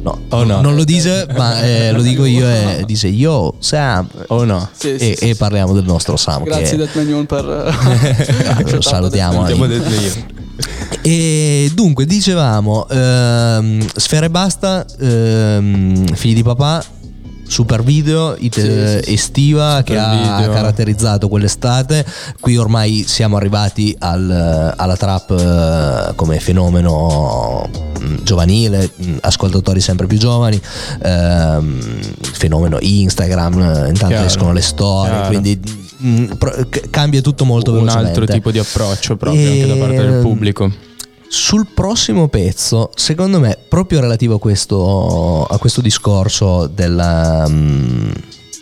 No, 0.00 0.18
Oh 0.30 0.44
no. 0.44 0.62
non 0.62 0.74
lo 0.74 0.84
dice, 0.84 1.26
ma 1.36 1.60
eh, 1.62 1.92
lo 1.92 2.00
dico 2.00 2.24
io 2.24 2.48
e 2.48 2.84
dice 2.86 3.08
yo 3.08 3.56
Sam. 3.58 4.08
Oh 4.28 4.44
no. 4.44 4.66
Sì, 4.72 4.94
e, 4.94 5.16
sì, 5.18 5.28
e 5.30 5.34
parliamo 5.34 5.74
del 5.74 5.84
nostro 5.84 6.16
Sam. 6.16 6.44
Grazie 6.44 6.70
che 6.70 6.76
Death 6.76 6.94
Mignon 6.94 7.26
per 7.26 7.44
lo 8.72 8.80
salutiamo. 8.80 9.46
Eh. 9.48 10.36
E 11.02 11.70
dunque, 11.74 12.06
dicevamo, 12.06 12.88
ehm, 12.88 13.86
Sfera 13.96 14.26
e 14.26 14.30
Basta, 14.30 14.86
ehm, 14.98 16.14
figli 16.14 16.34
di 16.34 16.42
papà, 16.42 16.82
super 17.48 17.82
video 17.82 18.36
it- 18.38 18.54
Sì, 19.02 19.12
estiva 19.12 19.82
che 19.84 19.96
ha 19.98 20.36
video. 20.38 20.52
caratterizzato 20.52 21.28
quell'estate. 21.28 22.04
Qui 22.40 22.56
ormai 22.56 23.04
siamo 23.06 23.36
arrivati 23.36 23.94
al- 23.98 24.74
alla 24.76 24.96
trap 24.96 25.30
eh, 26.10 26.14
come 26.14 26.38
fenomeno 26.40 27.68
mh, 28.00 28.22
giovanile, 28.22 28.90
mh, 28.94 29.16
ascoltatori 29.22 29.80
sempre 29.80 30.06
più 30.06 30.18
giovani, 30.18 30.60
ehm, 31.02 31.80
fenomeno 32.20 32.78
Instagram, 32.80 33.58
eh, 33.60 33.88
intanto 33.88 34.06
Chiaro, 34.08 34.26
escono 34.26 34.52
le 34.52 34.60
storie, 34.60 35.10
chiaro. 35.12 35.26
quindi 35.28 35.60
mh, 36.00 36.24
pro- 36.36 36.66
c- 36.70 36.90
cambia 36.90 37.20
tutto 37.20 37.44
molto 37.44 37.72
Un 37.72 37.78
velocemente. 37.78 38.10
altro 38.20 38.26
tipo 38.32 38.50
di 38.50 38.58
approccio 38.58 39.16
proprio 39.16 39.48
anche 39.48 39.66
da 39.66 39.74
parte 39.74 39.96
del 39.96 40.12
Ehm, 40.14 40.20
pubblico. 40.22 40.72
Sul 41.28 41.66
prossimo 41.72 42.28
pezzo, 42.28 42.90
secondo 42.94 43.38
me, 43.38 43.58
proprio 43.68 44.00
relativo 44.00 44.36
a 44.36 44.38
questo, 44.38 45.44
a 45.44 45.58
questo 45.58 45.80
discorso 45.82 46.66
della, 46.66 47.46
mm, 47.46 48.10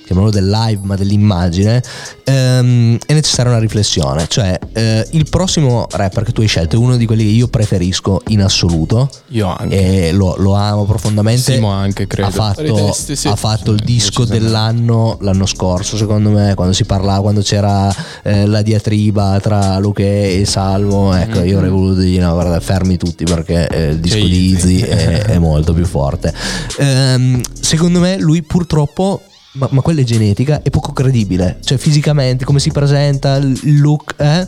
chiamiamolo 0.07 0.31
del 0.31 0.49
live, 0.49 0.81
ma 0.85 0.95
dell'immagine, 0.95 1.83
ehm, 2.24 2.97
è 3.05 3.12
necessaria 3.12 3.51
una 3.51 3.61
riflessione. 3.61 4.27
Cioè, 4.28 4.57
eh, 4.73 5.07
il 5.11 5.28
prossimo 5.28 5.87
rapper 5.91 6.23
che 6.23 6.33
tu 6.33 6.43
hai 6.43 6.47
scelto 6.47 6.77
è 6.77 6.78
uno 6.78 6.97
di 6.97 7.07
quelli 7.07 7.24
che 7.24 7.31
io 7.31 7.49
preferisco 7.49 8.23
in 8.28 8.43
assoluto. 8.43 9.11
Io 9.28 9.53
anche. 9.55 10.07
E 10.09 10.12
lo, 10.12 10.37
lo 10.39 10.55
amo 10.55 10.85
profondamente. 10.85 11.55
Simo 11.55 11.70
anche, 11.70 12.07
credo. 12.07 12.28
Ha 12.28 12.31
fatto, 12.31 12.93
sì. 12.93 13.27
ha 13.27 13.35
fatto 13.35 13.73
il 13.73 13.81
Sì, 13.81 13.85
disco 13.85 14.24
decisamente. 14.24 14.45
dell'anno 14.45 15.19
l'anno 15.23 15.47
scorso, 15.47 15.97
secondo 15.97 16.31
me, 16.31 16.55
quando 16.55 16.73
si 16.73 16.85
parlava, 16.85 17.20
quando 17.23 17.41
c'era 17.41 17.93
eh, 18.23 18.47
la 18.47 18.62
diatriba 18.62 19.41
tra 19.41 19.78
Luque 19.78 20.39
e 20.39 20.45
Salvo. 20.45 21.12
Ecco, 21.15 21.43
io 21.43 21.57
avrei 21.57 21.70
voluto 21.70 22.01
dire: 22.01 22.23
no, 22.24 22.33
guarda, 22.33 22.61
fermi 22.61 22.97
tutti 22.97 23.24
perché 23.24 23.66
eh, 23.66 23.89
il 23.89 23.99
disco 23.99 24.19
C'è 24.19 24.24
di 24.24 24.51
Izzy. 24.51 24.74
Izzy 24.77 24.81
è, 24.83 25.23
è 25.24 25.39
molto 25.39 25.73
più 25.73 25.85
forte. 25.85 26.33
Ehm, 26.78 27.41
secondo 27.61 27.99
me, 27.99 28.19
lui 28.19 28.43
purtroppo. 28.43 29.23
Ma, 29.59 29.69
ma 29.70 29.81
quella 29.81 30.01
è 30.03 30.05
genetica, 30.05 30.61
è 30.62 30.69
poco 30.70 30.93
credibile. 30.93 31.59
Cioè, 31.65 31.78
fisicamente, 31.78 32.45
come 32.45 32.59
si 32.61 32.70
presenta, 32.70 33.37
il 33.37 33.81
look, 33.81 34.15
eh? 34.19 34.47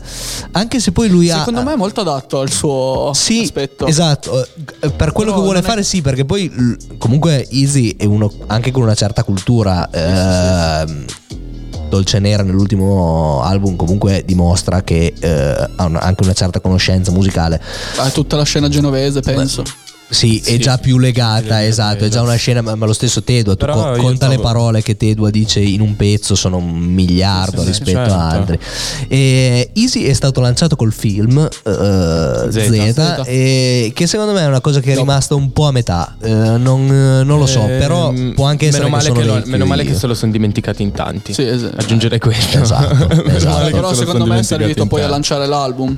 Anche 0.51 0.79
se 0.79 0.91
poi 0.91 1.09
lui 1.09 1.31
ha. 1.31 1.39
Secondo 1.39 1.63
me 1.63 1.73
è 1.73 1.75
molto 1.75 2.01
adatto 2.01 2.39
al 2.39 2.51
suo 2.51 3.11
Sì, 3.15 3.41
aspetto. 3.41 3.87
esatto. 3.87 4.39
Eh, 4.79 4.89
Per 4.91 5.11
quello 5.11 5.31
Però 5.31 5.35
che 5.37 5.41
vuole 5.45 5.59
è- 5.59 5.63
fare, 5.63 5.81
sì, 5.83 6.01
perché 6.01 6.25
poi 6.25 6.51
comunque 6.99 7.47
Easy 7.49 7.95
è 7.97 8.05
uno 8.05 8.31
anche 8.47 8.71
con 8.71 8.83
una 8.83 8.93
certa 8.93 9.23
cultura. 9.23 9.89
ehm, 9.91 11.05
Dolce 11.89 12.19
Nera 12.19 12.43
nell'ultimo 12.43 13.41
album 13.41 13.75
comunque 13.75 14.21
dimostra 14.23 14.83
che 14.83 15.11
eh, 15.19 15.69
ha 15.75 15.85
una- 15.85 16.01
anche 16.01 16.23
una 16.23 16.33
certa 16.33 16.59
conoscenza 16.59 17.11
musicale. 17.11 17.59
Ah, 17.97 18.11
tutta 18.11 18.35
la 18.35 18.43
scena 18.43 18.69
genovese, 18.69 19.21
penso. 19.21 19.63
Sì, 20.11 20.39
è 20.43 20.57
già 20.57 20.77
più 20.79 20.97
legata, 20.97 21.63
esatto, 21.63 22.03
è 22.05 22.07
già 22.09 22.21
una 22.21 22.33
scena, 22.35 22.61
ma, 22.61 22.73
ma 22.73 22.85
lo 22.87 22.93
stesso 22.93 23.21
Tedua, 23.21 23.55
tu 23.55 23.67
co- 23.67 23.91
conta 23.97 24.27
le 24.27 24.39
parole 24.39 24.81
che 24.81 24.97
Tedua 24.97 25.29
dice 25.29 25.59
in 25.59 25.81
un 25.81 25.95
pezzo, 25.95 26.33
sono 26.33 26.57
un 26.57 26.71
miliardo 26.79 27.57
Sì, 27.61 27.73
sì, 27.73 27.83
rispetto 27.83 27.97
certo. 27.99 28.13
a 28.13 28.27
altri. 28.29 28.59
E 29.07 29.69
Easy 29.73 30.03
è 30.05 30.13
stato 30.13 30.41
lanciato 30.41 30.75
col 30.75 30.91
film 30.91 31.37
eh, 31.37 32.47
Z, 32.49 32.91
Z. 32.91 33.21
e 33.27 33.91
che 33.93 34.07
secondo 34.07 34.33
me 34.33 34.41
è 34.41 34.47
una 34.47 34.61
cosa 34.61 34.79
che 34.79 34.93
è 34.93 34.95
rimasta 34.95 35.35
un 35.35 35.51
po' 35.53 35.67
a 35.67 35.71
metà, 35.71 36.15
Eh, 36.21 36.27
non, 36.57 36.85
non 36.87 37.37
lo 37.37 37.45
so, 37.45 37.61
però 37.65 38.11
Ehm, 38.11 38.33
può 38.33 38.45
anche 38.45 38.67
essere 38.67 38.85
meno 38.85 38.97
che 38.97 39.03
male 39.05 39.19
sono 39.19 39.19
che, 39.35 39.39
lo- 39.45 39.51
meno 39.51 39.65
male 39.65 39.83
che 39.83 39.93
se 39.93 40.07
lo 40.07 40.13
sono 40.15 40.31
dimenticati 40.31 40.81
in 40.81 40.91
tanti. 40.91 41.33
Sì, 41.33 41.43
esatto. 41.43 41.77
Aggiungere 41.81 42.17
questo. 42.17 42.59
Esatto, 42.59 43.09
esatto. 43.29 43.65
che 43.65 43.71
Però 43.71 43.93
secondo 43.93 44.25
me 44.25 44.39
è 44.39 44.43
servito 44.43 44.87
poi 44.87 45.03
a 45.03 45.07
lanciare 45.07 45.45
l'album. 45.45 45.95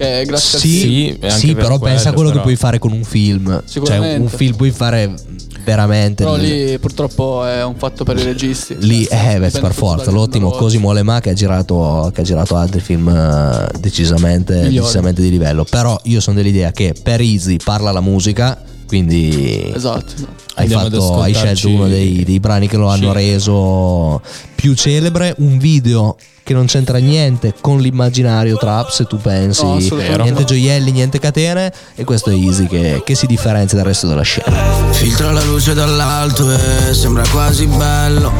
Che 0.00 0.24
grazie 0.24 0.58
Sì, 0.58 0.68
Sì, 0.80 1.08
e 1.20 1.26
anche 1.26 1.30
sì, 1.38 1.52
per 1.54 1.62
però 1.64 1.78
pensa 1.78 2.08
a 2.08 2.12
quello 2.12 2.14
quello, 2.14 2.28
che 2.28 2.32
però. 2.32 2.42
puoi 2.44 2.56
fare 2.56 2.78
con 2.78 2.92
un 2.92 3.04
film. 3.04 3.46
Cioè, 3.50 3.62
Sicuramente. 3.66 4.20
un 4.22 4.28
film 4.28 4.56
puoi 4.56 4.70
fare 4.70 5.14
veramente 5.62 6.24
Però 6.24 6.36
lì, 6.36 6.78
purtroppo 6.78 7.44
è 7.44 7.62
un 7.62 7.74
fatto 7.76 8.02
per 8.04 8.16
i 8.16 8.22
registi. 8.22 8.76
lì 8.80 9.04
Cioè, 9.04 9.34
eh, 9.34 9.38
beh, 9.38 9.50
per 9.60 9.74
forza 9.74 10.10
l'ottimo 10.10 10.48
Cosimo 10.50 10.92
Lemà 10.92 11.20
che 11.20 11.28
ha 11.30 11.34
girato, 11.34 12.10
che 12.14 12.22
ha 12.22 12.24
girato 12.24 12.56
altri 12.56 12.80
film 12.80 13.08
eh, 13.08 13.68
decisamente, 13.78 14.62
decisamente 14.62 15.20
di 15.20 15.28
livello 15.28 15.64
però 15.68 16.00
io 16.04 16.20
sono 16.20 16.36
dell'idea 16.36 16.72
che 16.72 16.94
per 17.00 17.20
Easy 17.20 17.56
parla 17.62 17.92
la 17.92 18.00
musica 18.00 18.58
quindi 18.86 19.70
Esatto. 19.74 20.12
hai, 20.54 20.62
Andiamo 20.64 20.86
ad 20.86 20.92
fatto, 20.94 21.20
hai 21.20 21.34
scelto 21.34 21.68
uno 21.68 21.86
dei, 21.88 22.24
dei 22.24 22.40
brani 22.40 22.66
che 22.66 22.76
lo 22.78 22.88
hanno 22.88 23.10
Sì. 23.12 23.16
reso 23.18 24.22
più 24.60 24.74
celebre 24.74 25.34
un 25.38 25.56
video 25.56 26.16
che 26.42 26.52
non 26.52 26.66
c'entra 26.66 26.98
niente 26.98 27.54
con 27.62 27.80
l'immaginario 27.80 28.58
trap 28.58 28.90
se 28.90 29.04
tu 29.04 29.16
pensi. 29.18 29.64
No, 29.64 29.78
niente 30.20 30.44
gioielli 30.44 30.90
niente 30.90 31.18
catene 31.18 31.72
e 31.94 32.04
questo 32.04 32.28
è 32.28 32.34
Easy 32.34 32.66
che, 32.66 33.02
che 33.02 33.14
si 33.14 33.26
differenzia 33.26 33.78
dal 33.78 33.86
resto 33.86 34.06
della 34.06 34.22
scena. 34.22 34.54
Filtra 34.90 35.30
la 35.30 35.42
luce 35.44 35.72
dall'alto 35.72 36.50
e 36.52 36.92
sembra 36.92 37.26
quasi 37.28 37.66
bello. 37.66 38.30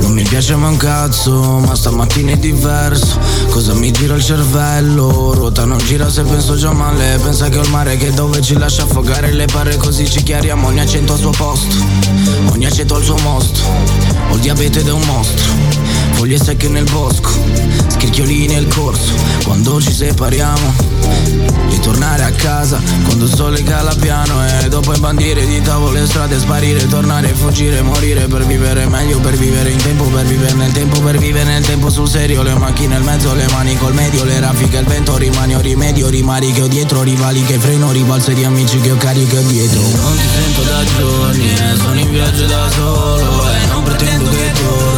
Non 0.00 0.12
mi 0.12 0.22
piace 0.22 0.56
ma 0.56 0.68
un 0.68 0.78
cazzo, 0.78 1.58
ma 1.58 1.74
stamattina 1.74 2.32
è 2.32 2.38
diverso. 2.38 3.18
Cosa 3.50 3.74
mi 3.74 3.90
gira 3.90 4.14
il 4.14 4.22
cervello? 4.22 5.34
Ruota 5.34 5.66
non 5.66 5.78
gira 5.78 6.08
se 6.08 6.22
penso 6.22 6.56
già 6.56 6.72
male. 6.72 7.18
Pensa 7.22 7.50
che 7.50 7.58
ho 7.58 7.62
il 7.62 7.70
mare 7.70 7.98
che 7.98 8.12
dove 8.12 8.40
ci 8.40 8.56
lascia 8.56 8.84
affogare 8.84 9.30
le 9.32 9.44
pare 9.46 9.76
Così 9.76 10.08
ci 10.08 10.22
chiariamo. 10.22 10.68
Ogni 10.68 10.80
accento 10.80 11.12
al 11.12 11.18
suo 11.18 11.30
posto 11.30 11.76
Ogni 12.52 12.64
accento 12.64 12.94
al 12.94 13.02
suo 13.02 13.16
mostro 13.18 14.15
Ho 14.30 14.34
il 14.34 14.40
diabete 14.40 14.80
è 14.80 14.92
un 14.92 15.02
mostro 15.06 15.85
Foglie 16.16 16.38
secche 16.38 16.68
nel 16.68 16.88
bosco 16.90 17.28
Scricchiolini 17.88 18.46
nel 18.46 18.66
corso. 18.68 19.12
Quando 19.44 19.82
ci 19.82 19.92
separiamo 19.92 20.72
Ritornare 21.68 22.22
a 22.22 22.30
casa. 22.30 22.80
Quando 23.04 23.26
il 23.26 23.34
sole 23.34 23.62
cala 23.62 23.94
piano 23.94 24.34
E 24.46 24.68
dopo 24.68 24.94
imbandire 24.94 25.46
di 25.46 25.60
tavole 25.60 26.06
strade 26.06 26.38
Sparire, 26.38 26.86
tornare, 26.88 27.28
fuggire, 27.34 27.82
morire 27.82 28.26
Per 28.28 28.46
vivere 28.46 28.86
meglio, 28.86 29.18
per 29.20 29.36
vivere 29.36 29.70
in 29.70 29.76
tempo 29.76 30.04
Per 30.04 30.24
vivere 30.24 30.54
nel 30.54 30.72
tempo, 30.72 31.00
per 31.00 31.18
vivere 31.18 31.44
nel 31.44 31.64
tempo 31.64 31.90
sul 31.90 32.08
serio. 32.08 32.42
Le 32.42 32.54
macchine, 32.54 32.96
il 32.96 33.02
mezzo, 33.02 33.34
le 33.34 33.46
mani 33.52 33.76
col 33.76 33.92
medio 33.92 34.24
Le 34.24 34.40
raffiche, 34.40 34.78
il 34.78 34.86
vento, 34.86 35.18
rimani 35.18 35.54
o 35.54 35.60
rimedio 35.60 36.08
Rimari 36.08 36.50
che 36.50 36.62
ho 36.62 36.68
dietro, 36.68 37.02
rivali 37.02 37.44
che 37.44 37.58
freno 37.58 37.92
Rivalse 37.92 38.32
di 38.32 38.42
amici 38.42 38.80
che 38.80 38.90
ho 38.90 38.96
carico 38.96 39.36
dietro. 39.40 39.80
Non 39.80 40.16
ti 40.16 40.28
sento 40.34 40.62
da 40.62 40.82
giorni, 40.96 41.52
eh, 41.52 41.76
sono 41.76 42.00
in 42.00 42.10
viaggio 42.10 42.46
da 42.46 42.70
solo 42.70 43.50
E 43.50 43.66
non 43.66 43.82
pretendo 43.82 44.30
che 44.30 44.52
torni 44.52 44.95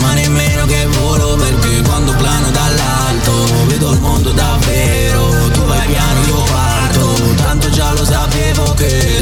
Ma 0.00 0.14
nemmeno 0.14 0.66
che 0.66 0.86
volo 0.86 1.36
Perché 1.36 1.82
quando 1.82 2.12
plano 2.14 2.50
dall'alto 2.50 3.66
Vedo 3.66 3.92
il 3.92 4.00
mondo 4.00 4.30
davvero. 4.30 5.50
Tu 5.52 5.60
vai 5.64 5.86
piano, 5.86 6.26
io 6.26 6.42
parto 6.44 7.14
Tanto 7.36 7.70
già 7.70 7.92
lo 7.92 8.04
sapevo 8.04 8.74
che 8.74 9.17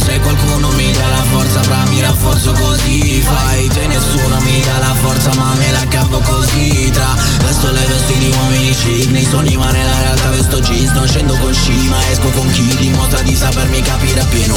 Fra 1.66 1.84
mi 1.88 2.00
rafforzo 2.00 2.52
così 2.52 3.20
Fai 3.22 3.66
te 3.66 3.88
nessuno 3.88 4.40
mi 4.42 4.62
dà 4.62 4.78
la 4.78 4.94
forza 4.94 5.34
Ma 5.34 5.52
me 5.54 5.72
la 5.72 5.84
cavo 5.88 6.20
così 6.20 6.90
Tra 6.92 7.12
vesto 7.44 7.72
le 7.72 7.84
vesti 7.88 8.18
di 8.18 8.30
uomini 8.30 8.70
chic 8.70 9.10
Nei 9.10 9.24
sogni 9.24 9.56
ma 9.56 9.68
nella 9.72 9.98
realtà 9.98 10.30
vesto 10.30 10.60
jeans 10.60 10.92
Non 10.92 11.08
scendo 11.08 11.36
con 11.38 11.52
sci 11.52 11.88
ma 11.88 11.96
esco 12.08 12.28
con 12.30 12.48
chi 12.52 12.76
Dimostra 12.76 13.20
di 13.22 13.34
sapermi 13.34 13.80
capire 13.82 14.20
appieno. 14.20 14.54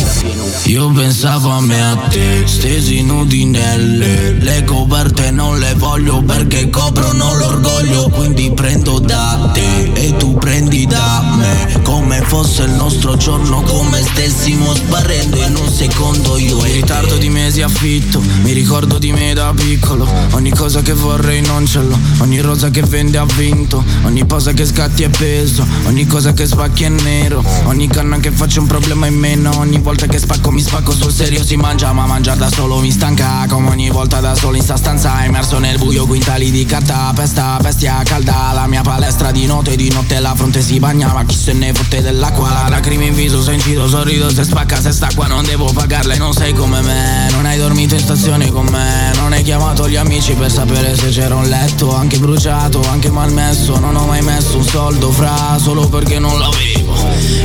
Io 0.65 0.91
pensavo 0.91 1.49
a 1.49 1.61
me 1.61 1.77
e 1.77 1.81
a 1.81 1.95
te 2.10 2.44
Stesi 2.45 3.02
nudi 3.02 3.45
nelle 3.45 4.34
Le 4.34 4.64
coperte 4.65 5.31
non 5.31 5.57
le 5.57 5.73
voglio 5.73 6.22
Perché 6.22 6.69
coprono 6.69 7.34
l'orgoglio 7.34 8.10
Quindi 8.10 8.52
prendo 8.52 8.99
da 8.99 9.49
te 9.52 9.91
E 9.94 10.15
tu 10.18 10.36
prendi 10.36 10.86
da 10.86 11.23
me 11.36 11.81
Come 11.81 12.22
fosse 12.22 12.64
il 12.64 12.72
nostro 12.72 13.18
giorno 13.18 13.61
Come 13.61 13.99
stessimo 14.03 14.76
sbarrendo 14.76 15.38
in 15.38 15.56
un 15.56 15.72
secondo 15.72 16.38
io 16.38 16.64
In 16.65 16.86
ritardo 17.00 17.18
di 17.18 17.30
mesi 17.30 17.62
affitto. 17.62 18.22
Mi 18.42 18.52
ricordo 18.52 18.98
di 18.98 19.12
me 19.12 19.34
da 19.34 19.54
piccolo. 19.56 20.08
Ogni 20.32 20.50
cosa 20.50 20.82
che 20.82 20.94
vorrei 20.94 21.42
non 21.42 21.66
ce 21.66 21.80
l'ho. 21.80 21.98
Ogni 22.20 22.42
rosa 22.42 22.70
che 22.70 22.82
vende 22.82 23.18
ha 23.18 23.26
vinto. 23.26 23.84
Ogni 24.04 24.26
posa 24.26 24.52
che 24.52 24.66
scatti 24.66 25.04
è 25.04 25.10
peso. 25.10 25.66
Ogni 25.86 26.06
cosa 26.06 26.34
che 26.34 26.46
spacchi 26.46 26.84
è 26.84 26.90
nero. 26.90 27.44
Ogni 27.66 27.88
canna 27.88 28.18
che 28.18 28.32
faccio 28.32 28.60
un 28.60 28.68
problema 28.68 29.08
in 29.08 29.16
meno. 29.16 29.52
Ogni 29.58 29.80
volta 29.80 30.08
che 30.08 30.20
spacco 30.20 30.52
mi 30.52 30.62
spacco 30.62 30.92
sul 30.92 31.14
serio 31.14 31.44
si 31.44 31.56
mangia. 31.56 31.94
Ma 31.94 32.06
mangiare 32.06 32.40
da 32.40 32.50
solo 32.50 32.80
mi 32.80 32.92
stanca. 32.92 33.46
Come 33.48 33.70
ogni 33.70 33.90
volta 33.90 34.20
da 34.20 34.36
solo 34.36 34.58
in 34.58 34.64
sta 34.64 34.76
stanza 34.76 35.24
Immerso 35.24 35.58
nel 35.60 35.78
buio 35.78 36.06
quintali 36.06 36.52
di 36.52 36.66
carta. 36.66 37.14
Pesta, 37.16 37.58
bestia 37.62 38.02
calda. 38.04 38.52
La 38.54 38.68
mia 38.68 38.82
palestra 38.82 39.32
di 39.32 39.46
notte 39.46 39.76
Di 39.78 39.90
notte 39.90 40.20
la 40.20 40.36
fronte 40.36 40.62
si 40.62 40.80
bagna. 40.80 41.14
Ma 41.14 41.24
chi 41.24 41.36
se 41.36 41.54
ne 41.54 41.72
fotte 41.72 42.02
dell'acqua? 42.02 42.52
La 42.52 42.68
lacrime 42.68 43.06
in 43.06 43.16
viso 43.16 43.42
se 43.42 43.54
incido 43.54 43.88
sorrido 43.88 44.30
Se 44.30 44.44
spacca 44.44 44.82
se 44.82 44.92
sta 44.92 45.08
qua 45.16 45.28
non 45.28 45.44
devo 45.44 45.72
pagarla 45.72 46.14
E 46.14 46.18
non 46.18 46.34
sei 46.34 46.54
come 46.54 46.82
me 46.82 46.89
Non 47.32 47.45
hai 47.45 47.57
dormito 47.57 47.95
in 47.95 48.02
stazione 48.02 48.49
con 48.52 48.66
me. 48.66 49.11
Non 49.16 49.34
hai 49.34 49.44
chiamato 49.44 49.88
gli 49.88 49.95
amici 49.95 50.34
per 50.34 50.52
sapere 50.52 50.95
se 50.95 51.10
c'era 51.10 51.36
un 51.36 51.48
letto 51.48 51.94
Anche 51.95 52.18
bruciato, 52.18 52.82
anche 52.90 53.10
malmesso. 53.10 53.80
Non 53.80 53.95
ho 53.95 54.06
mai 54.06 54.22
messo 54.22 54.57
un 54.57 54.64
soldo 54.64 55.11
fra 55.11 55.57
Solo 55.60 55.88
perché 55.88 56.20
non 56.20 56.38
l'avevo 56.40 56.95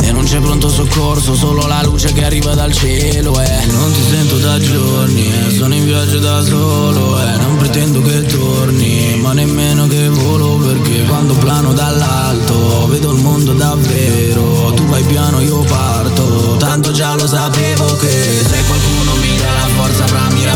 E 0.00 0.10
non 0.12 0.24
c'è 0.24 0.38
pronto 0.38 0.68
soccorso 0.68 1.34
Solo 1.34 1.66
la 1.66 1.82
luce 1.82 2.12
che 2.12 2.24
arriva 2.24 2.54
dal 2.54 2.72
cielo 2.72 3.38
E 3.40 3.66
non 3.66 3.92
ti 3.92 4.02
sento 4.08 4.38
da 4.38 4.58
giorni 4.58 5.32
eh, 5.32 5.50
Sono 5.50 5.74
in 5.74 5.84
viaggio 5.84 6.18
da 6.18 6.42
solo 6.42 7.20
E 7.20 7.36
non 7.36 7.56
pretendo 7.56 8.00
che 8.02 8.22
torni 8.24 9.18
Ma 9.20 9.32
nemmeno 9.32 9.86
che 9.86 10.08
volo 10.08 10.56
Perché 10.56 11.04
quando 11.04 11.34
plano 11.34 11.72
dall'alto 11.72 12.86
Vedo 12.88 13.12
il 13.12 13.22
mondo 13.22 13.52
davvero. 13.52 14.72
Tu 14.74 14.84
vai 14.86 15.02
piano 15.04 15.40
io 15.40 15.60
parto. 15.60 16.56
Tanto 16.58 16.92
già 16.92 17.14
lo 17.14 17.26
sapevo 17.26 17.96
che 17.96 18.08
Se 18.08 18.64
qualcuno 18.66 18.93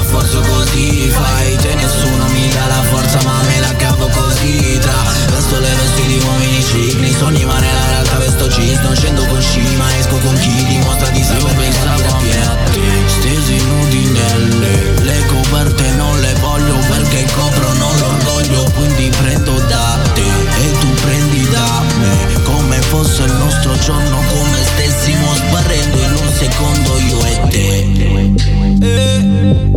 Rafforzo 0.08 0.40
così 0.40 1.10
Fai. 1.10 1.56
Te 1.56 1.74
nessuno 1.74 2.24
mi 2.28 2.48
dà 2.48 2.66
la 2.66 2.82
forza 2.84 3.18
Ma 3.24 3.42
me 3.42 3.60
la 3.60 3.76
cavo 3.76 4.08
così. 4.08 4.78
Tra 4.78 5.04
vesto 5.30 5.60
le 5.60 5.68
vesti 5.68 6.06
di 6.06 6.22
uomini 6.24 6.62
chic 6.62 6.98
Nei 6.98 7.12
sogni 7.12 7.44
ma 7.44 7.58
nella 7.58 7.86
realtà 7.90 8.16
vesto 8.16 8.46
jeans. 8.48 8.80
Non 8.80 8.96
scendo 8.96 9.26
con 9.26 9.40
sci 9.42 9.60
ma 9.76 9.98
esco 9.98 10.16
con 10.16 10.34
chi 10.36 10.64
Dimostra 10.64 11.10
di 11.10 11.22
saper 11.22 11.54
pensare 11.56 12.06
a 12.06 12.22
te 12.24 12.88
Stesi 13.06 13.62
nudi 13.62 14.04
nelle 14.06 15.02
Le 15.02 15.26
coperte 15.26 15.90
non 15.96 16.18
le 16.20 16.34
voglio 16.40 16.78
Perché 16.88 17.26
coprono 17.34 17.92
l'orgoglio 17.98 18.64
Quindi 18.76 19.10
prendo 19.20 19.58
da 19.68 19.98
te 20.14 20.22
E 20.22 20.70
tu 20.80 20.88
prendi 21.02 21.48
da 21.50 21.82
me. 21.98 22.42
Come 22.44 22.80
fosse 22.80 23.24
il 23.24 23.32
nostro 23.32 23.76
giorno 23.78 24.22
Come 24.26 24.64
stessimo 24.64 25.34
sbarrendo 25.34 25.98
in 25.98 26.12
un 26.12 26.32
secondo 26.32 26.98
io 26.98 27.24
e 27.26 27.40
te. 27.50 28.36
E 28.80 29.67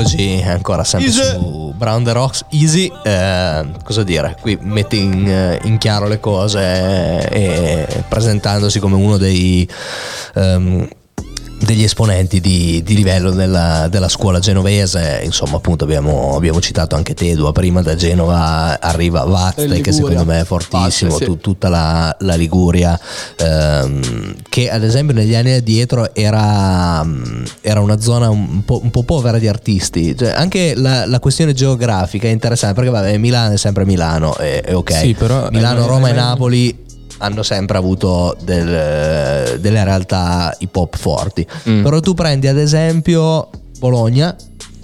rieccoci 0.00 0.42
ancora 0.46 0.84
sempre 0.84 1.10
su 1.10 1.72
Brown 1.76 2.04
the 2.04 2.12
Rocks 2.12 2.44
Easy. 2.50 2.90
Eh, 3.04 3.66
cosa 3.84 4.02
dire? 4.02 4.36
Qui 4.40 4.58
mette 4.60 4.96
in, 4.96 5.28
eh, 5.28 5.60
in 5.64 5.78
chiaro 5.78 6.08
le 6.08 6.20
cose 6.20 7.28
e 7.28 8.04
presentandosi 8.08 8.78
come 8.78 8.96
uno 8.96 9.16
dei. 9.16 9.68
ehm, 10.34 10.88
degli 11.60 11.82
esponenti 11.82 12.40
di, 12.40 12.82
di 12.82 12.94
livello 12.94 13.30
della, 13.30 13.86
della 13.88 14.08
scuola 14.08 14.38
genovese, 14.38 15.20
insomma, 15.22 15.56
appunto, 15.56 15.84
abbiamo, 15.84 16.34
abbiamo 16.34 16.60
citato 16.60 16.96
anche 16.96 17.14
Tedua. 17.14 17.52
Prima 17.52 17.82
da 17.82 17.94
Genova 17.94 18.80
arriva 18.80 19.24
Liguria. 19.56 19.82
che 19.82 19.92
secondo 19.92 20.24
me 20.24 20.40
è 20.40 20.44
fortissimo, 20.44 21.10
Vaste, 21.10 21.24
sì. 21.24 21.30
tu- 21.30 21.38
tutta 21.38 21.68
la, 21.68 22.14
la 22.20 22.34
Liguria, 22.34 22.98
ehm, 23.36 24.34
che 24.48 24.70
ad 24.70 24.82
esempio 24.82 25.14
negli 25.14 25.34
anni 25.34 25.52
addietro 25.52 26.14
era, 26.14 27.06
era 27.60 27.80
una 27.80 28.00
zona 28.00 28.30
un 28.30 28.64
po', 28.64 28.80
un 28.82 28.90
po' 28.90 29.02
povera 29.02 29.38
di 29.38 29.48
artisti. 29.48 30.16
Cioè, 30.16 30.30
anche 30.30 30.74
la, 30.74 31.06
la 31.06 31.20
questione 31.20 31.52
geografica 31.52 32.26
è 32.26 32.30
interessante 32.30 32.74
perché 32.74 32.90
vabbè, 32.90 33.16
Milano 33.18 33.54
è 33.54 33.58
sempre 33.58 33.84
Milano, 33.84 34.36
è, 34.36 34.62
è 34.62 34.74
ok. 34.74 34.92
Sì, 34.94 35.14
però- 35.14 35.48
Milano, 35.50 35.84
eh, 35.84 35.86
Roma 35.86 36.08
e 36.08 36.10
eh, 36.10 36.14
Napoli 36.14 36.88
hanno 37.20 37.42
sempre 37.42 37.78
avuto 37.78 38.36
del- 38.42 39.58
delle 39.60 39.84
realtà 39.84 40.54
hip 40.58 40.74
hop 40.76 40.96
forti. 40.96 41.46
Mm. 41.68 41.82
Però 41.82 42.00
tu 42.00 42.14
prendi 42.14 42.46
ad 42.48 42.58
esempio 42.58 43.48
Bologna. 43.78 44.34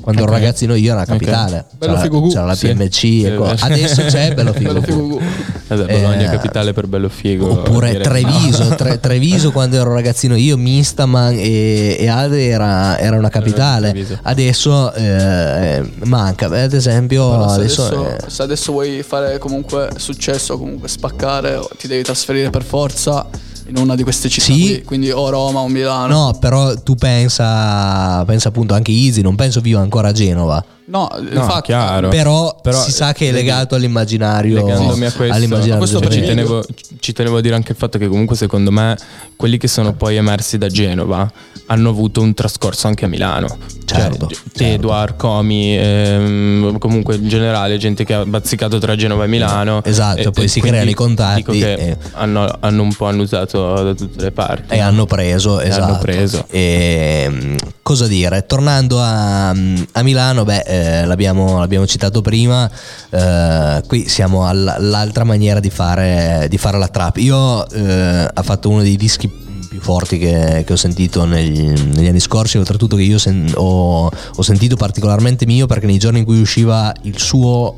Quando 0.06 0.22
ero 0.22 0.30
Ok. 0.30 0.38
ragazzino 0.38 0.74
io 0.76 0.92
era 0.92 0.94
una 0.94 1.02
Ok. 1.02 1.08
capitale, 1.08 1.64
Bello 1.76 1.92
c'era, 1.94 2.04
figo 2.04 2.28
c'era 2.28 2.44
la 2.44 2.54
Sì. 2.54 2.66
PMC 2.68 3.02
e 3.24 3.34
co- 3.34 3.56
Sì. 3.56 3.64
adesso 3.64 4.02
c'è 4.04 4.34
Bello 4.34 4.52
Figo 4.54 4.68
Bello 4.72 4.80
gu. 4.80 4.86
figo 4.86 5.06
gu. 5.08 5.20
Vabbè, 5.66 5.84
Bologna 6.00 6.20
Eh, 6.26 6.30
capitale 6.30 6.72
per 6.72 6.86
bello 6.86 7.08
figo. 7.08 7.50
Oppure. 7.50 7.98
Treviso, 7.98 8.66
Tre- 8.78 9.00
Treviso 9.00 9.50
quando 9.50 9.74
ero 9.74 9.92
ragazzino 9.92 10.36
io, 10.36 10.56
Mistaman 10.56 11.34
e, 11.36 11.96
e 11.98 12.06
Alde 12.06 12.46
era, 12.46 12.96
era 13.00 13.16
una 13.18 13.30
capitale. 13.30 13.92
Adesso 14.22 14.92
eh, 14.94 15.82
manca, 16.04 16.46
ad 16.46 16.72
esempio 16.72 17.48
se 17.48 17.54
adesso, 17.56 17.84
adesso, 17.86 18.08
eh, 18.26 18.30
se 18.30 18.42
adesso 18.44 18.70
vuoi 18.70 19.02
fare 19.02 19.38
comunque 19.38 19.88
successo, 19.96 20.56
comunque 20.56 20.86
spaccare, 20.86 21.58
ti 21.78 21.88
devi 21.88 22.04
trasferire 22.04 22.50
per 22.50 22.62
forza 22.62 23.26
in 23.68 23.76
una 23.76 23.94
di 23.94 24.02
queste 24.02 24.28
città 24.28 24.52
Sì. 24.52 24.60
qui, 24.60 24.82
quindi 24.82 25.10
o 25.10 25.28
Roma 25.28 25.60
o 25.60 25.68
Milano. 25.68 26.06
No, 26.26 26.38
però 26.38 26.74
tu 26.74 26.94
pensa, 26.94 28.24
pensa 28.24 28.48
appunto 28.48 28.74
anche 28.74 28.92
Easy, 28.92 29.20
non 29.22 29.34
penso 29.34 29.60
viva 29.60 29.80
ancora 29.80 30.08
a 30.08 30.12
Genova. 30.12 30.64
No, 30.88 31.08
No, 31.10 31.18
infatti, 31.40 31.62
chiaro. 31.72 32.08
Però, 32.08 32.60
Però, 32.62 32.80
si 32.80 32.92
sa 32.92 33.12
che 33.12 33.28
è 33.28 33.32
legato 33.32 33.74
all'immaginario 33.74 34.54
Legandomi 34.56 35.06
a 35.06 35.12
questo, 35.12 35.34
all'immaginario 35.34 35.78
questo 35.78 36.00
ci 36.08 36.20
tenevo, 36.20 36.64
ci 37.00 37.12
tenevo 37.12 37.38
a 37.38 37.40
dire 37.40 37.56
anche 37.56 37.72
il 37.72 37.78
fatto 37.78 37.98
che 37.98 38.06
comunque 38.06 38.36
secondo 38.36 38.70
me 38.70 38.96
quelli 39.34 39.58
che 39.58 39.66
sono 39.66 39.94
poi 39.94 40.14
emersi 40.14 40.58
da 40.58 40.68
Genova 40.68 41.28
hanno 41.66 41.90
avuto 41.90 42.20
un 42.20 42.32
trascorso 42.34 42.86
anche 42.86 43.04
a 43.04 43.08
Milano. 43.08 43.56
Certo, 43.84 44.28
Cioè, 44.28 44.38
Tedo, 44.52 44.92
Arcomi, 44.92 45.76
ehm, 45.78 46.78
comunque 46.78 47.14
in 47.16 47.28
generale 47.28 47.76
gente 47.78 48.04
che 48.04 48.14
ha 48.14 48.24
bazzicato 48.24 48.78
tra 48.78 48.96
Genova 48.96 49.24
e 49.24 49.28
Milano. 49.28 49.82
Esatto, 49.84 50.30
poi 50.32 50.48
si 50.48 50.58
quindi 50.60 50.78
creano 50.78 50.90
i 50.90 50.94
contatti 50.94 51.34
Dico 51.36 51.52
che 51.52 51.72
e- 51.74 51.96
hanno, 52.12 52.50
hanno 52.60 52.82
un 52.82 52.92
po' 52.92 53.06
annusato 53.06 53.82
da 53.82 53.94
tutte 53.94 54.22
le 54.22 54.32
parti. 54.32 54.74
E 54.74 54.80
hanno 54.80 55.06
preso, 55.06 55.60
E 55.60 55.68
esatto. 55.68 55.84
hanno 55.84 55.98
preso. 55.98 56.44
E, 56.50 57.28
mh, 57.30 57.56
cosa 57.82 58.06
dire? 58.08 58.44
Tornando 58.46 59.00
a, 59.00 59.50
a 59.50 60.02
Milano, 60.02 60.44
beh, 60.44 60.62
eh, 60.66 61.04
l'abbiamo, 61.06 61.58
l'abbiamo 61.60 61.86
citato 61.86 62.22
prima, 62.22 62.68
eh, 63.10 63.82
qui 63.86 64.08
siamo 64.08 64.46
all- 64.46 64.66
all'altra 64.76 65.22
maniera 65.24 65.60
di 65.60 65.70
fare, 65.70 66.46
di 66.50 66.58
fare 66.58 66.78
la 66.78 66.88
trap. 66.88 67.18
Io 67.18 67.68
eh, 67.70 68.28
ha 68.32 68.42
fatto 68.42 68.68
uno 68.68 68.82
dei 68.82 68.96
dischi 68.96 69.44
più 69.76 69.80
forti 69.80 70.18
che, 70.18 70.64
che 70.66 70.72
ho 70.72 70.76
sentito 70.76 71.24
negli, 71.24 71.68
negli 71.68 72.06
anni 72.06 72.20
scorsi, 72.20 72.56
oltretutto 72.56 72.96
che 72.96 73.02
io 73.02 73.18
sen- 73.18 73.52
ho, 73.54 74.06
ho 74.06 74.42
sentito 74.42 74.76
particolarmente 74.76 75.46
mio 75.46 75.66
perché 75.66 75.86
nei 75.86 75.98
giorni 75.98 76.20
in 76.20 76.24
cui 76.24 76.40
usciva 76.40 76.92
il 77.02 77.18
suo 77.18 77.76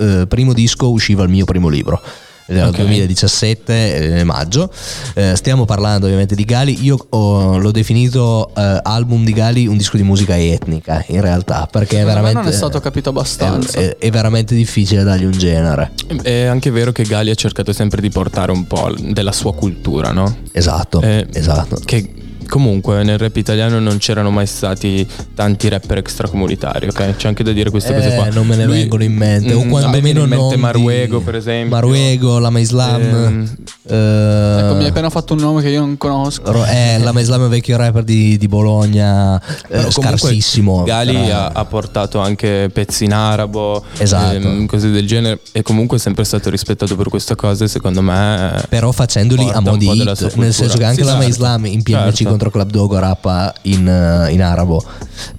eh, 0.00 0.26
primo 0.26 0.52
disco 0.52 0.90
usciva 0.90 1.22
il 1.22 1.30
mio 1.30 1.44
primo 1.44 1.68
libro. 1.68 2.00
Era 2.50 2.62
il 2.64 2.68
Ok. 2.70 2.76
2017 2.76 4.18
eh, 4.18 4.24
maggio 4.24 4.70
Eh, 5.14 5.36
stiamo 5.36 5.64
parlando 5.66 6.06
ovviamente 6.06 6.34
di 6.34 6.44
Gali 6.44 6.82
io 6.82 6.96
ho- 7.10 7.58
l'ho 7.58 7.70
definito 7.70 8.50
eh, 8.56 8.80
album 8.82 9.24
di 9.24 9.32
Gali 9.32 9.66
un 9.66 9.76
disco 9.76 9.96
di 9.96 10.02
musica 10.02 10.36
etnica 10.38 11.04
in 11.08 11.20
realtà 11.20 11.68
perché 11.70 12.00
è 12.00 12.04
veramente 12.04 12.40
non 12.40 12.48
è 12.48 12.52
stato 12.52 12.80
capito 12.80 13.10
abbastanza. 13.10 13.78
è, 13.78 13.96
è 13.98 14.10
veramente 14.10 14.54
difficile 14.54 15.02
dargli 15.02 15.24
un 15.24 15.32
genere 15.32 15.92
È 16.22 16.44
anche 16.44 16.70
vero 16.70 16.90
che 16.92 17.02
Gali 17.04 17.30
ha 17.30 17.34
cercato 17.34 17.72
sempre 17.72 18.00
di 18.00 18.08
portare 18.08 18.50
un 18.52 18.66
po' 18.66 18.94
della 18.98 19.32
sua 19.32 19.52
cultura, 19.54 20.12
no? 20.12 20.38
esatto 20.52 21.00
Eh, 21.02 21.26
esatto 21.32 21.78
Che 21.84 22.12
comunque 22.48 23.02
nel 23.04 23.18
rap 23.18 23.36
italiano 23.36 23.78
non 23.78 23.98
c'erano 23.98 24.30
mai 24.30 24.46
stati 24.46 25.06
tanti 25.34 25.68
rapper 25.68 25.98
extracomunitari, 25.98 26.88
ok? 26.88 27.16
C'è 27.16 27.28
anche 27.28 27.44
da 27.44 27.52
dire 27.52 27.70
queste 27.70 27.94
cose 27.94 28.14
qua. 28.14 28.26
Eh, 28.26 28.30
non 28.30 28.46
me 28.46 28.56
ne 28.56 28.64
Lui- 28.64 28.78
vengono 28.78 29.02
in 29.04 29.14
mente 29.14 29.52
o 29.52 29.64
Mm, 29.64 29.68
quantomeno 29.70 30.22
in 30.22 30.28
mente 30.28 30.56
Maruego, 30.56 31.18
di- 31.18 31.24
per 31.24 31.34
esempio. 31.36 31.68
Maruego 31.76 32.38
Lama 32.38 32.58
Islam 32.58 32.76
Ehm, 32.88 33.56
eh, 33.88 34.58
Ecco, 34.64 34.74
mi 34.74 34.82
hai 34.84 34.88
appena 34.90 35.10
fatto 35.10 35.34
un 35.34 35.40
nome 35.40 35.62
che 35.62 35.68
io 35.68 35.80
non 35.80 35.96
conosco. 35.96 36.50
Ro- 36.50 36.64
eh, 36.64 36.98
Lama 36.98 37.20
Islam 37.20 37.40
è 37.40 37.44
un 37.44 37.50
vecchio 37.50 37.76
rapper 37.76 38.02
di, 38.04 38.36
di 38.38 38.48
Bologna 38.48 39.40
eh, 39.40 39.66
Però 39.68 39.90
scarsissimo 39.90 40.82
Gali 40.84 41.12
però- 41.14 41.34
ha, 41.36 41.46
ha 41.54 41.64
portato 41.64 42.18
anche 42.18 42.70
pezzi 42.72 43.04
in 43.04 43.12
arabo, 43.12 43.82
Esatto. 43.96 44.34
ehm, 44.34 44.66
cose 44.66 44.90
del 44.90 45.06
genere, 45.06 45.40
e 45.52 45.62
comunque 45.62 45.96
è 45.96 46.00
sempre 46.00 46.24
stato 46.24 46.50
rispettato 46.50 46.96
per 46.96 47.08
queste 47.08 47.34
cose. 47.36 47.68
Secondo 47.68 48.02
me, 48.02 48.62
però 48.68 48.92
facendoli 48.92 49.48
a 49.52 49.60
mo' 49.60 49.72
un 49.72 49.78
di 49.78 49.86
po' 49.86 49.94
della 49.94 50.12
hit, 50.12 50.34
nel 50.36 50.52
senso 50.54 50.76
che 50.78 50.84
anche 50.84 51.00
Sì, 51.02 51.06
la 51.06 51.12
certo. 51.14 51.28
Islam 51.28 51.66
in 51.66 51.82
PMC 51.82 52.14
Certo. 52.14 52.28
Contro 52.38 52.50
Club 52.50 52.70
Dogo 52.70 52.98
rappa 52.98 53.52
in, 53.62 53.86
eh, 53.88 54.32
in 54.32 54.42
arabo 54.42 54.82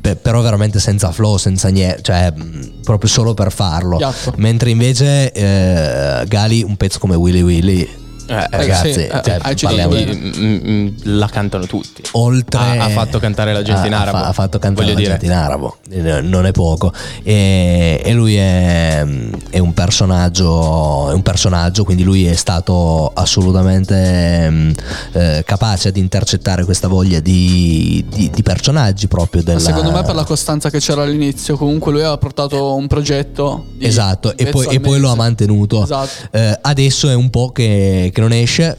Pe- 0.02 0.18
però 0.18 0.42
veramente 0.42 0.80
senza 0.80 1.12
flow 1.12 1.38
senza 1.38 1.70
niente 1.70 2.02
cioè 2.02 2.32
mh, 2.32 2.82
proprio 2.84 3.10
solo 3.10 3.34
per 3.34 3.52
farlo 3.52 3.96
Piatto. 3.96 4.34
mentre 4.36 4.70
invece 4.70 5.32
eh, 5.32 6.26
Gali 6.28 6.62
un 6.64 6.76
pezzo 6.76 7.00
come 7.00 7.16
Willy 7.16 7.42
Willy 7.42 7.90
eh, 8.30 8.48
ragazzi 8.52 8.94
sì, 8.94 9.00
eh, 9.02 9.10
cioè, 9.24 9.40
citato 9.56 9.66
parliamo 9.66 9.94
di 9.96 10.32
mm, 10.38 10.70
mm, 10.70 10.88
la 11.18 11.28
cantano 11.28 11.66
tutti. 11.66 12.02
oltre 12.14 12.60
Ha- 12.60 12.84
ha 12.86 12.90
fatto 12.90 13.20
cantare 13.20 13.54
la 13.54 13.62
gente 13.64 13.88
in 13.88 13.94
ha- 13.94 13.98
ha 13.98 14.02
arabo, 14.02 14.18
ha 14.18 14.34
fatto 14.34 14.60
cantare 14.60 14.86
voglio 14.86 14.94
la 14.94 15.00
dire. 15.00 15.12
gente 15.12 15.26
in 15.26 15.32
arabo 15.32 15.78
Eh, 15.90 16.22
non 16.22 16.46
è 16.46 16.52
poco 16.52 16.94
e, 17.24 18.02
e 18.04 18.14
lui 18.14 18.36
è, 18.36 19.06
è 19.50 19.60
un 19.60 19.74
personaggio 19.74 21.10
è 21.10 21.14
un 21.14 21.22
personaggio 21.24 21.84
quindi 21.84 22.04
lui 22.04 22.26
è 22.26 22.36
stato 22.36 23.12
assolutamente 23.14 24.50
mh, 24.50 24.74
eh, 25.14 25.44
capace 25.46 25.92
di 25.92 26.00
intercettare 26.00 26.64
questa 26.66 26.88
voglia 26.88 27.20
di, 27.20 28.06
di- 28.10 28.30
di 28.30 28.44
personaggi 28.44 29.08
proprio 29.08 29.44
della 29.44 29.60
Secondo 29.60 29.92
me 29.92 30.04
per 30.04 30.16
la 30.16 30.24
costanza 30.24 30.70
che 30.70 30.80
c'era 30.80 31.04
all'inizio, 31.04 31.58
comunque 31.58 31.92
lui 31.92 32.02
aveva 32.02 32.18
portato 32.18 32.76
un 32.76 32.88
progetto. 32.88 33.66
Esatto, 33.80 34.36
e 34.38 34.46
poi, 34.48 34.68
e 34.68 34.80
poi 34.80 35.00
lo 35.00 35.10
ha 35.10 35.16
mantenuto. 35.16 35.84
Esatto. 35.84 36.10
Eh, 36.32 36.58
adesso 36.62 37.10
è 37.10 37.14
un 37.16 37.30
po' 37.30 37.52
che, 37.52 38.10
che 38.14 38.19
non 38.20 38.32
esce. 38.32 38.78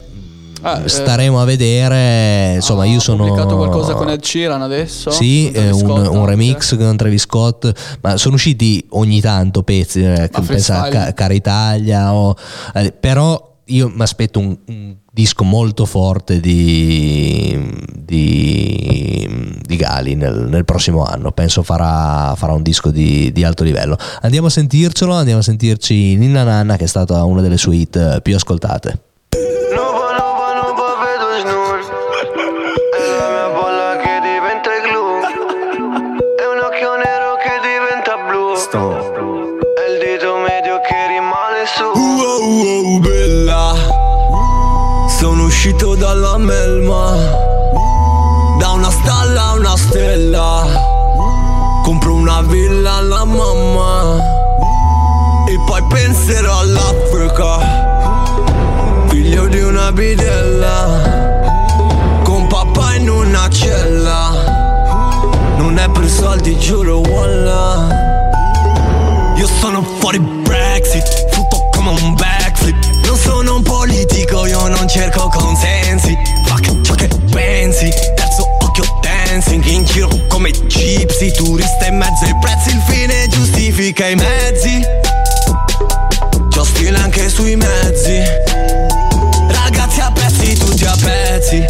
Eh, 0.63 0.87
Staremo 0.87 1.41
a 1.41 1.45
vedere. 1.45 2.53
Insomma, 2.55 2.85
io 2.85 2.99
sono. 2.99 3.23
Ha 3.23 3.27
pubblicato 3.27 3.55
qualcosa 3.55 3.93
con 3.93 4.09
Ed 4.09 4.23
Sheeran 4.23 4.61
adesso? 4.61 5.09
Sì, 5.09 5.49
eh, 5.51 5.71
un, 5.71 5.79
Scott 5.79 6.07
un 6.07 6.25
remix 6.25 6.77
con 6.77 6.95
Travis 6.97 7.21
Scott, 7.21 7.97
ma 8.01 8.17
sono 8.17 8.35
usciti 8.35 8.85
ogni 8.89 9.21
tanto 9.21 9.63
pezzi, 9.63 10.03
eh, 10.03 10.29
che 10.31 10.41
pensa 10.41 10.83
a 10.83 11.13
Cara 11.13 11.33
Italia, 11.33 12.13
o- 12.13 12.35
eh, 12.75 12.91
però 12.91 13.49
io 13.65 13.91
mi 13.93 14.01
aspetto 14.01 14.37
un, 14.39 14.55
un 14.67 14.95
disco 15.11 15.43
molto 15.43 15.85
forte 15.85 16.39
di, 16.39 17.57
di, 17.97 19.57
di 19.65 19.75
Gali 19.75 20.15
nel, 20.15 20.47
nel 20.49 20.65
prossimo 20.65 21.03
anno, 21.03 21.31
penso 21.31 21.63
farà, 21.63 22.35
farà 22.35 22.53
un 22.53 22.61
disco 22.61 22.91
di, 22.91 23.31
di 23.31 23.43
alto 23.43 23.63
livello. 23.63 23.97
Andiamo 24.21 24.47
a 24.47 24.51
sentircelo, 24.51 25.13
andiamo 25.13 25.39
a 25.39 25.43
sentirci 25.43 26.15
Ninna 26.17 26.43
Nanna 26.43 26.75
che 26.77 26.83
è 26.83 26.87
stata 26.87 27.23
una 27.23 27.41
delle 27.41 27.57
sue 27.57 27.77
hit 27.77 27.95
eh, 27.95 28.19
più 28.21 28.35
ascoltate. 28.35 28.99
Rimane 41.31 41.65
su. 41.65 41.83
Wow, 41.83 42.41
wow, 42.63 42.99
bella 42.99 43.73
Sono 45.07 45.45
uscito 45.45 45.95
dalla 45.95 46.37
melma. 46.37 47.15
Da 48.59 48.71
una 48.71 48.91
stalla 48.91 49.43
a 49.43 49.53
una 49.53 49.77
stella. 49.77 50.65
Compro 51.83 52.15
una 52.15 52.41
villa 52.41 52.95
alla 52.95 53.23
mamma. 53.23 54.19
E 55.47 55.59
poi 55.65 55.81
penserò 55.87 56.59
all'Africa. 56.59 57.59
Figlio 59.07 59.47
di 59.47 59.61
una 59.61 59.91
bidella. 59.91 60.99
Con 62.23 62.47
papà 62.47 62.95
in 62.95 63.09
una 63.09 63.49
cella. 63.49 64.29
Non 65.57 65.77
è 65.77 65.89
per 65.89 66.09
soldi, 66.09 66.57
giuro, 66.57 66.99
wallah 66.99 68.10
io 69.35 69.47
sono 69.59 69.83
fuori 69.99 70.19
Brexit, 70.19 71.29
tutto 71.31 71.69
come 71.71 71.89
un 71.89 72.13
backflip. 72.15 73.05
Non 73.05 73.17
sono 73.17 73.55
un 73.55 73.61
politico, 73.63 74.45
io 74.45 74.67
non 74.67 74.87
cerco 74.87 75.29
consensi. 75.29 76.17
Fuck 76.45 76.81
ciò 76.81 76.93
che 76.95 77.07
pensi, 77.31 77.89
terzo 78.15 78.47
occhio 78.61 78.83
dancing 79.01 79.63
In 79.65 79.83
giro 79.85 80.09
come 80.27 80.51
gypsy, 80.51 81.31
turista 81.31 81.87
in 81.87 81.97
mezzo 81.97 82.25
ai 82.25 82.35
prezzi 82.39 82.69
Il 82.69 82.81
fine 82.87 83.27
giustifica 83.29 84.07
i 84.07 84.15
mezzi. 84.15 84.85
C'ho 86.49 86.63
stile 86.63 86.97
anche 86.97 87.29
sui 87.29 87.55
mezzi. 87.55 88.21
Ragazzi 89.49 89.99
a 89.99 90.11
pezzi, 90.11 90.57
tutti 90.57 90.85
a 90.85 90.95
pezzi. 91.01 91.65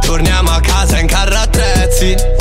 Torniamo 0.00 0.50
a 0.50 0.60
casa 0.60 0.98
in 0.98 1.06
carro 1.06 1.36
attrezzi 1.36 2.37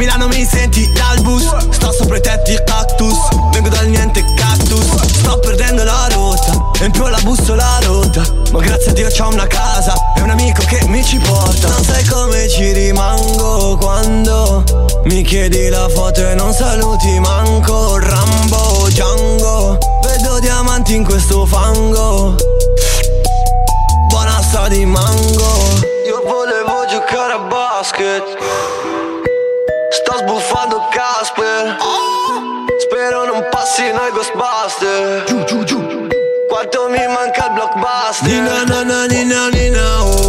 Milano 0.00 0.28
mi 0.28 0.46
senti 0.46 0.90
dal 0.92 1.20
bus 1.20 1.46
Sto 1.68 1.92
sopra 1.92 2.16
i 2.16 2.22
tetti 2.22 2.56
cactus. 2.64 3.18
Vengo 3.52 3.68
dal 3.68 3.86
niente 3.86 4.24
cactus. 4.34 4.86
Sto 5.18 5.38
perdendo 5.40 5.84
la 5.84 6.08
rotta 6.10 6.70
E 6.80 6.86
in 6.86 6.90
più 6.90 7.06
la 7.06 7.18
bussola 7.20 7.78
rotta. 7.82 8.22
Ma 8.50 8.60
grazie 8.60 8.92
a 8.92 8.94
Dio 8.94 9.08
c'ho 9.08 9.28
una 9.28 9.46
casa 9.46 9.92
E 10.16 10.22
un 10.22 10.30
amico 10.30 10.62
che 10.64 10.82
mi 10.86 11.04
ci 11.04 11.18
porta. 11.18 11.68
Non 11.68 11.84
sai 11.84 12.02
come 12.06 12.48
ci 12.48 12.72
rimango 12.72 13.76
Quando 13.76 14.64
mi 15.04 15.22
chiedi 15.22 15.68
la 15.68 15.86
foto 15.90 16.26
e 16.26 16.34
non 16.34 16.54
saluti 16.54 17.18
manco. 17.20 17.98
Rambo, 17.98 18.86
Django. 18.88 19.76
Vedo 20.02 20.38
diamanti 20.40 20.94
in 20.94 21.04
questo 21.04 21.44
fango. 21.44 22.36
Buona 24.08 24.40
sta 24.40 24.66
di 24.68 24.86
mango. 24.86 25.78
Io 26.06 26.22
volevo 26.24 26.86
giocare 26.88 27.34
a 27.34 27.38
basket 27.38 28.69
Casper 31.30 31.76
Spero 32.78 33.24
non 33.24 33.46
passi 33.50 33.90
noi 33.92 34.10
Ghostbuster 34.12 35.24
Giù 35.24 35.44
giù 35.44 35.64
giù. 35.64 36.08
Quanto 36.48 36.88
mi 36.88 37.06
manca 37.06 37.46
il 37.46 37.52
blockbuster. 37.52 38.28
Nina 38.28 38.64
na 38.64 38.82
na 38.82 39.06
nina 39.06 39.48
nina 39.48 40.04
Oh 40.04 40.19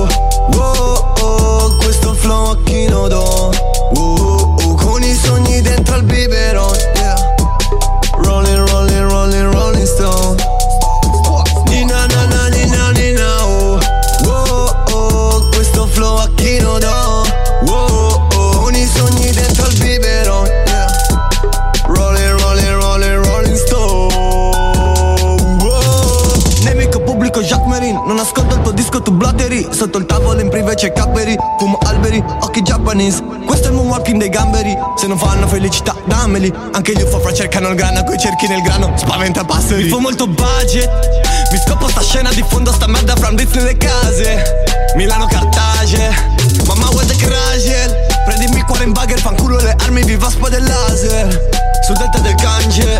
sotto 29.82 29.98
il 29.98 30.06
tavolo 30.06 30.40
in 30.40 30.50
privé 30.50 30.76
c'è 30.76 30.94
Cadbury 30.94 31.36
Fumo 31.58 31.80
alberi, 31.82 32.24
occhi 32.42 32.62
Japanese 32.62 33.24
Questo 33.48 33.66
è 33.66 33.70
il 33.72 33.78
moonwalking 33.78 34.20
dei 34.20 34.30
gamberi. 34.30 34.78
Se 34.96 35.08
non 35.08 35.18
fanno 35.18 35.48
felicità, 35.48 35.96
dammeli. 36.06 36.54
Anche 36.74 36.94
gli 36.94 37.02
UFO 37.02 37.34
cercano 37.34 37.70
il 37.70 37.76
grano 37.76 38.04
Coi 38.04 38.20
cerchi 38.20 38.48
nel 38.48 38.62
grano, 38.62 38.94
spaventa 38.96 39.44
passeri. 39.44 39.86
Mi 39.86 39.90
fa 39.90 39.98
molto 39.98 40.28
budget 40.28 40.88
Mi 41.52 41.58
scoppo 41.66 41.88
sta 41.90 42.02
scena 42.02 42.32
di 42.32 42.46
fondo 42.48 42.72
Sta 42.72 42.86
merda 42.86 43.16
from 43.16 43.34
Blitz 43.34 43.56
nelle 43.56 43.76
case. 43.76 44.44
Milano 44.96 45.26
Cartage 45.26 46.14
Mamma 46.68 46.86
what 46.92 47.08
the 47.08 47.16
crash 47.16 47.66
Prendimi 48.26 48.58
il 48.58 48.66
cuore 48.66 48.84
in 48.84 48.92
bagger 48.92 49.20
Fanculo 49.20 49.58
le 49.58 49.76
armi, 49.80 50.04
viva 50.04 50.30
spada 50.30 50.60
del 50.60 50.68
laser. 50.68 51.50
Sul 51.88 51.98
delta 51.98 52.20
del 52.20 52.36
Gange 52.36 53.00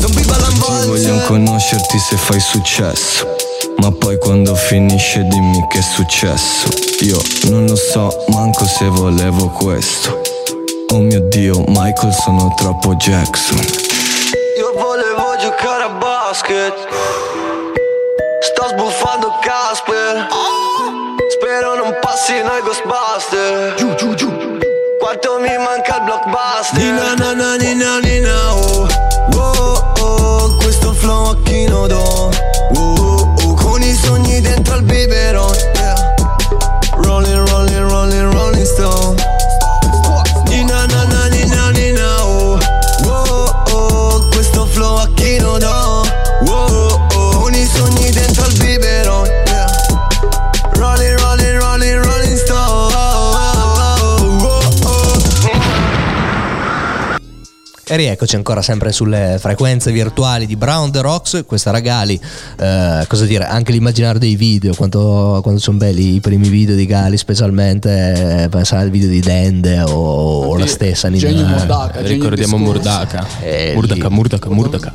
Non 0.00 0.10
viva 0.12 0.38
vogliono 0.38 0.48
l'amvolge 0.48 1.22
conoscerti 1.26 1.98
se 1.98 2.16
fai 2.16 2.40
successo 2.40 3.51
Ma 3.82 3.90
poi 3.90 4.16
quando 4.16 4.54
finisce 4.54 5.24
dimmi 5.24 5.66
che 5.66 5.80
è 5.80 5.82
successo. 5.82 6.68
Io 7.00 7.20
non 7.50 7.66
lo 7.66 7.74
so 7.74 8.24
manco 8.28 8.64
se 8.64 8.86
volevo 8.86 9.48
questo. 9.48 10.20
Oh 10.92 11.00
mio 11.00 11.18
dio 11.22 11.64
Michael 11.66 12.12
sono 12.12 12.54
troppo 12.54 12.94
Jackson. 12.94 13.58
Io 14.56 14.72
volevo 14.74 15.34
giocare 15.36 15.82
a 15.82 15.88
basket. 15.88 16.74
Sto 18.40 18.68
sbuffando 18.68 19.32
Casper. 19.40 20.28
Spero 21.30 21.74
non 21.74 21.96
passino 22.00 22.56
i 22.56 22.62
Ghostbuster 22.62 23.74
Giù, 23.74 23.94
giù, 23.94 24.14
giù 24.14 24.30
Quanto 25.00 25.40
mi 25.40 25.56
manca 25.58 25.96
il 25.96 26.02
blockbuster 26.04 27.14
E 57.92 57.96
rieccoci 57.96 58.36
ancora 58.36 58.62
sempre 58.62 58.90
sulle 58.90 59.36
frequenze 59.38 59.92
virtuali 59.92 60.46
di 60.46 60.56
Brown 60.56 60.90
The 60.90 61.02
Rocks, 61.02 61.44
questa 61.46 61.70
Ragali, 61.72 62.18
eh, 62.58 63.04
cosa 63.06 63.26
dire, 63.26 63.44
anche 63.44 63.70
l'immaginario 63.70 64.18
dei 64.18 64.34
video, 64.34 64.72
quanto, 64.74 65.40
quanto 65.42 65.60
sono 65.60 65.76
belli 65.76 66.14
i 66.14 66.20
primi 66.20 66.48
video 66.48 66.74
di 66.74 66.86
Gali, 66.86 67.18
specialmente 67.18 68.44
eh, 68.44 68.48
pensare 68.48 68.84
al 68.84 68.90
video 68.90 69.10
di 69.10 69.20
Dende 69.20 69.82
o, 69.82 69.90
o 70.46 70.56
la 70.56 70.66
stessa 70.66 71.08
Nina- 71.08 71.20
Genio 71.28 71.44
Murdaka, 71.44 71.98
genio 72.02 72.12
Ricordiamo. 72.30 72.56
Murdaka. 72.56 73.26
Eh, 73.42 73.72
Murdaka, 73.74 74.08
lì. 74.08 74.14
Murdaka, 74.14 74.48
Murdaka. 74.48 74.94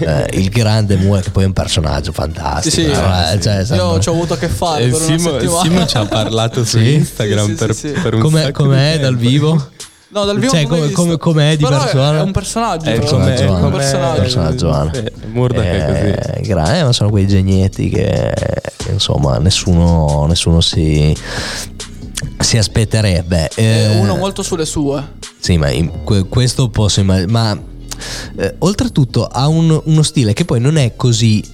eh, 0.00 0.28
il 0.40 0.48
grande 0.48 0.96
Mua 0.96 1.20
che 1.20 1.30
poi 1.30 1.44
è 1.44 1.46
un 1.46 1.52
personaggio 1.52 2.10
Sì, 2.10 2.16
fantastico. 2.18 2.74
sì. 2.74 2.82
eh, 2.86 3.40
cioè, 3.40 3.64
Io 3.76 4.00
ci 4.00 4.08
ho 4.08 4.12
avuto 4.14 4.34
a 4.34 4.36
che 4.36 4.48
fare 4.48 4.82
Eh, 4.82 4.88
per 4.88 5.00
una 5.00 5.16
Simo, 5.16 5.30
settimana. 5.30 5.62
Simo 5.62 5.86
ci 5.86 5.96
ha 5.96 6.04
parlato 6.06 6.64
su 6.64 6.78
Sì? 6.78 6.94
Instagram 6.94 7.44
Sì, 7.44 7.50
sì, 7.52 7.56
per, 7.56 7.74
sì, 7.76 7.86
sì. 7.94 8.00
per 8.00 8.14
un 8.14 8.20
Com'è, 8.20 8.42
sacco 8.42 8.64
com'è 8.64 8.94
di 8.96 8.98
dal 9.02 9.12
tempo. 9.14 9.28
vivo? 9.28 9.68
No, 10.12 10.24
dal 10.26 10.38
vivo 10.38 10.52
Cioè, 10.52 10.66
come- 10.66 10.80
visto. 10.82 10.94
come- 11.02 11.16
com'è 11.16 11.56
di 11.56 11.64
Però 11.64 11.76
è- 11.76 11.80
persona? 11.80 12.18
È 12.18 12.20
un 12.20 12.32
personaggio. 12.32 12.84
È 12.90 12.98
come- 13.00 13.34
È 13.34 13.48
un 13.48 13.60
come- 13.60 13.76
personaggio. 13.78 14.20
personaggio. 14.20 14.90
Sì, 14.92 15.04
Murdaka 15.32 15.62
è 15.70 15.86
così. 15.86 16.38
Eh, 16.38 16.40
gra- 16.42 16.76
eh, 16.78 16.84
ma 16.84 16.92
sono 16.92 17.08
quei 17.08 17.26
genietti 17.26 17.88
che 17.88 18.34
insomma 18.90 19.38
nessuno, 19.38 20.26
nessuno 20.28 20.60
si, 20.60 21.16
si 22.40 22.58
aspetterebbe. 22.58 23.48
È 23.54 23.60
Eh, 23.62 23.96
uno 24.00 24.16
molto 24.16 24.42
sulle 24.42 24.66
sue. 24.66 25.02
Sì, 25.38 25.56
ma 25.56 25.70
in- 25.70 26.04
que- 26.04 26.24
questo 26.28 26.68
posso 26.68 27.00
immaginare. 27.00 27.32
Ma 27.32 27.58
eh, 28.36 28.54
oltretutto 28.58 29.24
ha 29.26 29.48
un- 29.48 29.80
uno 29.84 30.02
stile 30.02 30.34
che 30.34 30.44
poi 30.44 30.60
non 30.60 30.76
è 30.76 30.94
così. 30.94 31.51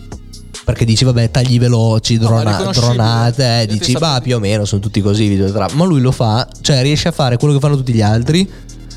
Perché 0.68 0.84
dici, 0.84 1.02
vabbè, 1.02 1.30
tagli 1.30 1.58
veloci, 1.58 2.18
No, 2.18 2.26
drona- 2.26 2.50
riconoscibile. 2.50 2.92
dronate, 2.94 3.60
eh, 3.62 3.66
dici, 3.66 3.92
bah, 3.94 4.20
più 4.22 4.36
o 4.36 4.38
meno 4.38 4.66
sono 4.66 4.82
tutti 4.82 5.00
così 5.00 5.26
video 5.26 5.50
trap. 5.50 5.72
Ma 5.72 5.86
lui 5.86 5.98
lo 6.02 6.12
fa, 6.12 6.46
cioè 6.60 6.82
riesce 6.82 7.08
a 7.08 7.10
fare 7.10 7.38
quello 7.38 7.54
che 7.54 7.60
fanno 7.60 7.74
tutti 7.74 7.94
gli 7.94 8.02
altri, 8.02 8.46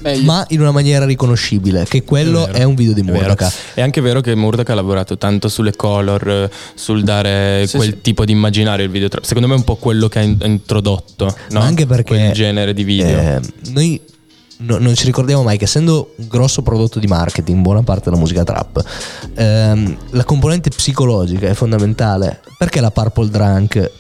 Meglio. 0.02 0.24
ma 0.24 0.46
in 0.50 0.60
una 0.60 0.72
maniera 0.72 1.06
riconoscibile. 1.06 1.86
Che 1.88 2.04
quello 2.04 2.46
è, 2.46 2.52
vero, 2.52 2.68
un 2.68 2.76
video 2.76 2.94
di 2.94 3.00
È 3.00 3.04
vero. 3.06 3.18
Murdaka. 3.20 3.50
È 3.76 3.80
anche 3.80 4.02
vero 4.02 4.20
che 4.20 4.36
Murdaka 4.36 4.74
ha 4.74 4.76
lavorato 4.76 5.18
tanto 5.18 5.48
sulle 5.48 5.74
color, 5.74 6.50
sul 6.74 7.04
dare 7.04 7.66
Sì, 7.66 7.78
quel 7.78 7.90
sì. 7.92 8.02
tipo 8.02 8.26
di 8.26 8.34
immaginario 8.34 8.84
il 8.84 8.92
video. 8.92 9.08
Secondo 9.22 9.48
me 9.48 9.54
è 9.54 9.58
un 9.58 9.64
po' 9.64 9.78
quello 9.78 10.10
che 10.10 10.20
ha 10.20 10.24
in- 10.24 10.36
ha 10.42 10.48
introdotto, 10.48 11.34
no? 11.52 11.60
Anche 11.62 11.86
perché 11.86 12.16
quel 12.18 12.32
genere 12.34 12.74
di 12.74 12.84
video. 12.84 13.18
eh, 13.18 13.40
noi 13.70 13.98
no- 14.62 14.78
non 14.78 14.96
ci 14.96 15.06
ricordiamo 15.06 15.44
mai 15.44 15.58
che 15.58 15.66
essendo 15.66 16.14
un 16.18 16.28
grosso 16.28 16.62
prodotto 16.62 17.00
di 17.00 17.08
marketing, 17.08 17.62
buona 17.62 17.84
parte 17.84 18.06
della 18.10 18.18
musica 18.22 18.44
trap, 18.44 18.84
ehm, 19.36 19.98
la 20.12 20.24
componente 20.24 20.70
psicologica 20.70 21.48
è 21.48 21.54
fondamentale. 21.54 22.42
Perché 22.58 22.80
la 22.82 22.92
Purple 22.92 23.30
Drunk 23.30 23.92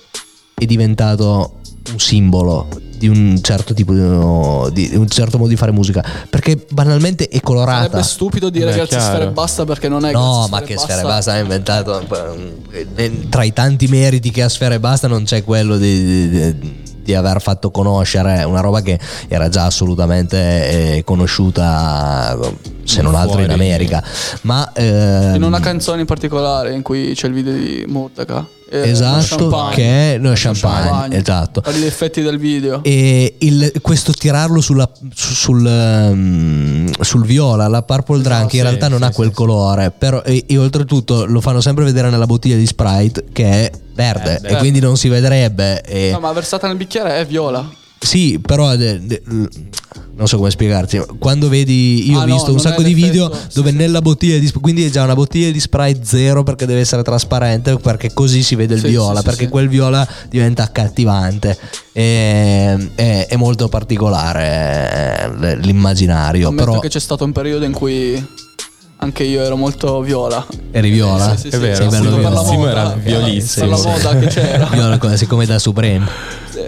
è 0.53 0.65
diventato 0.65 1.55
un 1.91 1.99
simbolo 1.99 2.67
di 3.01 3.07
un 3.07 3.39
certo 3.41 3.73
tipo 3.73 4.69
di, 4.71 4.88
di 4.89 4.95
un 4.95 5.07
certo 5.07 5.38
modo 5.39 5.49
di 5.49 5.55
fare 5.55 5.71
musica? 5.71 6.05
Perché 6.29 6.63
banalmente 6.69 7.27
è 7.27 7.39
colorata. 7.41 7.85
Sarebbe 7.88 8.03
stupido 8.03 8.49
dire 8.51 8.65
grazie 8.65 8.83
a 8.83 8.85
chiaro. 8.99 9.15
Sfere 9.15 9.31
Basta 9.31 9.65
perché 9.65 9.88
non 9.89 10.05
è 10.05 10.11
No, 10.11 10.47
ma 10.51 10.57
Sfere 10.57 10.65
che 10.65 10.73
Basta. 10.75 10.91
Sfera 10.93 11.01
e 11.01 11.11
Basta 11.11 11.31
ha 11.33 11.38
inventato. 11.39 12.07
eh, 12.71 13.27
Tra 13.29 13.43
i 13.43 13.53
tanti 13.53 13.88
meriti 13.88 14.29
che 14.29 14.43
ha 14.43 14.49
Sfera 14.49 14.75
e 14.75 14.79
Basta 14.79 15.07
non 15.07 15.23
c'è 15.23 15.43
quello 15.43 15.77
di, 15.77 16.29
di- 16.29 16.29
di- 16.59 16.79
di 17.03 17.13
aver 17.15 17.41
fatto 17.41 17.71
conoscere 17.71 18.43
una 18.43 18.61
roba 18.61 18.81
che 18.81 18.99
era 19.27 19.49
già 19.49 19.65
assolutamente 19.65 20.97
eh, 20.97 21.03
conosciuta, 21.03 22.37
se 22.83 23.01
non 23.01 23.15
altro 23.15 23.41
in. 23.41 23.49
America. 23.51 24.03
Ma 24.41 24.71
ehm, 24.73 25.35
In 25.35 25.43
una 25.43 25.59
canzone 25.59 26.01
in 26.01 26.07
particolare 26.07 26.73
in 26.73 26.81
cui 26.81 27.13
c'è 27.13 27.27
il 27.27 27.33
video 27.33 27.53
di 27.53 27.85
Murdaka. 27.87 28.59
Eh, 28.73 28.89
Esatto, 28.89 29.49
Champagne. 29.49 29.76
che 29.76 30.14
è 30.14 30.18
no, 30.18 30.31
champagne, 30.34 31.18
esatto. 31.18 31.60
Per 31.60 31.76
gli 31.76 31.84
effetti 31.84 32.22
del 32.22 32.38
video. 32.38 32.81
E 32.84 33.35
il- 33.39 33.73
questo 33.81 34.14
tirarlo 34.14 34.61
sulla- 34.61 34.89
su- 35.14 35.34
sul, 35.34 35.68
ehm, 35.68 36.91
sul 37.02 37.26
viola, 37.26 37.68
la 37.68 37.81
purple 37.84 38.22
drunk, 38.22 38.43
in 38.43 38.49
sì, 38.49 38.61
realtà 38.61 38.88
non 38.88 38.99
sì, 38.99 39.06
ha 39.06 39.11
quel 39.11 39.27
sì. 39.30 39.34
colore, 39.34 39.91
però, 39.91 40.22
e, 40.23 40.45
e 40.48 40.57
oltretutto 40.57 41.26
lo 41.26 41.41
fanno 41.41 41.60
sempre 41.61 41.84
vedere 41.84 42.10
nella 42.10 42.26
bottiglia 42.26 42.56
di 42.56 42.65
Sprite 42.65 43.26
che 43.34 43.43
è 43.45 43.72
verde 43.93 44.39
Verde. 44.41 44.48
e 44.48 44.56
quindi 44.56 44.80
non 44.80 44.95
si 44.95 45.10
vedrebbe. 45.10 45.81
e- 45.81 46.11
No, 46.11 46.19
ma 46.19 46.31
versata 46.31 46.68
nel 46.68 46.77
bicchiere 46.77 47.18
è 47.18 47.26
viola. 47.26 47.69
Sì, 48.03 48.39
però 48.39 48.75
de- 48.75 48.99
de- 49.05 49.21
non 50.15 50.27
so 50.27 50.37
come 50.37 50.51
spiegarti. 50.51 51.01
Quando 51.19 51.49
vedi, 51.49 52.09
io 52.11 52.19
Ah, 52.19 52.23
ho 52.23 52.25
no, 52.27 52.33
visto 52.33 52.49
un 52.49 52.55
non 52.55 52.59
sacco 52.61 52.81
di 52.81 52.93
video 52.93 53.31
sì, 53.33 53.55
dove 53.55 53.71
sì. 53.71 53.75
nella 53.75 54.01
bottiglia 54.01 54.37
di 54.37 54.51
quindi 54.59 54.85
è 54.85 54.89
già 54.89 55.03
una 55.03 55.15
bottiglia 55.15 55.49
di 55.51 55.59
Sprite 55.59 56.01
zero 56.03 56.43
perché 56.43 56.65
deve 56.65 56.79
essere 56.81 57.01
trasparente 57.03 57.77
perché 57.77 58.11
così 58.13 58.43
si 58.43 58.55
vede 58.55 58.75
il 58.75 58.81
Sì, 58.81 58.87
viola, 58.89 59.13
sì, 59.13 59.17
sì, 59.17 59.23
perché 59.23 59.43
sì. 59.45 59.49
quel 59.49 59.67
viola 59.69 60.07
diventa 60.29 60.63
accattivante. 60.63 61.57
E- 61.93 62.89
è, 62.95 63.25
è 63.29 63.35
molto 63.35 63.67
particolare 63.69 65.31
eh, 65.41 65.57
l'immaginario, 65.57 66.49
Ammetto 66.49 66.65
però 66.69 66.79
che 66.79 66.89
c'è 66.89 66.99
stato 66.99 67.23
un 67.23 67.31
periodo 67.31 67.65
in 67.65 67.71
cui 67.71 68.27
anche 68.97 69.23
io 69.23 69.41
ero 69.41 69.55
molto 69.55 70.01
viola. 70.01 70.45
eri 70.71 70.91
viola. 70.91 71.35
Sì, 71.35 71.41
sì, 71.41 71.47
È 71.47 71.51
sì, 71.53 71.57
vero, 71.57 71.89
Sei 71.89 72.01
bello 72.01 72.17
viola. 72.17 72.43
Simo 72.45 72.67
era 72.67 72.93
Eh, 72.93 72.99
violissimo. 72.99 73.67
Per 73.69 73.77
la 73.77 73.89
moda 73.91 74.17
che 74.19 74.27
c'era. 74.27 74.65
Viola 74.71 74.97
come- 74.99 75.17
siccome 75.17 75.45
da 75.47 75.57
Supreme. 75.57 76.05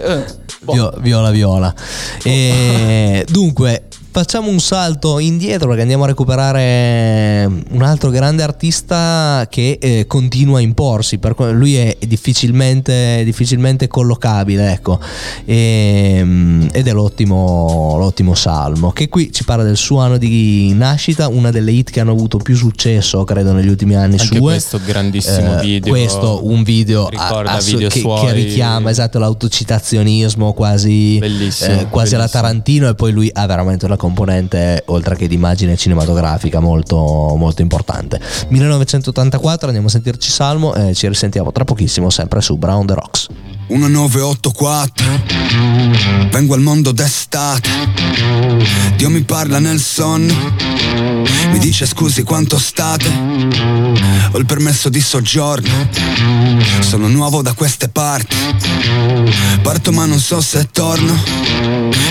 Eh, 0.02 0.24
boh. 0.62 0.72
Vio- 0.72 0.92
viola 0.98 1.30
viola. 1.30 1.74
E 2.24 3.24
dunque, 3.28 3.84
facciamo 4.14 4.48
un 4.48 4.60
salto 4.60 5.18
indietro 5.18 5.66
perché 5.66 5.82
andiamo 5.82 6.04
a 6.04 6.06
recuperare 6.06 7.50
un 7.70 7.82
altro 7.82 8.10
grande 8.10 8.44
artista 8.44 9.44
che 9.50 9.76
eh, 9.80 10.06
continua 10.06 10.58
a 10.58 10.60
imporsi. 10.60 11.18
Per 11.18 11.34
lui 11.50 11.74
è 11.74 11.96
difficilmente, 12.06 13.22
difficilmente 13.24 13.88
collocabile, 13.88 14.70
ecco. 14.70 15.00
E, 15.44 16.18
ed 16.70 16.86
è 16.86 16.92
l'ottimo, 16.92 17.96
l'ottimo 17.98 18.36
Salmo, 18.36 18.92
che 18.92 19.08
qui 19.08 19.32
ci 19.32 19.42
parla 19.42 19.64
del 19.64 19.76
suo 19.76 19.98
anno 19.98 20.16
di 20.16 20.72
nascita, 20.74 21.26
una 21.26 21.50
delle 21.50 21.72
hit 21.72 21.90
che 21.90 21.98
hanno 21.98 22.12
avuto 22.12 22.38
più 22.38 22.54
successo, 22.54 23.24
credo, 23.24 23.52
negli 23.52 23.68
ultimi 23.68 23.96
anni 23.96 24.12
Anche 24.12 24.26
sue. 24.26 24.38
questo 24.38 24.78
grandissimo 24.84 25.58
Eh, 25.58 25.60
video. 25.60 25.90
Questo, 25.92 26.46
un 26.46 26.62
video, 26.62 27.08
Ricorda 27.08 27.50
ass- 27.50 27.68
video 27.68 27.88
che, 27.88 27.98
suoi. 27.98 28.26
che 28.26 28.32
richiama 28.32 28.90
esatto 28.90 29.18
l'autocitazionismo 29.18 30.52
quasi, 30.52 31.18
eh, 31.18 31.86
quasi 31.90 32.14
alla. 32.14 32.28
Tarantino 32.28 32.88
e 32.88 32.94
poi 32.94 33.12
lui 33.12 33.28
ha 33.32 33.46
veramente 33.46 33.84
una 33.84 33.96
componente 34.04 34.82
oltre 34.86 35.16
che 35.16 35.26
di 35.26 35.34
immagine 35.34 35.76
cinematografica 35.76 36.60
molto, 36.60 37.34
molto 37.38 37.62
importante. 37.62 38.20
1984 38.48 39.68
andiamo 39.68 39.88
a 39.88 39.90
sentirci 39.90 40.30
Salmo 40.30 40.74
e 40.74 40.92
ci 40.92 41.08
risentiamo 41.08 41.52
tra 41.52 41.64
pochissimo 41.64 42.10
sempre 42.10 42.42
su 42.42 42.58
Brown 42.58 42.84
the 42.84 42.94
Rocks 42.94 43.28
1984 43.68 45.34
Vengo 46.30 46.54
al 46.54 46.60
mondo 46.60 46.90
d'estate. 46.90 47.68
Dio 48.96 49.08
mi 49.08 49.22
parla 49.22 49.60
nel 49.60 49.80
sonno. 49.80 50.34
Mi 51.50 51.58
dice 51.58 51.86
scusi 51.86 52.22
quanto 52.22 52.58
state? 52.58 53.08
Ho 54.32 54.38
il 54.38 54.44
permesso 54.44 54.88
di 54.88 55.00
soggiorno. 55.00 55.88
Sono 56.80 57.06
nuovo 57.06 57.40
da 57.40 57.52
queste 57.52 57.88
parti. 57.88 58.34
Parto 59.62 59.92
ma 59.92 60.06
non 60.06 60.18
so 60.18 60.40
se 60.40 60.68
torno. 60.72 61.16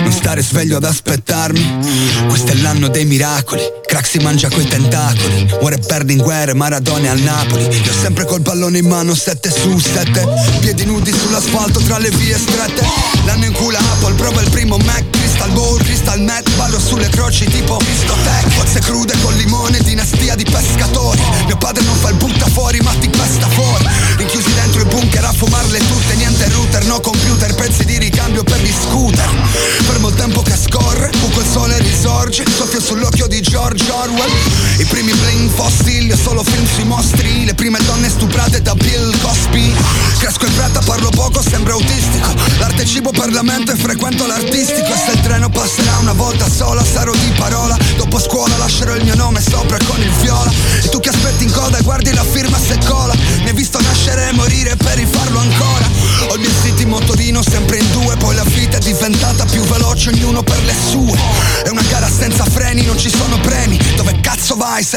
Non 0.01 0.11
stare 0.11 0.41
sveglio 0.41 0.77
ad 0.77 0.85
aspettarmi. 0.85 1.79
Questo 2.27 2.53
è 2.53 2.55
l'anno 2.55 2.87
dei 2.87 3.05
miracoli. 3.05 3.61
Crack 3.85 4.07
si 4.07 4.19
mangia 4.19 4.49
coi 4.49 4.65
tentacoli. 4.65 5.47
Muore 5.59 5.77
Berlinguer, 5.77 6.55
Maradona 6.55 7.11
al 7.11 7.19
Napoli. 7.19 7.63
Io 7.63 7.93
sempre 7.93 8.25
col 8.25 8.41
pallone 8.41 8.77
in 8.77 8.87
mano, 8.87 9.13
7 9.13 9.51
su 9.51 9.77
7 9.77 10.61
Piedi 10.61 10.85
nudi 10.85 11.11
sull'asfalto 11.43 11.79
tra 11.81 11.97
le 11.97 12.09
vie 12.11 12.37
strette. 12.37 12.85
L'anno 13.25 13.45
in 13.45 13.53
culo 13.53 13.77
Apple, 13.77 14.13
prova 14.13 14.41
il 14.41 14.49
primo 14.49 14.77
Mac 14.77 15.09
Crystal 15.09 15.51
Ball, 15.51 15.77
Crystal 15.79 16.21
Met 16.21 16.49
Ballo 16.55 16.79
sulle 16.79 17.09
croci 17.09 17.45
tipo 17.45 17.77
Cristotech 17.77 18.55
Cozze 18.55 18.79
crude 18.79 19.13
con 19.21 19.33
limone, 19.35 19.79
dinastia 19.79 20.35
di 20.35 20.43
pescatori. 20.43 21.21
Mio 21.45 21.57
padre 21.57 21.83
non 21.83 21.95
fa 21.95 22.09
il 22.09 22.15
butta 22.15 22.47
fuori 22.47 22.79
ma 22.79 22.91
ti 22.99 23.09
pesta 23.09 23.47
fuori 23.49 23.85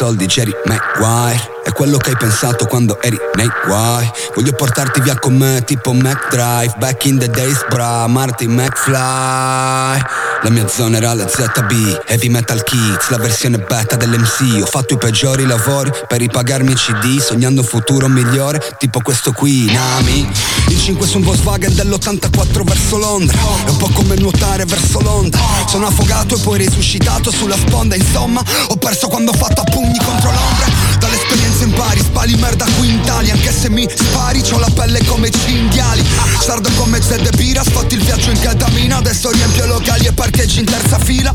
Soldi 0.00 0.24
Jerry 0.24 0.54
Maguire 0.64 1.60
È 1.62 1.72
quello 1.72 1.98
che 1.98 2.08
hai 2.08 2.16
pensato 2.16 2.64
quando 2.64 2.98
eri 3.02 3.18
nei 3.34 3.50
guai 3.66 4.10
Voglio 4.34 4.52
portarti 4.52 5.02
via 5.02 5.18
con 5.18 5.36
me 5.36 5.62
tipo 5.62 5.92
McDrive 5.92 6.72
Back 6.78 7.04
in 7.04 7.18
the 7.18 7.28
days 7.28 7.62
bra 7.68 8.06
Marty 8.06 8.46
McFly 8.46 10.19
La 10.42 10.48
mia 10.48 10.66
zona 10.66 10.96
era 10.96 11.12
la 11.12 11.28
ZB 11.28 12.04
Heavy 12.06 12.28
Metal 12.28 12.62
Kids 12.62 13.10
La 13.10 13.18
versione 13.18 13.58
beta 13.58 13.96
dell'MC 13.96 14.62
Ho 14.62 14.66
fatto 14.66 14.94
i 14.94 14.96
peggiori 14.96 15.44
lavori 15.44 15.90
per 16.08 16.18
ripagarmi 16.18 16.72
i 16.72 16.74
CD 16.74 17.20
Sognando 17.20 17.60
un 17.60 17.66
futuro 17.66 18.08
migliore 18.08 18.74
tipo 18.78 19.00
questo 19.02 19.32
qui 19.32 19.70
Nami. 19.70 20.26
Il 20.68 20.80
5 20.80 21.06
su 21.06 21.18
un 21.18 21.24
Volkswagen 21.24 21.74
dell'84 21.74 22.62
verso 22.64 22.96
Londra 22.96 23.36
È 23.66 23.68
un 23.68 23.76
po' 23.76 23.90
come 23.92 24.16
nuotare 24.16 24.64
verso 24.64 25.00
l'onda 25.00 25.38
Sono 25.66 25.86
affogato 25.86 26.36
e 26.36 26.38
poi 26.40 26.58
risuscitato 26.58 27.30
sulla 27.30 27.56
sponda 27.56 27.94
Insomma 27.94 28.42
ho 28.68 28.76
perso 28.76 29.08
quando 29.08 29.32
ho 29.32 29.34
fatto 29.34 29.60
a 29.60 29.64
pugni 29.64 29.98
contro 29.98 30.30
l'ombra 30.30 30.79
Dall'esperienza 31.00 31.64
impari 31.64 32.00
Spali 32.00 32.36
merda 32.36 32.66
qui 32.78 32.88
in 32.90 32.94
Italia 32.96 33.32
Anche 33.34 33.52
se 33.52 33.68
mi 33.70 33.88
spari 33.92 34.42
C'ho 34.42 34.58
la 34.58 34.70
pelle 34.72 35.02
come 35.06 35.30
cinghiali. 35.30 36.04
Sardo 36.40 36.70
come 36.76 37.00
Zed 37.02 37.34
Pira 37.36 37.64
Sfatti 37.64 37.94
il 37.94 38.02
viaggio 38.04 38.30
in 38.30 38.38
ketamina 38.38 38.98
Adesso 38.98 39.30
riempio 39.30 39.66
locali 39.66 40.06
e 40.06 40.12
parcheggi 40.12 40.60
in 40.60 40.66
terza 40.66 40.98
fila 40.98 41.32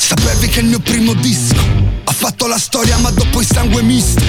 Sapevi 0.00 0.48
che 0.48 0.60
il 0.60 0.66
mio 0.66 0.80
primo 0.80 1.12
disco 1.12 1.90
ha 2.04 2.12
fatto 2.12 2.46
la 2.46 2.58
storia 2.58 2.96
ma 2.98 3.10
dopo 3.10 3.40
il 3.40 3.46
sangue 3.46 3.82
misto. 3.82 4.22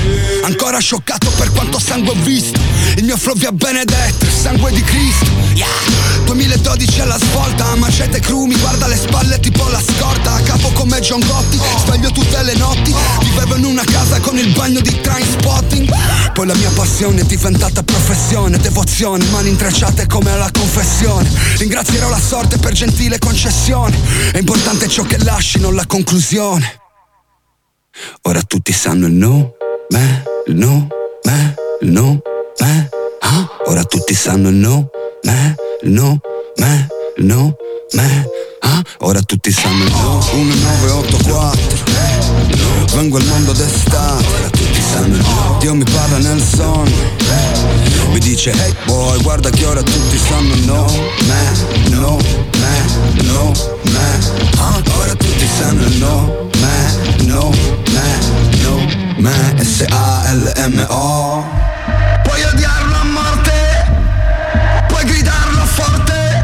Ancora 0.43 0.79
scioccato 0.79 1.31
per 1.31 1.51
quanto 1.51 1.79
sangue 1.79 2.11
ho 2.11 2.15
visto. 2.23 2.59
Il 2.97 3.05
mio 3.05 3.17
flow 3.17 3.35
via 3.35 3.51
benedetto, 3.51 4.25
il 4.25 4.31
sangue 4.31 4.71
di 4.71 4.83
Cristo. 4.83 5.25
Yeah. 5.55 5.67
2012 6.25 7.01
alla 7.01 7.17
svolta, 7.17 7.75
macete 7.75 8.19
cru 8.19 8.45
Mi 8.45 8.55
guarda 8.57 8.87
le 8.87 8.97
spalle 8.97 9.39
tipo 9.39 9.67
la 9.69 9.81
scorta. 9.81 10.33
A 10.33 10.41
capo 10.41 10.69
come 10.73 10.99
John 10.99 11.21
Gotti, 11.25 11.59
sveglio 11.83 12.11
tutte 12.11 12.43
le 12.43 12.53
notti. 12.55 12.93
Vivevo 13.21 13.55
in 13.55 13.65
una 13.65 13.83
casa 13.83 14.19
con 14.19 14.37
il 14.37 14.51
bagno 14.51 14.81
di 14.81 14.99
train 15.01 15.25
spotting 15.25 15.89
Poi 16.33 16.45
la 16.45 16.55
mia 16.55 16.69
passione 16.71 17.21
è 17.21 17.23
diventata 17.23 17.81
professione 17.81 18.57
Devozione, 18.57 19.25
mani 19.31 19.49
intrecciate 19.49 20.05
come 20.05 20.31
alla 20.31 20.51
confessione. 20.51 21.29
Ringrazierò 21.57 22.09
la 22.09 22.19
sorte 22.19 22.57
per 22.57 22.73
gentile 22.73 23.17
concessione. 23.17 23.97
È 24.31 24.37
importante 24.37 24.87
ciò 24.87 25.03
che 25.03 25.17
lasci, 25.17 25.59
non 25.61 25.75
la 25.75 25.85
conclusione 25.85 26.79
Ora 28.23 28.41
tutti 28.41 28.73
sanno 28.73 29.05
il 29.07 29.13
no, 29.13 29.53
me, 29.89 30.23
il 30.47 30.55
no, 30.55 30.87
me, 31.23 31.55
il 31.81 31.91
no, 31.91 32.19
me. 32.59 32.89
Ah, 33.19 33.47
ora 33.65 33.83
tutti 33.83 34.15
sanno 34.15 34.49
il 34.49 34.55
no, 34.55 34.89
me, 35.23 35.55
il 35.83 35.91
no, 35.91 36.19
me, 36.55 36.87
il 37.17 37.25
no, 37.25 37.55
me. 37.91 38.27
Ah, 38.61 38.81
ora 38.99 39.21
tutti 39.21 39.51
sanno 39.51 39.83
il 39.83 39.91
no. 39.91 40.25
1984. 40.31 42.95
Vengo 42.95 43.17
al 43.17 43.25
mondo 43.25 43.51
d'estate. 43.51 44.25
Ora 44.25 44.49
tutti 44.49 44.81
sanno 44.81 45.15
il 45.15 45.21
no. 45.21 45.57
Dio 45.59 45.75
mi 45.75 45.83
parla 45.83 46.17
nel 46.17 46.41
sonno. 46.41 47.19
Mi 48.11 48.19
dice 48.19 48.51
hey 48.51 48.73
boy, 48.85 49.21
guarda 49.21 49.49
che 49.49 49.65
ora 49.65 49.81
tutti 49.83 50.17
sanno 50.17 50.53
il 50.53 50.63
no, 50.65 50.85
me, 51.25 51.51
no, 51.89 52.17
me, 52.57 52.85
no, 53.23 53.51
me. 53.83 54.19
Ah, 54.57 54.81
ora 54.97 55.15
tutti 55.15 55.30
sanno 55.61 55.87
no, 55.99 56.49
me, 56.59 57.25
no, 57.25 57.51
me, 57.93 58.09
no, 58.63 58.73
me. 59.17 59.63
S-A-L-M-O. 59.63 61.43
Puoi 62.23 62.43
odiarlo 62.43 62.95
a 62.95 63.03
morte, 63.03 63.51
puoi 64.87 65.05
gridarlo 65.05 65.65
forte. 65.65 66.43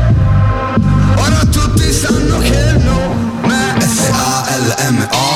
Ora 1.15 1.39
tutti 1.49 1.91
sanno 1.91 2.37
che 2.39 2.73
no, 2.83 3.39
me. 3.41 3.75
S-A-L-M-O. 3.79 5.26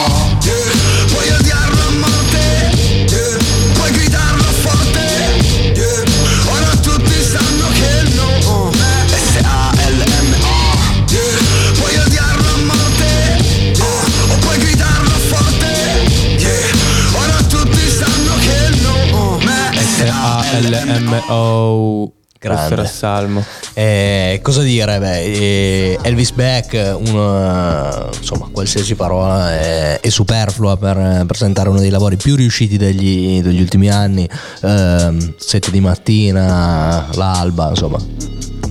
S-A-L-M-O. 20.71 22.13
Grande. 22.39 22.87
Salmo. 22.87 23.45
Eh, 23.75 24.39
cosa 24.41 24.63
dire? 24.63 24.97
Beh, 24.97 25.21
eh, 25.21 25.99
Elvis 26.01 26.31
Beck, 26.31 26.97
una, 27.05 28.09
insomma, 28.17 28.49
qualsiasi 28.51 28.95
parola 28.95 29.53
è, 29.53 29.99
è 29.99 30.09
superflua 30.09 30.75
per 30.75 31.25
presentare 31.27 31.69
uno 31.69 31.79
dei 31.79 31.91
lavori 31.91 32.17
più 32.17 32.35
riusciti 32.35 32.77
degli, 32.77 33.43
degli 33.43 33.61
ultimi 33.61 33.89
anni. 33.89 34.27
Ehm, 34.63 35.35
Sette 35.37 35.69
di 35.69 35.81
mattina, 35.81 37.09
l'alba, 37.13 37.69
insomma. 37.69 37.99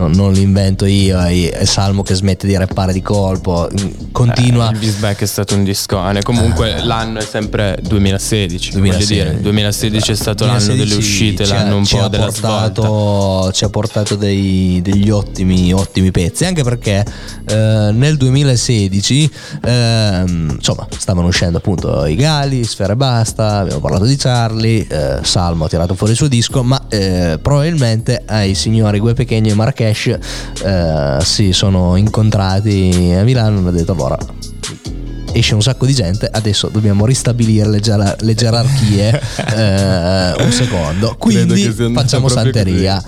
Non, 0.00 0.12
non 0.12 0.32
l'invento 0.32 0.86
io, 0.86 1.20
è, 1.20 1.64
Salmo 1.66 2.02
che 2.02 2.14
smette 2.14 2.46
di 2.46 2.56
rappare 2.56 2.94
di 2.94 3.02
colpo, 3.02 3.68
continua. 4.12 4.70
Eh, 4.70 4.72
Elvis 4.72 4.96
Beck 4.96 5.20
è 5.20 5.26
stato 5.26 5.54
un 5.54 5.62
discone. 5.62 6.22
Comunque 6.22 6.82
l'anno 6.82 7.18
è 7.18 7.22
sempre 7.22 7.78
2016. 7.82 8.72
2016. 8.72 9.14
Voglio 9.14 9.30
dire, 9.30 9.42
2016 9.42 10.12
è 10.12 10.14
stato 10.14 10.46
l'anno 10.46 10.58
2016 10.58 10.78
delle 10.78 10.94
uscite, 10.98 11.46
l'anno 11.46 11.76
un 11.76 11.86
po' 11.86 12.08
della 12.08 12.30
svolta. 12.30 12.80
portato, 12.80 13.52
ci 13.52 13.64
ha 13.64 13.68
portato 13.68 14.14
dei- 14.16 14.80
degli 14.82 15.10
ottimi, 15.10 15.72
ottimi 15.72 16.10
pezzi 16.10 16.46
anche 16.46 16.62
perché 16.62 17.04
eh, 17.46 17.90
nel 17.92 18.16
2016 18.16 19.30
ehm, 19.64 20.54
insomma 20.56 20.86
stavano 20.96 21.26
uscendo 21.26 21.58
appunto 21.58 22.06
i 22.06 22.14
Gali, 22.14 22.64
Sfera 22.64 22.92
e 22.92 22.96
Basta 22.96 23.58
abbiamo 23.58 23.80
parlato 23.80 24.04
di 24.04 24.16
Charlie 24.16 24.86
eh, 24.86 25.18
Salmo 25.22 25.64
ha 25.64 25.68
tirato 25.68 25.94
fuori 25.94 26.12
il 26.12 26.18
suo 26.18 26.28
disco 26.28 26.62
ma 26.62 26.86
eh, 26.88 27.38
probabilmente 27.40 28.22
ai 28.26 28.54
signori 28.54 28.98
Gue 28.98 29.14
Pechegno 29.14 29.50
e 29.50 29.54
Marrakesh 29.90 30.18
eh, 30.64 31.18
si 31.24 31.52
sono 31.52 31.96
incontrati 31.96 33.12
a 33.16 33.22
Milano 33.24 33.56
e 33.56 33.58
hanno 33.58 33.70
detto 33.70 33.92
allora 33.92 34.16
esce 35.32 35.54
un 35.54 35.62
sacco 35.62 35.86
di 35.86 35.94
gente, 35.94 36.26
adesso 36.26 36.68
dobbiamo 36.68 37.06
ristabilire 37.06 37.68
le, 37.68 37.78
gerar- 37.78 38.20
le 38.22 38.34
gerarchie 38.34 39.10
eh, 39.56 40.42
un 40.42 40.50
secondo. 40.50 41.14
Quindi 41.18 41.62
facciamo 41.94 42.26
santeria 42.28 43.02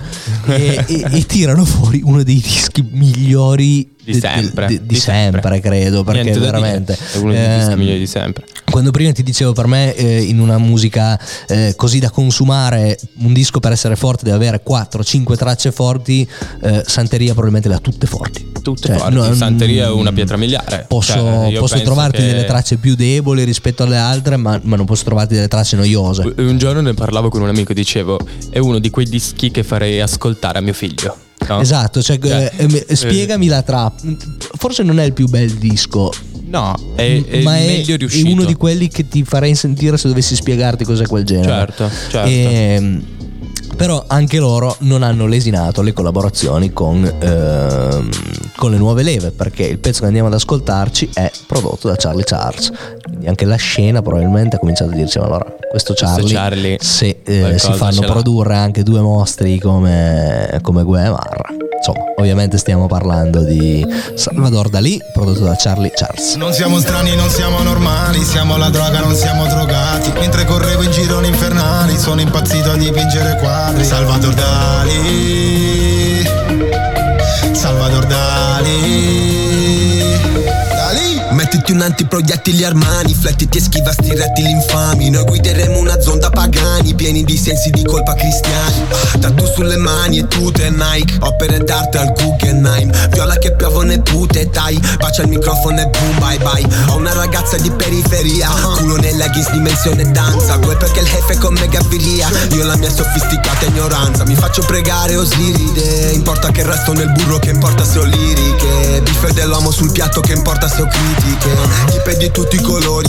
e, 0.47 0.85
e- 0.87 1.07
e 1.11 1.27
tirano 1.27 1.65
fuori 1.65 2.01
uno 2.05 2.23
dei 2.23 2.41
dischi 2.41 2.87
migliori 2.93 3.91
Di 4.05 4.15
sempre, 4.15 4.67
di, 4.67 4.81
di 4.81 4.87
di 4.87 4.95
sempre, 4.99 5.61
credo, 5.61 6.03
perché 6.03 6.23
Niente 6.23 6.41
veramente 6.41 6.99
è 7.13 7.17
uno 7.19 7.33
dei 7.33 7.57
dischi 7.57 7.71
ehm, 7.73 7.79
migliori 7.79 7.99
di 8.01 8.07
sempre. 8.07 8.45
quando 8.71 8.91
prima 8.91 9.13
ti 9.13 9.23
dicevo 9.23 9.53
per 9.53 9.67
me 9.69 9.95
eh, 9.95 10.23
in 10.23 10.41
una 10.41 10.59
musica 10.59 11.17
eh, 11.47 11.75
così 11.77 12.01
da 12.01 12.11
consumare 12.11 12.99
un 13.19 13.33
disco 13.33 13.61
per 13.61 13.71
essere 13.73 13.95
forte 13.95 14.25
deve 14.25 14.37
avere 14.37 14.63
4-5 14.69 15.37
tracce 15.37 15.71
forti 15.71 16.29
eh, 16.63 16.83
Santeria 16.85 17.29
probabilmente 17.33 17.69
le 17.69 17.75
ha 17.77 17.79
tutte 17.79 18.07
forti 18.07 18.51
Tutte 18.63 18.89
Cioè, 18.89 18.97
forti. 18.99 19.15
no, 19.15 19.35
Santeria 19.35 19.87
è 19.87 19.91
mm, 19.91 19.99
una 19.99 20.13
pietra 20.13 20.37
miliare. 20.37 20.85
posso, 20.89 21.13
Cioè, 21.15 21.49
io 21.49 21.59
posso 21.61 21.81
trovarti 21.83 22.19
che- 22.19 22.27
delle 22.27 22.45
tracce 22.45 22.77
più 22.77 22.95
deboli 22.97 23.43
rispetto 23.45 23.83
alle 23.85 23.97
altre 23.97 24.37
ma, 24.37 24.59
ma 24.65 24.77
non 24.77 24.85
posso 24.87 25.05
trovarti 25.05 25.35
delle 25.35 25.49
tracce 25.49 25.77
noiose 25.77 26.33
Un 26.37 26.59
giorno 26.59 26.81
ne 26.81 26.95
parlavo 26.95 27.29
con 27.29 27.43
un 27.43 27.49
amico, 27.49 27.73
dicevo, 27.73 28.19
è 28.51 28.59
uno 28.59 28.79
di 28.79 28.91
quei 28.91 29.07
dischi 29.07 29.51
che 29.51 29.63
farei 29.65 30.01
ascoltare 30.01 30.59
a 30.59 30.61
mio 30.61 30.73
figlio. 30.75 31.17
No? 31.49 31.61
esatto 31.61 32.03
cioè, 32.03 32.19
Cioè, 32.19 32.53
eh, 32.57 32.85
eh, 32.89 32.97
spiegami 32.97 33.47
la 33.47 33.63
trap 33.63 34.01
forse 34.57 34.83
non 34.83 34.99
è 34.99 35.05
il 35.05 35.13
più 35.13 35.27
bel 35.29 35.51
disco 35.53 36.11
No, 36.53 36.75
è, 36.97 37.25
è 37.25 37.43
ma 37.43 37.57
è, 37.57 37.83
è 37.83 38.23
uno 38.27 38.45
di 38.45 38.53
quelli 38.55 38.89
che 38.89 39.09
ti 39.09 39.25
farei 39.25 39.55
sentire 39.55 39.97
se 39.97 40.07
dovessi 40.09 40.35
spiegarti 40.35 40.85
cos'è 40.85 41.07
quel 41.07 41.25
genere. 41.25 41.47
Certo, 41.47 41.91
certo. 42.11 42.29
Ehm, 42.29 43.05
però 43.75 44.05
anche 44.07 44.39
loro 44.39 44.77
non 44.81 45.03
hanno 45.03 45.27
lesinato 45.27 45.81
le 45.81 45.95
collaborazioni 45.95 46.73
con, 46.75 47.05
ehm, 47.05 48.09
con 48.57 48.71
le 48.71 48.77
nuove 48.77 49.03
leve, 49.03 49.31
perché 49.31 49.65
il 49.65 49.79
pezzo 49.79 50.01
che 50.01 50.07
andiamo 50.07 50.29
ad 50.29 50.35
ascoltarci 50.35 51.09
è 51.15 51.31
prodotto 51.47 51.89
da 51.89 51.97
Charlie 51.97 52.25
Charles. 52.25 52.71
Quindi 53.03 53.29
anche 53.29 53.47
la 53.47 53.57
scena 53.57 54.03
probabilmente 54.03 54.57
ha 54.57 54.59
cominciato 54.59 54.91
a 54.91 54.95
dirci: 54.95 55.19
"Ma 55.19 55.25
allora, 55.25 55.57
questo 55.73 55.95
Charlie, 55.95 56.35
Charlie 56.35 56.77
se 56.79 57.21
eh, 57.25 57.59
si 57.59 57.73
fanno 57.73 57.93
ce 57.93 58.01
l'ha." 58.03 58.13
produrre 58.13 58.57
anche 58.57 58.83
due 58.83 59.01
mostri 59.01 59.59
come, 59.59 60.59
come 60.61 60.83
Gue 60.83 61.09
Marra. 61.09 61.49
Insomma, 61.79 62.13
ovviamente 62.19 62.59
stiamo 62.59 62.87
parlando 62.87 63.43
di 63.43 63.85
Salvador 64.15 64.69
Dalì, 64.69 65.01
prodotto 65.15 65.45
da 65.45 65.57
Charlie 65.59 65.91
Charles. 65.91 66.35
Non 66.35 66.53
siamo 66.53 66.79
strani, 66.79 67.17
non 67.17 67.31
siamo 67.31 67.63
normali, 67.63 68.23
siamo 68.23 68.59
la 68.59 68.69
droga, 68.69 69.01
non 69.01 69.15
siamo 69.15 69.47
drogati. 69.47 70.13
Mentre 70.21 70.45
correvo 70.45 70.83
in 70.83 70.91
gironi 70.91 71.29
infernali, 71.29 71.97
sono 71.99 72.21
impazzito 72.21 72.71
a 72.71 72.77
dipingere 72.77 73.39
quadri. 73.39 73.83
Salvador 73.83 74.35
Dali, 74.35 76.23
Salvador 77.53 78.05
Dali. 78.05 79.22
Mettiti 81.33 81.73
un 81.73 81.81
antiproiettili 81.81 82.65
armani, 82.65 83.15
flettiti 83.15 83.59
e 83.59 83.61
schiva 83.61 83.93
sti 83.93 84.15
rettili 84.15 84.51
infami. 84.51 85.11
Noi 85.11 85.25
guideremo 85.25 85.79
una 85.79 86.01
zonda 86.01 86.31
pagani, 86.31 86.95
pieni 86.95 87.25
di 87.25 87.37
sensi 87.37 87.71
di 87.71 87.83
colpa 87.85 88.15
cristiani. 88.15 88.87
Ah, 89.23 89.33
sulle 89.55 89.77
mani 89.77 90.19
e 90.19 90.27
tute 90.29 90.71
Nike, 90.71 91.17
opere 91.21 91.59
d'arte 91.59 91.99
al 91.99 92.13
Guggenheim. 92.13 92.91
Viola 93.11 93.37
che 93.37 93.53
piovono 93.53 93.93
e 93.93 94.01
pute, 94.01 94.49
dai, 94.51 94.81
bacia 94.99 95.23
il 95.23 95.29
microfono 95.29 95.81
e 95.81 95.87
boom, 95.87 96.19
bye 96.19 96.39
bye. 96.39 96.67
Ho 96.89 96.97
una 96.97 97.13
ragazza 97.13 97.57
di 97.57 97.71
periferia, 97.71 98.49
culo 98.77 98.97
nei 98.97 99.15
leggings 99.17 99.51
dimensione 99.51 100.11
danza. 100.11 100.59
Quel 100.59 100.77
perché 100.77 101.01
il 101.01 101.07
jefe 101.07 101.39
con 101.39 101.55
me 101.55 101.69
gaviria. 101.69 102.29
Io 102.51 102.65
la 102.65 102.77
mia 102.77 102.91
sofisticata 102.91 103.67
ignoranza, 103.67 104.25
mi 104.25 104.35
faccio 104.35 104.63
pregare 104.63 105.17
o 105.17 105.25
sliride. 105.25 106.13
Importa 106.13 106.51
che 106.51 106.63
resto 106.63 106.93
nel 106.93 107.11
burro, 107.13 107.39
che 107.39 107.51
importa 107.51 107.85
se 107.85 107.99
ho 107.99 108.05
liriche. 108.05 109.01
Biffe 109.03 109.33
dell'uomo 109.33 109.71
sul 109.71 109.93
piatto, 109.93 110.21
che 110.21 110.33
importa 110.33 110.69
se 110.69 110.83
ho 110.83 110.87
critiche. 110.87 111.22
Tipe 111.23 112.17
di 112.17 112.31
tutti 112.33 112.57
i 112.57 112.61
colori, 112.61 113.09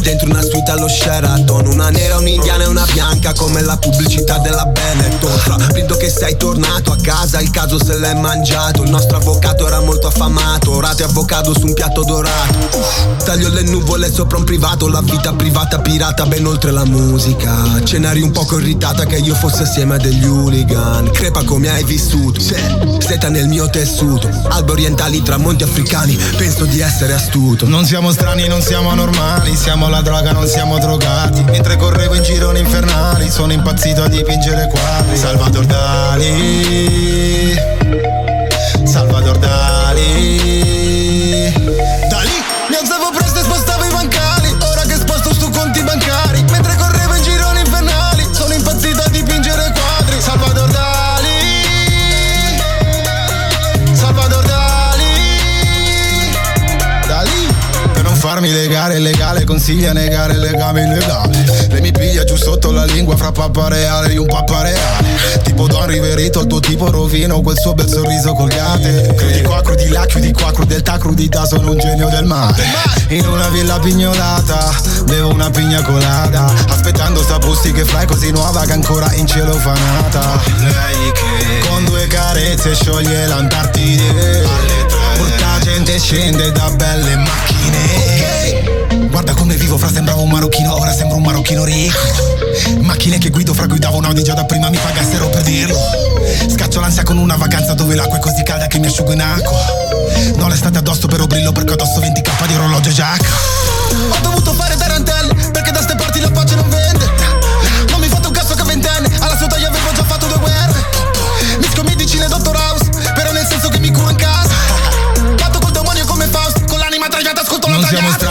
dentro 0.00 0.28
una 0.28 0.42
suite 0.42 0.72
allo 0.72 0.88
Sheraton. 0.88 1.66
Una 1.66 1.88
nera, 1.88 2.18
un'indiana 2.18 2.64
e 2.64 2.66
una 2.66 2.84
bianca, 2.92 3.32
come 3.32 3.62
la 3.62 3.76
pubblicità 3.76 4.38
della 4.38 4.64
Benetton. 4.64 5.68
Brindo 5.70 5.96
che 5.96 6.10
sei 6.10 6.36
tornato 6.36 6.90
a 6.90 6.96
casa, 7.00 7.40
il 7.40 7.50
caso 7.50 7.82
se 7.82 7.96
l'è 7.96 8.14
mangiato. 8.14 8.82
Il 8.82 8.90
nostro 8.90 9.18
avvocato 9.18 9.68
era 9.68 9.78
molto 9.80 10.08
affamato, 10.08 10.72
orate 10.72 11.04
avvocato 11.04 11.56
su 11.56 11.66
un 11.66 11.74
piatto 11.74 12.02
dorato. 12.02 12.58
Taglio 13.24 13.48
le 13.50 13.62
nuvole 13.62 14.12
sopra 14.12 14.36
un 14.38 14.44
privato, 14.44 14.88
la 14.88 15.00
vita 15.00 15.32
privata 15.32 15.78
pirata 15.78 16.26
ben 16.26 16.46
oltre 16.46 16.72
la 16.72 16.84
musica. 16.84 17.80
Cenari 17.84 18.20
un 18.20 18.32
poco 18.32 18.58
irritata 18.58 19.06
che 19.06 19.16
io 19.16 19.34
fossi 19.36 19.62
assieme 19.62 19.94
a 19.94 19.98
degli 19.98 20.24
hooligan. 20.26 21.08
Crepa 21.12 21.44
come 21.44 21.70
hai 21.70 21.84
vissuto, 21.84 22.40
seta 22.40 23.28
nel 23.28 23.46
mio 23.46 23.70
tessuto. 23.70 24.28
Albe 24.48 24.72
orientali, 24.72 25.22
tramonti 25.22 25.62
africani, 25.62 26.18
penso 26.36 26.64
di 26.64 26.80
essere 26.80 27.12
astuto. 27.12 27.42
Non 27.44 27.84
siamo 27.84 28.10
strani, 28.10 28.48
non 28.48 28.62
siamo 28.62 28.94
normali, 28.94 29.54
siamo 29.54 29.90
la 29.90 30.00
droga, 30.00 30.32
non 30.32 30.46
siamo 30.46 30.78
drogati. 30.78 31.44
Mentre 31.44 31.76
correvo 31.76 32.14
in 32.14 32.22
gironi 32.22 32.60
infernali, 32.60 33.30
sono 33.30 33.52
impazzito 33.52 34.02
a 34.02 34.08
dipingere 34.08 34.66
quadri. 34.68 35.14
Salvador 35.14 35.66
Dali, 35.66 37.54
Salvador 38.84 39.36
Dali. 39.36 39.73
Farmi 58.84 59.00
legare 59.00 59.00
legale 59.00 59.44
consiglia 59.44 59.92
negare 59.92 60.32
il 60.34 60.40
legame 60.40 60.82
illegale 60.82 61.44
Lei 61.68 61.80
mi 61.80 61.92
piglia 61.92 62.24
giù 62.24 62.36
sotto 62.36 62.70
la 62.70 62.84
lingua 62.84 63.16
fra 63.16 63.32
pappa 63.32 63.68
reale 63.68 64.12
e 64.12 64.18
un 64.18 64.26
pappa 64.26 64.62
reale 64.62 65.40
Tipo 65.42 65.66
Don 65.66 65.86
Riverito, 65.86 66.40
il 66.40 66.46
tuo 66.46 66.60
tipo 66.60 66.90
rovino 66.90 67.40
quel 67.40 67.58
suo 67.58 67.74
bel 67.74 67.88
sorriso 67.88 68.34
colgate 68.34 69.14
Crudi 69.16 69.42
qua, 69.42 69.62
crudi 69.62 69.88
là, 69.88 70.04
chiudi 70.06 70.32
qua, 70.32 70.52
crudeltà, 70.52 70.98
crudità, 70.98 71.46
sono 71.46 71.70
un 71.70 71.78
genio 71.78 72.08
del 72.08 72.24
mare. 72.24 72.62
In 73.08 73.26
una 73.26 73.48
villa 73.48 73.78
pignolata, 73.78 74.72
bevo 75.06 75.30
una 75.30 75.50
pigna 75.50 75.82
colada 75.82 76.52
Aspettando 76.68 77.22
sta 77.22 77.38
posti 77.38 77.72
che 77.72 77.84
fai 77.84 78.06
così 78.06 78.30
nuova 78.30 78.64
che 78.64 78.72
ancora 78.72 79.12
in 79.14 79.26
cielo 79.26 79.52
fanata. 79.54 80.40
Lei 80.58 81.12
che 81.12 81.68
con 81.68 81.84
due 81.84 82.06
carezze 82.06 82.74
scioglie 82.74 83.26
l'Antartide 83.26 84.83
Porta 85.16 85.58
gente 85.60 85.98
scende 85.98 86.52
da 86.52 86.70
belle 86.70 87.16
macchine. 87.16 89.08
Guarda 89.08 89.34
come 89.34 89.54
vivo, 89.56 89.78
fra 89.78 89.90
sembravo 89.90 90.22
un 90.22 90.30
marocchino, 90.30 90.76
ora 90.76 90.92
sembro 90.92 91.16
un 91.16 91.22
marocchino 91.22 91.64
ricco. 91.64 91.98
Macchine 92.80 93.18
che 93.18 93.30
guido, 93.30 93.54
fra 93.54 93.66
guidavo 93.66 93.98
un 93.98 94.04
Audi 94.04 94.22
già 94.22 94.34
da 94.34 94.44
prima 94.44 94.68
mi 94.68 94.78
pagassero 94.78 95.28
per 95.28 95.42
dirlo. 95.42 95.78
Scaccio 96.48 96.80
l'ansia 96.80 97.02
con 97.02 97.18
una 97.18 97.36
vacanza 97.36 97.74
dove 97.74 97.94
l'acqua 97.94 98.16
è 98.16 98.20
così 98.20 98.42
calda 98.42 98.66
che 98.66 98.78
mi 98.78 98.86
asciugo 98.86 99.12
in 99.12 99.20
acqua. 99.20 99.58
Non 100.36 100.48
l'estate 100.48 100.78
addosso 100.78 101.06
però 101.06 101.26
brillo 101.26 101.52
perché 101.52 101.74
addosso 101.74 102.00
20k 102.00 102.46
di 102.46 102.54
orologio 102.54 102.88
e 102.90 102.92
giacca 102.92 104.33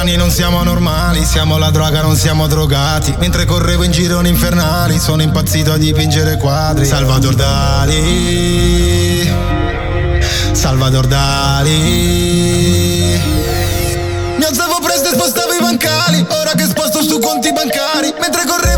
strani, 0.04 0.16
non 0.18 0.30
siamo 0.30 0.62
normali, 0.64 1.24
siamo 1.24 1.58
la 1.58 1.70
droga, 1.70 2.02
non 2.02 2.18
siamo 2.18 2.48
drogati. 2.48 3.16
Mentre 3.20 3.46
correvo 3.46 3.84
in 3.84 3.92
gironi 3.92 4.28
infernali, 4.30 5.00
sono 5.00 5.22
impazzito 5.22 5.72
a 5.72 5.78
dipingere 5.78 6.36
quadri. 6.38 6.86
Salvador 6.86 7.36
Dali, 7.36 9.32
Salvador 10.52 11.08
Dali. 11.08 12.52
Mi 14.36 14.44
alzavo 14.44 14.80
presto 14.82 15.10
e 15.10 15.14
spostavo 15.14 15.54
i 15.54 15.60
bancali 15.60 16.26
Ora 16.28 16.54
che 16.56 16.66
sposto 16.66 17.04
su 17.04 17.20
conti 17.20 17.54
bancari 17.54 18.14
Mentre 18.20 18.46
correvo 18.46 18.73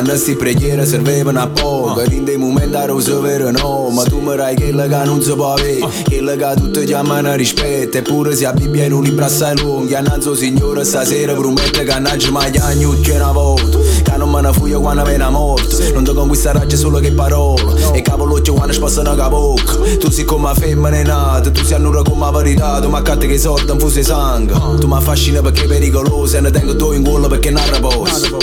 una 0.00 0.08
fede 0.08 0.10
quando 0.10 0.16
sti 0.16 0.36
preghiere 0.36 0.86
servevano 0.86 1.40
a 1.40 1.46
poco 1.48 2.00
Ed 2.00 2.12
in 2.12 2.24
dei 2.24 2.36
momenti 2.36 2.74
ero 2.74 2.96
vero 2.96 3.50
no, 3.50 3.90
ma 3.90 4.02
tu 4.04 4.20
mi 4.20 4.34
rai 4.34 4.56
quello 4.56 4.86
che 4.86 5.04
non 5.04 5.22
si 5.22 5.32
può 5.34 5.52
avere 5.52 5.80
Quello 6.04 6.36
che 6.36 6.54
tutti 6.56 6.84
chiamano 6.84 7.34
rispetto, 7.34 7.98
eppure 7.98 8.34
se 8.34 8.46
a 8.46 8.52
Bibbia 8.52 8.84
in 8.84 8.92
un 8.92 9.02
libro 9.02 9.24
assai 9.24 9.58
lunghi 9.58 9.94
Annanzo 9.94 10.34
signore 10.34 10.84
stasera 10.84 11.34
promette 11.34 11.84
che 11.84 11.98
non 11.98 12.18
ci 12.18 12.30
mai 12.30 12.50
che 12.50 13.12
una 13.12 13.32
volta. 13.32 13.78
Che 14.02 14.16
non 14.16 14.30
me 14.30 14.40
ne 14.40 14.52
fuio 14.52 14.80
quando 14.80 15.04
viene 15.04 15.28
morto 15.28 15.76
Non 15.92 16.04
ti 16.04 16.14
conquisterai 16.14 16.76
solo 16.76 16.98
che 16.98 17.12
parole 17.12 17.92
E 17.92 18.02
cavolocchio 18.02 18.54
quando 18.54 18.72
spassano 18.72 19.14
la 19.14 19.28
bocca 19.28 19.74
Tu 19.98 20.10
sei 20.10 20.24
come 20.24 20.52
femmina 20.54 20.96
è 20.96 21.02
nata, 21.04 21.50
tu 21.50 21.62
sei 21.62 21.76
annura 21.76 22.02
come 22.02 22.24
la 22.24 22.30
verità. 22.30 22.80
Tu 22.80 22.88
mi 22.88 22.96
accatti 22.96 23.26
che 23.26 23.34
i 23.34 23.38
sordi 23.38 23.70
infusi 23.70 24.02
sangue. 24.02 24.54
Tu 24.78 24.86
mi 24.86 24.94
affascina 24.94 25.40
perché 25.42 25.64
è 25.64 25.66
pericoloso 25.66 26.36
E 26.36 26.40
ne 26.40 26.50
tengo 26.50 26.74
tu 26.76 26.92
in 26.92 27.02
culo 27.02 27.28
perché 27.28 27.50
non 27.50 27.62
riposo 27.70 28.38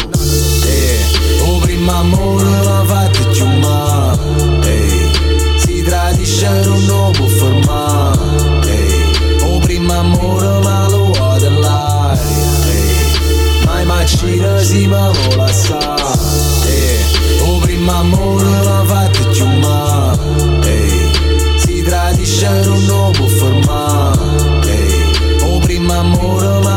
O 1.87 1.89
prima 1.89 1.99
amore 2.01 2.63
l'ha 2.65 2.83
fatto 2.85 3.29
più 3.29 3.45
male 3.59 4.19
Ehi, 4.67 5.57
Si 5.57 5.81
tradisce 5.83 6.49
non 6.65 6.85
lo 6.85 7.11
può 7.15 7.25
fermare 7.27 8.67
Ehi, 8.67 9.53
O 9.53 9.59
prima 9.59 9.99
amore 9.99 10.59
ma 10.63 10.85
lo 10.89 11.11
ha 11.17 11.39
dell'aria 11.39 12.19
Ehi, 12.67 13.63
Mai 13.63 13.85
macina 13.85 14.61
si 14.61 14.85
ma 14.85 15.11
vola 15.11 15.47
sa. 15.47 15.95
Eh, 16.65 17.05
O 17.45 17.59
prima 17.59 17.99
amore 17.99 18.49
l'ha 18.49 18.83
fatto 18.85 19.29
più 19.29 19.45
male 19.45 20.19
Ehi, 20.63 21.11
Si 21.55 21.81
tradisce 21.83 22.49
non 22.65 22.85
lo 22.85 23.11
può 23.15 23.27
fermare 23.27 24.19
Ehi, 24.67 25.53
O 25.53 25.59
prima 25.59 25.99
amore 25.99 26.59
ma 26.63 26.76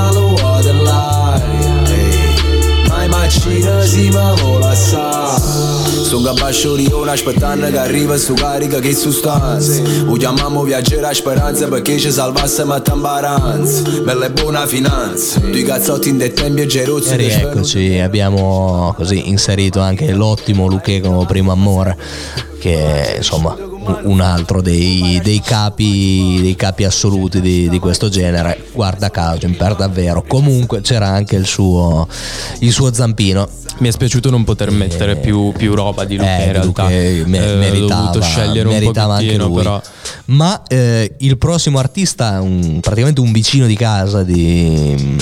Mai 3.44 3.54
macina 3.54 3.80
si 3.84 4.08
ma 4.10 4.34
vola 4.34 4.74
sa. 4.74 5.38
Sono 5.38 6.32
capace 6.32 6.74
di 6.76 6.90
una 6.92 7.12
aspettando 7.12 7.70
che 7.70 7.78
arriva 7.78 8.16
su 8.16 8.34
carica 8.34 8.80
che 8.80 8.94
sostanza. 8.94 9.80
Lo 10.04 10.12
chiamiamo 10.14 10.62
viaggiare 10.62 11.06
a 11.06 11.14
speranza 11.14 11.68
perché 11.68 11.98
ci 11.98 12.10
salvasse 12.10 12.64
ma 12.64 12.80
tambaranza 12.80 13.82
Bella 14.02 14.26
e 14.26 14.30
buona 14.30 14.66
finanza. 14.66 15.38
Due 15.40 15.62
cazzotti 15.62 16.10
in 16.10 16.18
dei 16.18 16.32
tempi 16.32 16.62
e 16.62 16.66
gerozzi 16.66 17.12
E 17.14 17.16
rieccoci, 17.16 17.98
abbiamo 17.98 18.92
così 18.96 19.28
inserito 19.28 19.80
anche 19.80 20.12
l'ottimo 20.12 20.66
Luque 20.66 21.00
come 21.00 21.24
primo 21.24 21.52
amore, 21.52 21.96
che 22.58 23.14
insomma 23.16 23.56
un- 24.04 24.20
altro 24.20 24.60
dei, 24.60 25.20
dei 25.22 25.40
capi, 25.40 26.38
dei 26.42 26.54
capi 26.56 26.84
assoluti 26.84 27.40
di, 27.40 27.68
di 27.68 27.78
questo 27.78 28.08
genere. 28.08 28.66
Guarda 28.72 29.10
caso, 29.10 29.48
per 29.56 29.74
davvero. 29.76 30.22
Comunque 30.26 30.80
c'era 30.82 31.08
anche 31.08 31.36
il 31.36 31.46
suo, 31.46 32.06
il 32.60 32.72
suo 32.72 32.92
zampino. 32.92 33.48
Mi 33.78 33.88
è 33.88 33.92
spiaciuto 33.92 34.28
non 34.30 34.44
poter 34.44 34.70
mettere 34.70 35.16
più, 35.16 35.52
più 35.56 35.74
roba 35.74 36.04
di 36.04 36.16
Luca 36.16 36.38
Eh, 36.38 36.44
in 36.44 36.52
realtà. 36.52 36.82
Me- 36.88 36.92
Eh, 37.22 37.24
meritava, 37.56 38.00
ho 38.02 38.06
dovuto 38.12 38.20
scegliere 38.20 38.68
un 38.68 38.74
meritava 38.74 39.14
anche 39.14 39.26
pochettino, 39.26 39.46
lui. 39.48 39.56
però. 39.62 39.80
Ma 40.26 40.62
eh, 40.66 41.14
il 41.18 41.38
prossimo 41.38 41.78
artista, 41.78 42.40
un- 42.42 42.80
praticamente 42.80 43.20
un 43.22 43.32
vicino 43.32 43.66
di 43.66 43.76
casa 43.76 44.22
di, 44.22 45.16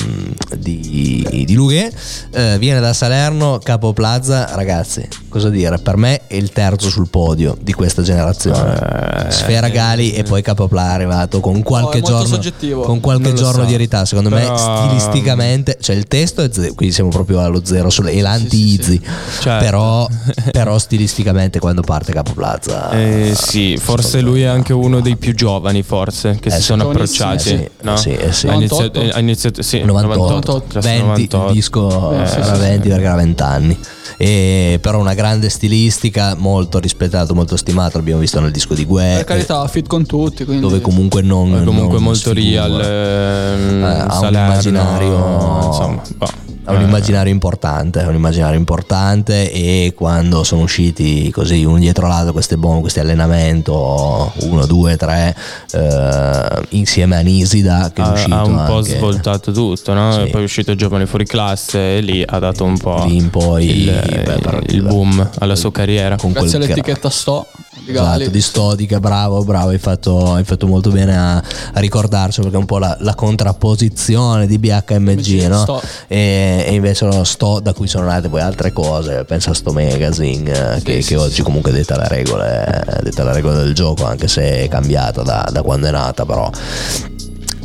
di, 0.56 1.44
di 1.46 1.54
Lughe, 1.54 1.92
eh, 2.32 2.56
viene 2.58 2.80
da 2.80 2.92
Salerno, 2.92 3.58
Capo 3.62 3.92
Plaza. 3.92 4.54
Ragazzi, 4.54 5.06
cosa 5.28 5.50
dire? 5.50 5.78
Per 5.78 5.96
me 5.96 6.22
è 6.26 6.34
il 6.34 6.50
terzo 6.50 6.88
sul 6.88 7.08
podio 7.08 7.56
di 7.60 7.72
questa 7.72 8.02
generazione. 8.02 8.47
Eh, 8.54 9.30
Sfera 9.30 9.68
Gali 9.68 10.12
e 10.12 10.22
poi 10.22 10.42
Capo 10.42 10.68
Plaza 10.68 10.90
è 10.90 10.94
arrivato 10.94 11.40
con 11.40 11.62
qualche 11.62 12.00
molto 12.00 12.38
giorno, 12.38 12.82
con 12.82 13.00
qualche 13.00 13.32
giorno 13.34 13.62
so. 13.62 13.66
di 13.68 13.74
erità. 13.74 14.04
Secondo 14.04 14.30
Però- 14.30 14.52
me, 14.52 14.58
stilisticamente, 14.58 15.76
cioè 15.80 15.96
il 15.96 16.06
testo 16.06 16.42
è 16.42 16.48
zero, 16.52 16.74
quindi 16.74 16.94
siamo 16.94 17.10
proprio 17.10 17.40
allo 17.40 17.60
zero, 17.64 17.90
sulle- 17.90 18.12
è 18.12 18.20
l'anti-Izzy. 18.20 19.00
Certo. 19.40 19.64
Però, 19.64 20.08
però 20.50 20.78
stilisticamente 20.78 21.58
quando 21.58 21.82
parte 21.82 22.12
Capo 22.12 22.32
Plaza. 22.32 22.90
Eh, 22.90 23.32
sì, 23.36 23.76
forse 23.76 24.20
lui 24.20 24.42
è 24.42 24.46
anche 24.46 24.72
uno 24.72 25.00
dei 25.00 25.16
più 25.16 25.34
giovani, 25.34 25.82
forse, 25.82 26.38
che 26.40 26.48
Eh, 26.48 26.52
si 26.52 26.56
sì. 26.58 26.62
sono 26.62 26.88
approcciati. 26.88 27.36
Eh, 27.36 27.40
sì, 27.40 27.68
no? 27.82 27.94
eh, 27.94 27.96
sì, 27.98 28.16
sì. 28.30 28.46
Ha 28.48 28.54
iniziato, 28.54 28.82
98. 29.00 29.16
ha 29.16 29.20
iniziato- 29.20 29.62
sì, 29.62 29.82
98, 29.82 30.22
98, 30.22 30.64
classe 30.68 30.88
20, 30.88 31.06
98. 31.06 31.46
il 31.48 31.52
disco 31.54 32.12
Eh, 32.12 32.16
era 32.16 32.26
sì, 32.54 32.60
20 32.60 32.82
sì. 32.82 32.88
perché 32.88 33.04
era 33.04 33.14
20 33.14 33.42
anni 33.42 33.78
e 34.20 34.78
però 34.80 34.98
una 34.98 35.14
grande 35.14 35.48
stilistica 35.48 36.34
molto 36.36 36.78
rispettato 36.80 37.34
molto 37.34 37.56
stimato 37.56 37.98
l'abbiamo 37.98 38.18
visto 38.20 38.37
nel 38.40 38.50
disco 38.52 38.74
di 38.74 38.84
Per 38.84 38.88
Gue 38.88 39.24
carità, 39.26 39.66
fit 39.68 39.86
con 39.86 40.06
tutti. 40.06 40.44
Quindi... 40.44 40.62
dove 40.62 40.80
comunque 40.80 41.22
non 41.22 41.54
È 41.60 41.64
comunque 41.64 41.94
non 41.94 42.02
molto 42.02 42.32
real. 42.32 42.80
ehm, 42.80 43.82
Eh, 43.84 43.84
ha 43.84 44.04
un 44.04 44.10
Salerno, 44.10 44.38
immaginario 44.52 45.66
Insomma, 45.66 46.02
boh. 46.16 46.28
ha 46.64 46.72
un 46.72 46.80
immaginario 46.82 47.32
importante, 47.32 48.00
ha 48.02 48.08
un 48.08 48.14
immaginario 48.14 48.58
importante 48.58 49.50
e 49.52 49.92
quando 49.96 50.44
sono 50.44 50.62
usciti 50.62 51.30
così 51.30 51.64
uno 51.64 51.78
dietro 51.78 52.06
l'altro 52.08 52.32
queste 52.32 52.56
bombe, 52.56 52.80
questi 52.82 53.00
allenamento, 53.00 54.32
uno, 54.40 54.66
due, 54.66 54.96
tre, 54.96 55.34
eh, 55.72 56.62
insieme 56.70 57.16
a 57.16 57.20
Nisida 57.20 57.90
che 57.94 58.02
è 58.02 58.04
ha, 58.04 58.10
uscito 58.12 58.34
ha 58.34 58.44
un 58.44 58.64
po' 58.66 58.76
anche- 58.76 58.96
svoltato 58.96 59.52
tutto, 59.52 59.92
no? 59.94 60.12
Sì. 60.12 60.30
Poi 60.30 60.40
è 60.40 60.44
uscito 60.44 60.74
Giovani 60.74 61.06
fuori 61.06 61.24
classe 61.24 61.96
e 61.96 62.00
lì 62.00 62.22
ha 62.26 62.38
dato 62.38 62.64
un 62.64 62.76
po' 62.76 63.04
Lì 63.06 63.16
in 63.16 63.30
poi, 63.30 63.66
il, 63.84 64.22
beh, 64.24 64.62
il 64.68 64.82
boom 64.82 65.28
alla 65.38 65.56
sua 65.56 65.70
carriera. 65.72 66.16
con 66.16 66.32
Grazie 66.32 66.56
all'etichetta 66.58 67.08
Sto 67.10 67.46
di 67.84 67.92
Gali. 67.92 68.22
Esatto, 68.22 68.30
di 68.30 68.40
Stodica, 68.40 69.00
bravo, 69.00 69.44
bravo, 69.44 69.70
hai 69.70 69.78
fatto, 69.78 70.34
hai 70.34 70.44
fatto 70.44 70.66
molto 70.66 70.90
bene 70.90 71.16
a, 71.16 71.36
a 71.36 71.80
ricordarci 71.80 72.40
perché 72.40 72.56
è 72.56 72.58
un 72.58 72.66
po' 72.66 72.78
la, 72.78 72.96
la 73.00 73.14
contrapposizione 73.14 74.46
di 74.46 74.58
BHMG, 74.58 75.46
no? 75.46 75.80
E, 76.06 76.64
e 76.66 76.74
invece 76.74 77.04
lo 77.04 77.24
Sto 77.24 77.60
da 77.60 77.72
cui 77.72 77.88
sono 77.88 78.06
nate 78.06 78.28
poi 78.28 78.40
altre 78.40 78.72
cose, 78.72 79.24
pensa 79.24 79.50
a 79.50 79.54
sto 79.54 79.72
magazine 79.72 80.76
eh, 80.76 80.82
che, 80.82 80.98
che 80.98 81.16
oggi 81.16 81.42
comunque 81.42 81.72
detta 81.72 81.96
le 81.96 82.08
regole, 82.08 82.84
detta 83.02 83.24
le 83.24 83.32
regole 83.32 83.56
del 83.56 83.74
gioco, 83.74 84.06
anche 84.06 84.28
se 84.28 84.64
è 84.64 84.68
cambiata 84.68 85.22
da, 85.22 85.48
da 85.50 85.62
quando 85.62 85.88
è 85.88 85.90
nata, 85.90 86.24
però 86.24 86.50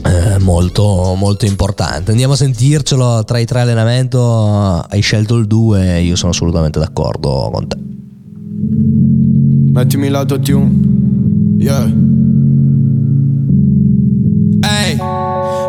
eh, 0.06 0.38
molto, 0.40 1.14
molto 1.16 1.46
importante. 1.46 2.12
Andiamo 2.12 2.34
a 2.34 2.38
sentircelo 2.38 3.24
tra 3.24 3.38
i 3.38 3.46
tre 3.46 3.62
allenamento. 3.62 4.86
Hai 4.88 5.02
scelto 5.02 5.36
il 5.36 5.48
2, 5.48 6.02
io 6.02 6.16
sono 6.16 6.32
assolutamente 6.32 6.80
d'accordo 6.80 7.50
con 7.52 7.68
te. 7.68 9.33
Mettimi 9.74 10.10
l'autotune 10.10 10.72
Yeah. 11.58 11.90
Ehi. 14.62 14.98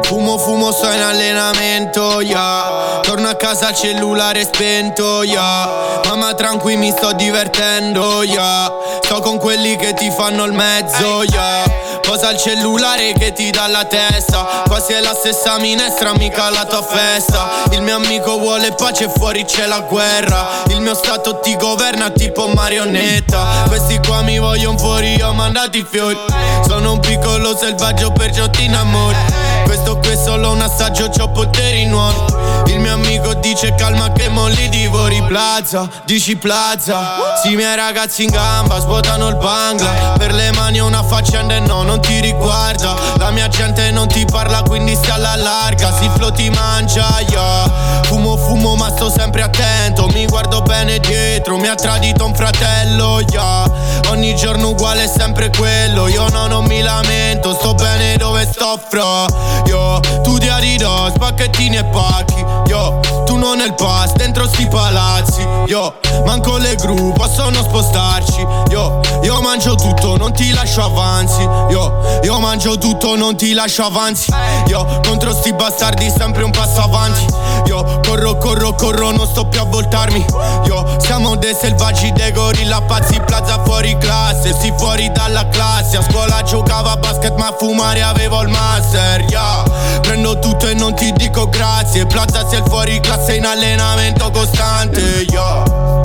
Fumo 0.03 0.39
fumo 0.39 0.73
sto 0.73 0.91
in 0.93 1.01
allenamento 1.01 2.21
yeah. 2.21 3.01
Torno 3.03 3.29
a 3.29 3.35
casa 3.35 3.73
cellulare 3.73 4.45
spento 4.45 5.23
yeah. 5.23 6.03
Mamma 6.09 6.35
tranqui 6.35 6.77
mi 6.77 6.91
sto 6.91 7.13
divertendo 7.13 8.23
yeah. 8.23 8.71
Sto 9.03 9.21
con 9.21 9.39
quelli 9.39 9.77
che 9.77 9.95
ti 9.95 10.11
fanno 10.11 10.45
il 10.45 10.53
mezzo 10.53 11.23
yeah 11.23 11.84
Posa 12.15 12.31
il 12.31 12.39
cellulare 12.39 13.13
che 13.15 13.33
ti 13.33 13.51
dà 13.51 13.67
la 13.67 13.87
testa. 13.87 14.63
Quasi 14.69 14.93
è 14.93 15.01
la 15.01 15.17
stessa 15.19 15.59
minestra 15.59 16.13
mica 16.13 16.49
la 16.49 16.65
tua 16.65 16.81
festa. 16.81 17.65
Il 17.73 17.83
mio 17.83 17.97
amico 17.97 18.39
vuole 18.39 18.71
pace 18.71 19.11
fuori 19.17 19.45
c'è 19.45 19.67
la 19.67 19.81
guerra. 19.81 20.63
Il 20.69 20.81
mio 20.81 20.95
stato 20.95 21.41
ti 21.41 21.57
governa 21.57 22.11
tipo 22.11 22.47
marionetta. 22.47 23.65
Questi 23.67 23.99
qua 24.07 24.23
mi 24.23 24.39
vogliono 24.39 24.79
fuori 24.79 25.21
ho 25.23 25.33
mandati 25.33 25.79
i 25.79 25.87
fiori. 25.91 26.17
Sono 26.65 26.93
un 26.93 27.01
piccolo 27.01 27.57
selvaggio 27.57 28.13
perciò 28.13 28.49
ti 28.49 28.65
innamori 28.65 29.17
Questo 29.65 29.99
qui 29.99 30.11
è 30.11 30.17
solo 30.17 30.53
un 30.53 30.61
assaggio 30.61 31.09
c'ho 31.09 31.31
poteri 31.31 31.85
nuovi 31.87 32.64
mio 32.85 32.93
amico 32.93 33.33
dice 33.33 33.75
calma 33.75 34.13
che 34.13 34.29
molli 34.29 34.69
divori 34.69 35.23
Plaza, 35.27 35.89
dici 36.05 36.37
plaza. 36.37 37.41
Sì 37.43 37.53
i 37.53 37.57
miei 37.57 37.75
ragazzi 37.75 38.25
in 38.25 38.31
gamba 38.31 38.79
svuotano 38.79 39.29
il 39.29 39.37
bangla 39.37 40.15
Per 40.19 40.35
le 40.35 40.53
mani 40.53 40.81
una 40.81 41.03
faccenda 41.03 41.55
e 41.55 41.61
no 41.61 41.83
non 41.83 42.01
ti 42.01 42.21
riguarda. 42.21 42.95
La 43.17 43.31
mia 43.31 43.49
gente 43.49 43.91
non 43.91 44.07
ti 44.07 44.27
parla 44.27 44.63
quindi 44.63 44.95
stai 44.95 45.13
alla 45.13 45.35
larga. 45.35 45.97
Si 45.99 46.11
flow 46.15 46.31
ti 46.33 46.51
mangia 46.51 47.21
yeah 47.27 48.03
Fumo 48.03 48.37
fumo 48.37 48.77
ma 48.77 48.91
sto 48.91 49.09
sempre 49.09 49.41
attento. 49.43 50.07
Mi 50.09 50.27
guardo 50.27 50.61
bene 50.61 50.99
dietro 50.99 51.57
Mi 51.57 51.69
ha 51.69 51.75
tradito 51.75 52.27
un 52.27 52.35
fratello 52.35 53.21
yeah 53.31 53.65
Ogni 54.11 54.37
giorno 54.37 54.71
uguale 54.71 55.05
è 55.05 55.09
sempre 55.09 55.51
quello. 55.57 56.07
Io 56.09 56.29
no 56.29 56.47
non 56.49 56.67
mi 56.67 56.83
lamento 56.83 57.55
Sto 57.55 57.73
bene 57.73 58.19
dove 58.19 58.47
sto 58.53 58.79
fra 58.89 59.25
Yo, 59.65 60.01
tu 60.23 60.37
di 60.37 60.49
Adidas, 60.49 61.13
pacchettini 61.19 61.77
e 61.77 61.85
pacchi 61.85 62.45
Yo, 62.75 62.99
tu 63.25 63.37
non 63.37 63.59
nel 63.59 63.73
pass, 63.75 64.15
dentro 64.15 64.49
sti 64.49 64.67
palazzi. 64.67 65.47
Yo, 65.67 65.95
manco 66.25 66.57
le 66.57 66.75
gru, 66.75 67.13
possono 67.13 67.63
spostarci. 67.63 68.45
Yo, 68.69 69.01
io 69.23 69.41
mangio 69.43 69.77
tutto, 69.77 70.17
non 70.17 70.33
ti 70.33 70.51
lascio 70.51 70.83
avanzi. 70.83 71.43
Yo, 71.69 72.21
io 72.25 72.41
mangio 72.41 72.77
tutto, 72.77 73.15
non 73.15 73.37
ti 73.37 73.53
lascio 73.53 73.85
avanzi. 73.85 74.33
Yo, 74.67 75.01
contro 75.07 75.33
sti 75.33 75.53
bastardi 75.53 76.11
sempre 76.11 76.43
un 76.43 76.51
passo 76.51 76.81
avanti. 76.81 77.25
Yo, 77.67 78.01
corro, 78.05 78.39
corro, 78.39 78.75
corro, 78.75 79.13
non 79.13 79.29
sto 79.29 79.47
più 79.47 79.61
a 79.61 79.65
voltarmi. 79.65 80.27
Yo, 80.65 80.97
siamo 80.99 81.37
dei 81.37 81.55
selvaggi, 81.55 82.11
dei 82.13 82.33
gorilla 82.33 82.81
pazzi 82.81 83.21
Plaza 83.25 83.63
fuori 83.65 83.97
classe, 83.99 84.53
si 84.59 84.73
fuori 84.77 85.11
dalla 85.13 85.47
classe. 85.49 85.97
A 85.97 86.03
scuola 86.03 86.43
giocavo 86.43 86.89
a 86.89 86.97
basket 86.97 87.37
ma 87.37 87.49
a 87.49 87.55
fumare 87.57 88.03
avevo 88.03 88.43
il 88.43 88.49
master. 88.49 89.21
Yeah. 89.29 89.63
Prendo 90.01 90.39
tutto 90.41 90.69
e 90.69 90.75
non 90.75 90.95
ti 90.95 91.13
dico 91.13 91.49
grazie. 91.49 92.07
Plaza 92.07 92.47
sei 92.49 92.59
il 92.59 92.64
fuori 92.67 93.01
classe 93.01 93.37
in 93.37 93.45
allenamento 93.45 94.31
costante 94.31 95.25
yeah. 95.31 96.03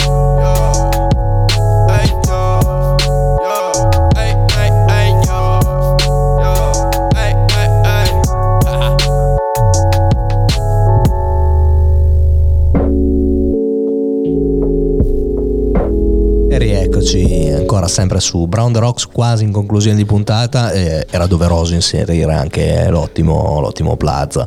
Rieccoci 16.51 17.49
ancora 17.55 17.87
sempre 17.87 18.19
su 18.19 18.45
Brown 18.47 18.73
the 18.73 18.79
Rocks, 18.79 19.05
quasi 19.05 19.45
in 19.45 19.51
conclusione 19.51 19.95
di 19.95 20.05
puntata. 20.05 20.71
eh, 20.71 21.07
era 21.09 21.25
doveroso 21.25 21.73
inserire 21.73 22.33
anche 22.33 22.87
l'ottimo, 22.89 23.59
l'ottimo 23.61 23.95
Plaza. 23.95 24.45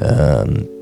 Ehm, 0.00 0.80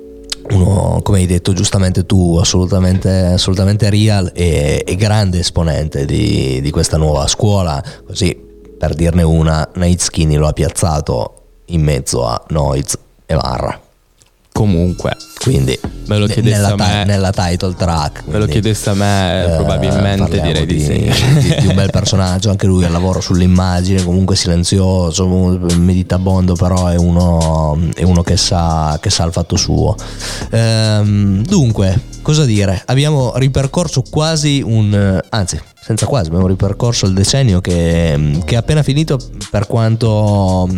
uno, 0.61 1.01
come 1.03 1.19
hai 1.19 1.27
detto 1.27 1.53
giustamente 1.53 2.07
tu, 2.07 2.37
assolutamente, 2.37 3.09
assolutamente 3.09 3.89
real 3.91 4.31
e, 4.35 4.83
e 4.87 4.95
grande 4.97 5.41
esponente 5.41 6.05
di, 6.05 6.61
di 6.61 6.71
questa 6.71 6.97
nuova 6.97 7.27
scuola. 7.27 7.83
Così, 8.07 8.35
per 8.79 8.95
dirne 8.95 9.23
una, 9.23 9.69
Night 9.75 10.01
Skinny 10.01 10.37
lo 10.37 10.47
ha 10.47 10.53
piazzato 10.53 11.35
in 11.67 11.83
mezzo 11.83 12.25
a 12.27 12.41
Noiz 12.49 12.99
e 13.27 13.35
Marra. 13.35 13.81
Comunque, 14.53 15.17
quindi 15.43 15.79
me 16.11 16.19
lo 16.19 16.27
chiedesse 16.27 16.61
nella, 16.61 16.73
a 16.73 16.77
me, 16.77 17.05
nella 17.05 17.31
title 17.31 17.75
track. 17.77 18.25
me 18.27 18.39
lo 18.39 18.47
chiedesse 18.47 18.91
a 18.91 18.95
me, 18.95 19.45
eh, 19.45 19.55
probabilmente 19.55 20.41
direi 20.41 20.67
di, 20.67 20.81
sì. 20.81 21.13
di, 21.39 21.57
di 21.61 21.67
un 21.69 21.75
bel 21.77 21.91
personaggio, 21.91 22.51
anche 22.51 22.67
lui 22.67 22.85
al 22.85 22.91
lavoro 22.91 23.21
sull'immagine, 23.21 24.03
comunque 24.03 24.35
silenzioso, 24.35 25.29
meditabondo, 25.29 26.55
però 26.55 26.89
è 26.89 26.97
uno, 26.97 27.79
è 27.95 28.03
uno 28.03 28.23
che, 28.23 28.37
sa, 28.37 28.99
che 29.01 29.09
sa 29.09 29.25
il 29.25 29.33
fatto 29.33 29.57
suo. 29.57 29.95
Ehm, 30.51 31.45
dunque, 31.45 32.01
cosa 32.23 32.45
dire? 32.45 32.83
Abbiamo 32.87 33.37
ripercorso 33.37 34.03
quasi 34.11 34.61
un... 34.65 35.21
anzi, 35.29 35.61
senza 35.81 36.07
quasi, 36.07 36.27
abbiamo 36.27 36.49
ripercorso 36.49 37.07
il 37.07 37.15
decennio 37.15 37.61
che, 37.61 38.41
che 38.45 38.55
è 38.55 38.59
appena 38.59 38.83
finito 38.83 39.17
per 39.49 39.69
quanto 39.69 40.69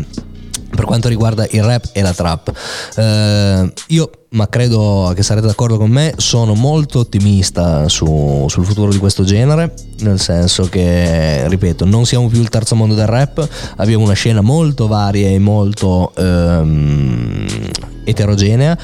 per 0.74 0.84
quanto 0.84 1.08
riguarda 1.08 1.46
il 1.50 1.62
rap 1.62 1.90
e 1.92 2.02
la 2.02 2.12
trap. 2.12 2.52
Eh, 2.96 3.72
io, 3.88 4.10
ma 4.30 4.48
credo 4.48 5.12
che 5.14 5.22
sarete 5.22 5.46
d'accordo 5.46 5.76
con 5.76 5.90
me, 5.90 6.14
sono 6.16 6.54
molto 6.54 7.00
ottimista 7.00 7.88
su- 7.88 8.46
sul 8.48 8.64
futuro 8.64 8.90
di 8.90 8.98
questo 8.98 9.24
genere, 9.24 9.74
nel 10.00 10.20
senso 10.20 10.68
che, 10.68 11.46
ripeto, 11.48 11.84
non 11.84 12.06
siamo 12.06 12.28
più 12.28 12.40
il 12.40 12.48
terzo 12.48 12.74
mondo 12.74 12.94
del 12.94 13.06
rap, 13.06 13.46
abbiamo 13.76 14.04
una 14.04 14.14
scena 14.14 14.40
molto 14.40 14.86
varia 14.86 15.28
e 15.28 15.38
molto 15.38 16.12
ehm, 16.16 17.46
eterogenea, 18.04 18.76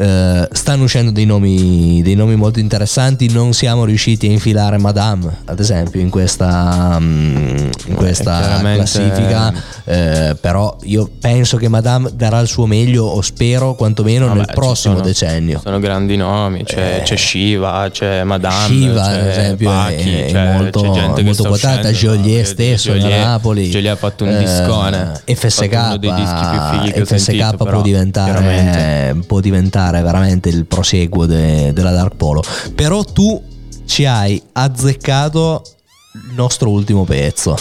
Eh, 0.00 0.48
stanno 0.52 0.84
uscendo 0.84 1.10
dei 1.10 1.24
nomi, 1.24 2.00
dei 2.02 2.14
nomi 2.14 2.36
molto 2.36 2.58
interessanti, 2.60 3.30
non 3.32 3.52
siamo 3.52 3.84
riusciti 3.84 4.26
a 4.28 4.30
infilare 4.30 4.78
Madame, 4.78 5.38
ad 5.46 5.58
esempio, 5.58 6.00
in 6.00 6.08
questa, 6.10 6.96
mm, 7.00 7.56
in 7.86 7.94
questa 7.94 8.38
chiaramente- 8.38 8.76
classifica, 8.76 9.52
eh, 9.84 10.36
però 10.40 10.76
io 10.82 11.08
penso 11.20 11.56
che 11.56 11.68
Madame 11.68 12.10
darà 12.14 12.38
il 12.40 12.46
suo 12.48 12.66
meglio, 12.66 13.04
o 13.04 13.20
spero 13.22 13.74
quantomeno 13.74 14.26
Vabbè, 14.26 14.36
nel 14.38 14.50
prossimo 14.54 14.94
sono- 14.94 15.06
decennio. 15.06 15.60
Sono 15.62 15.78
grandi 15.80 16.16
nomi, 16.16 16.62
c'è, 16.64 17.02
c'è 17.04 17.16
Shiva, 17.16 17.88
c'è 17.90 18.22
Madame, 18.24 18.66
Shiva, 18.66 19.02
c'è 19.02 19.18
ad 19.20 19.26
esempio, 19.26 19.70
Pachi, 19.70 19.94
è, 20.14 20.30
c'è- 20.30 20.52
molto, 20.52 20.80
c'è 20.82 20.90
gente 20.92 21.22
molto 21.22 21.44
quotata. 21.44 21.90
Joliet 21.90 22.44
stesso 22.46 22.92
Joliet- 22.92 23.08
da 23.18 23.24
Napoli. 23.24 23.68
Joliet 23.68 23.92
ha 23.92 23.96
fatto 23.96 24.24
un 24.24 24.30
Eh, 24.30 24.38
discone. 24.38 25.12
FSK, 25.24 25.72
Ha 25.72 25.76
fatto 25.80 25.86
uno 25.86 25.96
dei 25.96 26.14
dischi 26.14 26.46
più 26.50 26.60
fighi 26.78 26.92
che 26.92 27.04
FSK 27.04 27.18
sentito, 27.20 27.64
può, 27.64 27.82
diventare, 27.82 28.32
chiaramente. 28.62 29.26
può 29.26 29.40
diventare 29.40 30.02
veramente 30.02 30.48
il 30.48 30.66
proseguo 30.66 31.26
de- 31.26 31.72
della 31.72 31.90
Dark 31.90 32.16
Polo. 32.16 32.42
Però 32.74 33.02
tu 33.04 33.42
ci 33.84 34.04
hai 34.04 34.40
azzeccato 34.52 35.62
il 36.14 36.34
nostro 36.34 36.70
ultimo 36.70 37.04
pezzo. 37.04 37.56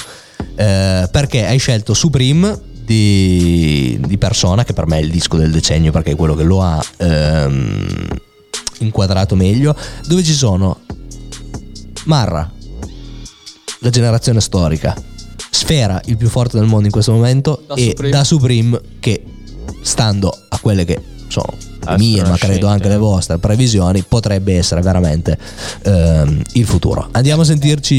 Eh, 0.56 1.08
perché 1.12 1.46
hai 1.46 1.60
scelto 1.60 1.94
Supreme 1.94 2.60
di, 2.88 4.00
di 4.06 4.18
Persona, 4.18 4.64
che 4.64 4.74
per 4.74 4.88
me 4.88 4.98
è 4.98 5.02
il 5.02 5.12
disco 5.12 5.38
del 5.38 5.52
decennio 5.52 5.92
perché 5.92 6.12
è 6.12 6.16
quello 6.16 6.36
che 6.36 6.44
lo 6.44 6.62
ha 6.62 6.84
ehm, 6.98 8.08
inquadrato 8.80 9.36
meglio, 9.36 9.76
dove 10.08 10.24
ci 10.24 10.34
sono 10.34 10.80
Marra, 12.06 12.50
la 13.80 13.90
generazione 13.90 14.40
storica, 14.40 14.96
Sfera, 15.50 16.02
il 16.06 16.18
più 16.18 16.30
forte 16.30 16.58
del 16.58 16.68
mondo 16.68 16.86
in 16.86 16.92
questo 16.92 17.12
momento, 17.12 17.64
Da 17.68 17.76
e 17.76 17.90
Supreme. 17.90 18.12
Da 18.12 18.24
Supreme 18.24 18.82
che 19.00 19.24
stando 19.88 20.38
a 20.50 20.60
quelle 20.60 20.84
che 20.84 21.02
sono 21.30 21.56
le 21.58 21.78
Ah, 21.86 21.96
mie, 21.98 22.22
ma 22.24 22.36
credo 22.36 22.68
anche 22.68 22.90
le 22.90 22.98
vostre 22.98 23.38
previsioni, 23.38 24.04
potrebbe 24.06 24.58
essere 24.58 24.82
veramente 24.82 25.38
ehm, 25.84 26.42
il 26.54 26.66
futuro. 26.66 27.08
Andiamo 27.12 27.44
a 27.44 27.46
sentirci 27.46 27.96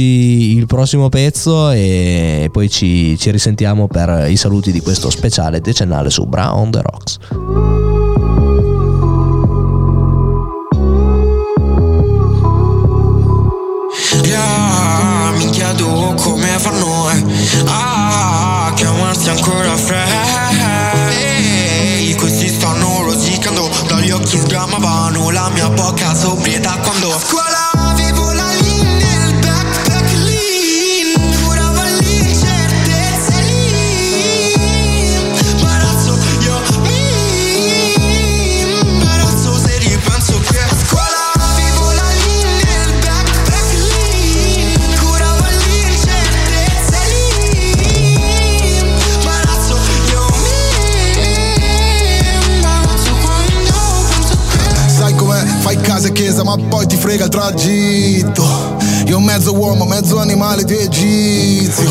il 0.56 0.66
prossimo 0.66 1.08
pezzo 1.08 1.70
e 1.70 2.50
poi 2.52 2.68
ci, 2.68 3.16
ci 3.18 3.30
risentiamo 3.30 3.86
per 3.86 4.28
i 4.28 4.36
saluti 4.36 4.72
di 4.72 4.80
questo 4.80 5.08
speciale 5.08 5.62
decennale 5.62 6.10
su 6.10 6.26
Brown 6.26 6.70
the 6.70 6.82
Rocks. 6.82 7.16
Yeah, 14.24 15.30
mi 15.34 15.48
chiedo 15.48 16.14
come 16.16 16.48
fanno 16.58 17.10
eh. 17.10 17.24
a 17.64 18.72
chiamarsi 18.74 19.30
ancora 19.30 19.74
fratelli 19.76 20.27
la 25.32 25.48
mia 25.50 25.68
poca 25.70 26.14
sobrietà 26.14 26.78
ma 56.48 56.56
poi 56.66 56.86
ti 56.86 56.96
frega 56.96 57.24
il 57.24 57.30
tragitto. 57.30 58.76
Io 59.04 59.20
mezzo 59.20 59.52
uomo, 59.54 59.84
mezzo 59.84 60.18
animale 60.18 60.64
di 60.64 60.78
Egizio. 60.78 61.90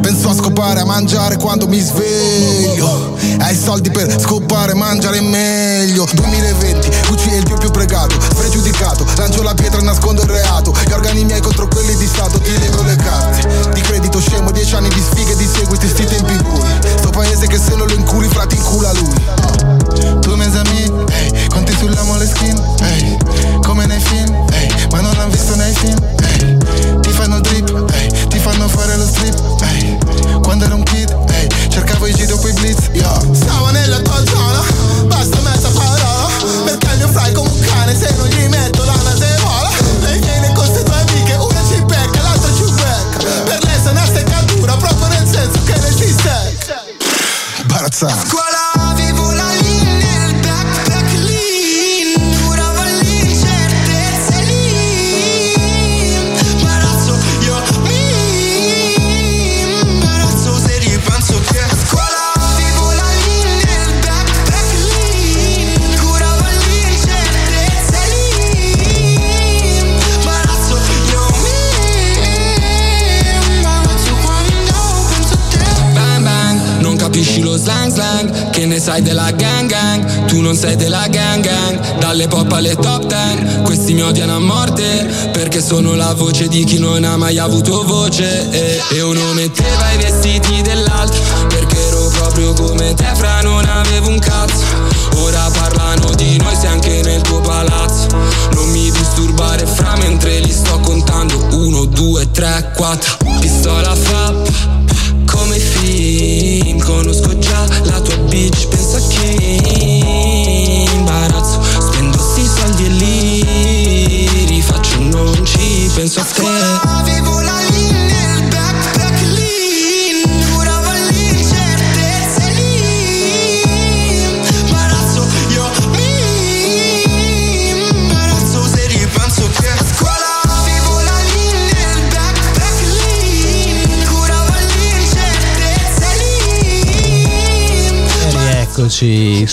Penso 0.00 0.30
a 0.30 0.34
scopare, 0.34 0.80
a 0.80 0.86
mangiare 0.86 1.36
quando 1.36 1.68
mi 1.68 1.78
sveglio. 1.78 3.16
Hai 3.40 3.54
soldi 3.54 3.90
per 3.90 4.18
scopare, 4.18 4.72
mangiare 4.72 5.20
meglio. 5.20 6.06
2020, 6.10 6.90
Gucci 7.08 7.28
è 7.28 7.36
il 7.36 7.42
dio 7.42 7.56
più 7.58 7.70
pregato 7.70 8.14
Spregiudicato, 8.20 9.06
lancio 9.16 9.42
la 9.42 9.54
pietra 9.54 9.78
e 9.80 9.82
nascondo 9.82 10.22
il 10.22 10.28
reato. 10.28 10.74
Gli 10.86 10.92
organi 10.92 11.24
miei 11.24 11.40
contro 11.40 11.68
quelli 11.68 11.94
di 11.96 12.06
Stato 12.06 12.38
Ti 12.38 12.58
leggo 12.58 12.82
le 12.82 12.96
carte. 12.96 13.70
Di 13.74 13.80
credito 13.82 14.20
scemo, 14.20 14.50
dieci 14.50 14.74
anni 14.74 14.88
di 14.88 15.02
sfighe 15.02 15.36
Di 15.36 15.46
seguiti 15.46 15.86
sti 15.86 16.04
tempi 16.06 16.34
bui. 16.44 16.68
Sto 16.96 17.10
paese 17.10 17.46
che 17.46 17.58
se 17.58 17.74
non 17.74 17.86
lo 17.86 17.92
inculi, 17.92 18.26
frati 18.28 18.56
incula 18.56 18.90
lui. 18.92 20.16
Tu 20.20 20.34
mes 20.34 20.54
sono 86.38 86.46
la 86.46 86.46
voce 86.46 86.46
di 86.46 86.64
chi 86.64 86.77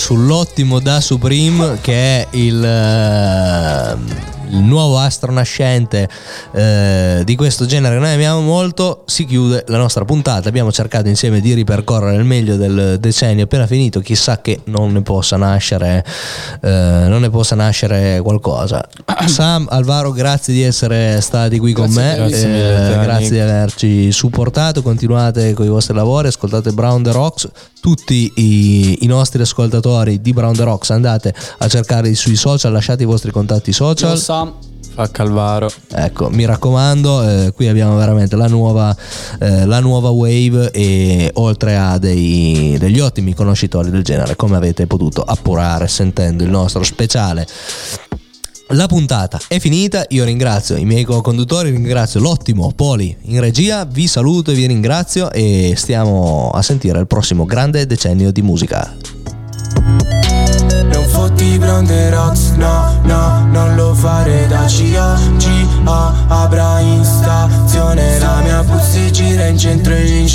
sull'ottimo 0.06 0.78
da 0.78 1.00
Supreme 1.00 1.78
che 1.80 1.92
è 1.92 2.28
il, 2.36 2.64
eh, 2.64 3.96
il 4.50 4.58
nuovo 4.58 4.98
astro 4.98 5.32
nascente 5.32 6.08
eh, 6.56 7.20
di 7.22 7.36
questo 7.36 7.66
genere 7.66 7.96
che 7.96 8.00
noi 8.00 8.14
amiamo 8.14 8.40
molto. 8.40 9.02
Si 9.04 9.26
chiude 9.26 9.64
la 9.68 9.76
nostra 9.76 10.06
puntata. 10.06 10.48
Abbiamo 10.48 10.72
cercato 10.72 11.06
insieme 11.08 11.40
di 11.40 11.52
ripercorrere 11.52 12.16
il 12.16 12.24
meglio 12.24 12.56
del 12.56 12.96
decennio 12.98 13.44
appena 13.44 13.66
finito. 13.66 14.00
Chissà 14.00 14.40
che 14.40 14.60
non 14.64 14.90
ne 14.92 15.02
possa 15.02 15.36
nascere, 15.36 16.02
eh, 16.62 17.04
non 17.08 17.20
ne 17.20 17.28
possa 17.28 17.54
nascere 17.56 18.20
qualcosa. 18.22 18.82
Sam, 19.26 19.66
Alvaro, 19.68 20.12
grazie 20.12 20.54
di 20.54 20.62
essere 20.62 21.20
stati 21.20 21.58
qui 21.58 21.74
con 21.74 21.90
me. 21.90 22.14
Grazie 22.16 22.46
mille, 22.46 23.00
Eh, 23.00 23.04
grazie 23.04 23.30
di 23.30 23.40
averci 23.40 24.12
supportato. 24.12 24.80
Continuate 24.80 25.52
con 25.52 25.66
i 25.66 25.68
vostri 25.68 25.94
lavori, 25.94 26.28
ascoltate 26.28 26.72
Brown 26.72 27.02
the 27.02 27.12
Rocks. 27.12 27.48
Tutti 27.82 28.32
i, 28.36 29.04
i 29.04 29.06
nostri 29.06 29.42
ascoltatori 29.42 30.22
di 30.22 30.32
Brown 30.32 30.54
the 30.54 30.64
Rocks 30.64 30.88
andate 30.88 31.34
a 31.58 31.68
cercarli 31.68 32.14
sui 32.14 32.34
social, 32.34 32.72
lasciate 32.72 33.02
i 33.02 33.06
vostri 33.06 33.30
contatti 33.30 33.72
social. 33.72 34.12
Io 34.12 34.16
Sam. 34.16 34.54
Fa 34.96 35.10
Calvaro. 35.10 35.70
Ecco, 35.92 36.30
mi 36.30 36.46
raccomando, 36.46 37.22
eh, 37.22 37.52
qui 37.52 37.68
abbiamo 37.68 37.96
veramente 37.96 38.34
la 38.34 38.46
nuova, 38.46 38.96
eh, 39.38 39.66
la 39.66 39.78
nuova 39.80 40.08
wave 40.08 40.70
e 40.70 41.30
oltre 41.34 41.76
a 41.76 41.98
dei- 41.98 42.78
degli 42.78 42.98
ottimi 42.98 43.34
conoscitori 43.34 43.90
del 43.90 44.02
genere, 44.02 44.36
come 44.36 44.56
avete 44.56 44.86
potuto 44.86 45.20
appurare 45.20 45.86
sentendo 45.86 46.44
il 46.44 46.48
nostro 46.48 46.82
speciale. 46.82 47.46
La 48.68 48.86
puntata 48.86 49.38
è 49.48 49.58
finita, 49.58 50.06
io 50.08 50.24
ringrazio 50.24 50.76
i 50.76 50.86
miei 50.86 51.04
co-conduttori, 51.04 51.70
ringrazio 51.70 52.18
l'ottimo 52.18 52.72
Poli 52.74 53.14
in 53.24 53.38
regia, 53.40 53.84
vi 53.84 54.06
saluto 54.06 54.50
e 54.50 54.54
vi 54.54 54.64
ringrazio 54.64 55.30
e 55.30 55.74
stiamo 55.76 56.48
a 56.54 56.62
sentire 56.62 56.98
il 56.98 57.06
prossimo 57.06 57.44
grande 57.44 57.84
decennio 57.84 58.32
di 58.32 58.40
musica. 58.40 58.96
Non 59.82 61.04
fotti 61.08 61.58
Brown 61.58 61.84
the 61.84 62.10
Rocks, 62.10 62.50
no, 62.56 62.98
no, 63.02 63.46
non 63.50 63.74
lo 63.74 63.94
fare 63.94 64.46
da 64.46 64.66
CIA 64.66 65.18
G-A, 65.36 66.12
Abra 66.28 66.80
in 66.80 67.04
stazione 67.04 68.18
La 68.18 68.40
mia 68.42 68.62
puzzi 68.62 69.12
gira 69.12 69.46
in 69.46 69.58
centro 69.58 69.92
e 69.94 70.06
in 70.06 70.28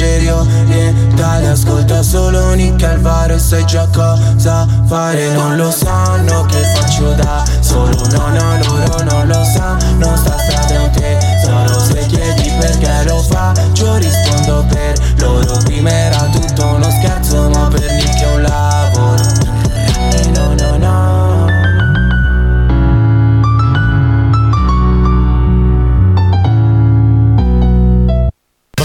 Orientale 1.21 1.49
Ascolta 1.49 2.01
solo 2.01 2.53
Nick 2.53 2.83
Alvaro 2.83 3.33
e 3.33 3.39
sai 3.39 3.65
già 3.65 3.87
cosa 3.93 4.67
fare. 4.85 5.31
Non 5.33 5.55
lo 5.55 5.71
sanno 5.71 6.45
che 6.45 6.61
faccio 6.73 7.11
da 7.13 7.43
solo 7.59 7.95
No, 8.11 8.27
no, 8.29 8.57
loro 8.63 9.03
non 9.03 9.27
lo 9.27 9.43
sanno. 9.43 10.15
Sta 10.15 10.37
strada 10.37 10.73
è 10.73 10.77
un 10.77 10.91
tesoro 10.91 11.79
Se 11.79 12.05
chiedi 12.07 12.51
perché 12.59 13.03
lo 13.05 13.17
faccio 13.19 13.95
rispondo 13.97 14.65
per 14.69 14.93
loro. 15.19 15.57
Prima 15.63 15.89
era 15.89 16.23
tutto 16.31 16.65
uno 16.65 16.89
scherzo 16.89 17.49
ma 17.49 17.67
per 17.67 17.91
Nick 17.91 18.21
è 18.21 18.33
un 18.33 18.40